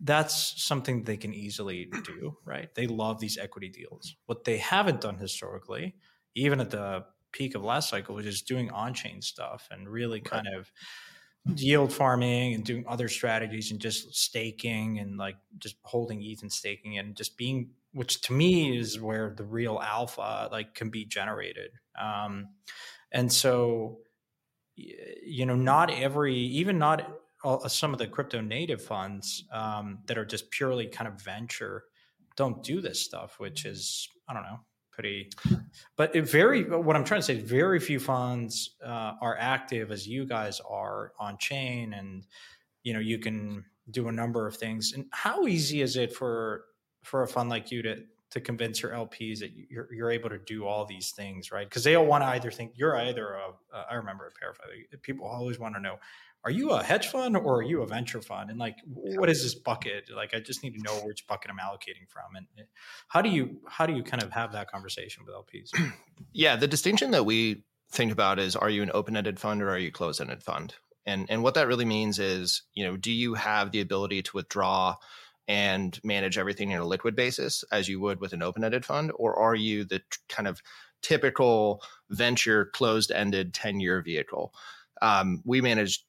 that's 0.00 0.62
something 0.62 1.02
they 1.02 1.16
can 1.16 1.34
easily 1.34 1.88
do, 2.04 2.36
right? 2.44 2.72
They 2.74 2.86
love 2.86 3.18
these 3.18 3.36
equity 3.36 3.68
deals. 3.68 4.14
What 4.26 4.44
they 4.44 4.58
haven't 4.58 5.00
done 5.00 5.18
historically, 5.18 5.96
even 6.34 6.60
at 6.60 6.70
the 6.70 7.04
peak 7.32 7.54
of 7.54 7.64
last 7.64 7.88
cycle, 7.88 8.14
was 8.14 8.24
just 8.24 8.46
doing 8.46 8.70
on 8.70 8.94
chain 8.94 9.20
stuff 9.22 9.66
and 9.70 9.88
really 9.88 10.20
kind 10.20 10.46
right. 10.50 10.58
of 10.58 10.70
yield 11.57 11.92
farming 11.92 12.55
and 12.55 12.64
doing 12.64 12.84
other 12.88 13.09
strategies 13.09 13.70
and 13.70 13.80
just 13.80 14.14
staking 14.14 14.99
and 14.99 15.16
like 15.16 15.36
just 15.59 15.76
holding 15.82 16.22
ETH 16.22 16.42
and 16.42 16.53
staking 16.53 16.99
and 16.99 17.16
just 17.16 17.36
being, 17.36 17.70
which 17.92 18.20
to 18.22 18.32
me 18.32 18.76
is 18.76 19.01
where 19.01 19.34
the 19.36 19.44
real 19.44 19.80
alpha 19.82 20.49
like 20.53 20.74
can 20.74 20.90
be 20.90 21.05
generated. 21.05 21.70
Um, 22.01 22.49
and 23.12 23.32
so, 23.32 23.99
you 24.76 25.46
know, 25.46 25.57
not 25.57 25.90
every, 25.90 26.34
even 26.36 26.78
not 26.78 27.11
uh, 27.44 27.68
some 27.68 27.92
of 27.92 27.99
the 27.99 28.07
crypto 28.07 28.40
native 28.40 28.82
funds 28.82 29.44
um, 29.53 30.01
that 30.07 30.18
are 30.18 30.26
just 30.26 30.51
purely 30.51 30.86
kind 30.86 31.09
of 31.09 31.20
venture 31.20 31.84
don't 32.36 32.62
do 32.62 32.80
this 32.80 33.01
stuff, 33.01 33.40
which 33.40 33.64
is 33.64 34.09
I 34.28 34.34
don't 34.34 34.44
know 34.44 34.61
pretty. 34.99 35.30
But 35.96 36.12
very 36.14 36.64
what 36.64 36.96
I'm 36.96 37.05
trying 37.05 37.20
to 37.20 37.24
say 37.24 37.40
very 37.40 37.78
few 37.78 38.01
funds 38.01 38.76
uh, 38.84 39.12
are 39.20 39.36
active 39.38 39.92
as 39.92 40.09
you 40.09 40.26
guys 40.26 40.61
are 40.68 41.12
on 41.20 41.38
chain, 41.38 41.94
and 41.94 42.26
you 42.82 42.92
know 42.92 42.99
you 42.99 43.18
can 43.18 43.64
do 43.90 44.09
a 44.09 44.12
number 44.12 44.46
of 44.46 44.57
things. 44.57 44.92
And 44.94 45.07
how 45.12 45.46
easy 45.46 45.82
is 45.82 45.96
it 45.96 46.12
for 46.12 46.64
for 47.05 47.22
a 47.22 47.28
fund 47.28 47.49
like 47.49 47.70
you 47.70 47.80
to 47.82 47.96
to 48.30 48.40
convince 48.40 48.82
your 48.82 48.92
LPs 48.92 49.38
that 49.38 49.53
you're, 49.70 49.88
you're 49.92 50.11
able 50.11 50.28
to 50.28 50.38
do 50.38 50.66
all 50.66 50.84
these 50.84 51.12
things, 51.12 51.51
right? 51.51 51.66
Because 51.66 51.84
they 51.84 51.94
all 51.94 52.05
want 52.05 52.22
to 52.22 52.28
either 52.28 52.51
think 52.51 52.72
you're 52.74 52.94
either 52.94 53.34
a, 53.34 53.49
uh, 53.74 53.84
I 53.90 53.94
remember 53.94 54.26
a 54.26 54.38
pair 54.38 54.51
of 54.51 55.03
people 55.03 55.26
always 55.26 55.59
want 55.59 55.76
to 55.76 55.80
know, 55.80 55.96
are 56.49 56.51
you 56.51 56.70
a 56.70 56.82
hedge 56.82 57.09
fund 57.09 57.36
or 57.36 57.59
are 57.59 57.62
you 57.62 57.82
a 57.82 57.86
venture 57.86 58.22
fund? 58.22 58.49
And 58.49 58.59
like, 58.59 58.78
what 58.86 59.28
is 59.28 59.42
this 59.42 59.55
bucket? 59.55 60.09
Like, 60.11 60.32
I 60.32 60.40
just 60.40 60.62
need 60.62 60.72
to 60.76 60.82
know 60.82 60.94
which 61.05 61.26
bucket 61.26 61.51
I'm 61.51 61.59
allocating 61.59 62.09
from. 62.09 62.36
And 62.36 62.46
eh, 62.59 62.62
how 63.09 63.20
do 63.20 63.28
you 63.28 63.61
how 63.68 63.84
do 63.84 63.92
you 63.92 64.03
kind 64.03 64.22
of 64.22 64.32
have 64.32 64.53
that 64.53 64.70
conversation 64.70 65.24
with 65.26 65.34
LPs? 65.34 65.92
Yeah, 66.32 66.57
the 66.57 66.66
distinction 66.66 67.12
that 67.12 67.24
we 67.24 67.64
think 67.92 68.11
about 68.11 68.38
is: 68.38 68.57
are 68.57 68.70
you 68.70 68.82
an 68.82 68.90
open 68.94 69.16
ended 69.16 69.38
fund 69.38 69.62
or 69.62 69.70
are 69.70 69.78
you 69.78 69.88
a 69.88 69.92
closed 69.92 70.22
ended 70.22 70.42
fund? 70.42 70.74
And 71.05 71.26
and 71.28 71.42
what 71.42 71.55
that 71.55 71.68
really 71.68 71.84
means 71.84 72.18
is, 72.18 72.62
you 72.74 72.84
know, 72.84 72.96
do 72.96 73.12
you 73.12 73.34
have 73.34 73.70
the 73.70 73.82
ability 73.82 74.22
to 74.22 74.30
withdraw? 74.34 74.96
and 75.51 75.99
manage 76.05 76.36
everything 76.36 76.72
in 76.72 76.78
a 76.78 76.84
liquid 76.84 77.16
basis 77.16 77.64
as 77.72 77.88
you 77.88 77.99
would 77.99 78.20
with 78.20 78.34
an 78.34 78.42
open 78.42 78.62
ended 78.62 78.84
fund? 78.84 79.11
Or 79.14 79.34
are 79.34 79.55
you 79.55 79.82
the 79.82 80.03
kind 80.28 80.46
of 80.46 80.61
typical 81.01 81.82
venture 82.11 82.66
closed 82.66 83.11
ended 83.11 83.55
10 83.55 83.80
year 83.80 84.03
vehicle? 84.03 84.53
Um, 85.01 85.40
we 85.46 85.62
manage 85.62 86.05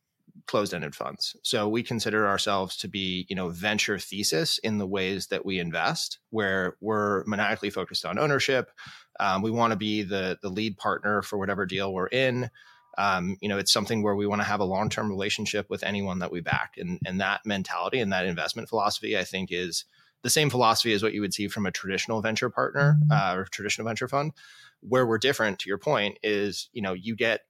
closed-ended 0.48 0.96
funds. 0.96 1.36
So 1.44 1.68
we 1.68 1.84
consider 1.84 2.28
ourselves 2.28 2.78
to 2.78 2.88
be, 2.88 3.26
you 3.30 3.36
know, 3.36 3.50
venture 3.50 4.00
thesis 4.00 4.58
in 4.60 4.78
the 4.78 4.88
ways 4.88 5.28
that 5.28 5.46
we 5.46 5.60
invest, 5.60 6.20
where 6.30 6.76
we're 6.82 7.24
maniacally 7.26 7.70
focused 7.70 8.06
on 8.06 8.20
ownership. 8.20 8.72
Um, 9.20 9.42
we 9.42 9.52
want 9.52 9.72
to 9.72 9.78
be 9.78 10.04
the 10.04 10.38
the 10.42 10.50
lead 10.50 10.78
partner 10.78 11.22
for 11.22 11.38
whatever 11.38 11.66
deal 11.66 11.94
we're 11.94 12.08
in. 12.08 12.50
Um, 12.98 13.38
you 13.42 13.48
know, 13.48 13.58
it's 13.58 13.72
something 13.72 14.02
where 14.02 14.16
we 14.16 14.28
want 14.28 14.42
to 14.42 14.48
have 14.48 14.60
a 14.60 14.66
long 14.66 14.90
term 14.90 15.10
relationship 15.10 15.70
with 15.70 15.84
anyone 15.84 16.20
that 16.20 16.32
we 16.32 16.42
back, 16.42 16.74
and 16.78 17.00
and 17.06 17.20
that 17.22 17.42
mentality 17.46 18.00
and 18.00 18.12
that 18.12 18.26
investment 18.26 18.70
philosophy, 18.70 19.18
I 19.18 19.24
think, 19.24 19.52
is 19.52 19.86
the 20.22 20.30
same 20.30 20.50
philosophy 20.50 20.94
as 20.94 21.02
what 21.02 21.14
you 21.14 21.22
would 21.22 21.34
see 21.34 21.48
from 21.48 21.66
a 21.66 21.72
traditional 21.72 22.22
venture 22.22 22.50
partner 22.50 22.98
mm-hmm. 23.02 23.12
uh, 23.12 23.40
or 23.40 23.46
traditional 23.46 23.88
venture 23.88 24.08
fund. 24.08 24.34
Where 24.82 25.06
we're 25.06 25.18
different, 25.18 25.60
to 25.60 25.70
your 25.70 25.78
point, 25.78 26.18
is 26.24 26.70
you 26.74 26.82
know 26.82 26.94
you 26.94 27.16
get 27.16 27.42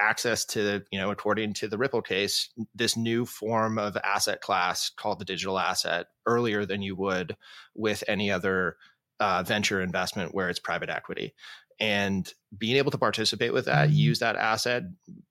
access 0.00 0.44
to, 0.44 0.82
you 0.90 0.98
know, 0.98 1.10
according 1.10 1.54
to 1.54 1.68
the 1.68 1.78
Ripple 1.78 2.02
case, 2.02 2.50
this 2.74 2.96
new 2.96 3.26
form 3.26 3.78
of 3.78 3.96
asset 3.96 4.40
class 4.40 4.90
called 4.90 5.18
the 5.18 5.24
digital 5.24 5.58
asset 5.58 6.06
earlier 6.26 6.64
than 6.64 6.82
you 6.82 6.94
would 6.96 7.36
with 7.74 8.04
any 8.06 8.30
other 8.30 8.76
uh, 9.20 9.42
venture 9.42 9.80
investment 9.80 10.34
where 10.34 10.48
it's 10.48 10.60
private 10.60 10.88
equity. 10.88 11.34
And 11.80 12.32
being 12.56 12.76
able 12.76 12.90
to 12.90 12.98
participate 12.98 13.52
with 13.52 13.66
that, 13.66 13.88
mm-hmm. 13.88 13.98
use 13.98 14.18
that 14.18 14.36
asset, 14.36 14.82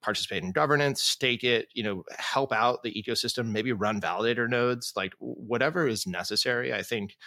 participate 0.01 0.43
in 0.43 0.51
governance, 0.51 1.01
stake 1.03 1.43
it, 1.43 1.68
you 1.74 1.84
know, 1.84 2.03
help 2.18 2.53
out 2.53 2.84
the 2.84 2.93
ecosystem, 2.93 3.47
maybe 3.47 3.74
run 3.74 3.99
validator 3.99 4.49
nodes, 4.49 4.93
like 4.95 5.13
whatever 5.20 5.88
is 5.88 6.07
necessary. 6.07 6.74
I 6.74 6.84
think 6.84 7.18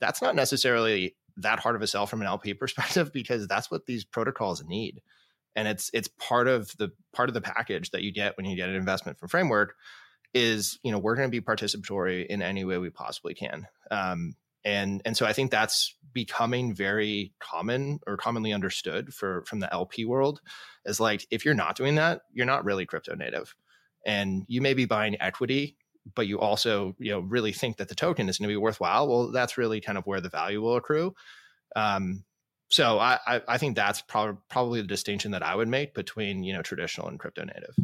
that's 0.00 0.20
not 0.20 0.34
necessarily 0.34 1.16
that 1.38 1.58
hard 1.58 1.76
of 1.76 1.82
a 1.82 1.86
sell 1.86 2.06
from 2.06 2.20
an 2.20 2.26
LP 2.26 2.54
perspective 2.54 3.12
because 3.14 3.46
that's 3.46 3.70
what 3.70 3.86
these 3.86 4.04
protocols 4.04 4.62
need 4.66 5.00
and 5.56 5.66
it's 5.66 5.90
it's 5.92 6.08
part 6.20 6.46
of 6.46 6.70
the 6.78 6.92
part 7.12 7.28
of 7.28 7.34
the 7.34 7.40
package 7.40 7.90
that 7.90 8.02
you 8.02 8.12
get 8.12 8.36
when 8.36 8.46
you 8.46 8.54
get 8.54 8.68
an 8.68 8.76
investment 8.76 9.18
from 9.18 9.28
framework 9.28 9.74
is 10.34 10.78
you 10.84 10.92
know 10.92 10.98
we're 10.98 11.16
going 11.16 11.28
to 11.28 11.40
be 11.40 11.44
participatory 11.44 12.26
in 12.26 12.42
any 12.42 12.64
way 12.64 12.78
we 12.78 12.90
possibly 12.90 13.34
can. 13.34 13.66
Um, 13.90 14.36
and 14.64 15.00
and 15.04 15.16
so 15.16 15.24
i 15.24 15.32
think 15.32 15.50
that's 15.50 15.96
becoming 16.12 16.74
very 16.74 17.32
common 17.38 18.00
or 18.06 18.16
commonly 18.16 18.52
understood 18.52 19.14
for 19.14 19.44
from 19.46 19.60
the 19.60 19.72
lp 19.72 20.04
world 20.04 20.40
is 20.84 20.98
like 20.98 21.24
if 21.30 21.44
you're 21.44 21.54
not 21.54 21.76
doing 21.76 21.94
that 21.94 22.22
you're 22.32 22.46
not 22.46 22.64
really 22.64 22.84
crypto 22.84 23.14
native. 23.14 23.54
And 24.04 24.44
you 24.46 24.60
may 24.60 24.74
be 24.74 24.84
buying 24.84 25.20
equity 25.20 25.76
but 26.14 26.26
you 26.26 26.38
also 26.38 26.94
you 26.98 27.10
know 27.10 27.20
really 27.20 27.52
think 27.52 27.78
that 27.78 27.88
the 27.88 27.94
token 27.94 28.28
is 28.28 28.38
going 28.38 28.48
to 28.48 28.52
be 28.52 28.56
worthwhile. 28.56 29.08
Well 29.08 29.32
that's 29.32 29.58
really 29.58 29.80
kind 29.80 29.98
of 29.98 30.06
where 30.06 30.20
the 30.20 30.28
value 30.28 30.60
will 30.60 30.76
accrue. 30.76 31.14
Um, 31.74 32.24
so 32.68 32.98
I, 32.98 33.18
I, 33.26 33.42
I 33.46 33.58
think 33.58 33.76
that's 33.76 34.02
probably 34.02 34.36
probably 34.48 34.80
the 34.80 34.86
distinction 34.86 35.30
that 35.32 35.42
I 35.42 35.54
would 35.54 35.68
make 35.68 35.94
between 35.94 36.42
you 36.42 36.52
know 36.52 36.62
traditional 36.62 37.08
and 37.08 37.18
crypto 37.18 37.44
native. 37.44 37.74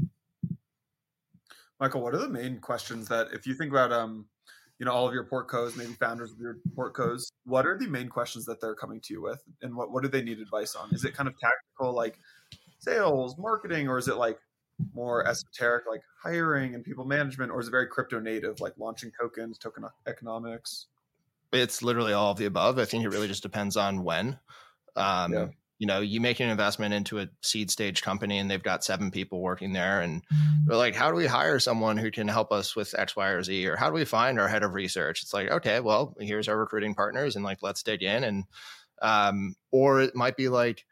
Michael, 1.81 2.03
what 2.03 2.15
are 2.15 2.19
the 2.19 2.29
main 2.29 2.61
questions 2.61 3.09
that 3.09 3.29
if 3.33 3.47
you 3.47 3.55
think 3.55 3.71
about 3.71 3.93
um 3.93 4.27
you 4.79 4.87
know 4.87 4.93
all 4.93 5.07
of 5.07 5.15
your 5.15 5.25
portcos, 5.25 5.77
maybe 5.77 5.93
founders 5.93 6.33
of 6.33 6.39
your 6.39 6.59
portcos, 6.77 7.31
what 7.45 7.67
are 7.67 7.79
the 7.79 7.87
main 7.87 8.09
questions 8.09 8.45
that 8.47 8.61
they're 8.61 8.75
coming 8.75 9.01
to 9.03 9.15
you 9.15 9.23
with, 9.23 9.43
and 9.63 9.75
what 9.75 9.93
what 9.93 10.03
do 10.03 10.09
they 10.09 10.23
need 10.23 10.41
advice 10.41 10.75
on? 10.75 10.91
Is 10.93 11.05
it 11.05 11.15
kind 11.15 11.29
of 11.29 11.39
tactical 11.39 11.95
like 11.95 12.19
sales, 12.79 13.39
marketing, 13.39 13.89
or 13.89 13.99
is 13.99 14.09
it 14.09 14.17
like 14.17 14.39
more 14.95 15.27
esoteric 15.27 15.85
like 15.89 16.03
hiring 16.21 16.75
and 16.75 16.85
people 16.85 17.05
management, 17.05 17.53
or 17.53 17.61
is 17.61 17.69
it 17.69 17.71
very 17.71 17.87
crypto 17.87 18.19
native 18.19 18.61
like 18.61 18.75
launching 18.79 19.13
tokens, 19.21 19.59
token 19.59 19.85
economics? 20.09 20.87
It's 21.53 21.83
literally 21.83 22.15
all 22.15 22.33
of 22.33 22.39
the 22.39 22.47
above. 22.47 22.79
I 22.79 22.87
think 22.87 23.05
it 23.05 23.11
really 23.11 23.29
just 23.29 23.43
depends 23.43 23.77
on 23.77 24.03
when. 24.03 24.39
Um, 24.97 25.33
yeah. 25.33 25.47
You 25.79 25.87
know, 25.89 26.01
you 26.01 26.21
make 26.21 26.39
an 26.39 26.49
investment 26.49 26.95
into 26.95 27.19
a 27.19 27.29
seed 27.43 27.69
stage 27.69 28.03
company 28.03 28.39
and 28.39 28.49
they've 28.49 28.63
got 28.63 28.85
seven 28.85 29.11
people 29.11 29.41
working 29.41 29.73
there, 29.73 30.01
and 30.01 30.23
they're 30.65 30.77
like, 30.77 30.95
"How 30.95 31.11
do 31.11 31.17
we 31.17 31.27
hire 31.27 31.59
someone 31.59 31.97
who 31.97 32.13
can 32.13 32.29
help 32.29 32.53
us 32.53 32.77
with 32.77 32.95
X, 32.97 33.17
Y, 33.17 33.29
or 33.29 33.43
Z?" 33.43 33.67
Or 33.67 33.75
how 33.75 33.89
do 33.89 33.95
we 33.95 34.05
find 34.05 34.39
our 34.39 34.47
head 34.47 34.63
of 34.63 34.75
research? 34.75 35.23
It's 35.23 35.35
like, 35.35 35.51
okay, 35.51 35.81
well, 35.81 36.15
here's 36.21 36.47
our 36.47 36.57
recruiting 36.57 36.95
partners, 36.95 37.35
and 37.35 37.45
like, 37.45 37.59
let's 37.63 37.83
dig 37.83 38.05
in. 38.05 38.23
And 38.23 38.45
um, 39.01 39.57
or 39.73 40.01
it 40.01 40.15
might 40.15 40.37
be 40.37 40.49
like, 40.49 40.85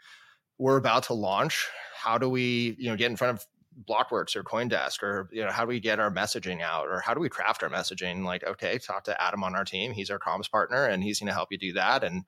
we're 0.59 0.76
about 0.76 1.05
to 1.05 1.14
launch. 1.14 1.68
How 1.96 2.18
do 2.18 2.28
we, 2.28 2.74
you 2.78 2.90
know, 2.90 2.96
get 2.96 3.11
in 3.11 3.16
front 3.16 3.38
of 3.38 3.46
Blockworks 3.88 4.34
or 4.34 4.42
CoinDesk, 4.42 5.05
or 5.05 5.28
you 5.30 5.44
know, 5.44 5.53
how 5.53 5.64
do 5.64 5.68
we 5.68 5.78
get 5.78 6.01
our 6.01 6.11
messaging 6.11 6.62
out, 6.62 6.88
or 6.88 6.98
how 7.01 7.14
do 7.14 7.20
we 7.20 7.28
craft 7.28 7.62
our 7.62 7.70
messaging? 7.70 8.24
Like, 8.24 8.44
okay, 8.44 8.78
talk 8.78 9.05
to 9.05 9.22
Adam 9.22 9.44
on 9.44 9.55
our 9.55 9.64
team. 9.64 9.92
He's 9.92 10.11
our 10.11 10.18
comms 10.18 10.51
partner, 10.51 10.84
and 10.84 11.03
he's 11.03 11.20
going 11.20 11.28
to 11.28 11.32
help 11.32 11.53
you 11.53 11.59
do 11.59 11.74
that. 11.74 12.03
And 12.03 12.24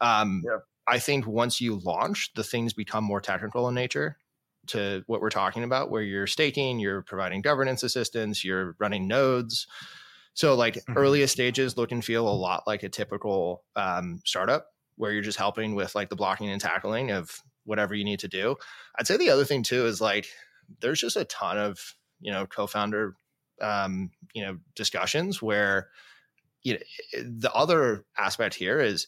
um, 0.00 0.42
yeah. 0.44 0.58
I 0.86 0.98
think 0.98 1.26
once 1.26 1.60
you 1.60 1.76
launch, 1.76 2.32
the 2.34 2.44
things 2.44 2.72
become 2.72 3.04
more 3.04 3.20
technical 3.20 3.68
in 3.68 3.74
nature 3.74 4.16
to 4.68 5.02
what 5.06 5.20
we're 5.20 5.30
talking 5.30 5.64
about, 5.64 5.90
where 5.90 6.02
you're 6.02 6.26
staking, 6.26 6.78
you're 6.78 7.02
providing 7.02 7.42
governance 7.42 7.82
assistance, 7.82 8.44
you're 8.44 8.76
running 8.78 9.08
nodes. 9.08 9.66
So, 10.34 10.54
like 10.54 10.74
mm-hmm. 10.74 10.96
earliest 10.96 11.32
stages 11.32 11.76
look 11.76 11.92
and 11.92 12.04
feel 12.04 12.28
a 12.28 12.30
lot 12.30 12.64
like 12.66 12.82
a 12.82 12.88
typical 12.88 13.64
um, 13.76 14.20
startup 14.24 14.66
where 14.96 15.12
you're 15.12 15.22
just 15.22 15.38
helping 15.38 15.74
with 15.74 15.94
like 15.94 16.08
the 16.08 16.16
blocking 16.16 16.50
and 16.50 16.60
tackling 16.60 17.10
of 17.10 17.40
whatever 17.64 17.94
you 17.94 18.04
need 18.04 18.20
to 18.20 18.28
do. 18.28 18.56
I'd 18.98 19.06
say 19.06 19.16
the 19.16 19.30
other 19.30 19.44
thing 19.44 19.62
too 19.62 19.86
is 19.86 20.00
like 20.00 20.26
there's 20.80 21.00
just 21.00 21.16
a 21.16 21.24
ton 21.24 21.58
of 21.58 21.94
you 22.20 22.30
know 22.30 22.46
co-founder 22.46 23.14
um, 23.60 24.10
you 24.34 24.44
know 24.44 24.58
discussions 24.74 25.42
where 25.42 25.88
you 26.62 26.74
know 26.74 26.80
the 27.22 27.52
other 27.52 28.04
aspect 28.16 28.54
here 28.54 28.80
is 28.80 29.06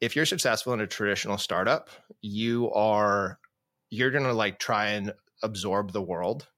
if 0.00 0.16
you're 0.16 0.26
successful 0.26 0.72
in 0.72 0.80
a 0.80 0.86
traditional 0.86 1.38
startup, 1.38 1.90
you 2.22 2.70
are 2.72 3.38
you're 3.90 4.10
going 4.10 4.24
to 4.24 4.32
like 4.32 4.58
try 4.58 4.88
and 4.90 5.12
absorb 5.42 5.92
the 5.92 6.02
world 6.02 6.48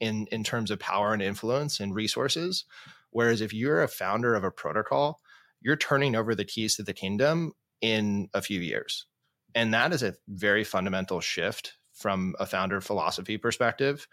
in 0.00 0.26
in 0.30 0.44
terms 0.44 0.70
of 0.70 0.78
power 0.78 1.12
and 1.12 1.22
influence 1.22 1.80
and 1.80 1.94
resources. 1.94 2.64
Whereas 3.10 3.40
if 3.40 3.52
you're 3.52 3.82
a 3.82 3.88
founder 3.88 4.34
of 4.34 4.44
a 4.44 4.50
protocol, 4.50 5.20
you're 5.60 5.76
turning 5.76 6.14
over 6.14 6.34
the 6.34 6.44
keys 6.44 6.76
to 6.76 6.82
the 6.82 6.92
kingdom 6.92 7.52
in 7.80 8.28
a 8.34 8.42
few 8.42 8.60
years. 8.60 9.06
And 9.54 9.72
that 9.74 9.92
is 9.92 10.02
a 10.02 10.14
very 10.28 10.62
fundamental 10.62 11.20
shift 11.20 11.74
from 11.94 12.34
a 12.38 12.46
founder 12.46 12.80
philosophy 12.80 13.38
perspective, 13.38 14.06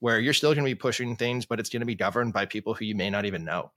where 0.00 0.18
you're 0.18 0.32
still 0.32 0.54
going 0.54 0.64
to 0.64 0.70
be 0.70 0.74
pushing 0.74 1.14
things, 1.14 1.46
but 1.46 1.60
it's 1.60 1.68
going 1.68 1.80
to 1.80 1.86
be 1.86 1.94
governed 1.94 2.32
by 2.32 2.46
people 2.46 2.74
who 2.74 2.84
you 2.84 2.94
may 2.94 3.10
not 3.10 3.26
even 3.26 3.44
know. 3.44 3.70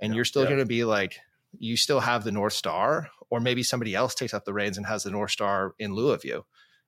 And 0.00 0.12
yeah, 0.12 0.16
you're 0.16 0.24
still 0.24 0.42
yeah. 0.42 0.50
going 0.50 0.60
to 0.60 0.66
be 0.66 0.84
like, 0.84 1.18
you 1.58 1.76
still 1.76 2.00
have 2.00 2.24
the 2.24 2.32
North 2.32 2.54
Star, 2.54 3.10
or 3.34 3.40
maybe 3.40 3.64
somebody 3.64 3.96
else 3.96 4.14
takes 4.14 4.32
up 4.32 4.44
the 4.44 4.52
reins 4.52 4.76
and 4.76 4.86
has 4.86 5.02
the 5.02 5.10
North 5.10 5.32
Star 5.32 5.74
in 5.80 5.92
lieu 5.92 6.10
of 6.10 6.24
you. 6.24 6.44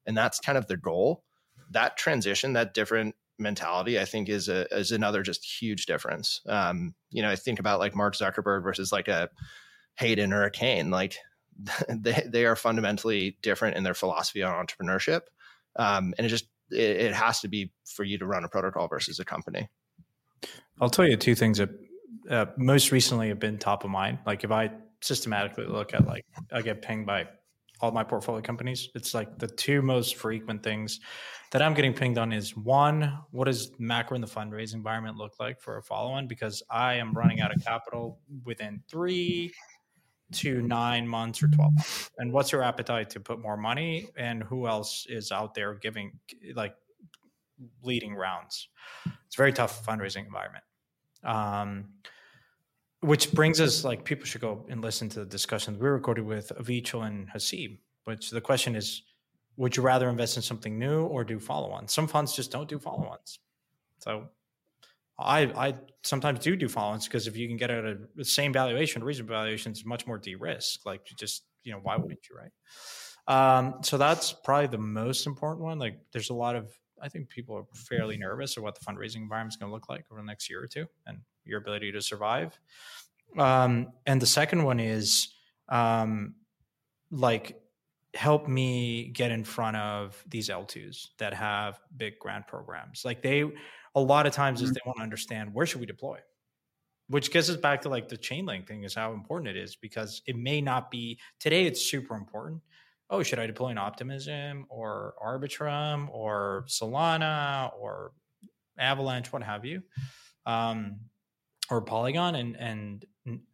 And 0.06 0.16
that's 0.16 0.38
kind 0.38 0.56
of 0.56 0.68
the 0.68 0.76
goal. 0.76 1.24
That 1.72 1.96
transition, 1.96 2.52
that 2.52 2.72
different 2.72 3.16
mentality, 3.36 3.98
I 3.98 4.04
think 4.04 4.28
is 4.28 4.48
a 4.48 4.72
is 4.72 4.92
another 4.92 5.24
just 5.24 5.44
huge 5.44 5.86
difference. 5.86 6.40
Um, 6.48 6.94
you 7.10 7.20
know, 7.20 7.30
I 7.30 7.34
think 7.34 7.58
about 7.58 7.80
like 7.80 7.96
Mark 7.96 8.14
Zuckerberg 8.14 8.62
versus 8.62 8.92
like 8.92 9.08
a 9.08 9.28
Hayden 9.98 10.32
or 10.32 10.44
a 10.44 10.50
Kain. 10.52 10.88
Like 10.90 11.16
they 11.88 12.22
they 12.24 12.46
are 12.46 12.54
fundamentally 12.54 13.38
different 13.42 13.76
in 13.76 13.82
their 13.82 13.92
philosophy 13.92 14.44
on 14.44 14.64
entrepreneurship. 14.64 15.22
Um, 15.74 16.14
and 16.16 16.26
it 16.26 16.30
just 16.30 16.46
it, 16.70 16.78
it 16.78 17.12
has 17.12 17.40
to 17.40 17.48
be 17.48 17.72
for 17.84 18.04
you 18.04 18.18
to 18.18 18.26
run 18.26 18.44
a 18.44 18.48
protocol 18.48 18.86
versus 18.86 19.18
a 19.18 19.24
company. 19.24 19.68
I'll 20.80 20.90
tell 20.90 21.08
you 21.08 21.16
two 21.16 21.34
things 21.34 21.58
that 21.58 21.70
uh, 22.30 22.46
most 22.56 22.92
recently 22.92 23.30
have 23.30 23.40
been 23.40 23.58
top 23.58 23.82
of 23.82 23.90
mind. 23.90 24.20
Like 24.24 24.44
if 24.44 24.52
I 24.52 24.70
systematically 25.00 25.66
look 25.66 25.94
at 25.94 26.06
like 26.06 26.24
I 26.52 26.62
get 26.62 26.82
pinged 26.82 27.06
by 27.06 27.26
all 27.80 27.92
my 27.92 28.02
portfolio 28.02 28.40
companies, 28.40 28.88
it's 28.94 29.12
like 29.14 29.38
the 29.38 29.46
two 29.46 29.82
most 29.82 30.16
frequent 30.16 30.62
things 30.62 31.00
that 31.52 31.62
I'm 31.62 31.74
getting 31.74 31.92
pinged 31.92 32.18
on 32.18 32.32
is 32.32 32.56
one, 32.56 33.18
what 33.30 33.44
does 33.44 33.70
macro 33.78 34.14
in 34.14 34.20
the 34.20 34.26
fundraising 34.26 34.74
environment 34.74 35.16
look 35.16 35.34
like 35.38 35.60
for 35.60 35.76
a 35.76 35.82
follow-on? 35.82 36.26
Because 36.26 36.62
I 36.70 36.94
am 36.94 37.12
running 37.12 37.40
out 37.40 37.54
of 37.54 37.62
capital 37.64 38.18
within 38.44 38.82
three 38.88 39.52
to 40.32 40.60
nine 40.62 41.06
months 41.06 41.42
or 41.42 41.48
12 41.48 41.72
months. 41.74 42.10
And 42.18 42.32
what's 42.32 42.50
your 42.50 42.62
appetite 42.62 43.10
to 43.10 43.20
put 43.20 43.40
more 43.40 43.56
money? 43.56 44.08
And 44.16 44.42
who 44.42 44.66
else 44.66 45.06
is 45.08 45.30
out 45.30 45.54
there 45.54 45.74
giving 45.74 46.18
like 46.54 46.74
leading 47.82 48.14
rounds? 48.14 48.68
It's 49.26 49.36
a 49.36 49.38
very 49.38 49.52
tough 49.52 49.84
fundraising 49.86 50.26
environment. 50.26 50.64
Um, 51.22 51.90
which 53.00 53.32
brings 53.32 53.60
us 53.60 53.84
like 53.84 54.04
people 54.04 54.24
should 54.24 54.40
go 54.40 54.64
and 54.68 54.82
listen 54.82 55.08
to 55.10 55.20
the 55.20 55.26
discussions 55.26 55.78
we 55.78 55.88
recorded 55.88 56.24
with 56.24 56.52
Avichal 56.58 57.06
and 57.06 57.28
Haseeb. 57.30 57.78
Which 58.04 58.30
the 58.30 58.40
question 58.40 58.76
is, 58.76 59.02
would 59.56 59.76
you 59.76 59.82
rather 59.82 60.08
invest 60.08 60.36
in 60.36 60.42
something 60.42 60.78
new 60.78 61.04
or 61.04 61.24
do 61.24 61.40
follow-ons? 61.40 61.92
Some 61.92 62.06
funds 62.06 62.36
just 62.36 62.50
don't 62.52 62.68
do 62.68 62.78
follow-ons. 62.78 63.40
So 63.98 64.28
I 65.18 65.42
I 65.42 65.74
sometimes 66.04 66.40
do 66.40 66.56
do 66.56 66.68
follow-ons 66.68 67.06
because 67.06 67.26
if 67.26 67.36
you 67.36 67.48
can 67.48 67.56
get 67.56 67.70
at 67.70 67.84
a 67.84 67.98
the 68.14 68.24
same 68.24 68.52
valuation, 68.52 69.02
reasonable 69.02 69.34
valuation 69.34 69.72
is 69.72 69.84
much 69.84 70.06
more 70.06 70.18
de-risk. 70.18 70.86
Like 70.86 71.04
just 71.18 71.44
you 71.64 71.72
know 71.72 71.80
why 71.82 71.96
wouldn't 71.96 72.20
you, 72.28 72.36
right? 72.36 72.52
Um, 73.28 73.82
so 73.82 73.98
that's 73.98 74.32
probably 74.32 74.68
the 74.68 74.78
most 74.78 75.26
important 75.26 75.64
one. 75.64 75.78
Like 75.78 75.98
there's 76.12 76.30
a 76.30 76.34
lot 76.34 76.54
of 76.54 76.70
I 77.02 77.08
think 77.08 77.28
people 77.28 77.56
are 77.56 77.64
fairly 77.74 78.16
nervous 78.16 78.56
of 78.56 78.62
what 78.62 78.78
the 78.78 78.84
fundraising 78.84 79.16
environment 79.16 79.54
is 79.54 79.56
going 79.56 79.70
to 79.70 79.74
look 79.74 79.88
like 79.88 80.04
over 80.10 80.20
the 80.20 80.26
next 80.26 80.48
year 80.48 80.62
or 80.62 80.66
two 80.66 80.86
and 81.06 81.18
your 81.46 81.60
ability 81.60 81.92
to 81.92 82.02
survive. 82.02 82.58
Um, 83.38 83.92
and 84.06 84.20
the 84.20 84.26
second 84.26 84.64
one 84.64 84.80
is 84.80 85.34
um, 85.68 86.34
like 87.10 87.60
help 88.14 88.48
me 88.48 89.08
get 89.08 89.30
in 89.30 89.44
front 89.44 89.76
of 89.76 90.22
these 90.28 90.48
L2s 90.48 91.08
that 91.18 91.34
have 91.34 91.78
big 91.96 92.18
grant 92.18 92.46
programs. 92.46 93.02
Like 93.04 93.22
they, 93.22 93.44
a 93.94 94.00
lot 94.00 94.26
of 94.26 94.32
times 94.32 94.60
mm-hmm. 94.60 94.68
is 94.68 94.72
they 94.72 94.80
want 94.86 94.98
to 94.98 95.02
understand 95.02 95.52
where 95.52 95.66
should 95.66 95.80
we 95.80 95.86
deploy, 95.86 96.18
which 97.08 97.30
gets 97.30 97.50
us 97.50 97.56
back 97.56 97.82
to 97.82 97.88
like 97.88 98.08
the 98.08 98.16
Chainlink 98.16 98.66
thing 98.66 98.84
is 98.84 98.94
how 98.94 99.12
important 99.12 99.48
it 99.48 99.56
is 99.56 99.76
because 99.76 100.22
it 100.26 100.36
may 100.36 100.60
not 100.60 100.90
be 100.90 101.18
today. 101.38 101.66
It's 101.66 101.82
super 101.82 102.14
important, 102.14 102.62
oh, 103.10 103.22
should 103.22 103.38
I 103.38 103.46
deploy 103.46 103.68
an 103.68 103.78
Optimism 103.78 104.66
or 104.68 105.14
Arbitrum 105.22 106.08
or 106.10 106.64
Solana 106.68 107.70
or 107.78 108.12
Avalanche, 108.78 109.32
what 109.32 109.42
have 109.42 109.64
you, 109.64 109.82
um, 110.44 111.00
or 111.70 111.82
Polygon? 111.82 112.34
And 112.34 112.56
and 112.56 113.06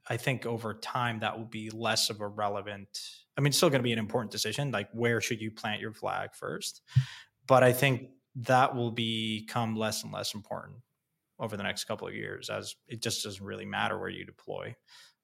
I 0.09 0.17
think 0.17 0.47
over 0.47 0.75
time 0.75 1.21
that 1.21 1.37
will 1.37 1.47
be 1.47 1.71
less 1.71 2.11
of 2.11 2.21
a 2.21 2.27
relevant. 2.27 2.89
I 3.37 3.41
mean, 3.41 3.49
it's 3.49 3.57
still 3.57 3.71
going 3.71 3.81
to 3.81 3.85
be 3.85 3.93
an 3.93 3.99
important 3.99 4.31
decision. 4.31 4.71
Like, 4.71 4.89
where 4.93 5.21
should 5.21 5.41
you 5.41 5.51
plant 5.51 5.81
your 5.81 5.93
flag 5.93 6.35
first? 6.35 6.83
But 7.47 7.63
I 7.63 7.73
think 7.73 8.09
that 8.37 8.75
will 8.75 8.91
become 8.91 9.77
less 9.77 10.03
and 10.03 10.13
less 10.13 10.35
important 10.35 10.79
over 11.39 11.57
the 11.57 11.63
next 11.63 11.85
couple 11.85 12.07
of 12.07 12.15
years 12.15 12.51
as 12.51 12.75
it 12.87 13.03
just 13.03 13.25
doesn't 13.25 13.45
really 13.45 13.65
matter 13.65 13.99
where 13.99 14.09
you 14.09 14.25
deploy. 14.25 14.75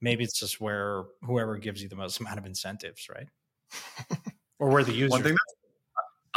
Maybe 0.01 0.25
it's 0.25 0.39
just 0.39 0.61
where 0.61 1.05
whoever 1.23 1.59
gives 1.59 1.83
you 1.83 1.89
the 1.89 1.97
most 1.97 2.21
amount 2.21 2.39
of 2.39 2.47
incentives, 2.47 3.09
right? 3.09 3.29
or 4.59 4.69
where 4.71 4.85
the 4.85 4.93
user. 4.93 5.11
One 5.11 5.23
thing 5.23 5.37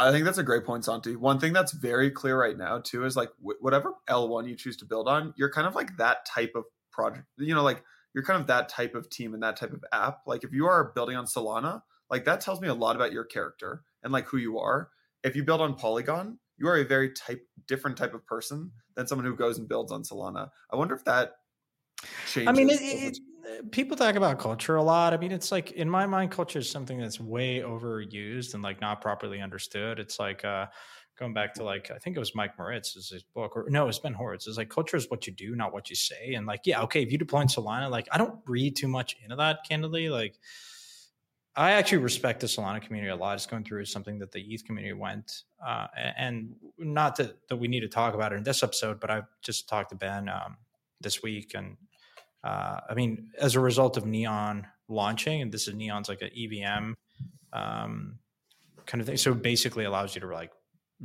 I 0.02 0.10
think 0.10 0.24
that's 0.24 0.38
a 0.38 0.42
great 0.42 0.64
point, 0.64 0.84
Santi. 0.84 1.16
One 1.16 1.38
thing 1.38 1.52
that's 1.52 1.72
very 1.72 2.10
clear 2.10 2.38
right 2.38 2.56
now 2.56 2.78
too 2.78 3.04
is 3.04 3.16
like 3.16 3.30
whatever 3.40 3.94
L1 4.08 4.48
you 4.48 4.56
choose 4.56 4.76
to 4.78 4.84
build 4.84 5.08
on, 5.08 5.32
you're 5.36 5.50
kind 5.50 5.66
of 5.66 5.74
like 5.74 5.96
that 5.98 6.26
type 6.26 6.52
of 6.54 6.64
project. 6.90 7.26
You 7.38 7.54
know, 7.54 7.62
like 7.62 7.82
you're 8.14 8.24
kind 8.24 8.40
of 8.40 8.46
that 8.48 8.68
type 8.68 8.94
of 8.94 9.08
team 9.08 9.34
and 9.34 9.42
that 9.42 9.56
type 9.56 9.72
of 9.72 9.84
app. 9.92 10.20
Like 10.26 10.44
if 10.44 10.52
you 10.52 10.66
are 10.66 10.92
building 10.94 11.16
on 11.16 11.26
Solana, 11.26 11.82
like 12.10 12.24
that 12.24 12.40
tells 12.40 12.60
me 12.60 12.68
a 12.68 12.74
lot 12.74 12.96
about 12.96 13.12
your 13.12 13.24
character 13.24 13.82
and 14.02 14.12
like 14.12 14.26
who 14.26 14.38
you 14.38 14.58
are. 14.58 14.90
If 15.22 15.36
you 15.36 15.44
build 15.44 15.60
on 15.60 15.74
Polygon, 15.74 16.38
you 16.58 16.68
are 16.68 16.76
a 16.76 16.84
very 16.84 17.10
type 17.10 17.46
different 17.66 17.96
type 17.96 18.12
of 18.12 18.26
person 18.26 18.72
than 18.96 19.06
someone 19.06 19.24
who 19.24 19.36
goes 19.36 19.58
and 19.58 19.68
builds 19.68 19.92
on 19.92 20.02
Solana. 20.02 20.50
I 20.70 20.76
wonder 20.76 20.94
if 20.94 21.04
that 21.04 21.36
changes. 22.26 22.48
I 22.48 22.52
mean, 22.52 22.70
it, 22.70 22.80
it, 22.80 23.18
people 23.70 23.96
talk 23.96 24.14
about 24.14 24.38
culture 24.38 24.76
a 24.76 24.82
lot. 24.82 25.12
I 25.12 25.16
mean, 25.16 25.32
it's 25.32 25.52
like 25.52 25.72
in 25.72 25.88
my 25.88 26.06
mind, 26.06 26.30
culture 26.30 26.58
is 26.58 26.68
something 26.68 26.98
that's 26.98 27.20
way 27.20 27.60
overused 27.60 28.54
and 28.54 28.62
like 28.62 28.80
not 28.80 29.00
properly 29.00 29.40
understood. 29.40 29.98
It's 29.98 30.18
like 30.18 30.44
uh, 30.44 30.66
going 31.18 31.34
back 31.34 31.54
to 31.54 31.64
like 31.64 31.90
I 31.90 31.98
think 31.98 32.16
it 32.16 32.20
was 32.20 32.34
Mike 32.34 32.58
Moritz's 32.58 33.10
his 33.10 33.22
book, 33.22 33.56
or 33.56 33.66
no, 33.68 33.88
it's 33.88 33.98
Ben 33.98 34.14
Horowitz. 34.14 34.46
It's 34.46 34.56
like 34.56 34.68
culture 34.68 34.96
is 34.96 35.10
what 35.10 35.26
you 35.26 35.32
do, 35.32 35.54
not 35.54 35.72
what 35.72 35.90
you 35.90 35.96
say. 35.96 36.34
And 36.34 36.46
like, 36.46 36.62
yeah, 36.64 36.82
okay, 36.82 37.02
if 37.02 37.12
you 37.12 37.18
deploy 37.18 37.42
in 37.42 37.48
Solana, 37.48 37.90
like 37.90 38.08
I 38.12 38.18
don't 38.18 38.38
read 38.46 38.76
too 38.76 38.88
much 38.88 39.16
into 39.22 39.36
that, 39.36 39.60
candidly. 39.68 40.08
Like 40.08 40.38
I 41.54 41.72
actually 41.72 41.98
respect 41.98 42.40
the 42.40 42.46
Solana 42.46 42.80
community 42.80 43.10
a 43.10 43.16
lot. 43.16 43.34
It's 43.34 43.46
going 43.46 43.64
through 43.64 43.84
something 43.84 44.18
that 44.20 44.32
the 44.32 44.40
ETH 44.40 44.64
community 44.64 44.94
went, 44.94 45.42
uh, 45.64 45.86
and 46.16 46.54
not 46.78 47.16
that, 47.16 47.48
that 47.48 47.56
we 47.56 47.68
need 47.68 47.80
to 47.80 47.88
talk 47.88 48.14
about 48.14 48.32
it 48.32 48.36
in 48.36 48.42
this 48.42 48.62
episode, 48.62 49.00
but 49.00 49.10
I've 49.10 49.26
just 49.42 49.68
talked 49.68 49.90
to 49.90 49.96
Ben 49.96 50.28
um, 50.28 50.56
this 51.00 51.22
week, 51.22 51.52
and 51.54 51.76
uh, 52.44 52.80
I 52.88 52.94
mean, 52.94 53.30
as 53.38 53.54
a 53.54 53.60
result 53.60 53.96
of 53.96 54.06
Neon 54.06 54.66
launching, 54.88 55.42
and 55.42 55.52
this 55.52 55.68
is 55.68 55.74
Neon's 55.74 56.08
like 56.08 56.22
an 56.22 56.30
EVM 56.36 56.92
um, 57.52 58.18
kind 58.86 59.00
of 59.00 59.06
thing, 59.06 59.16
so 59.16 59.34
basically 59.34 59.84
allows 59.84 60.14
you 60.14 60.20
to 60.22 60.26
like 60.28 60.50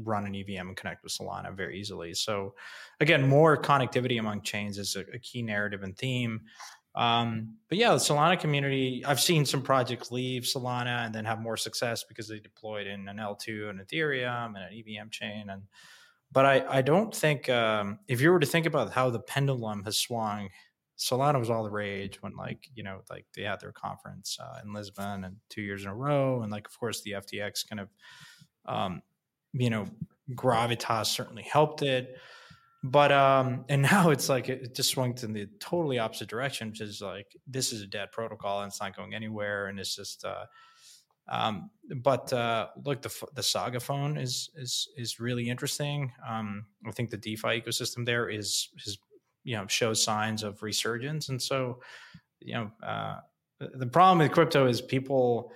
run 0.03 0.25
an 0.25 0.35
EVM 0.35 0.67
and 0.67 0.77
connect 0.77 1.03
with 1.03 1.13
Solana 1.13 1.55
very 1.55 1.79
easily. 1.79 2.13
So 2.13 2.53
again, 2.99 3.27
more 3.27 3.57
connectivity 3.57 4.19
among 4.19 4.41
chains 4.41 4.77
is 4.77 4.95
a, 4.95 5.01
a 5.13 5.19
key 5.19 5.41
narrative 5.41 5.83
and 5.83 5.97
theme. 5.97 6.41
Um, 6.95 7.57
but 7.69 7.77
yeah, 7.77 7.91
the 7.91 7.97
Solana 7.97 8.39
community, 8.39 9.03
I've 9.05 9.19
seen 9.19 9.45
some 9.45 9.61
projects 9.61 10.11
leave 10.11 10.43
Solana 10.43 11.05
and 11.05 11.13
then 11.13 11.25
have 11.25 11.39
more 11.39 11.57
success 11.57 12.03
because 12.03 12.27
they 12.27 12.39
deployed 12.39 12.87
in 12.87 13.07
an 13.07 13.17
L2 13.17 13.69
and 13.69 13.79
Ethereum 13.79 14.55
and 14.55 14.57
an 14.57 14.73
EVM 14.73 15.09
chain. 15.09 15.49
And 15.49 15.63
but 16.31 16.45
I, 16.45 16.65
I 16.67 16.81
don't 16.81 17.15
think 17.15 17.49
um, 17.49 17.99
if 18.07 18.19
you 18.19 18.31
were 18.31 18.39
to 18.39 18.47
think 18.47 18.65
about 18.65 18.91
how 18.91 19.09
the 19.09 19.19
pendulum 19.19 19.83
has 19.83 19.97
swung, 19.97 20.49
Solana 20.97 21.39
was 21.39 21.49
all 21.49 21.63
the 21.63 21.69
rage 21.69 22.21
when 22.21 22.35
like 22.35 22.69
you 22.73 22.83
know 22.83 23.01
like 23.09 23.25
they 23.35 23.43
had 23.43 23.59
their 23.59 23.71
conference 23.71 24.37
uh, 24.39 24.59
in 24.63 24.73
Lisbon 24.73 25.23
and 25.23 25.37
two 25.49 25.61
years 25.61 25.83
in 25.83 25.89
a 25.89 25.95
row, 25.95 26.41
and 26.41 26.51
like 26.51 26.67
of 26.67 26.79
course 26.79 27.01
the 27.01 27.11
FTX 27.11 27.67
kind 27.69 27.79
of 27.79 27.89
um, 28.65 29.01
you 29.53 29.69
know 29.69 29.85
gravitas 30.35 31.07
certainly 31.07 31.43
helped 31.43 31.81
it. 31.81 32.17
But 32.83 33.11
um 33.11 33.65
and 33.69 33.81
now 33.91 34.09
it's 34.09 34.29
like 34.29 34.49
it 34.49 34.75
just 34.75 34.91
swung 34.91 35.17
in 35.23 35.33
the 35.33 35.47
totally 35.59 35.99
opposite 35.99 36.29
direction 36.29 36.69
which 36.69 36.81
is 36.81 37.01
like 37.01 37.35
this 37.47 37.73
is 37.73 37.81
a 37.81 37.87
dead 37.87 38.11
protocol 38.11 38.61
and 38.61 38.69
it's 38.69 38.81
not 38.81 38.95
going 38.95 39.13
anywhere 39.13 39.67
and 39.67 39.79
it's 39.79 39.95
just 39.95 40.23
uh 40.25 40.45
um 41.29 41.69
but 42.03 42.31
uh 42.31 42.67
look 42.85 43.01
the 43.01 43.27
the 43.33 43.43
saga 43.43 43.79
phone 43.79 44.17
is 44.17 44.49
is 44.55 44.87
is 44.95 45.19
really 45.19 45.49
interesting. 45.49 46.11
Um 46.27 46.65
i 46.87 46.91
think 46.91 47.09
the 47.09 47.17
defi 47.17 47.61
ecosystem 47.61 48.05
there 48.05 48.29
is 48.29 48.69
is 48.85 48.99
you 49.47 49.55
know 49.55 49.65
shows 49.67 50.03
signs 50.03 50.43
of 50.43 50.61
resurgence 50.61 51.29
and 51.29 51.41
so 51.41 51.79
you 52.39 52.53
know 52.53 52.71
uh 52.83 53.17
the 53.59 53.87
problem 53.87 54.19
with 54.19 54.31
crypto 54.31 54.67
is 54.67 54.81
people 54.81 55.51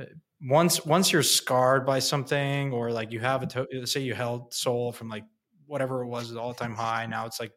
uh, 0.00 0.04
once 0.40 0.84
once 0.84 1.12
you're 1.12 1.22
scarred 1.22 1.86
by 1.86 1.98
something 1.98 2.72
or 2.72 2.90
like 2.90 3.12
you 3.12 3.20
have 3.20 3.42
a 3.42 3.46
to- 3.46 3.86
say 3.86 4.00
you 4.00 4.14
held 4.14 4.52
SOL 4.52 4.92
from 4.92 5.08
like 5.08 5.24
whatever 5.66 6.02
it 6.02 6.06
was, 6.06 6.34
all 6.36 6.52
time 6.54 6.74
high. 6.74 7.06
Now 7.06 7.26
it's 7.26 7.40
like 7.40 7.52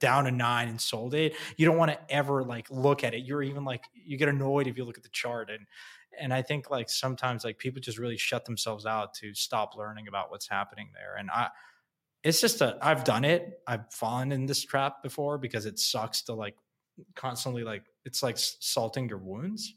down 0.00 0.24
to 0.24 0.30
nine 0.30 0.68
and 0.68 0.80
sold 0.80 1.14
it. 1.14 1.34
You 1.56 1.66
don't 1.66 1.76
want 1.76 1.92
to 1.92 1.98
ever 2.12 2.42
like 2.42 2.70
look 2.70 3.04
at 3.04 3.14
it. 3.14 3.24
You're 3.24 3.42
even 3.42 3.64
like 3.64 3.84
you 3.94 4.16
get 4.16 4.28
annoyed 4.28 4.66
if 4.66 4.76
you 4.76 4.84
look 4.84 4.96
at 4.96 5.02
the 5.02 5.10
chart 5.10 5.50
and 5.50 5.66
and 6.18 6.34
I 6.34 6.42
think 6.42 6.70
like 6.70 6.90
sometimes 6.90 7.44
like 7.44 7.58
people 7.58 7.80
just 7.80 7.98
really 7.98 8.16
shut 8.16 8.44
themselves 8.44 8.84
out 8.84 9.14
to 9.14 9.32
stop 9.34 9.76
learning 9.76 10.08
about 10.08 10.30
what's 10.30 10.48
happening 10.48 10.90
there. 10.92 11.16
And 11.18 11.30
I 11.30 11.50
it's 12.22 12.40
just 12.40 12.60
a 12.60 12.78
I've 12.82 13.04
done 13.04 13.24
it. 13.24 13.60
I've 13.66 13.92
fallen 13.92 14.32
in 14.32 14.46
this 14.46 14.62
trap 14.62 15.02
before 15.02 15.38
because 15.38 15.66
it 15.66 15.78
sucks 15.78 16.22
to 16.22 16.34
like 16.34 16.56
constantly 17.14 17.64
like 17.64 17.84
it's 18.04 18.22
like 18.22 18.36
salting 18.38 19.08
your 19.08 19.18
wounds. 19.18 19.74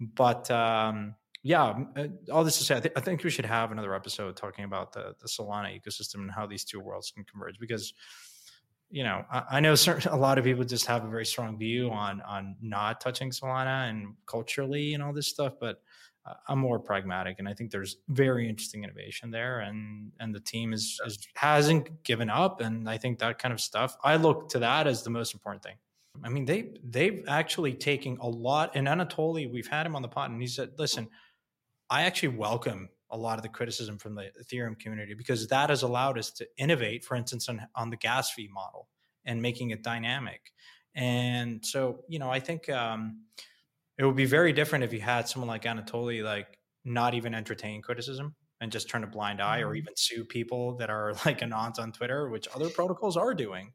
But 0.00 0.50
um 0.50 1.14
yeah, 1.46 1.78
uh, 1.96 2.08
all 2.32 2.42
this 2.42 2.58
to 2.58 2.64
say, 2.64 2.76
I, 2.76 2.80
th- 2.80 2.92
I, 2.96 3.00
think 3.00 3.22
we 3.22 3.30
should 3.30 3.44
have 3.44 3.70
another 3.70 3.94
episode 3.94 4.36
talking 4.36 4.64
about 4.64 4.92
the, 4.92 5.14
the 5.20 5.28
Solana 5.28 5.80
ecosystem 5.80 6.16
and 6.16 6.30
how 6.32 6.44
these 6.44 6.64
two 6.64 6.80
worlds 6.80 7.12
can 7.12 7.22
converge. 7.22 7.60
Because, 7.60 7.94
you 8.90 9.04
know, 9.04 9.24
I, 9.30 9.44
I 9.52 9.60
know 9.60 9.76
certain, 9.76 10.10
a 10.12 10.16
lot 10.16 10.38
of 10.38 10.44
people 10.44 10.64
just 10.64 10.86
have 10.86 11.04
a 11.04 11.08
very 11.08 11.24
strong 11.24 11.56
view 11.56 11.88
on 11.92 12.20
on 12.22 12.56
not 12.60 13.00
touching 13.00 13.30
Solana 13.30 13.88
and 13.88 14.16
culturally 14.26 14.94
and 14.94 15.02
all 15.04 15.12
this 15.12 15.28
stuff, 15.28 15.52
but 15.60 15.82
I'm 16.48 16.58
more 16.58 16.78
pragmatic, 16.78 17.36
and 17.38 17.48
I 17.48 17.54
think 17.54 17.70
there's 17.70 17.96
very 18.08 18.48
interesting 18.48 18.84
innovation 18.84 19.30
there, 19.30 19.60
and 19.60 20.12
and 20.20 20.34
the 20.34 20.40
team 20.40 20.72
is, 20.72 21.00
is 21.06 21.18
hasn't 21.34 22.02
given 22.02 22.30
up, 22.30 22.60
and 22.60 22.88
I 22.88 22.98
think 22.98 23.18
that 23.18 23.38
kind 23.38 23.52
of 23.52 23.60
stuff. 23.60 23.96
I 24.02 24.16
look 24.16 24.48
to 24.50 24.58
that 24.60 24.86
as 24.86 25.02
the 25.02 25.10
most 25.10 25.34
important 25.34 25.62
thing. 25.62 25.76
I 26.24 26.28
mean, 26.28 26.44
they 26.44 26.70
they've 26.82 27.24
actually 27.28 27.74
taken 27.74 28.16
a 28.20 28.28
lot. 28.28 28.72
And 28.74 28.86
Anatoly, 28.86 29.50
we've 29.50 29.68
had 29.68 29.86
him 29.86 29.94
on 29.96 30.02
the 30.02 30.08
pod, 30.08 30.30
and 30.30 30.40
he 30.40 30.48
said, 30.48 30.70
"Listen." 30.78 31.08
I 31.88 32.02
actually 32.02 32.36
welcome 32.36 32.88
a 33.10 33.16
lot 33.16 33.38
of 33.38 33.42
the 33.42 33.48
criticism 33.48 33.98
from 33.98 34.14
the 34.14 34.30
Ethereum 34.42 34.78
community 34.78 35.14
because 35.14 35.46
that 35.48 35.70
has 35.70 35.82
allowed 35.82 36.18
us 36.18 36.30
to 36.32 36.46
innovate, 36.58 37.04
for 37.04 37.14
instance, 37.14 37.48
on, 37.48 37.64
on 37.74 37.90
the 37.90 37.96
gas 37.96 38.32
fee 38.32 38.48
model 38.52 38.88
and 39.24 39.40
making 39.40 39.70
it 39.70 39.82
dynamic. 39.82 40.52
And 40.94 41.64
so, 41.64 42.04
you 42.08 42.18
know, 42.18 42.30
I 42.30 42.40
think 42.40 42.68
um, 42.70 43.20
it 43.98 44.04
would 44.04 44.16
be 44.16 44.26
very 44.26 44.52
different 44.52 44.84
if 44.84 44.92
you 44.92 45.00
had 45.00 45.28
someone 45.28 45.48
like 45.48 45.64
Anatoly, 45.64 46.22
like 46.22 46.58
not 46.84 47.14
even 47.14 47.34
entertain 47.34 47.82
criticism 47.82 48.34
and 48.60 48.72
just 48.72 48.88
turn 48.88 49.04
a 49.04 49.06
blind 49.06 49.40
eye 49.40 49.60
or 49.60 49.68
mm-hmm. 49.68 49.76
even 49.76 49.96
sue 49.96 50.24
people 50.24 50.76
that 50.76 50.90
are 50.90 51.12
like 51.26 51.40
anons 51.40 51.78
on 51.78 51.92
Twitter, 51.92 52.28
which 52.28 52.48
other 52.54 52.68
protocols 52.68 53.16
are 53.16 53.34
doing. 53.34 53.72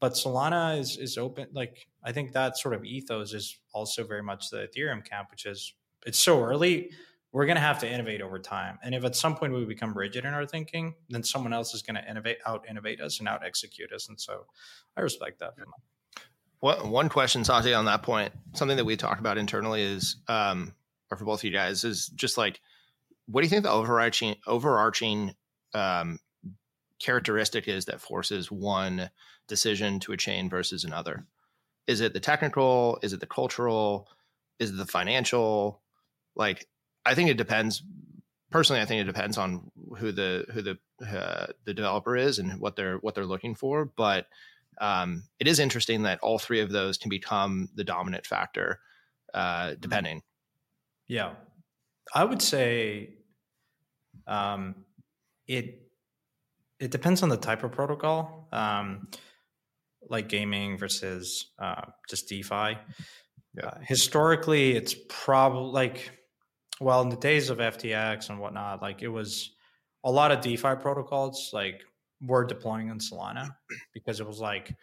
But 0.00 0.12
Solana 0.12 0.78
is 0.78 0.98
is 0.98 1.16
open. 1.16 1.48
Like 1.52 1.86
I 2.02 2.12
think 2.12 2.32
that 2.32 2.58
sort 2.58 2.74
of 2.74 2.84
ethos 2.84 3.32
is 3.32 3.58
also 3.72 4.04
very 4.04 4.22
much 4.22 4.50
the 4.50 4.68
Ethereum 4.68 5.04
camp, 5.04 5.28
which 5.30 5.46
is 5.46 5.74
it's 6.04 6.18
so 6.18 6.42
early 6.42 6.90
we're 7.34 7.46
going 7.46 7.56
to 7.56 7.60
have 7.60 7.80
to 7.80 7.92
innovate 7.92 8.22
over 8.22 8.38
time. 8.38 8.78
And 8.80 8.94
if 8.94 9.04
at 9.04 9.16
some 9.16 9.34
point 9.34 9.52
we 9.52 9.64
become 9.64 9.92
rigid 9.92 10.24
in 10.24 10.32
our 10.32 10.46
thinking, 10.46 10.94
then 11.08 11.24
someone 11.24 11.52
else 11.52 11.74
is 11.74 11.82
going 11.82 11.96
to 11.96 12.08
innovate, 12.08 12.38
out 12.46 12.64
innovate 12.70 13.00
us, 13.00 13.18
and 13.18 13.28
out 13.28 13.44
execute 13.44 13.92
us. 13.92 14.08
And 14.08 14.20
so, 14.20 14.46
I 14.96 15.00
respect 15.00 15.40
that. 15.40 15.54
Well, 16.64 16.88
one 16.88 17.10
question, 17.10 17.44
Santi, 17.44 17.74
on 17.74 17.84
that 17.84 18.02
point, 18.02 18.32
something 18.54 18.78
that 18.78 18.86
we 18.86 18.96
talked 18.96 19.20
about 19.20 19.36
internally 19.36 19.82
is, 19.82 20.16
um, 20.28 20.72
or 21.10 21.18
for 21.18 21.26
both 21.26 21.40
of 21.40 21.44
you 21.44 21.50
guys, 21.50 21.84
is 21.84 22.06
just 22.06 22.38
like, 22.38 22.58
what 23.26 23.42
do 23.42 23.44
you 23.44 23.50
think 23.50 23.64
the 23.64 23.70
overarching 23.70 24.36
overarching 24.46 25.34
um, 25.74 26.18
characteristic 26.98 27.68
is 27.68 27.84
that 27.84 28.00
forces 28.00 28.50
one 28.50 29.10
decision 29.46 30.00
to 30.00 30.12
a 30.12 30.16
chain 30.16 30.48
versus 30.48 30.84
another? 30.84 31.26
Is 31.86 32.00
it 32.00 32.14
the 32.14 32.20
technical? 32.20 32.98
Is 33.02 33.12
it 33.12 33.20
the 33.20 33.26
cultural? 33.26 34.08
Is 34.58 34.70
it 34.70 34.78
the 34.78 34.86
financial? 34.86 35.82
Like, 36.34 36.66
I 37.04 37.14
think 37.14 37.28
it 37.28 37.36
depends. 37.36 37.82
Personally, 38.50 38.80
I 38.80 38.86
think 38.86 39.02
it 39.02 39.12
depends 39.12 39.36
on 39.36 39.70
who 39.98 40.12
the 40.12 40.46
who 40.50 40.62
the 40.62 40.78
uh, 41.06 41.48
the 41.66 41.74
developer 41.74 42.16
is 42.16 42.38
and 42.38 42.58
what 42.58 42.74
they're 42.74 42.96
what 42.96 43.14
they're 43.14 43.26
looking 43.26 43.54
for. 43.54 43.84
But 43.84 44.28
um, 44.80 45.24
it 45.38 45.46
is 45.46 45.58
interesting 45.58 46.02
that 46.02 46.20
all 46.20 46.38
three 46.38 46.60
of 46.60 46.70
those 46.70 46.98
can 46.98 47.08
become 47.08 47.68
the 47.74 47.84
dominant 47.84 48.26
factor, 48.26 48.80
uh, 49.32 49.68
mm-hmm. 49.68 49.80
depending. 49.80 50.22
Yeah, 51.06 51.32
I 52.14 52.24
would 52.24 52.42
say 52.42 53.14
um, 54.26 54.84
it 55.46 55.82
it 56.80 56.90
depends 56.90 57.22
on 57.22 57.28
the 57.28 57.36
type 57.36 57.62
of 57.62 57.72
protocol, 57.72 58.48
um, 58.52 59.08
like 60.08 60.28
gaming 60.28 60.76
versus 60.78 61.52
uh, 61.58 61.82
just 62.08 62.28
DeFi. 62.28 62.78
Yeah. 63.56 63.66
Uh, 63.66 63.78
historically, 63.82 64.72
it's 64.72 64.94
probably 65.08 65.72
like 65.72 66.10
well, 66.80 67.02
in 67.02 67.08
the 67.08 67.16
days 67.16 67.50
of 67.50 67.58
FTX 67.58 68.30
and 68.30 68.40
whatnot, 68.40 68.82
like 68.82 69.02
it 69.02 69.08
was 69.08 69.52
a 70.02 70.10
lot 70.10 70.32
of 70.32 70.40
DeFi 70.40 70.74
protocols 70.80 71.50
like 71.52 71.82
were 72.22 72.44
deploying 72.44 72.88
in 72.88 72.98
Solana 72.98 73.54
because 73.92 74.20
it 74.20 74.26
was 74.26 74.40
like, 74.40 74.74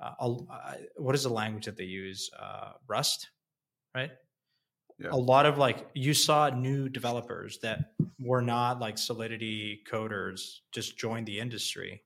uh, 0.00 0.12
uh, 0.20 0.74
what 0.96 1.14
is 1.14 1.22
the 1.22 1.30
language 1.30 1.64
that 1.64 1.76
they 1.76 1.84
use? 1.84 2.30
Uh, 2.38 2.72
Rust, 2.86 3.30
right? 3.94 4.10
yeah. 4.98 5.10
a 5.12 5.16
lot 5.16 5.46
of 5.46 5.58
like 5.58 5.86
you 5.94 6.14
saw 6.14 6.48
new 6.48 6.88
developers 6.88 7.58
that 7.58 7.92
were 8.18 8.42
not 8.42 8.80
like 8.80 8.96
Solidity 8.98 9.82
coders 9.90 10.60
just 10.72 10.98
join 10.98 11.24
the 11.24 11.38
industry 11.38 12.02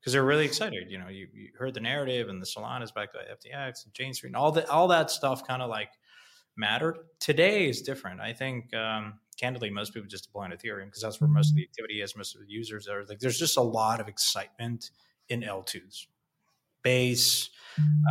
because 0.00 0.12
they're 0.12 0.24
really 0.24 0.44
excited. 0.44 0.90
You 0.90 0.98
know, 0.98 1.08
you, 1.08 1.28
you, 1.32 1.48
heard 1.58 1.72
the 1.72 1.80
narrative 1.80 2.28
and 2.28 2.40
the 2.40 2.46
Solana's 2.46 2.92
back 2.92 3.12
to 3.12 3.18
FTX 3.18 3.86
and 3.86 3.94
Jane 3.94 4.12
Street 4.12 4.30
and 4.30 4.36
all 4.36 4.52
that 4.52 4.68
all 4.68 4.88
that 4.88 5.10
stuff 5.10 5.46
kind 5.46 5.62
of 5.62 5.70
like 5.70 5.90
mattered. 6.56 6.98
Today 7.18 7.68
is 7.68 7.80
different. 7.80 8.20
I 8.20 8.34
think 8.34 8.74
um, 8.74 9.14
candidly, 9.34 9.70
most 9.70 9.94
people 9.94 10.08
just 10.08 10.24
deploy 10.24 10.44
on 10.44 10.50
Ethereum 10.50 10.86
because 10.86 11.02
that's 11.02 11.20
where 11.20 11.28
most 11.28 11.50
of 11.50 11.56
the 11.56 11.62
activity 11.62 12.00
is. 12.00 12.16
Most 12.16 12.34
of 12.34 12.40
the 12.40 12.48
users 12.48 12.88
are 12.88 13.04
like. 13.06 13.18
There's 13.18 13.38
just 13.38 13.56
a 13.56 13.62
lot 13.62 14.00
of 14.00 14.08
excitement 14.08 14.90
in 15.28 15.42
L2s, 15.42 16.06
base, 16.82 17.50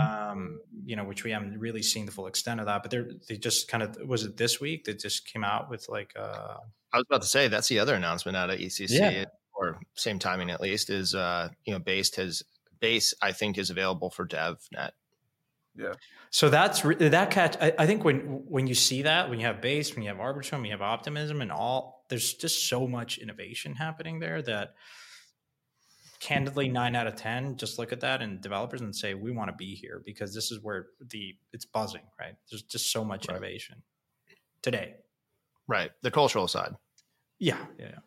um, 0.01 0.59
you 0.85 0.95
know, 0.95 1.03
which 1.03 1.23
we 1.23 1.31
haven't 1.31 1.59
really 1.59 1.83
seen 1.83 2.05
the 2.05 2.11
full 2.11 2.27
extent 2.27 2.59
of 2.59 2.65
that. 2.65 2.81
But 2.81 2.91
they're 2.91 3.09
they 3.27 3.37
just 3.37 3.67
kind 3.67 3.83
of 3.83 3.97
was 4.07 4.23
it 4.23 4.37
this 4.37 4.59
week 4.59 4.85
that 4.85 4.99
just 4.99 5.31
came 5.31 5.43
out 5.43 5.69
with 5.69 5.87
like. 5.89 6.13
Uh, 6.15 6.57
I 6.91 6.97
was 6.97 7.05
about 7.09 7.21
to 7.21 7.27
say 7.27 7.47
that's 7.47 7.69
the 7.69 7.79
other 7.79 7.95
announcement 7.95 8.37
out 8.37 8.49
of 8.49 8.59
EthCC, 8.59 8.89
yeah. 8.89 9.25
or 9.53 9.79
same 9.95 10.19
timing 10.19 10.51
at 10.51 10.61
least, 10.61 10.89
is 10.89 11.15
uh, 11.15 11.49
you 11.65 11.73
know, 11.73 11.79
Based 11.79 12.17
has 12.17 12.43
Base 12.79 13.13
I 13.21 13.31
think 13.31 13.57
is 13.57 13.69
available 13.69 14.09
for 14.09 14.27
DevNet. 14.27 14.91
Yeah. 15.75 15.93
So 16.29 16.49
that's 16.49 16.81
that 16.81 17.31
catch. 17.31 17.57
I, 17.59 17.73
I, 17.77 17.85
think 17.85 18.03
when 18.03 18.43
when 18.47 18.67
you 18.67 18.75
see 18.75 19.03
that, 19.03 19.29
when 19.29 19.39
you 19.39 19.45
have 19.45 19.61
base, 19.61 19.95
when 19.95 20.03
you 20.03 20.09
have 20.09 20.17
arbitrum, 20.17 20.53
when 20.53 20.65
you 20.65 20.71
have 20.71 20.81
optimism, 20.81 21.41
and 21.41 21.51
all, 21.51 22.05
there's 22.09 22.33
just 22.33 22.67
so 22.69 22.87
much 22.87 23.17
innovation 23.17 23.75
happening 23.75 24.19
there 24.19 24.41
that, 24.43 24.75
candidly, 26.19 26.69
nine 26.69 26.95
out 26.95 27.07
of 27.07 27.15
ten 27.15 27.57
just 27.57 27.79
look 27.79 27.91
at 27.91 28.01
that 28.01 28.21
and 28.21 28.39
developers 28.39 28.81
and 28.81 28.95
say 28.95 29.13
we 29.13 29.31
want 29.31 29.49
to 29.49 29.55
be 29.55 29.73
here 29.73 30.01
because 30.05 30.33
this 30.33 30.51
is 30.51 30.59
where 30.61 30.87
the 31.09 31.35
it's 31.53 31.65
buzzing. 31.65 32.03
Right. 32.19 32.35
There's 32.51 32.63
just 32.63 32.91
so 32.91 33.03
much 33.03 33.27
right. 33.27 33.37
innovation 33.37 33.81
today. 34.61 34.95
Right. 35.67 35.91
The 36.01 36.11
cultural 36.11 36.47
side. 36.47 36.73
Yeah. 37.39 37.57
Yeah. 37.79 37.97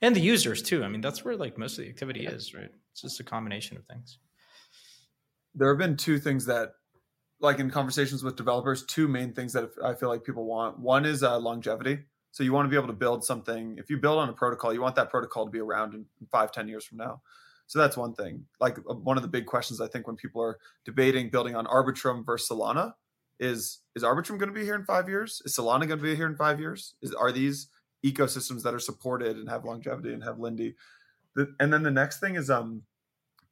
And 0.00 0.16
the 0.16 0.20
users 0.20 0.62
too. 0.62 0.82
I 0.82 0.88
mean, 0.88 1.00
that's 1.00 1.24
where 1.24 1.36
like 1.36 1.56
most 1.56 1.78
of 1.78 1.84
the 1.84 1.90
activity 1.90 2.26
is. 2.26 2.54
Right. 2.54 2.70
It's 2.90 3.02
just 3.02 3.20
a 3.20 3.24
combination 3.24 3.76
of 3.76 3.84
things 3.86 4.18
there 5.54 5.68
have 5.68 5.78
been 5.78 5.96
two 5.96 6.18
things 6.18 6.46
that 6.46 6.74
like 7.40 7.58
in 7.58 7.70
conversations 7.70 8.22
with 8.22 8.36
developers 8.36 8.84
two 8.86 9.08
main 9.08 9.32
things 9.32 9.52
that 9.52 9.70
i 9.84 9.94
feel 9.94 10.08
like 10.08 10.24
people 10.24 10.44
want. 10.44 10.78
One 10.78 11.04
is 11.04 11.22
uh, 11.22 11.38
longevity. 11.38 11.98
So 12.30 12.42
you 12.42 12.52
want 12.52 12.64
to 12.64 12.70
be 12.70 12.76
able 12.76 12.86
to 12.86 12.94
build 12.94 13.24
something 13.24 13.76
if 13.78 13.90
you 13.90 13.98
build 13.98 14.18
on 14.18 14.28
a 14.28 14.32
protocol 14.32 14.72
you 14.72 14.80
want 14.80 14.96
that 14.96 15.10
protocol 15.10 15.44
to 15.44 15.50
be 15.50 15.60
around 15.60 15.94
in 15.94 16.06
five 16.30 16.52
ten 16.52 16.68
years 16.68 16.84
from 16.84 16.98
now. 16.98 17.22
So 17.66 17.78
that's 17.78 17.96
one 17.96 18.14
thing. 18.14 18.44
Like 18.60 18.78
uh, 18.78 18.94
one 18.94 19.16
of 19.16 19.22
the 19.22 19.28
big 19.28 19.46
questions 19.46 19.80
i 19.80 19.88
think 19.88 20.06
when 20.06 20.16
people 20.16 20.42
are 20.42 20.58
debating 20.84 21.30
building 21.30 21.56
on 21.56 21.66
arbitrum 21.66 22.24
versus 22.24 22.48
solana 22.48 22.94
is 23.40 23.80
is 23.94 24.02
arbitrum 24.02 24.38
going 24.38 24.48
to 24.48 24.58
be 24.58 24.64
here 24.64 24.76
in 24.76 24.84
five 24.84 25.08
years? 25.08 25.42
Is 25.44 25.56
solana 25.56 25.86
going 25.86 25.98
to 25.98 26.04
be 26.04 26.14
here 26.14 26.26
in 26.26 26.36
five 26.36 26.60
years? 26.60 26.94
Is 27.02 27.12
are 27.12 27.32
these 27.32 27.68
ecosystems 28.04 28.62
that 28.62 28.74
are 28.74 28.80
supported 28.80 29.36
and 29.36 29.48
have 29.48 29.64
longevity 29.64 30.12
and 30.12 30.22
have 30.24 30.38
lindy 30.38 30.74
the, 31.34 31.54
and 31.60 31.72
then 31.72 31.82
the 31.82 31.90
next 31.90 32.20
thing 32.20 32.34
is 32.34 32.50
um 32.50 32.82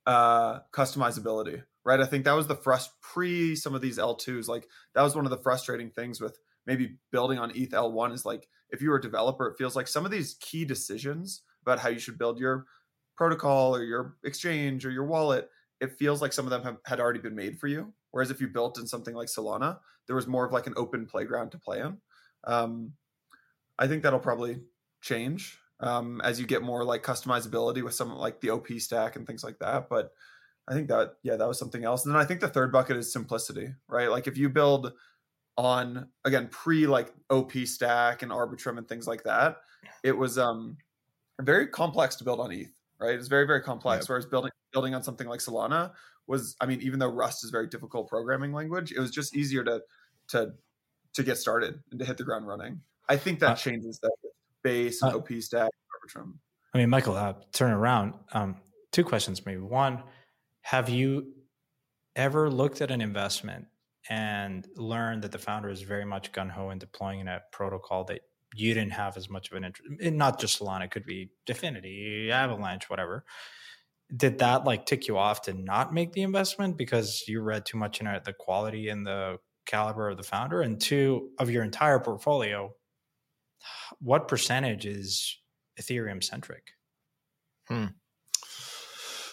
uh 0.06 0.60
customizability 0.72 1.62
right? 1.84 2.00
I 2.00 2.06
think 2.06 2.24
that 2.24 2.32
was 2.32 2.46
the 2.46 2.56
frust 2.56 2.88
pre 3.00 3.56
some 3.56 3.74
of 3.74 3.80
these 3.80 3.98
L2s. 3.98 4.48
Like 4.48 4.68
that 4.94 5.02
was 5.02 5.14
one 5.14 5.24
of 5.24 5.30
the 5.30 5.38
frustrating 5.38 5.90
things 5.90 6.20
with 6.20 6.38
maybe 6.66 6.96
building 7.10 7.38
on 7.38 7.50
ETH 7.54 7.70
L1 7.70 8.12
is 8.12 8.24
like 8.24 8.48
if 8.70 8.80
you 8.82 8.90
were 8.90 8.96
a 8.96 9.02
developer, 9.02 9.48
it 9.48 9.56
feels 9.58 9.76
like 9.76 9.88
some 9.88 10.04
of 10.04 10.10
these 10.10 10.36
key 10.40 10.64
decisions 10.64 11.42
about 11.62 11.78
how 11.78 11.88
you 11.88 11.98
should 11.98 12.18
build 12.18 12.38
your 12.38 12.66
protocol 13.16 13.74
or 13.74 13.82
your 13.82 14.16
exchange 14.24 14.86
or 14.86 14.90
your 14.90 15.04
wallet, 15.04 15.50
it 15.80 15.98
feels 15.98 16.22
like 16.22 16.32
some 16.32 16.46
of 16.46 16.50
them 16.50 16.62
have, 16.62 16.78
had 16.86 17.00
already 17.00 17.18
been 17.18 17.34
made 17.34 17.58
for 17.58 17.66
you. 17.66 17.92
Whereas 18.12 18.30
if 18.30 18.40
you 18.40 18.48
built 18.48 18.78
in 18.78 18.86
something 18.86 19.14
like 19.14 19.28
Solana, 19.28 19.78
there 20.06 20.16
was 20.16 20.26
more 20.26 20.46
of 20.46 20.52
like 20.52 20.66
an 20.66 20.74
open 20.76 21.06
playground 21.06 21.50
to 21.50 21.58
play 21.58 21.80
in. 21.80 21.98
Um, 22.44 22.92
I 23.78 23.86
think 23.86 24.02
that'll 24.02 24.20
probably 24.20 24.60
change 25.02 25.58
um, 25.80 26.20
as 26.22 26.40
you 26.40 26.46
get 26.46 26.62
more 26.62 26.84
like 26.84 27.02
customizability 27.02 27.82
with 27.82 27.94
some 27.94 28.14
like 28.14 28.40
the 28.40 28.50
OP 28.50 28.68
stack 28.78 29.16
and 29.16 29.26
things 29.26 29.44
like 29.44 29.58
that. 29.58 29.88
But 29.88 30.12
I 30.70 30.74
think 30.74 30.88
that 30.88 31.14
yeah, 31.22 31.36
that 31.36 31.48
was 31.48 31.58
something 31.58 31.84
else. 31.84 32.06
And 32.06 32.14
then 32.14 32.22
I 32.22 32.24
think 32.24 32.40
the 32.40 32.48
third 32.48 32.70
bucket 32.70 32.96
is 32.96 33.12
simplicity, 33.12 33.74
right? 33.88 34.08
Like 34.08 34.28
if 34.28 34.38
you 34.38 34.48
build 34.48 34.92
on 35.58 36.06
again 36.24 36.48
pre 36.48 36.86
like 36.86 37.12
OP 37.28 37.52
stack 37.64 38.22
and 38.22 38.30
Arbitrum 38.30 38.78
and 38.78 38.88
things 38.88 39.06
like 39.08 39.24
that, 39.24 39.56
it 40.04 40.16
was 40.16 40.38
um 40.38 40.76
very 41.40 41.66
complex 41.66 42.14
to 42.16 42.24
build 42.24 42.38
on 42.38 42.52
ETH, 42.52 42.72
right? 43.00 43.14
It's 43.14 43.26
very 43.26 43.46
very 43.46 43.62
complex. 43.62 44.04
Yep. 44.04 44.10
Whereas 44.10 44.26
building 44.26 44.52
building 44.72 44.94
on 44.94 45.02
something 45.02 45.26
like 45.26 45.40
Solana 45.40 45.90
was, 46.28 46.54
I 46.60 46.66
mean, 46.66 46.80
even 46.82 47.00
though 47.00 47.08
Rust 47.08 47.42
is 47.44 47.50
very 47.50 47.66
difficult 47.66 48.08
programming 48.08 48.52
language, 48.52 48.92
it 48.92 49.00
was 49.00 49.10
just 49.10 49.34
easier 49.34 49.64
to 49.64 49.82
to 50.28 50.52
to 51.14 51.22
get 51.24 51.36
started 51.36 51.80
and 51.90 51.98
to 51.98 52.06
hit 52.06 52.16
the 52.16 52.24
ground 52.24 52.46
running. 52.46 52.80
I 53.08 53.16
think 53.16 53.40
that 53.40 53.50
uh, 53.50 53.56
changes 53.56 53.98
that 54.02 54.12
base 54.62 55.02
and 55.02 55.12
uh, 55.12 55.16
OP 55.16 55.32
stack 55.40 55.70
Arbitrum. 55.90 56.34
I 56.72 56.78
mean, 56.78 56.88
Michael, 56.88 57.16
uh, 57.16 57.34
turn 57.52 57.72
around. 57.72 58.14
Um, 58.32 58.56
two 58.92 59.02
questions, 59.02 59.44
maybe. 59.44 59.60
One, 59.60 60.04
have 60.62 60.88
you 60.88 61.32
ever 62.16 62.50
looked 62.50 62.80
at 62.80 62.90
an 62.90 63.00
investment 63.00 63.66
and 64.08 64.66
learned 64.76 65.22
that 65.22 65.32
the 65.32 65.38
founder 65.38 65.68
is 65.68 65.82
very 65.82 66.04
much 66.04 66.32
gun 66.32 66.48
ho 66.48 66.70
in 66.70 66.78
deploying 66.78 67.20
in 67.20 67.28
a 67.28 67.42
protocol 67.52 68.04
that 68.04 68.20
you 68.54 68.74
didn't 68.74 68.92
have 68.92 69.16
as 69.16 69.28
much 69.30 69.50
of 69.50 69.56
an 69.56 69.64
interest? 69.64 70.14
Not 70.14 70.40
just 70.40 70.60
Solana, 70.60 70.84
it 70.84 70.90
could 70.90 71.06
be 71.06 71.30
DFINITY, 71.46 72.30
Avalanche, 72.30 72.88
whatever. 72.90 73.24
Did 74.14 74.38
that 74.40 74.64
like 74.64 74.86
tick 74.86 75.06
you 75.06 75.16
off 75.16 75.42
to 75.42 75.54
not 75.54 75.94
make 75.94 76.12
the 76.12 76.22
investment 76.22 76.76
because 76.76 77.24
you 77.28 77.40
read 77.42 77.64
too 77.64 77.78
much 77.78 78.00
in 78.00 78.06
it 78.06 78.24
the 78.24 78.32
quality 78.32 78.88
and 78.88 79.06
the 79.06 79.38
caliber 79.66 80.08
of 80.08 80.16
the 80.16 80.24
founder? 80.24 80.62
And 80.62 80.80
two, 80.80 81.30
of 81.38 81.48
your 81.48 81.62
entire 81.62 82.00
portfolio, 82.00 82.74
what 84.00 84.26
percentage 84.26 84.86
is 84.86 85.38
Ethereum 85.80 86.24
centric? 86.24 86.72
Hmm. 87.68 87.86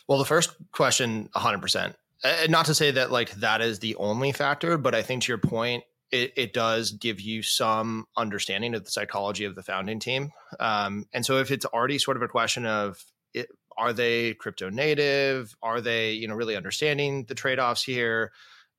Well, 0.07 0.19
the 0.19 0.25
first 0.25 0.55
question, 0.71 1.29
100%. 1.35 1.93
And 2.23 2.51
not 2.51 2.65
to 2.65 2.73
say 2.73 2.91
that 2.91 3.11
like 3.11 3.31
that 3.35 3.61
is 3.61 3.79
the 3.79 3.95
only 3.95 4.31
factor, 4.31 4.77
but 4.77 4.95
I 4.95 5.01
think 5.01 5.23
to 5.23 5.31
your 5.31 5.37
point, 5.37 5.83
it, 6.11 6.33
it 6.37 6.53
does 6.53 6.91
give 6.91 7.19
you 7.19 7.43
some 7.43 8.07
understanding 8.15 8.73
of 8.73 8.85
the 8.85 8.91
psychology 8.91 9.43
of 9.43 9.55
the 9.55 9.63
founding 9.63 9.99
team. 9.99 10.31
Um, 10.59 11.05
and 11.13 11.25
so 11.25 11.37
if 11.39 11.51
it's 11.51 11.65
already 11.65 11.99
sort 11.99 12.17
of 12.17 12.23
a 12.23 12.27
question 12.27 12.65
of 12.65 13.03
it, 13.33 13.49
are 13.77 13.93
they 13.93 14.33
crypto 14.33 14.69
native? 14.69 15.55
Are 15.61 15.81
they, 15.81 16.13
you 16.13 16.27
know, 16.27 16.35
really 16.35 16.55
understanding 16.55 17.25
the 17.25 17.35
trade-offs 17.35 17.83
here? 17.83 18.31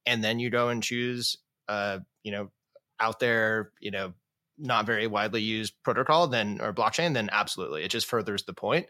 And 0.07 0.24
then 0.24 0.39
you 0.39 0.51
go 0.51 0.70
and 0.70 0.83
choose, 0.83 1.37
uh, 1.68 1.99
you 2.22 2.33
know, 2.33 2.51
out 2.99 3.20
there, 3.20 3.70
you 3.79 3.91
know, 3.91 4.14
not 4.57 4.87
very 4.87 5.07
widely 5.07 5.43
used 5.43 5.74
protocol, 5.85 6.26
then 6.26 6.61
or 6.61 6.72
blockchain, 6.72 7.14
then 7.14 7.29
absolutely, 7.31 7.85
it 7.85 7.91
just 7.91 8.07
furthers 8.07 8.43
the 8.43 8.55
point 8.55 8.87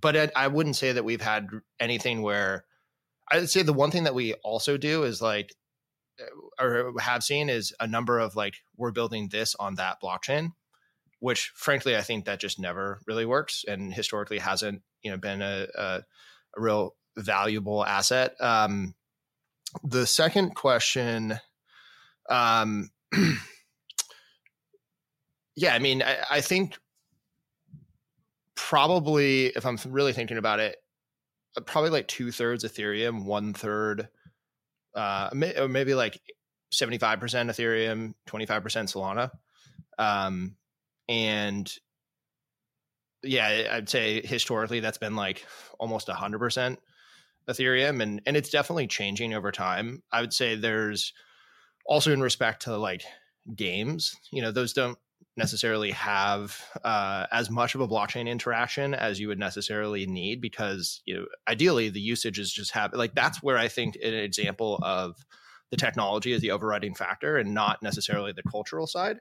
but 0.00 0.16
I, 0.16 0.30
I 0.36 0.48
wouldn't 0.48 0.76
say 0.76 0.92
that 0.92 1.04
we've 1.04 1.20
had 1.20 1.48
anything 1.78 2.22
where 2.22 2.64
I'd 3.30 3.50
say 3.50 3.62
the 3.62 3.72
one 3.72 3.90
thing 3.90 4.04
that 4.04 4.14
we 4.14 4.34
also 4.34 4.76
do 4.76 5.04
is 5.04 5.22
like 5.22 5.54
uh, 6.20 6.64
or 6.64 6.92
have 7.00 7.22
seen 7.22 7.48
is 7.48 7.72
a 7.80 7.86
number 7.86 8.18
of 8.18 8.36
like 8.36 8.54
we're 8.76 8.90
building 8.90 9.28
this 9.28 9.54
on 9.54 9.76
that 9.76 10.02
blockchain 10.02 10.52
which 11.20 11.52
frankly 11.54 11.96
i 11.96 12.00
think 12.00 12.24
that 12.24 12.40
just 12.40 12.58
never 12.58 13.00
really 13.06 13.26
works 13.26 13.64
and 13.68 13.94
historically 13.94 14.38
hasn't 14.38 14.82
you 15.02 15.10
know 15.10 15.16
been 15.16 15.42
a, 15.42 15.66
a, 15.76 16.02
a 16.56 16.60
real 16.60 16.94
valuable 17.16 17.84
asset. 17.84 18.34
Um, 18.40 18.94
the 19.84 20.06
second 20.06 20.54
question 20.54 21.38
um, 22.28 22.90
yeah 25.56 25.74
i 25.74 25.78
mean 25.78 26.02
I, 26.02 26.18
I 26.30 26.40
think 26.40 26.78
probably, 28.70 29.46
if 29.46 29.66
I'm 29.66 29.76
really 29.88 30.12
thinking 30.12 30.38
about 30.38 30.60
it, 30.60 30.76
uh, 31.56 31.60
probably 31.62 31.90
like 31.90 32.06
two 32.06 32.30
thirds 32.30 32.62
Ethereum, 32.62 33.24
one 33.24 33.52
third, 33.52 34.08
uh, 34.94 35.28
maybe 35.32 35.94
like 35.94 36.20
75% 36.72 37.18
Ethereum, 37.18 38.14
25% 38.28 38.62
Solana. 38.86 39.30
Um, 39.98 40.54
and 41.08 41.74
yeah, 43.24 43.70
I'd 43.72 43.88
say 43.88 44.24
historically 44.24 44.78
that's 44.78 44.98
been 44.98 45.16
like 45.16 45.44
almost 45.80 46.06
100% 46.06 46.76
Ethereum. 47.48 48.00
And, 48.00 48.22
and 48.24 48.36
it's 48.36 48.50
definitely 48.50 48.86
changing 48.86 49.34
over 49.34 49.50
time. 49.50 50.04
I 50.12 50.20
would 50.20 50.32
say 50.32 50.54
there's 50.54 51.12
also 51.86 52.12
in 52.12 52.20
respect 52.20 52.62
to 52.62 52.76
like 52.76 53.02
games, 53.52 54.14
you 54.30 54.42
know, 54.42 54.52
those 54.52 54.72
don't 54.72 54.96
necessarily 55.36 55.90
have 55.92 56.62
uh, 56.84 57.26
as 57.32 57.50
much 57.50 57.74
of 57.74 57.80
a 57.80 57.88
blockchain 57.88 58.28
interaction 58.28 58.94
as 58.94 59.18
you 59.20 59.28
would 59.28 59.38
necessarily 59.38 60.06
need 60.06 60.40
because 60.40 61.02
you 61.06 61.14
know 61.14 61.24
ideally 61.48 61.88
the 61.88 62.00
usage 62.00 62.38
is 62.38 62.52
just 62.52 62.72
have 62.72 62.92
like 62.94 63.14
that's 63.14 63.42
where 63.42 63.56
I 63.56 63.68
think 63.68 63.96
an 64.02 64.14
example 64.14 64.78
of 64.82 65.16
the 65.70 65.76
technology 65.76 66.32
is 66.32 66.40
the 66.40 66.50
overriding 66.50 66.94
factor 66.94 67.36
and 67.36 67.54
not 67.54 67.82
necessarily 67.82 68.32
the 68.32 68.42
cultural 68.42 68.86
side. 68.86 69.18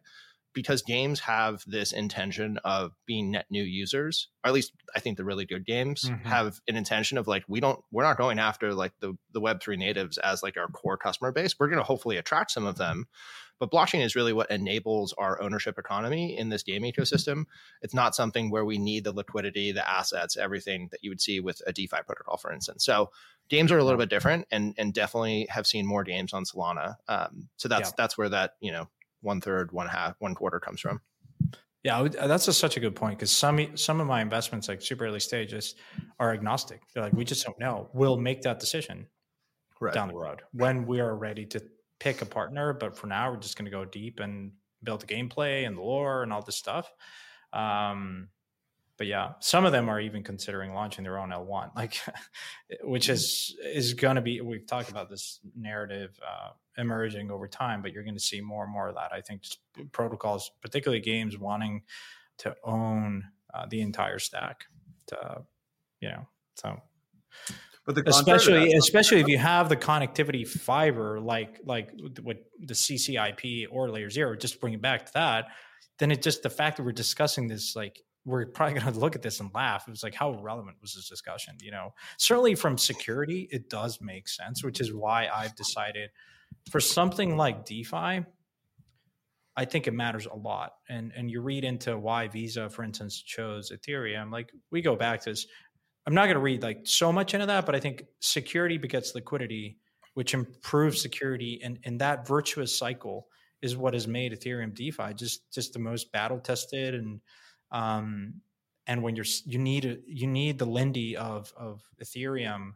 Because 0.54 0.82
games 0.82 1.20
have 1.22 1.64
this 1.68 1.92
intention 1.92 2.60
of 2.64 2.94
being 3.06 3.32
net 3.32 3.46
new 3.50 3.64
users, 3.64 4.30
or 4.44 4.50
at 4.50 4.54
least 4.54 4.74
I 4.96 5.00
think 5.00 5.18
the 5.18 5.26
really 5.26 5.46
good 5.46 5.66
games 5.66 6.04
mm-hmm. 6.04 6.28
have 6.28 6.60
an 6.68 6.76
intention 6.76 7.18
of 7.18 7.28
like 7.28 7.44
we 7.48 7.60
don't 7.60 7.80
we're 7.92 8.04
not 8.04 8.18
going 8.18 8.40
after 8.40 8.74
like 8.74 8.94
the 9.00 9.16
the 9.32 9.40
Web 9.40 9.62
three 9.62 9.78
natives 9.78 10.18
as 10.18 10.42
like 10.42 10.58
our 10.58 10.68
core 10.68 10.98
customer 10.98 11.32
base. 11.32 11.56
We're 11.60 11.68
going 11.68 11.80
to 11.80 11.84
hopefully 11.84 12.18
attract 12.18 12.52
some 12.52 12.66
of 12.66 12.78
them, 12.78 13.08
but 13.60 13.72
blockchain 13.72 14.04
is 14.04 14.16
really 14.16 14.34
what 14.34 14.50
enables 14.50 15.14
our 15.14 15.42
ownership 15.42 15.78
economy 15.78 16.38
in 16.38 16.50
this 16.50 16.64
game 16.64 16.84
ecosystem. 16.84 17.46
It's 17.82 17.94
not 17.94 18.16
something 18.16 18.50
where 18.50 18.66
we 18.66 18.78
need 18.78 19.04
the 19.04 19.12
liquidity, 19.12 19.72
the 19.72 19.88
assets, 19.88 20.38
everything 20.38 20.88
that 20.92 21.04
you 21.04 21.12
would 21.12 21.22
see 21.22 21.40
with 21.40 21.62
a 21.68 21.74
DeFi 21.74 21.98
protocol, 22.06 22.38
for 22.38 22.52
instance. 22.52 22.86
So 22.86 23.12
games 23.50 23.72
are 23.72 23.78
a 23.78 23.84
little 23.84 24.00
bit 24.00 24.10
different, 24.10 24.48
and 24.52 24.74
and 24.78 24.94
definitely 24.94 25.48
have 25.50 25.68
seen 25.68 25.86
more 25.86 26.04
games 26.04 26.34
on 26.34 26.46
Solana. 26.46 26.96
Um, 27.08 27.50
so 27.58 27.68
that's 27.68 27.90
yeah. 27.90 27.96
that's 27.98 28.18
where 28.18 28.30
that 28.30 28.56
you 28.62 28.72
know 28.72 28.88
one 29.22 29.42
third, 29.42 29.72
one 29.72 29.88
half, 29.88 30.16
one 30.20 30.36
quarter 30.36 30.60
comes 30.60 30.82
from. 30.82 31.02
Yeah, 31.84 32.08
that's 32.10 32.48
a, 32.50 32.54
such 32.54 32.76
a 32.76 32.80
good 32.82 32.96
point 32.96 33.18
because 33.18 33.32
some 33.32 33.78
some 33.78 34.02
of 34.02 34.08
my 34.08 34.22
investments, 34.22 34.68
like 34.68 34.82
super 34.82 35.06
early 35.06 35.22
stages, 35.22 35.76
are 36.20 36.34
agnostic. 36.34 36.82
They're 36.94 37.04
like, 37.04 37.14
we 37.14 37.24
just 37.24 37.46
don't 37.46 37.58
know. 37.60 37.90
We'll 37.94 38.18
make 38.18 38.42
that 38.42 38.60
decision 38.60 39.08
right. 39.80 39.94
down 39.94 40.10
the 40.10 40.16
road 40.16 40.42
when 40.52 40.86
we 40.86 41.00
are 41.00 41.16
ready 41.16 41.46
to 41.48 41.64
pick 42.00 42.22
a 42.22 42.26
partner. 42.26 42.74
But 42.74 42.98
for 42.98 43.08
now, 43.08 43.32
we're 43.32 43.38
just 43.38 43.58
going 43.58 43.66
to 43.66 43.72
go 43.72 43.86
deep 43.86 44.20
and 44.20 44.52
build 44.84 45.02
the 45.02 45.08
gameplay 45.08 45.66
and 45.66 45.78
the 45.78 45.82
lore 45.82 46.24
and 46.24 46.34
all 46.34 46.42
this 46.42 46.58
stuff. 46.58 46.92
Um, 47.54 48.28
but 49.00 49.08
yeah, 49.08 49.32
some 49.40 49.66
of 49.66 49.72
them 49.72 49.88
are 49.88 50.00
even 50.02 50.24
considering 50.24 50.74
launching 50.74 51.06
their 51.06 51.18
own 51.18 51.30
L1, 51.30 51.74
like, 51.76 52.00
which 52.84 53.08
is 53.08 53.56
is 53.64 53.94
going 53.94 54.18
to 54.18 54.22
be. 54.22 54.42
We've 54.42 54.68
talked 54.68 54.92
about 54.92 55.10
this 55.10 55.40
narrative 55.56 56.20
uh, 56.22 56.50
emerging 56.78 57.32
over 57.32 57.48
time, 57.48 57.82
but 57.82 57.94
you're 57.94 58.04
going 58.04 58.16
to 58.16 58.20
see 58.20 58.42
more 58.42 58.66
and 58.66 58.74
more 58.74 58.90
of 58.90 58.96
that. 58.96 59.14
I 59.14 59.22
think 59.22 59.44
protocols, 59.94 60.52
particularly 60.62 61.00
games, 61.00 61.38
wanting 61.38 61.84
to 62.40 62.54
own 62.66 63.24
uh, 63.54 63.66
the 63.70 63.80
entire 63.80 64.20
stack. 64.20 64.66
To, 65.08 65.44
you 66.02 66.10
know, 66.10 66.28
so. 66.56 66.82
But 67.86 67.96
the 67.96 68.04
especially 68.08 68.74
especially 68.74 69.22
if 69.22 69.30
you 69.30 69.38
have 69.38 69.70
the 69.70 69.78
connectivity 69.78 70.46
fiber 70.46 71.22
like 71.22 71.62
like 71.64 71.92
what 72.22 72.44
the 72.60 72.74
CCIP 72.74 73.68
or 73.72 73.90
layer 73.90 74.10
zero, 74.10 74.36
just 74.36 74.60
bring 74.60 74.74
it 74.74 74.82
back 74.82 75.06
to 75.06 75.14
that, 75.14 75.48
then 76.00 76.12
it 76.12 76.22
just 76.22 76.44
the 76.44 76.50
fact 76.50 76.78
that 76.78 76.84
we're 76.84 76.92
discussing 76.92 77.48
this 77.48 77.78
like 77.78 78.04
we're 78.26 78.46
probably 78.46 78.80
going 78.80 78.94
to 78.94 79.00
look 79.00 79.16
at 79.16 79.22
this 79.22 79.40
and 79.40 79.50
laugh. 79.54 79.86
It 79.88 79.92
was 79.92 80.04
like, 80.04 80.14
how 80.14 80.40
relevant 80.42 80.78
was 80.82 80.94
this 80.94 81.10
discussion? 81.10 81.56
You 81.62 81.72
know, 81.72 81.94
certainly 82.18 82.56
from 82.56 82.78
security, 82.78 83.48
it 83.52 83.70
does 83.70 84.00
make 84.02 84.28
sense, 84.28 84.64
which 84.64 84.82
is 84.82 84.94
why 84.94 85.28
I've 85.34 85.56
decided 85.56 86.10
for 86.70 86.80
something 86.80 87.38
like 87.38 87.66
DeFi, 87.66 88.26
I 89.56 89.66
think 89.66 89.88
it 89.88 89.94
matters 89.94 90.26
a 90.26 90.36
lot. 90.36 90.74
And 90.88 91.12
and 91.16 91.30
you 91.30 91.42
read 91.42 91.64
into 91.64 91.98
why 91.98 92.28
Visa, 92.28 92.70
for 92.70 92.84
instance, 92.84 93.22
chose 93.22 93.72
Ethereum. 93.72 94.32
Like 94.32 94.52
we 94.72 94.82
go 94.82 94.96
back 94.96 95.22
to 95.22 95.32
this. 95.32 95.48
I'm 96.08 96.14
not 96.14 96.26
going 96.26 96.36
to 96.36 96.42
read 96.42 96.64
like 96.64 96.82
so 96.86 97.12
much 97.12 97.34
into 97.34 97.46
that, 97.48 97.66
but 97.66 97.76
I 97.76 97.80
think 97.80 98.06
security 98.20 98.78
begets 98.78 99.14
liquidity, 99.16 99.78
which 100.14 100.34
improves 100.34 101.02
security, 101.02 101.60
and 101.64 101.80
and 101.84 102.00
that 102.02 102.28
virtuous 102.28 102.76
cycle 102.76 103.28
is 103.62 103.76
what 103.76 103.94
has 103.94 104.08
made 104.08 104.32
Ethereum 104.32 104.74
DeFi 104.74 105.14
just 105.14 105.52
just 105.52 105.74
the 105.74 105.80
most 105.80 106.12
battle 106.12 106.40
tested 106.40 106.96
and 106.96 107.20
um, 107.72 108.42
and 108.88 109.04
when 109.04 109.16
you're 109.16 109.26
you 109.46 109.60
need 109.60 110.02
you 110.08 110.28
need 110.28 110.58
the 110.58 110.66
Lindy 110.66 111.16
of 111.16 111.54
of 111.58 111.82
Ethereum 112.04 112.72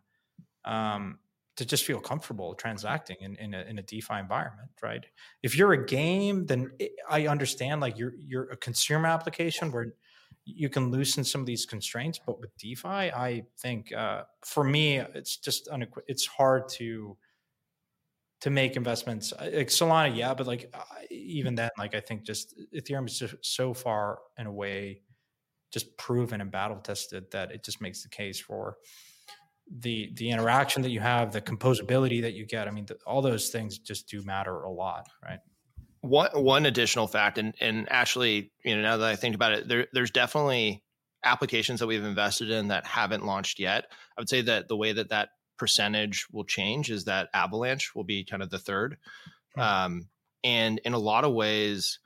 um, 0.65 1.19
to 1.55 1.65
just 1.65 1.85
feel 1.85 1.99
comfortable 1.99 2.55
transacting 2.55 3.17
in, 3.19 3.35
in 3.35 3.53
a, 3.53 3.61
in 3.63 3.77
a 3.77 3.81
DeFi 3.81 4.15
environment, 4.15 4.69
right? 4.81 5.05
If 5.43 5.55
you're 5.55 5.73
a 5.73 5.85
game, 5.85 6.45
then 6.45 6.71
I 7.09 7.27
understand 7.27 7.81
like 7.81 7.97
you're 7.97 8.13
you're 8.17 8.49
a 8.49 8.57
consumer 8.57 9.07
application 9.07 9.71
where 9.71 9.93
you 10.45 10.69
can 10.69 10.91
loosen 10.91 11.23
some 11.23 11.41
of 11.41 11.47
these 11.47 11.65
constraints, 11.65 12.19
but 12.25 12.39
with 12.39 12.55
DeFi, 12.57 12.87
I 12.87 13.43
think 13.59 13.93
uh, 13.93 14.23
for 14.43 14.63
me 14.63 14.97
it's 14.97 15.37
just 15.37 15.67
unequ- 15.67 16.03
it's 16.07 16.25
hard 16.25 16.67
to 16.69 17.17
to 18.43 18.49
make 18.49 18.75
investments 18.75 19.31
uh, 19.31 19.49
like 19.53 19.69
Solana, 19.69 20.13
yeah, 20.13 20.33
but 20.33 20.45
like 20.47 20.69
uh, 20.73 20.83
even 21.09 21.55
then, 21.55 21.69
like 21.77 21.95
I 21.95 22.01
think 22.01 22.23
just 22.23 22.53
Ethereum 22.75 23.07
is 23.07 23.17
just 23.17 23.35
so 23.41 23.73
far 23.73 24.19
in 24.37 24.47
a 24.47 24.51
way 24.51 25.01
just 25.71 25.97
proven 25.97 26.41
and 26.41 26.51
battle 26.51 26.77
tested 26.77 27.31
that 27.31 27.51
it 27.51 27.63
just 27.63 27.81
makes 27.81 28.03
the 28.03 28.09
case 28.09 28.39
for 28.41 28.75
the 29.79 30.11
the 30.15 30.29
interaction 30.29 30.81
that 30.81 30.89
you 30.89 30.99
have, 30.99 31.31
the 31.31 31.39
composability 31.39 32.21
that 32.21 32.33
you 32.33 32.45
get. 32.45 32.67
I 32.67 32.71
mean, 32.71 32.85
the, 32.85 32.97
all 33.07 33.21
those 33.21 33.47
things 33.47 33.79
just 33.79 34.09
do 34.09 34.21
matter 34.23 34.61
a 34.63 34.69
lot, 34.69 35.07
right? 35.23 35.39
One 36.01 36.29
one 36.33 36.65
additional 36.65 37.07
fact, 37.07 37.37
and 37.37 37.55
and 37.61 37.89
actually, 37.89 38.51
you 38.65 38.75
know, 38.75 38.81
now 38.81 38.97
that 38.97 39.09
I 39.09 39.15
think 39.15 39.35
about 39.35 39.53
it, 39.53 39.69
there 39.69 39.87
there's 39.93 40.11
definitely 40.11 40.83
applications 41.23 41.79
that 41.79 41.87
we've 41.87 42.03
invested 42.03 42.51
in 42.51 42.67
that 42.67 42.85
haven't 42.85 43.25
launched 43.25 43.57
yet. 43.57 43.85
I 44.17 44.19
would 44.19 44.27
say 44.27 44.41
that 44.41 44.67
the 44.67 44.75
way 44.75 44.91
that 44.91 45.11
that 45.11 45.29
percentage 45.57 46.25
will 46.31 46.43
change 46.43 46.91
is 46.91 47.05
that 47.05 47.29
Avalanche 47.33 47.93
will 47.95 48.03
be 48.03 48.23
kind 48.23 48.43
of 48.43 48.49
the 48.49 48.59
third. 48.59 48.97
Hmm. 49.55 49.61
Um, 49.61 50.09
and 50.43 50.79
in 50.83 50.93
a 50.93 50.99
lot 50.99 51.23
of 51.23 51.33
ways, 51.33 51.99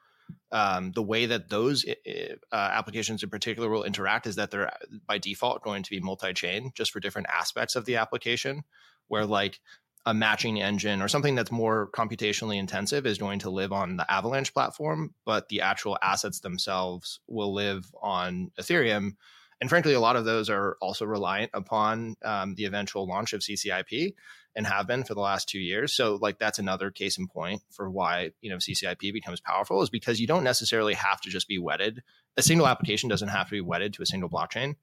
um, 0.52 0.92
the 0.92 1.04
way 1.04 1.26
that 1.26 1.50
those 1.50 1.86
uh, 1.86 2.56
applications 2.56 3.24
in 3.24 3.30
particular 3.30 3.70
will 3.70 3.84
interact 3.84 4.28
is 4.28 4.36
that 4.36 4.52
they're 4.52 4.72
by 5.06 5.18
default 5.18 5.64
going 5.64 5.84
to 5.84 5.90
be 5.90 6.00
multi-chain 6.00 6.72
just 6.76 6.92
for 6.92 7.00
different 7.00 7.28
aspects 7.30 7.76
of 7.76 7.86
the 7.86 7.98
application 7.98 8.64
where 9.08 9.26
like 9.26 9.60
a 10.06 10.14
matching 10.14 10.62
engine 10.62 11.02
or 11.02 11.10
something 11.10 11.36
that's 11.36 11.52
more 11.52 11.90
computationally 11.92 12.58
intensive 12.58 13.06
is 13.06 13.18
going 13.18 13.40
to 13.40 13.50
live 13.50 13.74
on 13.74 13.98
the 13.98 14.10
avalanche 14.10 14.54
platform 14.54 15.14
but 15.26 15.50
the 15.50 15.62
actual 15.62 15.98
assets 16.02 16.40
themselves 16.40 17.20
will 17.28 17.54
live 17.54 17.86
on 18.02 18.50
ethereum 18.60 19.12
and 19.60 19.70
frankly, 19.70 19.94
a 19.94 20.00
lot 20.00 20.16
of 20.16 20.26
those 20.26 20.50
are 20.50 20.78
also 20.82 21.06
reliant 21.06 21.52
upon 21.54 22.16
um, 22.24 22.56
the 22.56 22.66
eventual 22.66 23.08
launch 23.08 23.34
of 23.34 23.42
CCIP 23.42 24.14
and 24.56 24.68
have 24.68 24.88
been 24.88 25.04
for 25.04 25.14
the 25.14 25.22
last 25.22 25.50
two 25.50 25.60
years. 25.60 25.94
So, 25.94 26.18
like, 26.22 26.40
that's 26.40 26.60
another 26.60 26.92
case 26.92 27.18
in 27.18 27.28
point 27.28 27.62
for 27.72 27.90
why 27.90 28.32
you 28.42 28.50
know 28.50 28.58
CCIP 28.58 29.14
becomes 29.14 29.40
powerful 29.40 29.82
is 29.82 29.90
because 29.90 30.20
you 30.20 30.28
don't 30.28 30.44
necessarily 30.44 30.94
have 30.94 31.22
to 31.22 31.30
just 31.30 31.48
be 31.48 31.58
wedded. 31.58 32.04
A 32.38 32.44
single 32.44 32.68
application 32.68 33.10
doesn't 33.10 33.30
have 33.30 33.48
to 33.48 33.52
be 33.52 33.62
wedded 33.62 33.94
to 33.94 34.04
a 34.04 34.06
single 34.06 34.30
blockchain. 34.30 34.76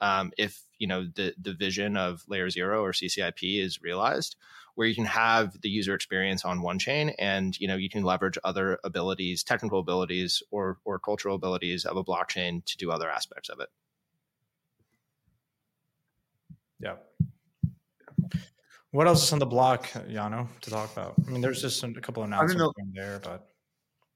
Um, 0.00 0.32
if 0.38 0.62
you 0.78 0.86
know 0.86 1.06
the 1.14 1.34
the 1.40 1.52
vision 1.52 1.96
of 1.96 2.24
Layer 2.28 2.50
Zero 2.50 2.82
or 2.84 2.92
CCIP 2.92 3.62
is 3.62 3.82
realized, 3.82 4.36
where 4.74 4.86
you 4.86 4.94
can 4.94 5.04
have 5.04 5.60
the 5.60 5.68
user 5.68 5.94
experience 5.94 6.44
on 6.44 6.62
one 6.62 6.78
chain 6.78 7.10
and 7.18 7.58
you 7.60 7.68
know 7.68 7.76
you 7.76 7.90
can 7.90 8.02
leverage 8.02 8.38
other 8.44 8.78
abilities 8.84 9.42
technical 9.42 9.80
abilities 9.80 10.42
or 10.50 10.78
or 10.84 10.98
cultural 10.98 11.34
abilities 11.34 11.84
of 11.84 11.96
a 11.96 12.04
blockchain 12.04 12.64
to 12.64 12.76
do 12.78 12.90
other 12.90 13.10
aspects 13.10 13.48
of 13.48 13.60
it 13.60 13.68
yeah. 16.80 16.96
What 18.92 19.06
else 19.06 19.22
is 19.22 19.32
on 19.32 19.38
the 19.38 19.46
block, 19.46 19.88
Yano, 20.08 20.48
to 20.62 20.70
talk 20.70 20.92
about? 20.92 21.14
I 21.26 21.30
mean, 21.30 21.40
there's 21.40 21.62
just 21.62 21.82
a 21.84 21.92
couple 22.00 22.22
of 22.22 22.28
announcements 22.28 22.60
I 22.60 22.82
mean, 22.82 22.92
the, 22.92 23.00
there, 23.00 23.20
but 23.22 23.46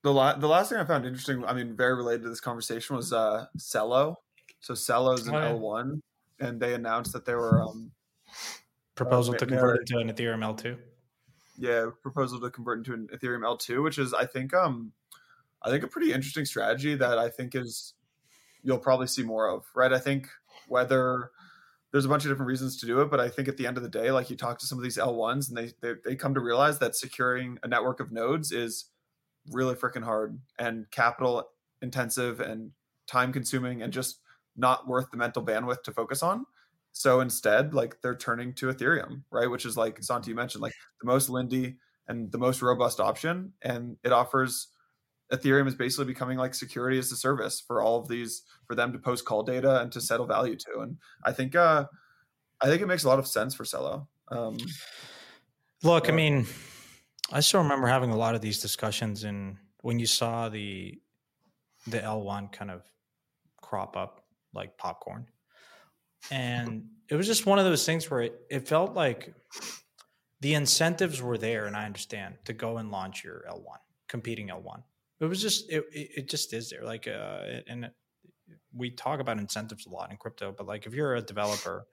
the 0.03 0.13
la- 0.13 0.37
the 0.37 0.49
last 0.49 0.71
thing 0.71 0.79
I 0.79 0.85
found 0.85 1.07
interesting, 1.07 1.45
I 1.45 1.55
mean, 1.55 1.77
very 1.77 1.95
related 1.95 2.25
to 2.25 2.29
this 2.29 2.41
conversation 2.41 2.97
was 2.97 3.13
uh 3.13 3.47
Celo. 3.57 4.17
So 4.61 4.75
Celo's 4.75 5.29
an 5.29 5.35
oh. 5.35 5.59
L1, 5.59 6.01
and 6.41 6.61
they 6.61 6.75
announced 6.75 7.13
that 7.13 7.25
they 7.25 7.35
were 7.35 7.63
um 7.63 7.93
proposal 8.97 9.35
uh, 9.35 9.39
to 9.39 9.47
convert 9.47 9.81
it 9.81 9.87
to 9.87 9.99
an 9.99 10.11
Ethereum 10.11 10.41
L2. 10.41 10.77
Yeah, 11.57 11.91
proposal 12.03 12.41
to 12.41 12.51
convert 12.51 12.79
into 12.79 12.95
an 12.95 13.09
Ethereum 13.15 13.43
L2, 13.43 13.83
which 13.83 13.99
is 13.99 14.13
I 14.13 14.27
think 14.27 14.53
um 14.53 14.93
I 15.63 15.71
think 15.71 15.85
a 15.85 15.89
pretty 15.89 16.13
interesting 16.13 16.45
strategy 16.45 16.97
that 16.97 17.19
I 17.19 17.31
think 17.31 17.55
is 17.55 17.95
you'll 18.63 18.79
probably 18.79 19.07
see 19.07 19.23
more 19.23 19.49
of, 19.49 19.65
right? 19.75 19.93
I 19.93 19.99
think 19.99 20.29
whether 20.69 21.31
there's 21.95 22.07
a 22.07 22.09
bunch 22.09 22.25
of 22.25 22.31
different 22.33 22.49
reasons 22.49 22.77
to 22.77 22.87
do 22.87 23.03
it, 23.03 23.09
but 23.09 23.21
I 23.21 23.29
think 23.29 23.47
at 23.47 23.57
the 23.57 23.69
end 23.69 23.77
of 23.77 23.85
the 23.85 23.89
day, 23.89 24.11
like 24.11 24.29
you 24.29 24.35
talk 24.35 24.59
to 24.59 24.67
some 24.67 24.79
of 24.79 24.83
these 24.83 24.97
L1s 24.97 25.49
and 25.49 25.57
they 25.57 25.71
they, 25.81 25.95
they 26.05 26.17
come 26.17 26.35
to 26.35 26.41
realize 26.41 26.81
that 26.81 26.97
securing 26.97 27.57
a 27.63 27.69
network 27.69 28.01
of 28.01 28.11
nodes 28.11 28.51
is 28.51 28.87
really 29.53 29.77
freaking 29.77 30.03
hard 30.03 30.37
and 30.59 30.91
capital 30.91 31.51
intensive 31.83 32.41
and 32.41 32.73
time 33.07 33.33
consuming 33.33 33.83
and 33.83 33.93
just 33.93 34.19
not 34.57 34.89
worth 34.89 35.09
the 35.13 35.17
mental 35.17 35.41
bandwidth 35.41 35.85
to 35.85 35.93
focus 35.93 36.21
on. 36.21 36.45
So 36.91 37.21
instead, 37.21 37.75
like 37.75 38.01
they're 38.03 38.17
turning 38.17 38.55
to 38.55 38.73
Ethereum, 38.73 39.23
right? 39.31 39.49
Which 39.49 39.65
is 39.65 39.77
like 39.77 40.03
Santi 40.03 40.31
you 40.33 40.35
mentioned, 40.35 40.63
like 40.63 40.75
the 41.01 41.07
most 41.07 41.29
Lindy 41.29 41.77
and 42.09 42.33
the 42.33 42.39
most 42.39 42.61
robust 42.61 42.99
option. 42.99 43.53
And 43.63 43.99
it 44.03 44.11
offers 44.11 44.67
Ethereum 45.33 45.67
is 45.67 45.75
basically 45.75 46.05
becoming 46.05 46.39
like 46.39 46.55
security 46.55 46.99
as 46.99 47.11
a 47.11 47.17
service 47.17 47.61
for 47.61 47.83
all 47.83 47.99
of 47.99 48.09
these 48.09 48.43
for 48.67 48.75
them 48.75 48.93
to 48.93 48.99
post 48.99 49.25
call 49.25 49.43
data 49.43 49.81
and 49.81 49.91
to 49.93 50.01
settle 50.01 50.27
value 50.27 50.57
to. 50.57 50.81
And 50.81 50.99
I 51.25 51.33
think 51.33 51.57
uh 51.57 51.87
I 52.61 52.67
think 52.67 52.83
it 52.83 52.87
makes 52.87 53.05
a 53.05 53.09
lot 53.09 53.19
of 53.19 53.27
sense 53.27 53.55
for 53.55 53.65
Celo. 53.65 54.07
Um, 54.29 54.57
Look, 55.83 56.09
I 56.09 56.13
mean, 56.13 56.47
I 57.31 57.41
still 57.41 57.63
remember 57.63 57.87
having 57.87 58.11
a 58.11 58.17
lot 58.17 58.35
of 58.35 58.41
these 58.41 58.61
discussions 58.61 59.25
and 59.25 59.57
when 59.83 59.99
you 59.99 60.07
saw 60.07 60.49
the 60.49 61.01
the 61.87 61.99
L1 61.99 62.53
kind 62.53 62.71
of 62.71 62.83
crop 63.61 63.97
up 63.97 64.25
like 64.55 64.77
popcorn. 64.79 65.27
And 66.31 66.87
it 67.09 67.17
was 67.17 67.27
just 67.27 67.45
one 67.45 67.59
of 67.59 67.65
those 67.65 67.85
things 67.85 68.11
where 68.11 68.23
it, 68.23 68.41
it 68.51 68.69
felt 68.69 68.95
like 68.95 69.35
the 70.41 70.55
incentives 70.55 71.21
were 71.21 71.37
there, 71.37 71.67
and 71.67 71.77
I 71.77 71.85
understand 71.85 72.37
to 72.45 72.53
go 72.53 72.79
and 72.79 72.91
launch 72.91 73.25
your 73.25 73.45
L1, 73.51 73.77
competing 74.09 74.49
L1 74.49 74.83
it 75.25 75.29
was 75.29 75.43
just 75.43 75.71
it, 75.71 75.85
it 75.93 76.29
just 76.29 76.53
is 76.53 76.71
there 76.71 76.85
like 76.85 77.09
uh 77.09 77.41
and 77.67 77.91
we 78.73 78.91
talk 78.91 79.21
about 79.21 79.39
incentives 79.39 79.87
a 79.87 79.91
lot 79.91 80.11
in 80.11 80.17
crypto 80.17 80.55
but 80.57 80.67
like 80.67 80.87
if 80.87 80.95
you're 80.95 81.15
a 81.15 81.23
developer 81.23 81.87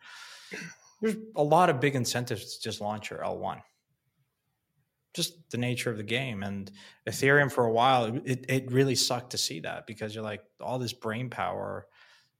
there's 1.01 1.15
a 1.35 1.43
lot 1.43 1.69
of 1.69 1.79
big 1.79 1.95
incentives 1.95 2.57
to 2.57 2.63
just 2.63 2.81
launch 2.81 3.09
your 3.09 3.19
l1 3.19 3.61
just 5.13 5.49
the 5.51 5.57
nature 5.57 5.91
of 5.91 5.97
the 5.97 6.03
game 6.03 6.43
and 6.43 6.71
ethereum 7.07 7.51
for 7.51 7.65
a 7.65 7.71
while 7.71 8.05
it, 8.25 8.45
it 8.47 8.71
really 8.71 8.95
sucked 8.95 9.31
to 9.31 9.37
see 9.37 9.59
that 9.59 9.85
because 9.85 10.15
you're 10.15 10.23
like 10.23 10.41
all 10.61 10.79
this 10.79 10.93
brain 10.93 11.29
power 11.29 11.85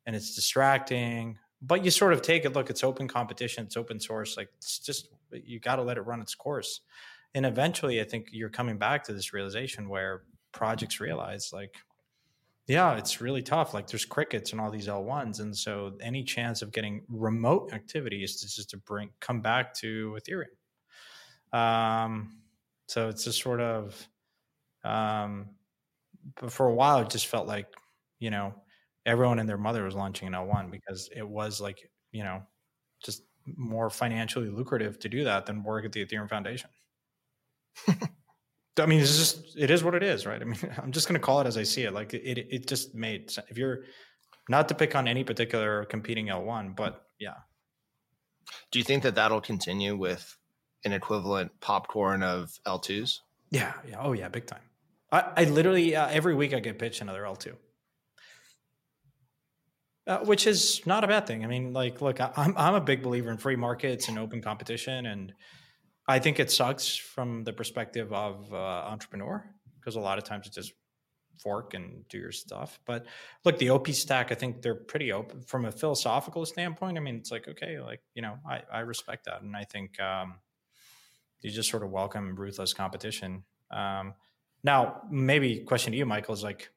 and 0.06 0.16
it's 0.16 0.36
distracting 0.36 1.38
but 1.62 1.86
you 1.86 1.92
sort 1.92 2.14
of 2.14 2.22
take 2.22 2.46
it 2.46 2.54
look 2.54 2.70
it's 2.70 2.84
open 2.84 3.08
competition 3.08 3.66
it's 3.66 3.78
open 3.78 4.00
source 4.00 4.38
like 4.38 4.50
it's 4.58 4.80
just 4.80 5.10
you 5.32 5.60
got 5.60 5.78
to 5.78 5.82
let 5.82 5.98
it 5.98 6.02
run 6.02 6.22
its 6.22 6.36
course. 6.36 6.82
And 7.34 7.46
eventually 7.46 8.02
i 8.02 8.04
think 8.04 8.28
you're 8.32 8.50
coming 8.50 8.78
back 8.78 9.04
to 9.06 9.14
this 9.14 9.34
realization 9.34 9.88
where 9.88 10.24
projects 10.52 11.00
realize 11.00 11.52
like 11.54 11.76
yeah 12.68 12.96
it's 12.98 13.22
really 13.22 13.42
tough. 13.42 13.74
Like 13.74 13.88
there's 13.88 14.06
crickets 14.06 14.52
and 14.52 14.62
all 14.62 14.72
these 14.72 14.88
l1s 14.88 15.40
and 15.40 15.56
so 15.58 15.98
any 16.02 16.24
chance 16.24 16.62
of 16.62 16.72
getting 16.72 17.04
remote 17.10 17.74
activity 17.74 18.24
is 18.24 18.42
just 18.42 18.70
to 18.72 18.78
bring 18.78 19.12
come 19.20 19.42
back 19.42 19.74
to 19.76 20.18
ethereum. 20.20 20.46
Um 21.58 22.38
so 22.88 23.10
it's 23.10 23.24
just 23.24 23.42
sort 23.42 23.62
of 23.62 24.08
um 24.84 25.50
but 26.40 26.52
for 26.52 26.68
a 26.68 26.74
while 26.74 27.00
it 27.00 27.10
just 27.10 27.28
felt 27.28 27.48
like 27.48 27.68
you 28.20 28.30
know 28.30 28.54
everyone 29.06 29.40
and 29.40 29.50
their 29.50 29.58
mother 29.58 29.84
was 29.84 29.96
launching 29.96 30.28
an 30.28 30.36
L1 30.36 30.70
because 30.70 31.10
it 31.16 31.28
was 31.28 31.60
like, 31.60 31.90
you 32.12 32.24
know, 32.24 32.44
just 33.04 33.24
more 33.58 33.90
financially 33.90 34.50
lucrative 34.50 35.00
to 35.00 35.10
do 35.10 35.24
that 35.26 35.46
than 35.48 35.64
work 35.64 35.86
at 35.86 35.92
the 35.92 36.06
Ethereum 36.06 36.30
Foundation. 36.30 36.70
I 38.80 38.86
mean, 38.86 39.00
it's 39.00 39.18
just 39.18 39.58
it 39.58 39.70
is 39.70 39.84
what 39.84 39.96
it 39.96 40.04
is, 40.04 40.26
right? 40.26 40.42
I 40.42 40.46
mean, 40.46 40.58
I'm 40.82 40.92
just 40.92 41.08
going 41.08 41.20
to 41.20 41.26
call 41.26 41.42
it 41.42 41.48
as 41.48 41.58
I 41.58 41.64
see 41.64 41.84
it. 41.84 41.94
Like 41.94 42.14
it, 42.14 42.48
it 42.50 42.68
just 42.68 42.96
made 42.96 43.30
sense. 43.30 43.48
if 43.50 43.58
you're 43.58 43.84
not 44.50 44.68
to 44.70 44.76
pick 44.76 44.96
on 44.96 45.08
any 45.08 45.24
particular 45.24 45.86
competing 45.86 46.28
L1, 46.28 46.76
but 46.76 47.06
yeah. 47.20 47.36
Do 48.72 48.80
you 48.80 48.86
think 48.86 49.04
that 49.04 49.16
that'll 49.16 49.42
continue 49.42 49.96
with 49.96 50.38
an 50.84 50.94
equivalent 50.94 51.52
popcorn 51.62 52.24
of 52.24 52.52
L2s? 52.66 53.20
Yeah, 53.52 53.74
yeah, 53.88 53.98
oh 54.00 54.14
yeah, 54.14 54.30
big 54.30 54.46
time. 54.46 54.62
I, 55.12 55.32
I 55.38 55.44
literally 55.46 55.96
uh, 55.96 56.08
every 56.08 56.36
week 56.36 56.54
I 56.54 56.60
get 56.60 56.80
pitched 56.80 57.02
another 57.02 57.24
L2 57.24 57.56
uh, 60.08 60.20
which 60.20 60.48
is 60.48 60.86
not 60.86 61.04
a 61.04 61.08
bad 61.08 61.28
thing. 61.28 61.44
I 61.44 61.48
mean, 61.48 61.74
like, 61.74 62.02
look, 62.02 62.20
I, 62.20 62.32
I'm 62.36 62.54
I'm 62.58 62.74
a 62.74 62.82
big 62.82 63.04
believer 63.04 63.32
in 63.32 63.38
free 63.38 63.56
markets 63.56 64.08
and 64.08 64.18
open 64.18 64.42
competition, 64.42 65.06
and 65.06 65.34
I 66.08 66.20
think 66.20 66.40
it 66.40 66.52
sucks 66.52 66.96
from 66.96 67.44
the 67.44 67.54
perspective 67.54 68.12
of 68.12 68.52
uh, 68.54 68.56
entrepreneur 68.56 69.44
because 69.80 69.96
a 69.96 70.00
lot 70.00 70.18
of 70.18 70.24
times 70.24 70.48
it 70.48 70.54
just 70.54 70.74
fork 71.42 71.74
and 71.74 72.08
do 72.10 72.18
your 72.18 72.32
stuff. 72.32 72.80
But 72.86 73.06
look, 73.46 73.58
the 73.58 73.70
OP 73.70 73.88
stack, 73.90 74.32
I 74.32 74.36
think 74.36 74.62
they're 74.62 74.76
pretty 74.76 75.12
open 75.12 75.42
from 75.42 75.66
a 75.66 75.72
philosophical 75.72 76.46
standpoint. 76.46 76.98
I 76.98 77.02
mean, 77.02 77.16
it's 77.16 77.32
like 77.32 77.48
okay, 77.48 77.80
like 77.80 78.02
you 78.14 78.22
know, 78.22 78.38
I 78.48 78.62
I 78.72 78.80
respect 78.80 79.26
that, 79.26 79.42
and 79.42 79.56
I 79.56 79.64
think 79.64 80.00
um, 80.00 80.36
you 81.42 81.50
just 81.50 81.70
sort 81.70 81.84
of 81.84 81.90
welcome 81.90 82.36
ruthless 82.36 82.74
competition. 82.74 83.44
Um, 83.72 84.14
now, 84.64 85.02
maybe 85.10 85.60
question 85.60 85.92
to 85.92 85.98
you, 85.98 86.06
Michael, 86.06 86.34
is 86.34 86.44
like, 86.44 86.70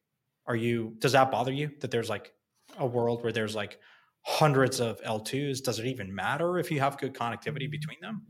are 0.46 0.56
you? 0.56 0.94
Does 0.98 1.12
that 1.12 1.30
bother 1.30 1.52
you 1.52 1.70
that 1.80 1.90
there's 1.90 2.08
like 2.08 2.32
a 2.78 2.86
world 2.86 3.22
where 3.22 3.32
there's 3.32 3.54
like 3.54 3.78
hundreds 4.22 4.80
of 4.80 5.00
L2s? 5.02 5.62
Does 5.62 5.78
it 5.78 5.86
even 5.86 6.14
matter 6.14 6.58
if 6.58 6.70
you 6.70 6.80
have 6.80 6.98
good 6.98 7.14
connectivity 7.14 7.70
between 7.70 7.98
them? 8.00 8.22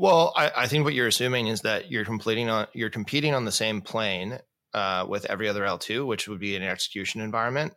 Well, 0.00 0.32
I, 0.34 0.50
I 0.56 0.66
think 0.66 0.86
what 0.86 0.94
you're 0.94 1.08
assuming 1.08 1.48
is 1.48 1.60
that 1.60 1.90
you're 1.90 2.06
completing 2.06 2.48
on 2.48 2.68
you're 2.72 2.88
competing 2.88 3.34
on 3.34 3.44
the 3.44 3.52
same 3.52 3.82
plane 3.82 4.38
uh, 4.72 5.04
with 5.06 5.26
every 5.26 5.46
other 5.46 5.60
L2, 5.60 6.06
which 6.06 6.26
would 6.26 6.40
be 6.40 6.56
an 6.56 6.62
execution 6.62 7.20
environment. 7.20 7.74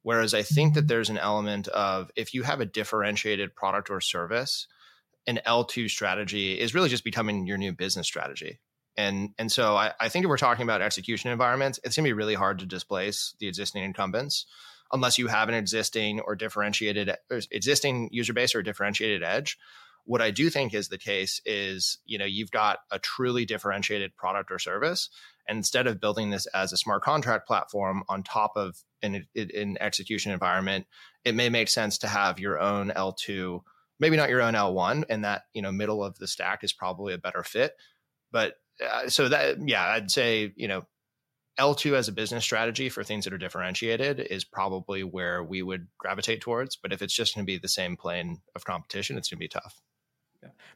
Whereas 0.00 0.32
I 0.32 0.40
think 0.40 0.72
that 0.72 0.88
there's 0.88 1.10
an 1.10 1.18
element 1.18 1.68
of 1.68 2.10
if 2.16 2.32
you 2.32 2.44
have 2.44 2.60
a 2.60 2.64
differentiated 2.64 3.54
product 3.54 3.90
or 3.90 4.00
service, 4.00 4.68
an 5.26 5.38
L2 5.46 5.90
strategy 5.90 6.58
is 6.58 6.74
really 6.74 6.88
just 6.88 7.04
becoming 7.04 7.46
your 7.46 7.58
new 7.58 7.74
business 7.74 8.06
strategy. 8.06 8.58
And 8.96 9.34
and 9.36 9.52
so 9.52 9.76
I, 9.76 9.92
I 10.00 10.08
think 10.08 10.24
if 10.24 10.30
we're 10.30 10.38
talking 10.38 10.62
about 10.62 10.80
execution 10.80 11.30
environments, 11.30 11.78
it's 11.84 11.94
gonna 11.94 12.08
be 12.08 12.14
really 12.14 12.32
hard 12.32 12.60
to 12.60 12.66
displace 12.66 13.34
the 13.38 13.48
existing 13.48 13.84
incumbents 13.84 14.46
unless 14.92 15.18
you 15.18 15.26
have 15.26 15.50
an 15.50 15.54
existing 15.54 16.20
or 16.20 16.36
differentiated 16.36 17.10
or 17.30 17.40
existing 17.50 18.08
user 18.12 18.32
base 18.32 18.54
or 18.54 18.62
differentiated 18.62 19.22
edge. 19.22 19.58
What 20.06 20.22
I 20.22 20.30
do 20.30 20.50
think 20.50 20.72
is 20.72 20.88
the 20.88 20.98
case 20.98 21.40
is, 21.44 21.98
you 22.06 22.16
know, 22.16 22.24
you've 22.24 22.50
got 22.50 22.78
a 22.90 22.98
truly 22.98 23.44
differentiated 23.44 24.16
product 24.16 24.50
or 24.50 24.58
service. 24.58 25.10
And 25.48 25.58
instead 25.58 25.86
of 25.86 26.00
building 26.00 26.30
this 26.30 26.46
as 26.46 26.72
a 26.72 26.76
smart 26.76 27.02
contract 27.02 27.46
platform 27.46 28.02
on 28.08 28.22
top 28.22 28.52
of 28.56 28.76
an, 29.02 29.26
an 29.34 29.76
execution 29.80 30.32
environment, 30.32 30.86
it 31.24 31.34
may 31.34 31.48
make 31.48 31.68
sense 31.68 31.98
to 31.98 32.08
have 32.08 32.38
your 32.38 32.58
own 32.58 32.90
L2, 32.90 33.60
maybe 34.00 34.16
not 34.16 34.30
your 34.30 34.42
own 34.42 34.54
L1, 34.54 35.04
and 35.08 35.24
that, 35.24 35.42
you 35.52 35.62
know, 35.62 35.72
middle 35.72 36.02
of 36.02 36.18
the 36.18 36.26
stack 36.26 36.64
is 36.64 36.72
probably 36.72 37.12
a 37.12 37.18
better 37.18 37.42
fit. 37.42 37.74
But 38.32 38.54
uh, 38.84 39.08
so 39.08 39.28
that, 39.28 39.56
yeah, 39.66 39.84
I'd 39.84 40.10
say, 40.10 40.52
you 40.56 40.68
know, 40.68 40.86
L2 41.58 41.94
as 41.94 42.08
a 42.08 42.12
business 42.12 42.44
strategy 42.44 42.88
for 42.88 43.02
things 43.02 43.24
that 43.24 43.32
are 43.32 43.38
differentiated 43.38 44.20
is 44.20 44.44
probably 44.44 45.02
where 45.02 45.42
we 45.42 45.62
would 45.62 45.88
gravitate 45.98 46.42
towards. 46.42 46.76
But 46.76 46.92
if 46.92 47.00
it's 47.00 47.14
just 47.14 47.34
going 47.34 47.46
to 47.46 47.50
be 47.50 47.58
the 47.58 47.68
same 47.68 47.96
plane 47.96 48.42
of 48.54 48.64
competition, 48.64 49.16
it's 49.16 49.30
going 49.30 49.38
to 49.38 49.44
be 49.44 49.48
tough. 49.48 49.80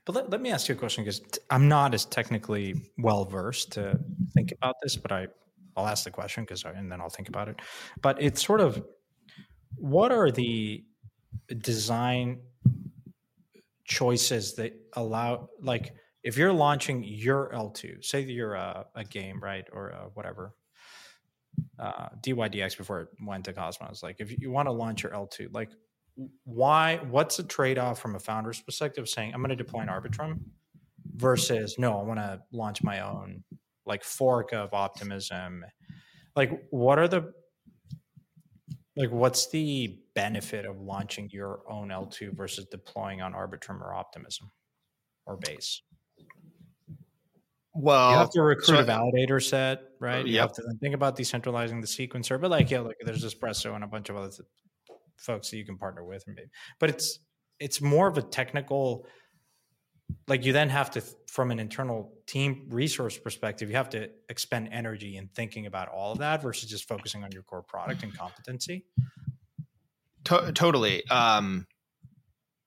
But 0.04 0.14
let, 0.14 0.30
let 0.30 0.40
me 0.40 0.50
ask 0.50 0.68
you 0.68 0.74
a 0.74 0.78
question 0.78 1.04
because 1.04 1.20
t- 1.20 1.40
I'm 1.50 1.68
not 1.68 1.94
as 1.94 2.04
technically 2.04 2.74
well 2.98 3.24
versed 3.24 3.72
to 3.72 3.98
think 4.34 4.52
about 4.52 4.76
this, 4.82 4.96
but 4.96 5.12
I, 5.12 5.28
I'll 5.76 5.86
ask 5.86 6.04
the 6.04 6.10
question 6.10 6.44
because 6.44 6.64
and 6.64 6.90
then 6.90 7.00
I'll 7.00 7.10
think 7.10 7.28
about 7.28 7.48
it. 7.48 7.60
But 8.02 8.22
it's 8.22 8.44
sort 8.44 8.60
of 8.60 8.82
what 9.76 10.12
are 10.12 10.30
the 10.30 10.84
design 11.58 12.40
choices 13.84 14.54
that 14.54 14.72
allow 14.94 15.48
like 15.60 15.92
if 16.22 16.36
you're 16.36 16.52
launching 16.52 17.02
your 17.02 17.50
L2, 17.50 18.04
say 18.04 18.20
you're 18.20 18.54
a, 18.54 18.86
a 18.94 19.04
game, 19.04 19.40
right, 19.40 19.66
or 19.72 19.88
a 19.88 20.10
whatever, 20.14 20.54
uh, 21.78 22.08
DYDX 22.22 22.76
before 22.76 23.00
it 23.02 23.08
went 23.22 23.44
to 23.46 23.52
Cosmos. 23.52 24.02
Like, 24.02 24.16
if 24.18 24.38
you 24.38 24.50
want 24.50 24.66
to 24.66 24.72
launch 24.72 25.02
your 25.02 25.12
L2, 25.12 25.52
like, 25.52 25.70
why? 26.44 26.96
What's 27.08 27.36
the 27.36 27.42
trade 27.42 27.78
off 27.78 28.00
from 28.00 28.16
a 28.16 28.18
founder's 28.20 28.60
perspective? 28.60 29.08
Saying 29.08 29.32
I'm 29.34 29.40
going 29.40 29.50
to 29.50 29.56
deploy 29.56 29.80
an 29.80 29.88
Arbitrum 29.88 30.40
versus 31.16 31.76
no, 31.78 31.98
I 31.98 32.02
want 32.02 32.18
to 32.18 32.40
launch 32.52 32.82
my 32.82 33.00
own 33.00 33.42
like 33.86 34.04
fork 34.04 34.52
of 34.52 34.72
Optimism. 34.74 35.64
Like, 36.36 36.62
what 36.70 36.98
are 36.98 37.08
the 37.08 37.32
like? 38.96 39.10
What's 39.10 39.48
the 39.50 39.98
benefit 40.14 40.64
of 40.64 40.80
launching 40.80 41.28
your 41.32 41.60
own 41.68 41.88
L2 41.88 42.36
versus 42.36 42.66
deploying 42.66 43.20
on 43.20 43.32
Arbitrum 43.32 43.80
or 43.80 43.94
Optimism 43.94 44.50
or 45.26 45.36
Base? 45.36 45.82
Well, 47.72 48.10
you 48.10 48.18
have 48.18 48.30
to 48.30 48.42
recruit 48.42 48.66
so, 48.66 48.80
a 48.80 48.84
validator 48.84 49.42
set, 49.42 49.82
right? 50.00 50.26
You 50.26 50.34
yep. 50.34 50.42
have 50.42 50.52
to 50.54 50.62
think 50.80 50.94
about 50.94 51.16
decentralizing 51.16 51.80
the 51.80 51.86
sequencer, 51.86 52.40
but 52.40 52.50
like, 52.50 52.70
yeah, 52.70 52.80
like 52.80 52.96
there's 53.04 53.24
Espresso 53.24 53.74
and 53.74 53.84
a 53.84 53.86
bunch 53.86 54.08
of 54.08 54.16
other 54.16 54.30
folks 55.20 55.50
that 55.50 55.56
you 55.56 55.64
can 55.64 55.76
partner 55.76 56.04
with, 56.04 56.24
maybe. 56.26 56.48
but 56.78 56.90
it's 56.90 57.18
it's 57.58 57.80
more 57.80 58.08
of 58.08 58.18
a 58.18 58.22
technical. 58.22 59.06
Like 60.26 60.44
you 60.44 60.52
then 60.52 60.70
have 60.70 60.90
to, 60.92 61.02
from 61.28 61.52
an 61.52 61.60
internal 61.60 62.12
team 62.26 62.66
resource 62.70 63.16
perspective, 63.16 63.70
you 63.70 63.76
have 63.76 63.90
to 63.90 64.10
expend 64.28 64.70
energy 64.72 65.16
in 65.16 65.28
thinking 65.28 65.66
about 65.66 65.88
all 65.88 66.10
of 66.10 66.18
that 66.18 66.42
versus 66.42 66.68
just 66.68 66.88
focusing 66.88 67.22
on 67.22 67.30
your 67.30 67.44
core 67.44 67.62
product 67.62 68.02
and 68.02 68.16
competency. 68.16 68.86
To- 70.24 70.50
totally. 70.52 71.06
Um, 71.10 71.66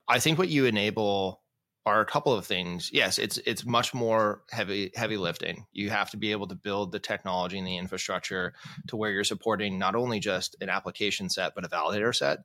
I 0.07 0.19
think 0.19 0.37
what 0.37 0.47
you 0.47 0.65
enable 0.65 1.42
are 1.85 1.99
a 1.99 2.05
couple 2.05 2.33
of 2.33 2.45
things. 2.45 2.89
Yes, 2.93 3.19
it's 3.19 3.37
it's 3.39 3.65
much 3.65 3.93
more 3.93 4.41
heavy 4.51 4.91
heavy 4.95 5.17
lifting. 5.17 5.65
You 5.73 5.89
have 5.89 6.11
to 6.11 6.17
be 6.17 6.31
able 6.31 6.47
to 6.47 6.55
build 6.55 6.91
the 6.91 6.99
technology 6.99 7.57
and 7.57 7.67
the 7.67 7.77
infrastructure 7.77 8.53
to 8.87 8.95
where 8.95 9.11
you're 9.11 9.23
supporting 9.23 9.77
not 9.77 9.95
only 9.95 10.19
just 10.19 10.55
an 10.61 10.69
application 10.69 11.29
set 11.29 11.53
but 11.55 11.65
a 11.65 11.69
validator 11.69 12.15
set 12.15 12.39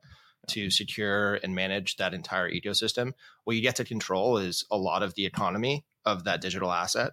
to 0.49 0.71
secure 0.71 1.35
and 1.35 1.55
manage 1.55 1.97
that 1.97 2.15
entire 2.15 2.51
ecosystem. 2.51 3.13
What 3.45 3.57
you 3.57 3.63
get 3.63 3.77
to 3.77 3.85
control 3.85 4.39
is 4.39 4.65
a 4.71 4.77
lot 4.77 5.03
of 5.03 5.15
the 5.15 5.27
economy 5.27 5.85
of 6.05 6.25
that 6.25 6.41
digital 6.41 6.73
asset, 6.73 7.13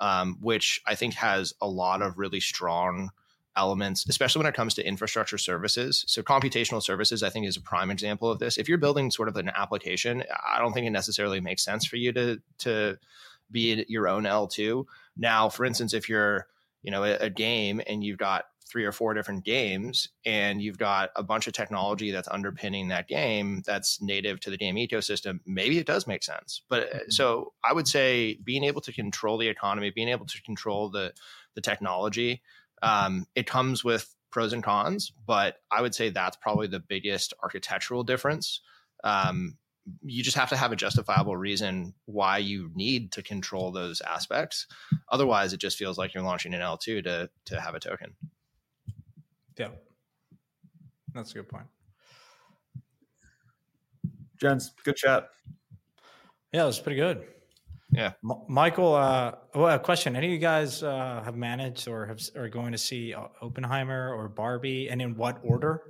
um, 0.00 0.38
which 0.40 0.80
I 0.86 0.94
think 0.94 1.14
has 1.14 1.52
a 1.60 1.68
lot 1.68 2.00
of 2.00 2.16
really 2.16 2.40
strong 2.40 3.10
elements, 3.56 4.06
especially 4.08 4.40
when 4.40 4.48
it 4.48 4.54
comes 4.54 4.74
to 4.74 4.86
infrastructure 4.86 5.38
services. 5.38 6.04
So, 6.06 6.22
computational 6.22 6.82
services, 6.82 7.22
I 7.22 7.30
think, 7.30 7.46
is 7.46 7.56
a 7.56 7.60
prime 7.60 7.90
example 7.90 8.30
of 8.30 8.38
this. 8.38 8.58
If 8.58 8.68
you're 8.68 8.78
building 8.78 9.10
sort 9.10 9.28
of 9.28 9.36
an 9.36 9.50
application, 9.54 10.22
I 10.46 10.58
don't 10.58 10.72
think 10.72 10.86
it 10.86 10.90
necessarily 10.90 11.40
makes 11.40 11.64
sense 11.64 11.86
for 11.86 11.96
you 11.96 12.12
to 12.12 12.40
to 12.58 12.98
be 13.50 13.84
your 13.88 14.08
own 14.08 14.24
L2. 14.24 14.84
Now, 15.16 15.48
for 15.48 15.64
instance, 15.64 15.94
if 15.94 16.08
you're 16.08 16.46
you 16.82 16.90
know 16.90 17.04
a, 17.04 17.16
a 17.16 17.30
game 17.30 17.80
and 17.86 18.02
you've 18.02 18.18
got 18.18 18.44
three 18.68 18.84
or 18.84 18.92
four 18.92 19.14
different 19.14 19.44
games 19.44 20.08
and 20.24 20.60
you've 20.60 20.78
got 20.78 21.10
a 21.14 21.22
bunch 21.22 21.46
of 21.46 21.52
technology 21.52 22.10
that's 22.10 22.28
underpinning 22.28 22.88
that 22.88 23.06
game 23.06 23.62
that's 23.64 24.02
native 24.02 24.40
to 24.40 24.50
the 24.50 24.56
game 24.56 24.74
ecosystem 24.74 25.38
maybe 25.46 25.78
it 25.78 25.86
does 25.86 26.06
make 26.06 26.22
sense 26.22 26.62
but 26.68 26.82
uh, 26.82 26.86
mm-hmm. 26.86 27.10
so 27.10 27.52
i 27.64 27.72
would 27.72 27.86
say 27.86 28.38
being 28.44 28.64
able 28.64 28.80
to 28.80 28.92
control 28.92 29.38
the 29.38 29.48
economy 29.48 29.90
being 29.90 30.08
able 30.08 30.26
to 30.26 30.42
control 30.42 30.90
the 30.90 31.12
the 31.54 31.60
technology 31.60 32.42
Um, 32.82 33.26
it 33.34 33.46
comes 33.46 33.82
with 33.82 34.14
pros 34.30 34.52
and 34.52 34.62
cons, 34.62 35.12
but 35.26 35.56
I 35.70 35.80
would 35.82 35.94
say 35.94 36.10
that's 36.10 36.36
probably 36.36 36.66
the 36.66 36.80
biggest 36.80 37.32
architectural 37.42 38.04
difference. 38.04 38.60
Um, 39.02 39.56
you 40.02 40.22
just 40.22 40.36
have 40.36 40.48
to 40.48 40.56
have 40.56 40.72
a 40.72 40.76
justifiable 40.76 41.36
reason 41.36 41.94
why 42.06 42.38
you 42.38 42.70
need 42.74 43.12
to 43.12 43.22
control 43.22 43.70
those 43.70 44.00
aspects. 44.00 44.66
Otherwise, 45.10 45.52
it 45.52 45.60
just 45.60 45.78
feels 45.78 45.96
like 45.96 46.12
you're 46.12 46.24
launching 46.24 46.54
an 46.54 46.60
L2 46.60 47.04
to 47.04 47.30
to 47.46 47.60
have 47.60 47.74
a 47.74 47.80
token. 47.80 48.14
Yeah, 49.56 49.68
that's 51.14 51.30
a 51.30 51.34
good 51.34 51.48
point. 51.48 51.66
Gents, 54.38 54.72
good 54.84 54.96
chat. 54.96 55.30
Yeah, 56.52 56.64
it 56.64 56.66
was 56.66 56.80
pretty 56.80 56.96
good. 56.96 57.26
Yeah, 57.96 58.12
M- 58.22 58.42
Michael. 58.48 58.94
Uh, 58.94 59.32
well, 59.54 59.74
a 59.74 59.78
question: 59.78 60.16
Any 60.16 60.26
of 60.26 60.32
you 60.32 60.38
guys 60.38 60.82
uh, 60.82 61.22
have 61.24 61.34
managed 61.34 61.88
or 61.88 62.04
have 62.06 62.20
are 62.36 62.48
going 62.48 62.72
to 62.72 62.78
see 62.78 63.14
uh, 63.14 63.28
Oppenheimer 63.40 64.12
or 64.14 64.28
Barbie, 64.28 64.88
and 64.90 65.00
in 65.00 65.16
what 65.16 65.38
order? 65.42 65.82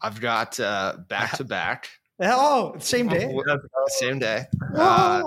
I've 0.00 0.20
got 0.20 0.58
uh, 0.60 0.98
back 1.08 1.36
to 1.38 1.44
back. 1.44 1.88
Oh, 2.24 2.76
same 2.78 3.08
day. 3.08 3.34
Same 3.88 4.20
day. 4.20 4.44
Uh, 4.76 5.24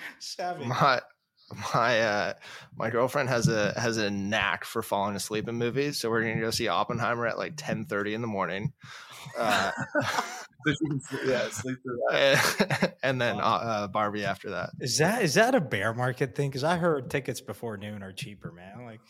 my 0.64 0.98
my 1.74 2.00
uh, 2.00 2.34
my 2.76 2.90
girlfriend 2.90 3.28
has 3.28 3.48
a 3.48 3.78
has 3.78 3.96
a 3.96 4.10
knack 4.10 4.64
for 4.64 4.82
falling 4.82 5.16
asleep 5.16 5.48
in 5.48 5.54
movies, 5.54 5.98
so 5.98 6.10
we're 6.10 6.22
gonna 6.22 6.40
go 6.40 6.50
see 6.50 6.68
Oppenheimer 6.68 7.26
at 7.26 7.38
like 7.38 7.54
ten 7.56 7.84
thirty 7.84 8.14
in 8.14 8.20
the 8.20 8.26
morning. 8.26 8.72
Uh, 9.38 9.70
so 10.02 10.72
she 10.72 10.86
can 10.88 11.00
yeah 11.26 11.48
sleep 11.48 11.78
through 11.82 12.00
that, 12.10 12.96
and 13.02 13.20
then 13.20 13.36
uh, 13.36 13.42
uh, 13.42 13.88
Barbie 13.88 14.24
after 14.24 14.50
that. 14.50 14.70
Is 14.80 14.98
that 14.98 15.22
is 15.22 15.34
that 15.34 15.54
a 15.54 15.60
bear 15.60 15.94
market 15.94 16.34
thing? 16.34 16.50
Because 16.50 16.64
I 16.64 16.76
heard 16.76 17.10
tickets 17.10 17.40
before 17.40 17.76
noon 17.76 18.02
are 18.02 18.12
cheaper, 18.12 18.52
man. 18.52 18.84
Like 18.84 19.00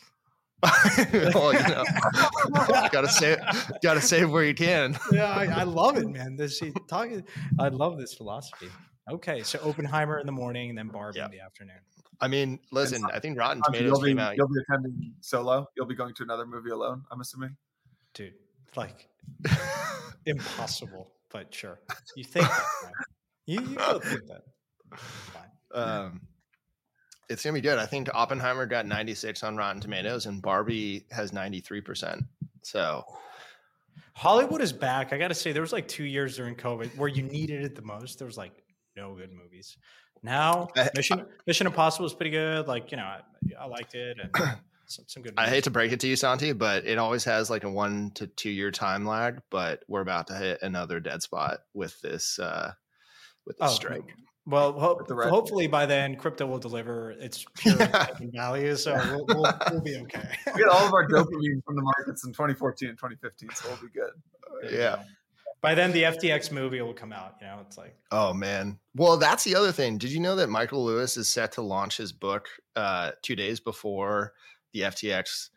well, 0.63 1.53
you 1.53 1.61
know, 1.61 1.85
gotta 2.91 3.09
save, 3.09 3.39
gotta 3.83 4.01
save 4.01 4.31
where 4.31 4.45
you 4.45 4.55
can. 4.55 4.99
yeah, 5.13 5.31
I, 5.31 5.45
I 5.61 5.63
love 5.63 5.97
it, 5.97 6.09
man. 6.09 6.35
This 6.35 6.61
talking, 6.89 7.25
I 7.61 7.69
love 7.69 7.97
this 7.97 8.15
philosophy. 8.15 8.69
Okay, 9.11 9.43
so 9.43 9.61
Oppenheimer 9.65 10.19
in 10.19 10.27
the 10.27 10.33
morning, 10.33 10.71
and 10.71 10.79
then 10.79 10.89
Barbie 10.89 11.19
yep. 11.19 11.27
in 11.27 11.39
the 11.39 11.45
afternoon. 11.45 11.77
I 12.21 12.29
mean, 12.29 12.59
listen, 12.73 13.05
I 13.13 13.21
think 13.21 13.39
Rotten 13.39 13.63
Tomatoes 13.63 13.87
you'll 13.87 14.01
be, 14.01 14.11
came 14.11 14.19
out. 14.19 14.37
You'll 14.37 14.49
be 14.49 14.61
attending 14.69 15.15
solo. 15.21 15.69
You'll 15.77 15.87
be 15.87 15.95
going 15.95 16.15
to 16.15 16.23
another 16.23 16.47
movie 16.47 16.71
alone. 16.71 17.05
I'm 17.11 17.21
assuming, 17.21 17.57
dude. 18.15 18.35
Like 18.77 19.09
impossible, 20.27 21.13
but 21.31 21.55
sure. 21.55 21.81
You 22.17 22.25
think 22.25 22.47
that? 22.47 22.65
Right? 22.85 22.93
You, 23.47 23.61
you 23.61 24.01
think 24.01 24.27
that? 24.29 24.43
Fine. 24.95 25.43
Um, 25.71 26.23
it's 27.29 27.45
gonna 27.45 27.53
be 27.53 27.61
good. 27.61 27.79
I 27.79 27.85
think 27.85 28.09
Oppenheimer 28.15 28.65
got 28.65 28.87
96 28.87 29.43
on 29.43 29.55
Rotten 29.55 29.83
Tomatoes, 29.83 30.25
and 30.25 30.41
Barbie 30.41 31.05
has 31.11 31.31
93 31.31 31.83
percent. 31.83 32.25
So 32.63 33.05
Hollywood 34.19 34.61
is 34.63 34.73
back. 34.73 35.13
I 35.13 35.19
got 35.19 35.29
to 35.29 35.35
say, 35.35 35.53
there 35.53 35.63
was 35.63 35.73
like 35.73 35.87
two 35.87 36.05
years 36.05 36.37
during 36.37 36.57
COVID 36.57 36.97
where 36.97 37.09
you 37.09 37.23
needed 37.23 37.65
it 37.65 37.77
the 37.77 37.83
most. 37.83 38.19
There 38.19 38.27
was 38.27 38.37
like 38.39 38.65
no 38.97 39.15
good 39.15 39.33
movies. 39.33 39.77
Now, 40.23 40.69
Mission 40.95 41.27
Mission 41.47 41.67
Impossible 41.67 42.07
is 42.07 42.15
pretty 42.15 42.31
good. 42.31 42.67
Like 42.67 42.91
you 42.91 42.97
know, 42.97 43.05
I, 43.05 43.21
I 43.61 43.67
liked 43.67 43.95
it 43.95 44.19
and 44.21 44.31
some, 44.87 45.05
some 45.07 45.23
good. 45.23 45.37
Movies. 45.37 45.49
I 45.49 45.49
hate 45.49 45.65
to 45.65 45.71
break 45.71 45.93
it 45.93 46.01
to 46.01 46.09
you, 46.09 46.17
Santi, 46.17 46.53
but 46.53 46.87
it 46.87 46.99
always 46.99 47.25
has 47.25 47.51
like 47.51 47.65
a 47.65 47.71
one 47.71 48.11
to 48.15 48.27
two 48.27 48.51
year 48.51 48.71
time 48.71 49.07
lag. 49.07 49.41
But 49.51 49.85
we're 49.89 50.01
about 50.01 50.29
to 50.29 50.35
hit 50.35 50.63
another 50.63 51.01
dead 51.01 51.23
spot 51.23 51.59
with 51.75 52.01
this 52.01 52.39
uh 52.39 52.73
with 53.47 53.59
this 53.59 53.71
oh, 53.71 53.75
strike. 53.75 54.15
Well, 54.47 54.73
ho- 54.73 54.99
hopefully 55.29 55.67
by 55.67 55.85
then 55.85 56.17
crypto 56.17 56.47
will 56.47 56.59
deliver 56.59 57.11
its 57.11 57.45
pure 57.59 57.77
value, 58.33 58.77
so 58.77 58.95
we'll, 58.95 59.27
we'll, 59.29 59.53
we'll, 59.71 59.83
be 59.83 59.97
okay. 59.97 60.27
we 60.47 60.63
get 60.63 60.69
all 60.69 60.87
of 60.87 60.95
our 60.95 61.07
dopamine 61.11 61.63
from 61.67 61.77
the 61.77 61.83
markets 61.83 62.25
in 62.25 62.33
2014 62.33 62.89
and 62.89 62.97
2015, 62.97 63.51
so 63.53 63.69
we'll 63.69 63.77
be 63.77 63.89
good. 63.93 64.73
Yeah. 64.73 65.03
By 65.61 65.75
then, 65.75 65.91
the 65.93 66.05
FTX 66.05 66.53
movie 66.53 66.81
will 66.81 66.95
come 66.95 67.13
out. 67.13 67.37
You 67.41 67.49
know, 67.49 67.59
it's 67.67 67.77
like, 67.77 67.97
oh 68.13 68.33
man. 68.33 68.79
Well, 68.95 69.17
that's 69.17 69.45
the 69.45 69.55
other 69.57 69.73
thing. 69.73 69.99
Did 69.99 70.13
you 70.13 70.21
know 70.21 70.37
that 70.37 70.49
Michael 70.49 70.85
Lewis 70.85 71.17
is 71.17 71.29
set 71.29 71.53
to 71.53 71.63
launch 71.63 71.97
his 71.97 72.13
book 72.13 72.49
uh, 72.77 73.13
two 73.23 73.35
days 73.35 73.59
before 73.59 74.35
the 74.73 74.83
FTX 74.83 75.51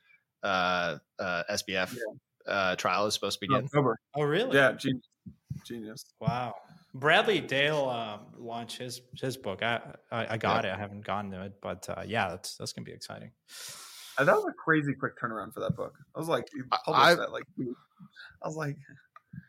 uh, 0.44 0.98
uh, 1.20 1.44
SBF 1.52 1.96
yeah. 1.96 2.52
Uh, 2.52 2.76
trial 2.76 3.06
is 3.06 3.14
supposed 3.14 3.40
to 3.40 3.48
begin? 3.48 3.66
October. 3.66 4.00
Oh, 4.16 4.24
really? 4.24 4.56
Yeah, 4.56 4.72
genius. 4.74 5.06
genius. 5.66 6.06
Wow. 6.20 6.56
Brady 6.94 7.40
Dale 7.40 7.88
um, 7.88 8.20
launched 8.38 8.78
his 8.78 9.02
his 9.14 9.38
book. 9.38 9.64
I 9.64 9.80
I, 10.12 10.34
I 10.34 10.38
got 10.38 10.66
yeah. 10.66 10.72
it. 10.72 10.76
I 10.76 10.78
haven't 10.80 11.06
gotten 11.06 11.32
to 11.32 11.44
it, 11.44 11.54
but 11.62 11.88
uh, 11.90 12.04
yeah, 12.06 12.30
that's 12.30 12.58
that's 12.58 12.74
gonna 12.74 12.86
be 12.86 12.92
exciting. 12.92 13.32
That 14.18 14.36
was 14.36 14.46
a 14.50 14.54
crazy 14.54 14.94
quick 14.94 15.18
turnaround 15.18 15.54
for 15.54 15.62
that 15.62 15.76
book. 15.76 15.96
I 16.16 16.20
was 16.20 16.28
like, 16.28 16.48
I, 16.88 17.16
that 17.16 17.32
like, 17.32 17.46
I 17.58 18.48
was 18.48 18.56
like, 18.56 18.78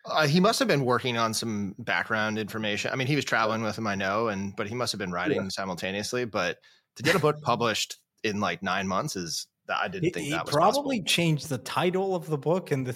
uh, 0.05 0.27
he 0.27 0.41
must 0.41 0.59
have 0.59 0.69
been 0.69 0.85
working 0.85 1.17
on 1.17 1.33
some 1.33 1.75
background 1.79 2.39
information. 2.39 2.91
I 2.93 2.97
mean, 2.97 3.07
he 3.07 3.17
was 3.17 3.25
traveling 3.25 3.63
with 3.63 3.79
him, 3.79 3.87
I 3.87 3.95
know, 3.95 4.29
and 4.29 4.55
but 4.57 4.69
he 4.69 4.75
must 4.75 4.93
have 4.93 4.99
been 4.99 5.13
writing 5.13 5.43
yeah. 5.43 5.49
simultaneously. 5.49 6.25
But 6.25 6.59
to 6.97 7.03
get 7.03 7.15
a 7.15 7.19
book 7.19 7.41
published 7.43 7.99
in 8.25 8.41
like 8.41 8.63
nine 8.63 8.89
months 8.89 9.17
is 9.17 9.47
that 9.69 9.79
I 9.81 9.87
didn't 9.87 10.13
think 10.13 10.27
he, 10.27 10.33
that 10.33 10.47
was 10.47 10.55
probably 10.55 10.99
possible. 10.99 11.09
changed 11.09 11.49
the 11.49 11.59
title 11.59 12.17
of 12.17 12.27
the 12.27 12.37
book 12.37 12.73
and 12.73 12.85
the. 12.85 12.93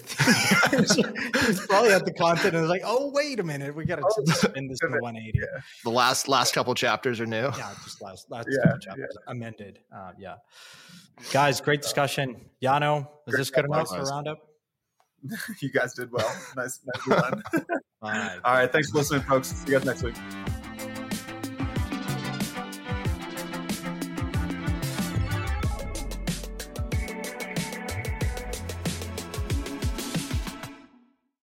He's 1.47 1.65
probably 1.67 1.93
at 1.93 2.03
the 2.03 2.13
content 2.13 2.53
and 2.55 2.61
was 2.61 2.69
like, 2.69 2.81
"Oh, 2.83 3.11
wait 3.13 3.39
a 3.39 3.43
minute, 3.43 3.73
we 3.73 3.85
got 3.85 3.97
to 3.97 4.03
oh, 4.05 4.23
spin 4.33 4.67
this 4.67 4.79
to 4.79 4.87
180." 4.87 5.39
Yeah. 5.39 5.61
The 5.85 5.89
last 5.89 6.27
last 6.27 6.53
couple 6.53 6.75
chapters 6.75 7.21
are 7.21 7.25
new. 7.25 7.49
Yeah, 7.57 7.73
just 7.85 8.01
last 8.01 8.29
last 8.29 8.47
yeah, 8.51 8.63
couple 8.63 8.79
chapters 8.79 9.17
yeah. 9.17 9.31
amended. 9.31 9.79
Uh, 9.95 10.11
yeah, 10.19 10.35
guys, 11.31 11.61
great 11.61 11.81
discussion. 11.81 12.35
Yano, 12.61 13.07
is 13.27 13.31
great 13.31 13.37
this 13.37 13.49
good 13.49 13.65
enough 13.65 13.87
for 13.87 14.03
roundup? 14.03 14.39
you 15.61 15.69
guys 15.69 15.93
did 15.93 16.11
well. 16.11 16.31
Nice, 16.55 16.79
nice 16.85 17.19
All 18.01 18.11
right. 18.11 18.39
All 18.43 18.53
right. 18.53 18.71
Thanks 18.71 18.91
for 18.91 18.99
listening, 18.99 19.21
folks. 19.21 19.47
See 19.47 19.71
you 19.71 19.77
guys 19.77 19.85
next 19.85 20.03
week. 20.03 20.15